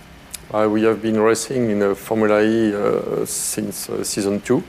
Uh, 0.53 0.69
we 0.69 0.83
have 0.83 1.01
been 1.01 1.21
racing 1.21 1.71
in 1.71 1.81
uh, 1.81 1.95
Formula 1.95 2.43
E 2.43 2.75
uh, 2.75 3.25
since 3.27 3.89
uh, 3.89 4.03
season 4.03 4.41
two. 4.41 4.65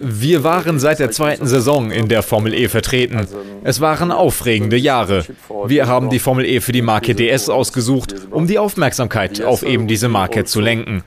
Wir 0.00 0.44
waren 0.44 0.78
seit 0.78 0.98
der 0.98 1.10
zweiten 1.10 1.46
Saison 1.46 1.90
in 1.90 2.08
der 2.08 2.22
Formel 2.22 2.54
E 2.54 2.68
vertreten. 2.68 3.26
Es 3.62 3.80
waren 3.80 4.10
aufregende 4.10 4.76
Jahre. 4.76 5.24
Wir 5.66 5.86
haben 5.86 6.10
die 6.10 6.18
Formel 6.18 6.44
E 6.44 6.60
für 6.60 6.72
die 6.72 6.82
Marke 6.82 7.14
DS 7.14 7.48
ausgesucht, 7.48 8.14
um 8.30 8.46
die 8.46 8.58
Aufmerksamkeit 8.58 9.42
auf 9.42 9.62
eben 9.62 9.86
diese 9.86 10.08
Marke 10.08 10.44
zu 10.44 10.60
lenken. 10.60 11.04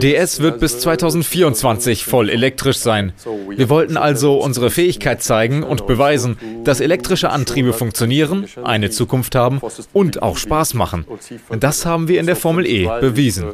DS 0.00 0.40
wird 0.40 0.60
bis 0.60 0.78
2024 0.80 2.04
voll 2.04 2.30
elektrisch 2.30 2.78
sein. 2.78 3.12
Wir 3.48 3.68
wollten 3.68 3.96
also 3.96 4.36
unsere 4.36 4.70
Fähigkeit 4.70 5.22
zeigen 5.22 5.64
und 5.64 5.86
beweisen, 5.86 6.38
dass 6.62 6.80
elektrische 6.80 7.30
Antriebe 7.30 7.72
funktionieren, 7.72 8.46
eine 8.62 8.90
Zukunft 8.90 9.34
haben 9.34 9.60
und 9.92 10.22
auch 10.22 10.36
Spaß 10.36 10.74
machen. 10.74 11.04
Das 11.58 11.84
haben 11.84 12.06
wir 12.06 12.20
in 12.20 12.26
der 12.26 12.36
Formel 12.36 12.64
E 12.66 12.88
bewiesen. 13.00 13.46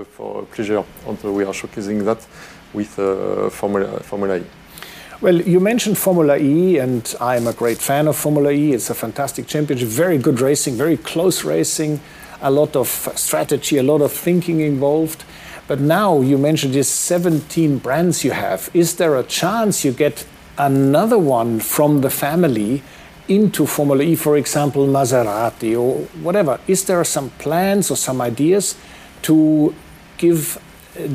Well, 5.20 5.40
you 5.40 5.60
mentioned 5.60 5.96
Formula 5.96 6.36
E, 6.36 6.78
and 6.78 7.14
I'm 7.20 7.46
a 7.46 7.52
great 7.52 7.78
fan 7.78 8.08
of 8.08 8.16
Formula 8.16 8.50
E. 8.50 8.72
It's 8.72 8.90
a 8.90 8.94
fantastic 8.94 9.46
championship, 9.46 9.88
very 9.88 10.18
good 10.18 10.40
racing, 10.40 10.74
very 10.74 10.96
close 10.96 11.44
racing, 11.44 12.00
a 12.42 12.50
lot 12.50 12.76
of 12.76 12.88
strategy, 13.14 13.78
a 13.78 13.82
lot 13.82 14.02
of 14.02 14.12
thinking 14.12 14.60
involved. 14.60 15.24
But 15.66 15.80
now 15.80 16.20
you 16.20 16.36
mentioned 16.36 16.74
these 16.74 16.88
17 16.88 17.78
brands 17.78 18.22
you 18.22 18.32
have. 18.32 18.68
Is 18.74 18.96
there 18.96 19.16
a 19.16 19.22
chance 19.22 19.84
you 19.84 19.92
get 19.92 20.26
another 20.58 21.18
one 21.18 21.60
from 21.60 22.02
the 22.02 22.10
family 22.10 22.82
into 23.28 23.64
Formula 23.66 24.02
E, 24.02 24.16
for 24.16 24.36
example, 24.36 24.86
Maserati 24.86 25.78
or 25.80 26.02
whatever? 26.22 26.60
Is 26.66 26.84
there 26.84 27.02
some 27.04 27.30
plans 27.38 27.90
or 27.90 27.96
some 27.96 28.20
ideas 28.20 28.76
to 29.22 29.74
give 30.18 30.58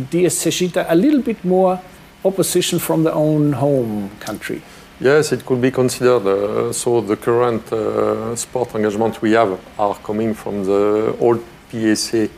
DS 0.10 0.36
Seshita 0.46 0.86
a 0.90 0.96
little 0.96 1.22
bit 1.22 1.44
more 1.44 1.80
opposition 2.24 2.80
from 2.80 3.04
their 3.04 3.14
own 3.14 3.54
home 3.54 4.10
country? 4.20 4.62
Yes, 5.00 5.32
it 5.32 5.46
could 5.46 5.62
be 5.62 5.72
considered. 5.72 6.28
Uh, 6.28 6.74
so 6.74 7.00
the 7.02 7.16
current 7.16 7.72
uh, 7.72 8.36
sport 8.36 8.76
engagement 8.76 9.22
we 9.22 9.32
have 9.32 9.58
are 9.78 9.96
coming 10.04 10.34
from 10.34 10.66
the 10.66 11.16
old 11.20 11.42
PSA 11.72 12.30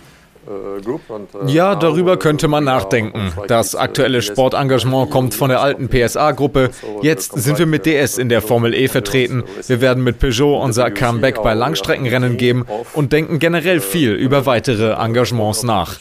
Ja, 1.48 1.76
darüber 1.76 2.18
könnte 2.18 2.48
man 2.48 2.64
nachdenken. 2.64 3.34
Das 3.48 3.76
aktuelle 3.76 4.22
Sportengagement 4.22 5.10
kommt 5.10 5.34
von 5.34 5.50
der 5.50 5.62
alten 5.62 5.90
PSA-Gruppe. 5.90 6.70
Jetzt 7.02 7.34
sind 7.34 7.60
wir 7.60 7.66
mit 7.66 7.86
DS 7.86 8.18
in 8.18 8.30
der 8.30 8.42
Formel 8.42 8.74
E 8.74 8.88
vertreten. 8.88 9.44
Wir 9.68 9.82
werden 9.82 10.04
mit 10.04 10.20
Peugeot 10.20 10.62
unser 10.62 10.92
Comeback 10.92 11.42
bei 11.44 11.54
Langstreckenrennen 11.54 12.38
geben 12.38 12.66
und 12.94 13.14
denken 13.14 13.40
generell 13.40 13.80
viel 13.80 14.14
über 14.14 14.46
weitere 14.46 14.94
Engagements 14.94 15.64
nach. 15.64 15.98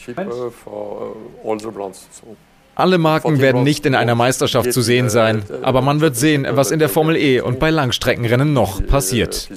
Alle 2.75 2.97
Marken 2.97 3.39
werden 3.39 3.63
nicht 3.63 3.85
in 3.85 3.95
einer 3.95 4.15
Meisterschaft 4.15 4.71
zu 4.73 4.81
sehen 4.81 5.09
sein, 5.09 5.43
aber 5.61 5.81
man 5.81 6.01
wird 6.01 6.15
sehen, 6.15 6.47
was 6.51 6.71
in 6.71 6.79
der 6.79 6.89
Formel 6.89 7.17
E 7.17 7.41
und 7.41 7.59
bei 7.59 7.69
Langstreckenrennen 7.69 8.53
noch 8.53 8.85
passiert. 8.87 9.49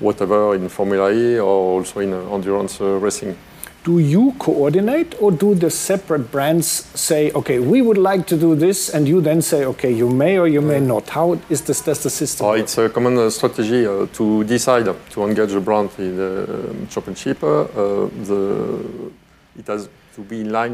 Whatever 0.00 0.54
in 0.54 0.68
Formula 0.68 1.10
E 1.10 1.40
or 1.40 1.78
also 1.78 2.00
in 2.00 2.12
endurance 2.12 2.78
racing. 3.02 3.34
Do 3.86 4.00
you 4.00 4.34
coordinate 4.40 5.14
or 5.22 5.30
do 5.30 5.54
the 5.54 5.70
separate 5.70 6.30
brands 6.32 6.66
say 7.08 7.30
okay 7.32 7.58
we 7.60 7.80
would 7.80 7.96
like 7.96 8.26
to 8.26 8.36
do 8.36 8.56
this 8.56 8.90
and 8.90 9.06
you 9.06 9.20
then 9.20 9.40
say 9.40 9.64
okay 9.64 9.92
you 9.92 10.08
may 10.10 10.36
or 10.38 10.48
you 10.48 10.60
may 10.60 10.80
not. 10.80 11.08
How 11.08 11.38
is 11.48 11.60
this 11.62 11.80
does 11.82 12.02
the 12.02 12.10
system 12.10 12.46
uh, 12.46 12.62
it's 12.62 12.76
a 12.78 12.88
common 12.88 13.30
strategy 13.30 13.86
uh, 13.86 14.06
to 14.18 14.42
decide 14.44 14.86
to 15.10 15.18
engage 15.28 15.52
a 15.52 15.60
brand 15.60 15.90
in 15.98 16.16
the 16.16 16.32
championship 16.90 17.42
uh, 17.44 17.48
the 18.28 18.42
it 19.56 19.66
has 19.68 19.88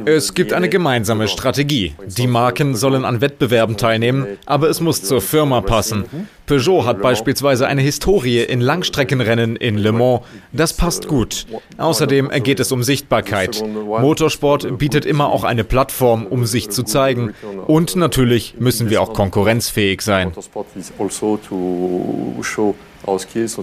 Es 0.04 0.34
gibt 0.34 0.52
eine 0.52 0.68
gemeinsame 0.68 1.28
Strategie. 1.28 1.94
Die 2.06 2.26
Marken 2.26 2.74
sollen 2.74 3.04
an 3.04 3.20
Wettbewerben 3.20 3.76
teilnehmen, 3.76 4.26
aber 4.46 4.68
es 4.68 4.80
muss 4.80 5.02
zur 5.02 5.20
Firma 5.20 5.60
passen. 5.60 6.04
Peugeot 6.46 6.84
hat 6.84 7.00
beispielsweise 7.00 7.66
eine 7.66 7.82
Historie 7.82 8.40
in 8.40 8.60
Langstreckenrennen 8.60 9.56
in 9.56 9.78
Le 9.78 9.92
Mans. 9.92 10.20
Das 10.52 10.72
passt 10.72 11.08
gut. 11.08 11.46
Außerdem 11.78 12.30
geht 12.42 12.60
es 12.60 12.72
um 12.72 12.82
Sichtbarkeit. 12.82 13.62
Motorsport 13.64 14.78
bietet 14.78 15.06
immer 15.06 15.28
auch 15.28 15.44
eine 15.44 15.64
Plattform, 15.64 16.26
um 16.26 16.46
sich 16.46 16.70
zu 16.70 16.82
zeigen. 16.82 17.34
Und 17.66 17.96
natürlich 17.96 18.56
müssen 18.58 18.90
wir 18.90 19.02
auch 19.02 19.12
konkurrenzfähig 19.12 20.02
sein. 20.02 20.32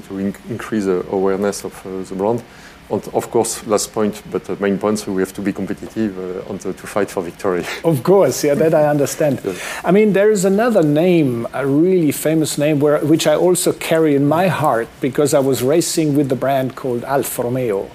To 0.10 0.18
increase 0.50 0.88
awareness 1.12 1.64
of 1.64 1.86
uh, 1.86 2.04
the 2.04 2.16
brand. 2.16 2.44
And 2.92 3.08
of 3.14 3.30
course, 3.30 3.66
last 3.68 3.94
point, 3.94 4.22
but 4.32 4.46
the 4.46 4.56
main 4.56 4.80
point, 4.80 5.00
so 5.00 5.12
we 5.12 5.22
have 5.22 5.34
to 5.34 5.42
be 5.42 5.54
competitive 5.54 6.18
uh, 6.18 6.50
and 6.50 6.60
to, 6.62 6.74
to 6.74 6.88
fight 6.88 7.12
for 7.12 7.22
victory. 7.22 7.64
Of 7.84 8.02
course, 8.04 8.44
yeah, 8.44 8.56
that 8.56 8.74
I 8.74 8.88
understand. 8.88 9.42
yeah. 9.44 9.54
I 9.84 9.92
mean, 9.92 10.14
there 10.14 10.32
is 10.32 10.44
another 10.44 10.82
name, 10.82 11.48
a 11.54 11.66
really 11.68 12.12
famous 12.12 12.58
name, 12.58 12.80
where, 12.80 13.00
which 13.06 13.28
I 13.28 13.36
also 13.36 13.74
carry 13.74 14.16
in 14.16 14.28
my 14.28 14.48
heart 14.48 14.88
because 15.02 15.36
I 15.36 15.40
was 15.40 15.62
racing 15.62 16.16
with 16.16 16.30
the 16.30 16.36
brand 16.36 16.76
called 16.76 17.04
Alfa 17.04 17.44
Romeo 17.44 17.90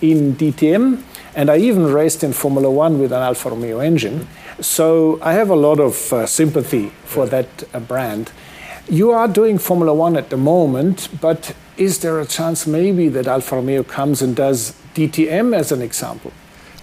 in 0.00 0.34
DTM, 0.34 1.02
and 1.36 1.48
I 1.48 1.58
even 1.58 1.86
raced 1.92 2.24
in 2.24 2.32
Formula 2.32 2.68
One 2.68 2.98
with 2.98 3.12
an 3.12 3.22
Alfa 3.22 3.50
Romeo 3.50 3.78
engine. 3.78 4.26
So 4.60 5.18
I 5.22 5.34
have 5.34 5.50
a 5.50 5.56
lot 5.56 5.78
of 5.78 6.12
uh, 6.12 6.26
sympathy 6.26 6.90
for 7.04 7.26
that 7.26 7.46
uh, 7.72 7.80
brand. 7.80 8.32
You 8.88 9.12
are 9.12 9.28
doing 9.28 9.58
Formula 9.58 9.94
One 9.94 10.16
at 10.16 10.30
the 10.30 10.36
moment, 10.36 11.08
but 11.20 11.54
is 11.76 12.00
there 12.00 12.20
a 12.20 12.26
chance 12.26 12.66
maybe 12.66 13.08
that 13.08 13.26
Alfa 13.26 13.56
Romeo 13.56 13.82
comes 13.82 14.22
and 14.22 14.36
does 14.36 14.74
DTM 14.94 15.54
as 15.56 15.72
an 15.72 15.82
example? 15.82 16.32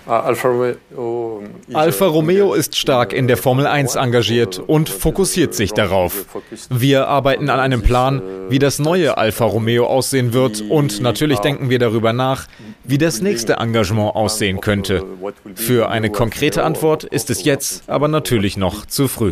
Alfa 0.10 2.06
Romeo 2.08 2.54
ist 2.54 2.76
stark 2.76 3.14
in 3.14 3.28
der 3.28 3.38
Formel 3.38 3.68
1 3.68 3.96
engagiert 3.96 4.60
und 4.60 4.90
fokussiert 4.90 5.54
sich 5.54 5.74
darauf. 5.74 6.26
Wir 6.70 7.08
arbeiten 7.08 7.50
an 7.50 7.60
einem 7.60 7.84
Plan, 7.84 8.22
wie 8.50 8.60
das 8.60 8.80
neue 8.80 9.18
Alfa 9.18 9.46
Romeo 9.46 9.86
aussehen 9.86 10.34
wird 10.34 10.62
und 10.62 11.02
natürlich 11.02 11.40
denken 11.40 11.70
wir 11.70 11.78
darüber 11.80 12.14
nach, 12.14 12.48
wie 12.84 12.98
das 12.98 13.22
nächste 13.22 13.54
Engagement 13.54 14.16
aussehen 14.16 14.62
könnte. 14.62 15.04
Für 15.54 15.90
eine 15.90 16.10
konkrete 16.10 16.64
Antwort 16.64 17.04
ist 17.04 17.30
es 17.30 17.44
jetzt 17.44 17.88
aber 17.88 18.08
natürlich 18.08 18.58
noch 18.58 18.88
zu 18.88 19.08
früh. 19.08 19.32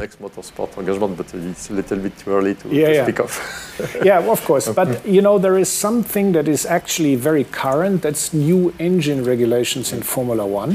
Yeah, 2.72 3.08
yeah. 4.04 4.04
yeah, 4.04 4.20
of 4.28 4.46
course. 4.46 4.72
But 4.72 5.06
you 5.06 5.22
know, 5.22 5.40
there 5.40 5.60
is 5.60 5.70
something 5.70 6.34
that 6.34 6.48
is 6.48 6.66
actually 6.66 7.16
very 7.16 7.46
current. 7.46 8.02
That's 8.02 8.34
new 8.34 8.74
engine 8.78 9.26
regulations 9.26 9.92
in 9.92 10.04
Formula 10.04 10.44
One. 10.44 10.67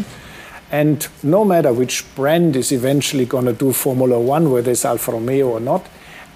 And 0.70 1.06
no 1.22 1.44
matter 1.44 1.72
which 1.72 2.04
brand 2.14 2.56
is 2.56 2.72
eventually 2.72 3.26
going 3.26 3.44
to 3.44 3.52
do 3.52 3.72
Formula 3.72 4.18
One, 4.18 4.50
whether 4.50 4.70
it's 4.70 4.84
Alfa 4.84 5.12
Romeo 5.12 5.48
or 5.48 5.60
not, 5.60 5.82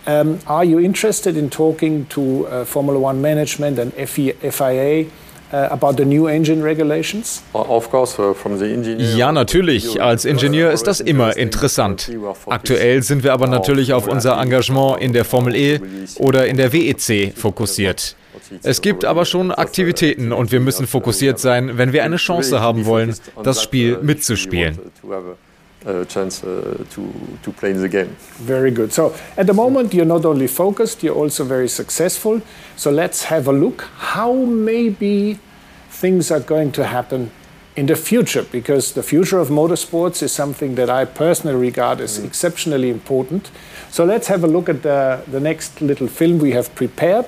um, 0.07 0.39
are 0.47 0.65
you 0.65 0.79
interested 0.79 1.37
in 1.37 1.51
talking 1.51 2.07
to 2.07 2.47
uh, 2.47 2.65
Formula 2.65 2.99
One 2.99 3.21
management 3.21 3.79
and 3.79 3.93
FIA? 3.95 5.07
Uh, 5.53 5.69
about 5.71 5.97
the 5.97 6.05
new 6.05 6.27
engine 6.27 6.61
regulations? 6.61 7.41
Of 7.55 7.89
course, 7.89 8.19
uh, 8.19 8.35
from 8.35 8.59
the 8.59 8.67
engineer. 8.67 9.17
Ja, 9.17 9.31
natürlich. 9.31 10.03
Als 10.03 10.25
Ingenieur 10.25 10.73
ist 10.73 10.89
das 10.89 10.99
immer 10.99 11.37
interessant. 11.37 12.11
Aktuell 12.49 13.01
sind 13.05 13.23
wir 13.23 13.33
aber 13.33 13.47
natürlich 13.47 13.93
auf 13.93 14.09
unser 14.09 14.43
Engagement 14.43 15.01
in 15.01 15.13
der 15.13 15.25
Formel 15.25 15.55
E 15.55 15.79
oder 16.19 16.49
in 16.49 16.57
der 16.57 16.73
WEC 16.73 17.33
fokussiert. 17.37 18.17
Es 18.63 18.81
gibt 18.81 19.05
aber 19.05 19.25
schon 19.25 19.51
Aktivitäten 19.53 20.33
und 20.33 20.53
wir 20.53 20.61
müssen 20.61 20.87
fokussiert 20.87 21.39
sein, 21.39 21.79
wenn 21.79 21.93
wir 21.93 22.05
eine 22.05 22.17
Chance 22.17 22.61
haben 22.61 22.87
wollen, 22.87 23.15
das 23.43 23.63
Spiel 23.63 23.99
mitzuspielen. 24.03 24.79
Uh, 25.85 26.05
chance 26.07 26.43
uh, 26.43 26.83
to, 26.93 27.03
to 27.45 27.53
play 27.53 27.71
in 27.71 27.81
the 27.81 27.89
game. 27.89 28.09
Very 28.45 28.73
good. 28.73 28.93
So 28.93 29.15
at 29.37 29.47
the 29.47 29.53
moment, 29.53 29.95
you're 29.95 30.05
not 30.05 30.25
only 30.25 30.49
focused, 30.49 31.05
you're 31.05 31.15
also 31.15 31.45
very 31.45 31.69
successful. 31.69 32.41
So 32.75 32.91
let's 32.91 33.31
have 33.31 33.47
a 33.47 33.53
look 33.53 33.85
how 33.99 34.33
maybe 34.33 35.39
things 35.89 36.33
are 36.33 36.41
going 36.41 36.73
to 36.73 36.83
happen 36.83 37.31
in 37.77 37.87
the 37.87 37.95
future, 37.95 38.45
because 38.51 38.95
the 38.95 39.03
future 39.03 39.39
of 39.39 39.49
motorsports 39.49 40.25
is 40.25 40.33
something 40.33 40.75
that 40.75 40.91
I 40.91 41.05
personally 41.05 41.57
regard 41.57 42.01
as 42.01 42.19
mm. 42.19 42.25
exceptionally 42.25 42.91
important. 42.91 43.53
So 43.91 44.05
let's 44.05 44.27
have 44.27 44.43
a 44.43 44.49
look 44.49 44.69
at 44.69 44.83
the, 44.83 45.21
the 45.31 45.39
next 45.39 45.81
little 45.81 46.09
film 46.09 46.39
we 46.39 46.51
have 46.51 46.75
prepared, 46.75 47.27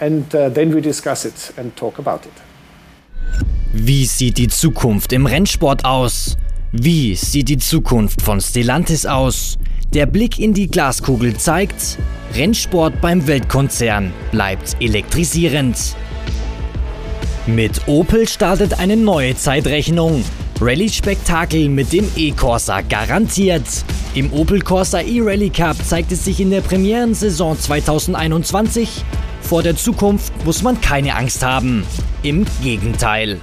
and 0.00 0.34
uh, 0.34 0.48
then 0.48 0.74
we 0.74 0.80
discuss 0.80 1.24
it 1.24 1.52
and 1.56 1.74
talk 1.76 1.98
about 1.98 2.26
it. 2.26 2.32
Wie 3.72 4.06
sieht 4.06 4.38
die 4.38 4.48
Zukunft 4.48 5.12
im 5.12 5.26
Rennsport 5.26 5.84
aus? 5.84 6.36
Wie 6.72 7.14
sieht 7.14 7.48
die 7.48 7.58
Zukunft 7.58 8.22
von 8.22 8.40
Stellantis 8.40 9.06
aus? 9.06 9.58
Der 9.92 10.06
Blick 10.06 10.38
in 10.38 10.52
die 10.52 10.68
Glaskugel 10.68 11.36
zeigt, 11.36 11.98
Rennsport 12.34 13.00
beim 13.00 13.26
Weltkonzern 13.26 14.12
bleibt 14.32 14.76
elektrisierend. 14.80 15.76
Mit 17.46 17.86
Opel 17.86 18.26
startet 18.26 18.78
eine 18.80 18.96
neue 18.96 19.36
Zeitrechnung. 19.36 20.24
Rallye-Spektakel 20.60 21.68
mit 21.68 21.92
dem 21.92 22.08
E-Corsa 22.16 22.80
garantiert. 22.80 23.66
Im 24.14 24.32
Opel 24.32 24.62
Corsa 24.62 25.00
E-Rally 25.00 25.50
Cup 25.50 25.76
zeigt 25.84 26.10
es 26.12 26.24
sich 26.24 26.40
in 26.40 26.50
der 26.50 26.62
Premierensaison 26.62 27.58
2021. 27.58 29.04
Vor 29.48 29.62
der 29.62 29.76
Zukunft 29.76 30.32
muss 30.44 30.62
man 30.62 30.80
keine 30.80 31.14
Angst 31.14 31.44
haben. 31.44 31.86
Im 32.24 32.46
Gegenteil. 32.64 33.40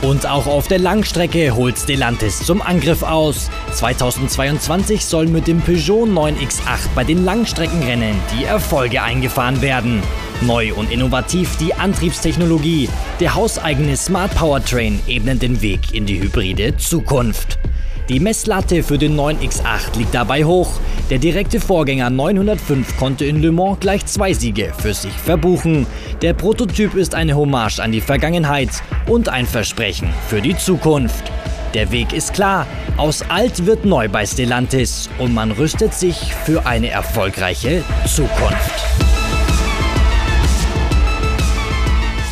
Und 0.00 0.26
auch 0.26 0.46
auf 0.46 0.68
der 0.68 0.78
Langstrecke 0.78 1.54
holt 1.54 1.78
Stellantis 1.78 2.38
zum 2.38 2.62
Angriff 2.62 3.02
aus. 3.02 3.50
2022 3.74 5.04
sollen 5.04 5.30
mit 5.30 5.46
dem 5.46 5.60
Peugeot 5.60 6.06
9X8 6.06 6.88
bei 6.94 7.04
den 7.04 7.26
Langstreckenrennen 7.26 8.16
die 8.34 8.44
Erfolge 8.44 9.02
eingefahren 9.02 9.60
werden. 9.60 10.02
Neu 10.40 10.72
und 10.72 10.90
innovativ 10.90 11.58
die 11.58 11.74
Antriebstechnologie. 11.74 12.88
Der 13.20 13.34
hauseigene 13.34 13.98
Smart 13.98 14.34
Powertrain 14.34 14.98
ebnet 15.06 15.42
den 15.42 15.60
Weg 15.60 15.92
in 15.92 16.06
die 16.06 16.22
hybride 16.22 16.78
Zukunft. 16.78 17.58
Die 18.12 18.20
Messlatte 18.20 18.82
für 18.82 18.98
den 18.98 19.18
9X8 19.18 19.96
liegt 19.96 20.12
dabei 20.12 20.44
hoch. 20.44 20.78
Der 21.08 21.16
direkte 21.16 21.60
Vorgänger 21.60 22.10
905 22.10 22.98
konnte 22.98 23.24
in 23.24 23.40
Le 23.40 23.52
Mans 23.52 23.80
gleich 23.80 24.04
zwei 24.04 24.34
Siege 24.34 24.70
für 24.76 24.92
sich 24.92 25.14
verbuchen. 25.14 25.86
Der 26.20 26.34
Prototyp 26.34 26.94
ist 26.94 27.14
eine 27.14 27.34
Hommage 27.34 27.78
an 27.80 27.90
die 27.90 28.02
Vergangenheit 28.02 28.68
und 29.06 29.30
ein 29.30 29.46
Versprechen 29.46 30.10
für 30.28 30.42
die 30.42 30.54
Zukunft. 30.54 31.32
Der 31.72 31.90
Weg 31.90 32.12
ist 32.12 32.34
klar, 32.34 32.66
aus 32.98 33.22
alt 33.30 33.64
wird 33.64 33.86
neu 33.86 34.10
bei 34.10 34.26
Stellantis 34.26 35.08
und 35.18 35.32
man 35.32 35.50
rüstet 35.50 35.94
sich 35.94 36.34
für 36.44 36.66
eine 36.66 36.90
erfolgreiche 36.90 37.82
Zukunft. 38.06 39.21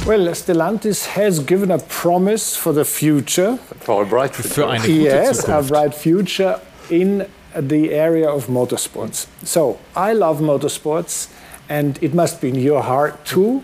Well, 0.06 0.26
Stellantis 0.34 1.06
has 1.06 1.38
given 1.40 1.70
a 1.70 1.78
promise 1.78 2.56
for 2.56 2.72
the 2.72 2.84
future. 2.84 3.58
For 3.80 4.02
a 4.02 4.06
bright 4.06 4.32
Für 4.32 4.68
eine 4.68 4.80
gute 4.86 5.02
yes, 5.02 5.46
a 5.48 5.62
bright 5.62 5.94
future 5.94 6.58
in 6.90 7.26
the 7.54 7.92
area 7.92 8.28
of 8.28 8.46
motorsports. 8.48 9.26
So, 9.44 9.78
I 9.94 10.12
love 10.14 10.40
motorsports, 10.40 11.28
and 11.68 11.98
it 12.02 12.14
must 12.14 12.40
be 12.40 12.48
in 12.48 12.56
your 12.56 12.82
heart 12.82 13.24
too. 13.24 13.62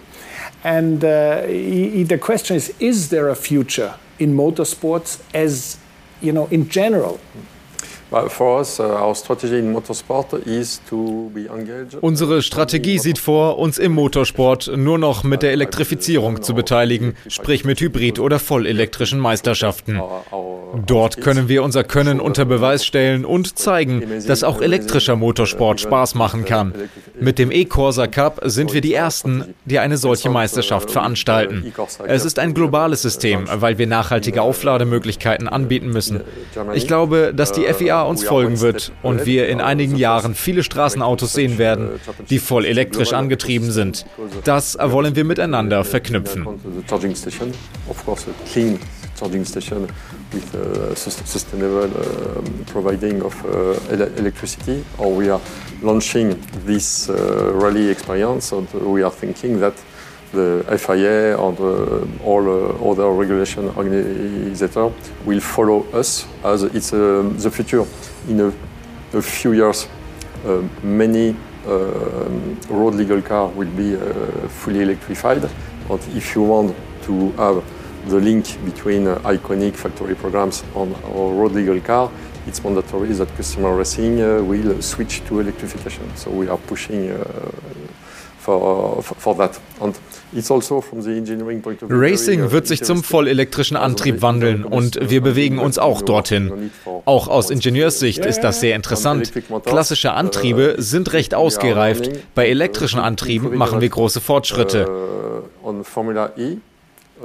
And 0.63 1.03
uh, 1.05 1.43
i- 1.47 2.01
i- 2.01 2.05
the 2.05 2.19
question 2.19 2.57
is: 2.57 2.73
Is 2.79 3.09
there 3.09 3.29
a 3.31 3.35
future 3.35 3.95
in 4.19 4.37
motorsports, 4.37 5.19
as 5.35 5.79
you 6.21 6.33
know, 6.33 6.47
in 6.51 6.69
general? 6.69 7.19
Unsere 12.01 12.43
Strategie 12.43 12.99
sieht 12.99 13.19
vor, 13.19 13.59
uns 13.59 13.79
im 13.79 13.93
Motorsport 13.93 14.71
nur 14.77 14.99
noch 14.99 15.25
mit 15.25 15.43
der 15.43 15.51
Elektrifizierung 15.51 16.43
zu 16.43 16.55
beteiligen, 16.55 17.17
sprich 17.29 17.65
mit 17.65 17.81
Hybrid- 17.81 18.21
oder 18.21 18.39
vollelektrischen 18.39 19.19
Meisterschaften. 19.19 20.01
Dort 20.87 21.21
können 21.21 21.49
wir 21.49 21.63
unser 21.65 21.83
Können 21.85 22.21
unter 22.21 22.45
Beweis 22.45 22.85
stellen 22.87 23.25
und 23.25 23.59
zeigen, 23.59 24.03
dass 24.27 24.45
auch 24.45 24.61
elektrischer 24.61 25.17
Motorsport 25.17 25.81
Spaß 25.81 26.15
machen 26.15 26.45
kann. 26.45 26.75
Mit 27.19 27.39
dem 27.39 27.51
E-Corsa 27.51 28.07
Cup 28.07 28.41
sind 28.45 28.73
wir 28.73 28.83
die 28.83 28.95
Ersten, 28.95 29.55
die 29.65 29.79
eine 29.79 29.97
solche 29.97 30.31
Meisterschaft 30.31 30.91
veranstalten. 30.91 31.73
Es 32.07 32.25
ist 32.25 32.39
ein 32.39 32.55
globales 32.55 33.03
System, 33.03 33.47
weil 33.53 33.79
wir 33.79 33.87
nachhaltige 33.87 34.43
Auflademöglichkeiten 34.43 35.49
anbieten 35.49 35.89
müssen. 35.89 36.21
Ich 36.75 36.87
glaube, 36.87 37.33
dass 37.35 37.53
die 37.53 37.63
FIA 37.63 37.96
uns 38.03 38.25
folgen 38.25 38.61
wird 38.61 38.93
und 39.03 39.27
wir 39.27 39.49
in 39.49 39.61
einigen 39.61 39.97
Jahren 39.97 40.35
viele 40.35 40.63
Straßenautos 40.63 41.33
sehen 41.33 41.59
werden, 41.59 41.91
die 42.31 42.39
voll 42.39 42.65
elektrisch 42.65 43.13
angetrieben 43.13 43.71
sind. 43.71 44.07
Das 44.45 44.77
wollen 44.81 45.17
wir 45.17 45.25
miteinander 45.25 45.85
verknüpfen. 45.85 46.47
Charging 49.19 49.45
station, 49.47 49.87
with 50.31 50.43
uh, 50.55 50.95
sus- 50.95 51.23
sustainable 51.25 51.87
um, 51.87 52.45
providing 52.71 53.23
of 53.23 53.35
uh, 53.45 53.73
ele- 53.91 54.11
electricity. 54.19 54.83
Or 54.99 55.17
we 55.17 55.33
are 55.33 55.41
launching 55.83 56.37
this 56.67 57.09
uh, 57.09 57.15
rally 57.55 57.91
experience, 57.91 58.53
and 58.53 58.69
we 58.75 59.03
are 59.03 59.11
thinking 59.11 59.59
that 59.61 59.73
the 60.33 60.65
FIA 60.79 61.39
and 61.39 61.59
uh, 61.59 62.25
all 62.25 62.49
uh, 62.49 62.91
other 62.91 63.11
regulation 63.11 63.69
organizers 63.77 64.93
will 65.25 65.41
follow 65.41 65.85
us 65.93 66.27
as 66.45 66.63
it's 66.63 66.93
um, 66.93 67.37
the 67.39 67.51
future. 67.51 67.85
In 68.29 68.41
a, 68.41 68.53
a 69.17 69.23
few 69.23 69.53
years, 69.53 69.89
uh, 70.45 70.63
many 70.83 71.37
um, 71.67 72.59
road 72.69 72.95
legal 72.95 73.23
cars 73.23 73.55
will 73.55 73.71
be 73.71 73.95
uh, 73.95 74.49
fully 74.49 74.83
electrified. 74.83 75.45
And 75.89 76.01
if 76.17 76.35
you 76.35 76.43
want 76.43 76.75
to 77.03 77.33
have 77.33 77.65
the 78.09 78.21
link 78.21 78.65
between 78.65 79.09
uh, 79.09 79.19
iconic 79.25 79.75
factory 79.75 80.15
programs 80.15 80.63
and 80.75 80.95
our 81.05 81.33
road 81.33 81.53
legal 81.53 81.81
car, 81.81 82.11
it's 82.47 82.63
mandatory 82.63 83.13
that 83.13 83.29
customer 83.37 83.75
racing 83.77 84.21
uh, 84.21 84.43
will 84.43 84.81
switch 84.81 85.25
to 85.27 85.41
electrification. 85.41 86.09
So 86.17 86.31
we 86.31 86.49
are 86.49 86.59
pushing 86.59 87.11
uh, 87.11 87.51
for, 88.47 89.03
for, 89.03 89.37
that. 89.37 89.61
And 89.81 89.95
also 90.35 90.83
Racing 91.89 92.43
uh, 92.43 92.53
wird 92.53 92.67
sich 92.67 92.83
zum 92.83 93.03
vollelektrischen 93.03 93.77
Antrieb 93.77 94.23
wandeln 94.23 94.65
und 94.65 94.99
wir 95.11 95.21
bewegen 95.21 95.59
uns 95.59 95.79
auch 95.79 96.03
dorthin. 96.03 96.71
Auch 97.05 97.29
aus 97.29 97.51
Ingenieurssicht 97.51 98.25
ist 98.25 98.41
das 98.41 98.61
sehr 98.61 98.77
interessant. 98.77 99.33
Klassische 99.65 100.13
Antriebe 100.13 100.77
sind 100.79 101.13
recht 101.13 101.35
ausgereift. 101.35 102.11
Bei 102.35 102.49
elektrischen 102.49 103.01
Antrieben 103.01 103.57
machen 103.57 103.81
wir 103.81 103.89
große 103.89 104.21
Fortschritte. 104.21 104.89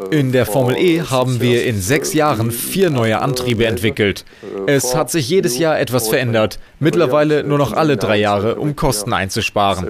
In 0.10 0.32
der 0.32 0.46
Formel 0.46 0.78
E 0.78 1.02
haben 1.02 1.42
wir 1.42 1.66
in 1.66 1.82
sechs 1.82 2.14
Jahren 2.14 2.52
vier 2.52 2.90
neue 2.90 3.20
Antriebe 3.20 3.66
entwickelt. 3.66 4.24
Es 4.66 4.96
hat 4.96 5.12
sich 5.12 5.28
jedes 5.30 5.58
Jahr 5.58 5.80
etwas 5.80 6.08
verändert. 6.08 6.60
Mittlerweile 6.80 7.44
nur 7.44 7.58
noch 7.58 7.74
alle 7.74 7.98
drei 7.98 8.18
Jahre, 8.18 8.56
um 8.56 8.76
Kosten 8.76 9.12
einzusparen. 9.12 9.90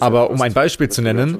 Aber 0.00 0.30
um 0.30 0.40
ein 0.40 0.54
Beispiel 0.54 0.88
zu 0.88 1.02
nennen, 1.02 1.38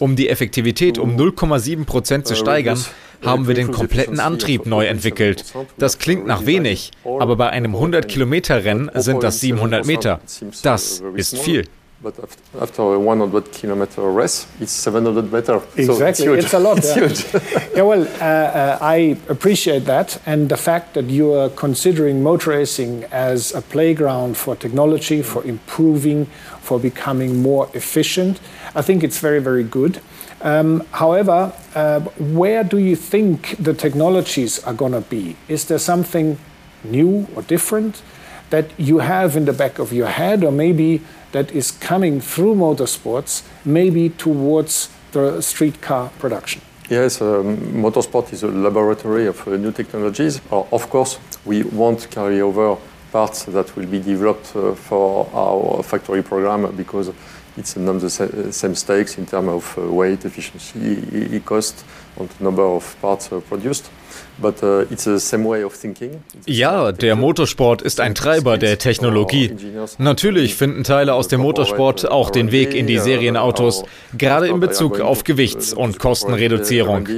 um 0.00 0.16
die 0.16 0.28
Effektivität 0.28 0.98
um 0.98 1.16
0,7 1.16 1.86
Prozent 1.86 2.26
zu 2.26 2.36
steigern, 2.36 2.78
haben 3.24 3.48
wir 3.48 3.54
den 3.54 3.72
kompletten 3.72 4.20
Antrieb 4.20 4.66
neu 4.66 4.84
entwickelt. 4.84 5.44
Das 5.78 5.98
klingt 5.98 6.26
nach 6.26 6.44
wenig, 6.44 6.90
aber 7.04 7.36
bei 7.36 7.48
einem 7.48 7.74
100-Kilometer-Rennen 7.74 8.90
sind 8.94 9.22
das 9.22 9.40
700 9.40 9.86
Meter. 9.86 10.20
Das 10.62 11.02
ist 11.14 11.38
viel. 11.38 11.64
But 12.02 12.18
af- 12.18 12.36
after 12.60 12.82
a 12.82 12.98
100 12.98 13.52
kilometer 13.52 14.02
race, 14.10 14.46
it's 14.60 14.72
700 14.72 15.32
meter. 15.32 15.62
Exactly, 15.76 16.26
so 16.26 16.34
it's, 16.34 16.44
it's, 16.44 16.54
a 16.54 16.58
lot. 16.58 16.78
it's 16.78 16.94
yeah. 16.94 17.08
huge. 17.08 17.74
yeah, 17.74 17.82
well, 17.82 18.02
uh, 18.02 18.24
uh, 18.24 18.78
I 18.82 19.16
appreciate 19.28 19.86
that, 19.86 20.20
and 20.26 20.50
the 20.50 20.58
fact 20.58 20.92
that 20.94 21.06
you 21.06 21.32
are 21.32 21.48
considering 21.48 22.22
motor 22.22 22.50
racing 22.50 23.04
as 23.04 23.54
a 23.54 23.62
playground 23.62 24.36
for 24.36 24.54
technology, 24.56 25.22
for 25.22 25.42
improving, 25.44 26.26
for 26.60 26.78
becoming 26.78 27.40
more 27.40 27.70
efficient. 27.72 28.40
I 28.74 28.82
think 28.82 29.02
it's 29.02 29.18
very, 29.18 29.40
very 29.40 29.64
good. 29.64 30.00
Um, 30.42 30.86
however, 30.92 31.54
uh, 31.74 32.00
where 32.18 32.62
do 32.62 32.76
you 32.76 32.94
think 32.94 33.56
the 33.58 33.72
technologies 33.72 34.62
are 34.64 34.74
going 34.74 34.92
to 34.92 35.00
be? 35.00 35.36
Is 35.48 35.64
there 35.64 35.78
something 35.78 36.38
new 36.84 37.26
or 37.34 37.42
different 37.42 38.02
that 38.50 38.70
you 38.78 38.98
have 38.98 39.36
in 39.36 39.44
the 39.44 39.52
back 39.52 39.78
of 39.78 39.92
your 39.92 40.08
head, 40.08 40.44
or 40.44 40.52
maybe 40.52 41.00
that 41.32 41.50
is 41.52 41.70
coming 41.70 42.20
through 42.20 42.54
motorsports, 42.54 43.42
maybe 43.64 44.10
towards 44.10 44.88
the 45.12 45.40
street 45.40 45.80
car 45.80 46.10
production? 46.18 46.62
Yes, 46.88 47.20
um, 47.20 47.56
motorsport 47.82 48.32
is 48.32 48.44
a 48.44 48.48
laboratory 48.48 49.26
of 49.26 49.46
uh, 49.48 49.56
new 49.56 49.72
technologies. 49.72 50.40
Uh, 50.52 50.62
of 50.70 50.88
course, 50.88 51.18
we 51.44 51.64
won't 51.64 52.08
carry 52.10 52.40
over 52.40 52.76
parts 53.10 53.44
that 53.44 53.74
will 53.76 53.86
be 53.86 53.98
developed 53.98 54.54
uh, 54.54 54.74
for 54.74 55.28
our 55.34 55.82
factory 55.82 56.22
program 56.22 56.74
because 56.76 57.10
it's 57.56 57.76
not 57.76 58.00
the 58.00 58.52
same 58.52 58.74
stakes 58.74 59.18
in 59.18 59.26
terms 59.26 59.48
of 59.48 59.78
uh, 59.78 59.92
weight, 59.92 60.24
efficiency, 60.24 61.40
cost, 61.40 61.84
and 62.18 62.28
number 62.40 62.62
of 62.62 62.96
parts 63.00 63.32
uh, 63.32 63.40
produced. 63.40 63.90
But 64.38 64.62
uh, 64.62 64.82
it's 64.90 65.04
the 65.04 65.18
same 65.18 65.48
way 65.48 65.64
of 65.64 65.74
thinking. 65.78 66.22
Ja, 66.44 66.92
der 66.92 67.16
Motorsport 67.16 67.80
ist 67.80 68.00
ein 68.00 68.14
Treiber 68.14 68.58
der 68.58 68.78
Technologie. 68.78 69.52
Natürlich 69.98 70.54
finden 70.54 70.84
Teile 70.84 71.14
aus 71.14 71.28
dem 71.28 71.40
Motorsport 71.40 72.10
auch 72.10 72.28
den 72.28 72.52
Weg 72.52 72.74
in 72.74 72.86
die 72.86 72.98
Serienautos, 72.98 73.84
gerade 74.16 74.48
in 74.48 74.60
Bezug 74.60 75.00
auf 75.00 75.24
Gewichts- 75.24 75.72
und 75.72 75.98
Kostenreduzierung. 75.98 77.08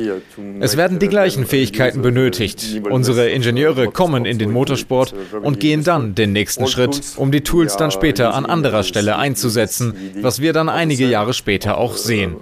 Es 0.61 0.77
werden 0.77 1.01
die 1.01 1.09
gleichen 1.09 1.45
Fähigkeiten 1.45 2.03
benötigt. 2.03 2.83
Unsere 2.89 3.29
Ingenieure 3.31 3.89
kommen 3.89 4.25
in 4.25 4.39
den 4.39 4.53
Motorsport 4.53 5.13
und 5.43 5.59
gehen 5.59 5.83
dann 5.83 6.15
den 6.15 6.33
nächsten 6.33 6.69
Schritt, 6.69 7.01
um 7.17 7.33
die 7.33 7.41
Tools 7.43 7.77
dann 7.77 7.91
später 7.91 8.35
an 8.35 8.47
anderer 8.47 8.85
Stelle 8.85 9.17
einzusetzen, 9.17 9.95
was 10.21 10.41
wir 10.41 10.53
dann 10.53 10.69
einige 10.69 11.07
Jahre 11.07 11.35
später 11.35 11.79
auch 11.79 11.97
sehen. 11.97 12.37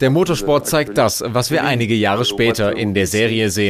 Der 0.00 0.10
Motorsport 0.10 0.66
zeigt 0.66 0.98
das, 0.98 1.24
was 1.26 1.50
wir 1.50 1.64
einige 1.64 1.94
Jahre 1.94 2.24
später 2.24 2.76
in 2.76 2.92
der 2.94 3.06
Serie 3.06 3.50
sehen. 3.50 3.69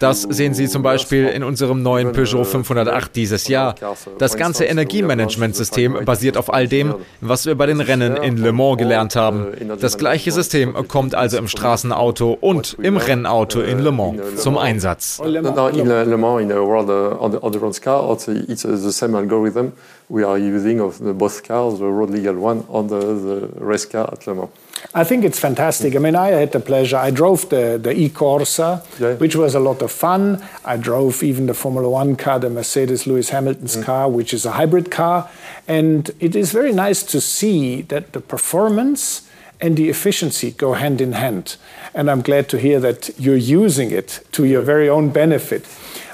Das 0.00 0.22
sehen 0.22 0.54
Sie 0.54 0.68
zum 0.68 0.82
Beispiel 0.82 1.26
in 1.28 1.42
unserem 1.42 1.82
neuen 1.82 2.12
Peugeot 2.12 2.44
508 2.44 3.14
dieses 3.16 3.48
Jahr. 3.48 3.74
Das 4.18 4.36
ganze 4.36 4.64
Energiemanagementsystem 4.64 6.04
basiert 6.04 6.36
auf 6.36 6.52
all 6.52 6.68
dem, 6.68 6.94
was 7.20 7.46
wir 7.46 7.54
bei 7.54 7.66
den 7.66 7.80
Rennen 7.80 8.16
in 8.16 8.36
Le 8.36 8.52
Mans 8.52 8.78
gelernt 8.78 9.16
haben. 9.16 9.46
Das 9.80 9.98
gleiche 9.98 10.32
System 10.32 10.74
kommt 10.88 11.14
also 11.14 11.38
im 11.38 11.48
Straßenauto 11.48 12.36
und 12.40 12.76
im 12.80 12.96
Rennauto 12.96 13.60
in 13.60 13.78
Le 13.80 13.92
Mans 13.92 14.36
zum 14.36 14.58
Einsatz. 14.58 15.20
No, 15.24 15.40
no, 15.40 15.68
in 15.68 15.86
uh, 15.88 16.04
Le 16.04 16.16
Mans, 16.16 16.42
in 16.42 16.52
a 16.52 16.56
World 16.56 16.88
End- 17.20 17.42
Endurance 17.42 17.80
car, 17.80 18.10
it's, 18.12 18.62
the 18.62 18.90
same 18.92 19.16
algorithm 19.16 19.72
we 20.08 20.22
are 20.22 20.38
using 20.38 20.80
of 20.80 20.98
the 20.98 21.14
both 21.14 21.42
cars, 21.42 21.78
the 21.78 21.86
road 21.86 22.10
legal 22.10 22.34
one 22.34 22.66
and 22.72 22.90
the, 22.90 23.00
the 23.00 23.64
race 23.64 23.86
car 23.86 24.08
at 24.12 24.26
Le 24.26 24.34
Mans. 24.34 24.50
I 24.94 25.02
think 25.02 25.24
it's 25.24 25.38
fantastic. 25.38 25.96
I 25.96 25.98
mean, 25.98 26.14
I 26.14 26.28
had 26.28 26.52
the 26.52 26.60
pleasure. 26.60 26.96
I 26.96 27.10
drove 27.10 27.48
the, 27.48 27.78
the 27.82 27.92
e 27.92 28.10
Corsa, 28.10 28.82
which 29.18 29.34
was 29.34 29.54
a 29.54 29.60
lot 29.60 29.80
of 29.80 29.90
fun. 29.90 30.44
I 30.64 30.76
drove 30.76 31.22
even 31.22 31.46
the 31.46 31.54
Formula 31.54 31.88
One 31.88 32.16
car, 32.16 32.38
the 32.38 32.50
Mercedes 32.50 33.06
Lewis 33.06 33.30
Hamilton's 33.30 33.76
mm. 33.76 33.84
car, 33.84 34.10
which 34.10 34.34
is 34.34 34.44
a 34.44 34.52
hybrid 34.52 34.90
car. 34.90 35.30
And 35.66 36.10
it 36.20 36.36
is 36.36 36.52
very 36.52 36.72
nice 36.72 37.02
to 37.04 37.20
see 37.20 37.82
that 37.82 38.12
the 38.12 38.20
performance 38.20 39.28
and 39.60 39.76
the 39.76 39.88
efficiency 39.88 40.50
go 40.50 40.74
hand 40.74 41.00
in 41.00 41.12
hand. 41.12 41.56
And 41.94 42.10
I'm 42.10 42.20
glad 42.20 42.48
to 42.50 42.58
hear 42.58 42.78
that 42.80 43.10
you're 43.18 43.36
using 43.36 43.90
it 43.90 44.20
to 44.32 44.44
your 44.44 44.60
very 44.60 44.88
own 44.88 45.08
benefit. 45.10 45.66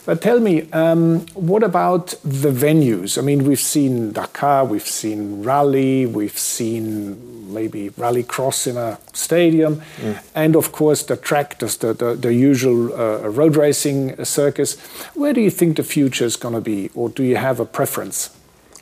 But 0.06 0.22
tell 0.22 0.40
me, 0.40 0.70
um, 0.72 1.20
what 1.35 1.62
about 1.62 2.09
the 2.24 2.51
venues? 2.51 3.18
I 3.18 3.22
mean, 3.22 3.44
we've 3.44 3.60
seen 3.60 4.12
Dakar, 4.12 4.64
we've 4.64 4.86
seen 4.86 5.43
rally, 5.43 6.06
we've 6.06 6.39
seen 6.39 7.52
maybe 7.52 7.90
rallycross 7.90 8.66
in 8.66 8.77
a 8.77 8.98
stadium, 9.12 9.82
mm. 9.97 10.22
and 10.35 10.56
of 10.56 10.72
course 10.72 11.02
the 11.02 11.16
track, 11.16 11.59
the, 11.59 11.66
the, 11.93 12.14
the 12.14 12.32
usual 12.32 12.93
uh, 12.93 13.28
road 13.28 13.56
racing 13.56 14.24
circus. 14.24 14.78
Where 15.14 15.32
do 15.32 15.40
you 15.40 15.51
think 15.51 15.77
the 15.77 15.82
future 15.82 16.24
is 16.24 16.36
going 16.36 16.55
to 16.55 16.60
be, 16.60 16.90
or 16.94 17.09
do 17.09 17.22
you 17.22 17.36
have 17.36 17.60
a 17.60 17.66
preference? 17.66 18.31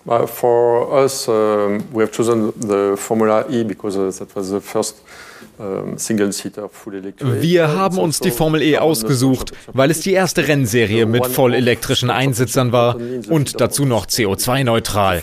Uh, 0.09 0.27
for 0.27 0.97
us, 0.97 1.29
um, 1.29 1.91
we 1.93 2.03
have 2.03 2.13
chosen 2.13 2.47
the 2.61 2.97
Formula 2.99 3.45
E 3.51 3.65
because 3.65 3.97
uh, 3.97 4.11
that 4.25 4.35
was 4.35 4.51
the 4.51 4.61
first 4.61 5.03
Wir 7.41 7.69
haben 7.69 7.99
uns 7.99 8.21
die 8.21 8.31
Formel 8.31 8.63
E 8.63 8.79
ausgesucht, 8.79 9.53
weil 9.73 9.91
es 9.91 10.01
die 10.01 10.13
erste 10.13 10.47
Rennserie 10.47 11.07
mit 11.07 11.27
vollelektrischen 11.27 12.11
Einsitzern 12.11 12.73
war 12.73 12.97
und 13.29 13.61
dazu 13.61 13.85
noch 13.85 14.07
CO2-neutral. 14.07 15.21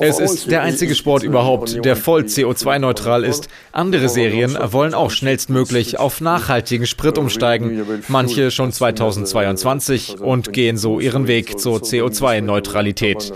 Es 0.00 0.20
ist 0.20 0.50
der 0.50 0.62
einzige 0.62 0.94
Sport 0.94 1.24
überhaupt, 1.24 1.84
der 1.84 1.96
voll 1.96 2.22
CO2-neutral 2.22 3.24
ist. 3.24 3.48
Andere 3.72 4.08
Serien 4.08 4.56
wollen 4.62 4.94
auch 4.94 5.10
schnellstmöglich 5.10 5.98
auf 5.98 6.20
nachhaltigen 6.20 6.86
Sprit 6.86 7.18
umsteigen, 7.18 7.82
manche 8.08 8.50
schon 8.50 8.72
2022 8.72 10.20
und 10.20 10.52
gehen 10.52 10.76
so 10.76 11.00
ihren 11.00 11.26
Weg 11.26 11.58
zur 11.58 11.78
CO2-Neutralität. 11.78 13.32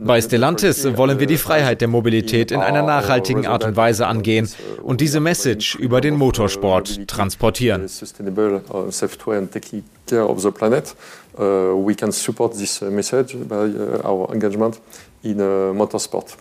Bei 0.00 0.20
Stellantis 0.20 0.96
wollen 0.96 1.18
wir 1.18 1.26
die 1.26 1.38
Freiheit 1.38 1.80
der 1.80 1.88
Mobilität 1.88 2.52
in 2.52 2.60
einer 2.60 2.82
nachhaltigen 2.82 3.46
Art 3.46 3.64
und 3.64 3.74
Weise 3.74 4.06
angehen 4.06 4.48
und 4.80 5.00
diese 5.00 5.18
Message 5.18 5.74
über 5.74 6.00
den 6.00 6.14
Motorsport 6.14 7.08
transportieren. 7.08 7.88
Uh, 11.36 11.86
we 11.86 11.94
can 11.94 12.10
support 12.10 12.52
this 12.54 12.82
uh, 12.82 12.86
message 12.90 13.36
by 13.48 13.54
uh, 13.54 14.04
our 14.04 14.32
engagement 14.32 14.80
in 15.22 15.36
motorsport. 15.36 16.36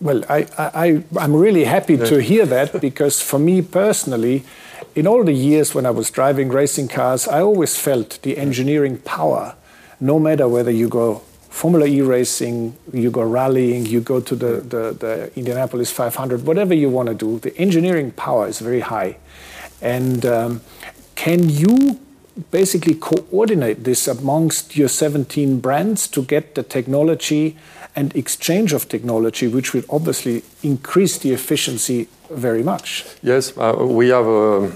Well, 0.00 0.24
I, 0.30 0.46
I, 0.58 1.02
I'm 1.16 1.34
really 1.34 1.64
happy 1.64 1.98
to 1.98 2.18
hear 2.18 2.46
that 2.46 2.80
because 2.80 3.22
for 3.22 3.38
me 3.38 3.60
personally, 3.60 4.44
in 4.94 5.06
all 5.06 5.24
the 5.24 5.34
years 5.34 5.74
when 5.74 5.84
I 5.84 5.90
was 5.90 6.10
driving 6.10 6.50
racing 6.50 6.88
cars, 6.88 7.28
I 7.28 7.42
always 7.42 7.76
felt 7.76 8.20
the 8.22 8.38
engineering 8.38 8.98
power, 9.04 9.54
no 10.00 10.18
matter 10.18 10.48
whether 10.48 10.70
you 10.70 10.88
go 10.88 11.20
Formula 11.52 11.86
E 11.86 12.00
racing, 12.00 12.74
you 12.94 13.10
go 13.10 13.22
rallying, 13.22 13.84
you 13.84 14.00
go 14.00 14.20
to 14.20 14.34
the, 14.34 14.62
the, 14.62 14.96
the 14.98 15.30
Indianapolis 15.36 15.92
500, 15.92 16.46
whatever 16.46 16.72
you 16.72 16.88
want 16.88 17.08
to 17.08 17.14
do, 17.14 17.38
the 17.38 17.54
engineering 17.58 18.10
power 18.10 18.48
is 18.48 18.58
very 18.58 18.80
high. 18.80 19.18
And 19.82 20.24
um, 20.24 20.62
can 21.14 21.50
you 21.50 22.00
basically 22.50 22.94
coordinate 22.94 23.84
this 23.84 24.08
amongst 24.08 24.76
your 24.76 24.88
17 24.88 25.60
brands 25.60 26.08
to 26.08 26.22
get 26.22 26.54
the 26.54 26.62
technology 26.62 27.58
and 27.94 28.14
exchange 28.14 28.72
of 28.74 28.88
technology, 28.88 29.48
which 29.48 29.74
will 29.74 29.84
obviously 29.88 30.42
increase 30.62 31.18
the 31.18 31.32
efficiency 31.32 32.08
very 32.30 32.62
much. 32.62 33.04
Yes, 33.22 33.52
uh, 33.56 33.74
we 33.78 34.08
have 34.08 34.26
a, 34.26 34.70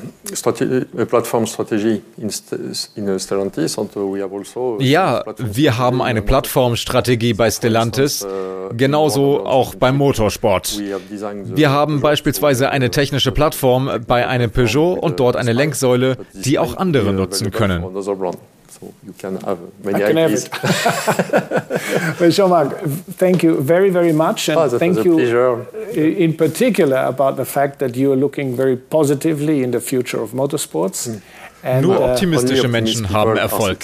a, 0.99 1.07
platform 1.07 1.47
strategy 1.47 2.03
in, 2.19 2.25
in 2.25 3.19
Stellantis 3.19 3.79
and 3.79 3.95
we 3.95 4.21
have 4.21 4.33
also 4.33 4.79
Ja, 4.81 5.25
wir 5.39 5.79
haben 5.79 6.03
eine 6.03 6.23
Plattformstrategie 6.23 7.33
bei 7.33 7.51
Stellantis, 7.51 8.25
uh, 8.25 8.75
genauso 8.77 9.47
auch 9.47 9.75
beim 9.75 9.97
Motorsport. 9.97 10.79
Wir 10.79 11.71
haben 11.71 12.01
beispielsweise 12.01 12.71
eine 12.71 12.91
technische 12.91 13.33
Plattform 13.33 13.91
bei 14.07 14.27
einem 14.27 14.51
Peugeot 14.51 14.95
und 14.95 15.19
dort 15.21 15.37
eine 15.37 15.53
Lenksäule, 15.53 16.19
die 16.35 16.59
auch 16.59 16.77
andere 16.77 17.13
nutzen 17.13 17.51
können. 17.51 17.83
So 18.79 18.93
you 19.07 19.13
can 19.13 19.37
have 19.41 19.59
many 19.85 20.05
I 20.05 20.13
can 20.13 20.19
IPs. 20.19 20.49
Have 20.49 22.21
well, 22.21 22.31
Jean-Marc, 22.37 22.81
thank 23.17 23.43
you 23.43 23.61
very, 23.61 23.91
very 23.91 24.13
much. 24.13 24.49
And 24.49 24.59
oh, 24.59 24.79
thank 24.79 25.05
you 25.05 25.15
pleasure. 25.17 25.67
in 25.95 26.37
particular 26.37 26.99
about 27.07 27.37
the 27.37 27.45
fact 27.45 27.79
that 27.79 27.97
you 27.97 28.13
are 28.13 28.17
looking 28.17 28.55
very 28.55 28.77
positively 28.77 29.63
in 29.63 29.71
the 29.71 29.81
future 29.81 30.23
of 30.23 30.33
motorsports. 30.33 31.09
Mm. 31.09 31.23
And, 31.63 31.87
Nur 31.87 32.01
uh, 32.01 32.05
optimistische 32.11 32.69
Menschen 32.69 33.11
haben 33.11 33.39
Erfolg. 33.39 33.79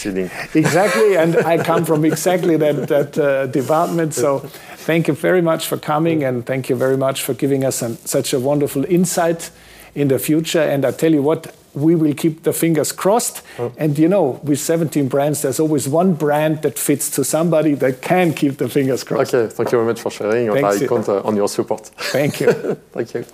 Exactly, 0.55 1.17
and 1.17 1.37
I 1.45 1.59
come 1.59 1.85
from 1.85 2.05
exactly 2.05 2.57
that, 2.59 2.87
that 2.89 3.19
uh, 3.19 3.47
department. 3.47 4.15
So 4.15 4.43
thank 4.87 5.09
you 5.09 5.15
very 5.15 5.43
much 5.43 5.67
for 5.67 5.79
coming 5.79 6.23
and 6.23 6.47
thank 6.47 6.69
you 6.69 6.77
very 6.77 6.97
much 6.97 7.23
for 7.23 7.35
giving 7.35 7.65
us 7.65 7.83
an, 7.83 7.97
such 8.05 8.35
a 8.35 8.39
wonderful 8.39 8.85
insight 8.85 9.51
in 9.95 10.09
the 10.09 10.19
future. 10.19 10.61
And 10.63 10.85
I 10.85 10.93
tell 10.93 11.13
you 11.13 11.23
what, 11.23 11.53
we 11.75 11.95
will 11.95 12.15
keep 12.15 12.43
the 12.43 12.53
fingers 12.53 12.93
crossed. 12.93 13.43
And 13.77 13.99
you 13.99 14.09
know, 14.09 14.41
with 14.43 14.59
17 14.61 15.09
brands, 15.09 15.43
there's 15.43 15.61
always 15.61 15.89
one 15.89 16.15
brand 16.15 16.63
that 16.63 16.79
fits 16.79 17.11
to 17.11 17.25
somebody 17.25 17.75
that 17.75 18.03
can 18.03 18.33
keep 18.33 18.59
the 18.59 18.69
fingers 18.69 19.05
crossed. 19.05 19.35
Okay, 19.35 19.53
thank 19.53 19.73
you 19.73 19.79
very 19.79 19.87
much 19.87 20.01
for 20.01 20.11
sharing. 20.11 20.49
And 20.49 20.65
I 20.65 20.87
count 20.87 21.09
uh, 21.09 21.23
on 21.23 21.37
your 21.37 21.49
support. 21.49 21.87
Thank 21.97 22.41
you. 22.41 22.53
thank 22.93 23.15
you. 23.15 23.25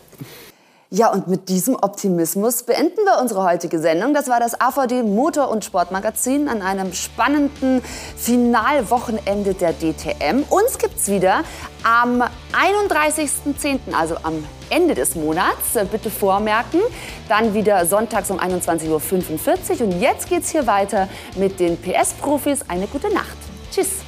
Ja, 0.90 1.12
und 1.12 1.28
mit 1.28 1.50
diesem 1.50 1.74
Optimismus 1.74 2.62
beenden 2.62 3.04
wir 3.04 3.20
unsere 3.20 3.44
heutige 3.44 3.78
Sendung. 3.78 4.14
Das 4.14 4.26
war 4.28 4.40
das 4.40 4.58
AVD 4.58 5.02
Motor- 5.02 5.50
und 5.50 5.62
Sportmagazin 5.62 6.48
an 6.48 6.62
einem 6.62 6.94
spannenden 6.94 7.82
Finalwochenende 8.16 9.52
der 9.52 9.74
DTM. 9.74 10.44
Uns 10.48 10.78
gibt's 10.78 11.08
wieder 11.08 11.42
am 11.84 12.22
31.10., 12.54 13.92
also 13.92 14.16
am 14.22 14.42
Ende 14.70 14.94
des 14.94 15.14
Monats. 15.14 15.74
Bitte 15.92 16.08
vormerken. 16.08 16.80
Dann 17.28 17.52
wieder 17.52 17.84
sonntags 17.84 18.30
um 18.30 18.40
21.45 18.40 18.88
Uhr. 18.88 19.88
Und 19.88 20.00
jetzt 20.00 20.30
geht's 20.30 20.48
hier 20.48 20.66
weiter 20.66 21.06
mit 21.36 21.60
den 21.60 21.76
PS-Profis. 21.76 22.60
Eine 22.66 22.86
gute 22.86 23.12
Nacht. 23.12 23.36
Tschüss. 23.70 24.07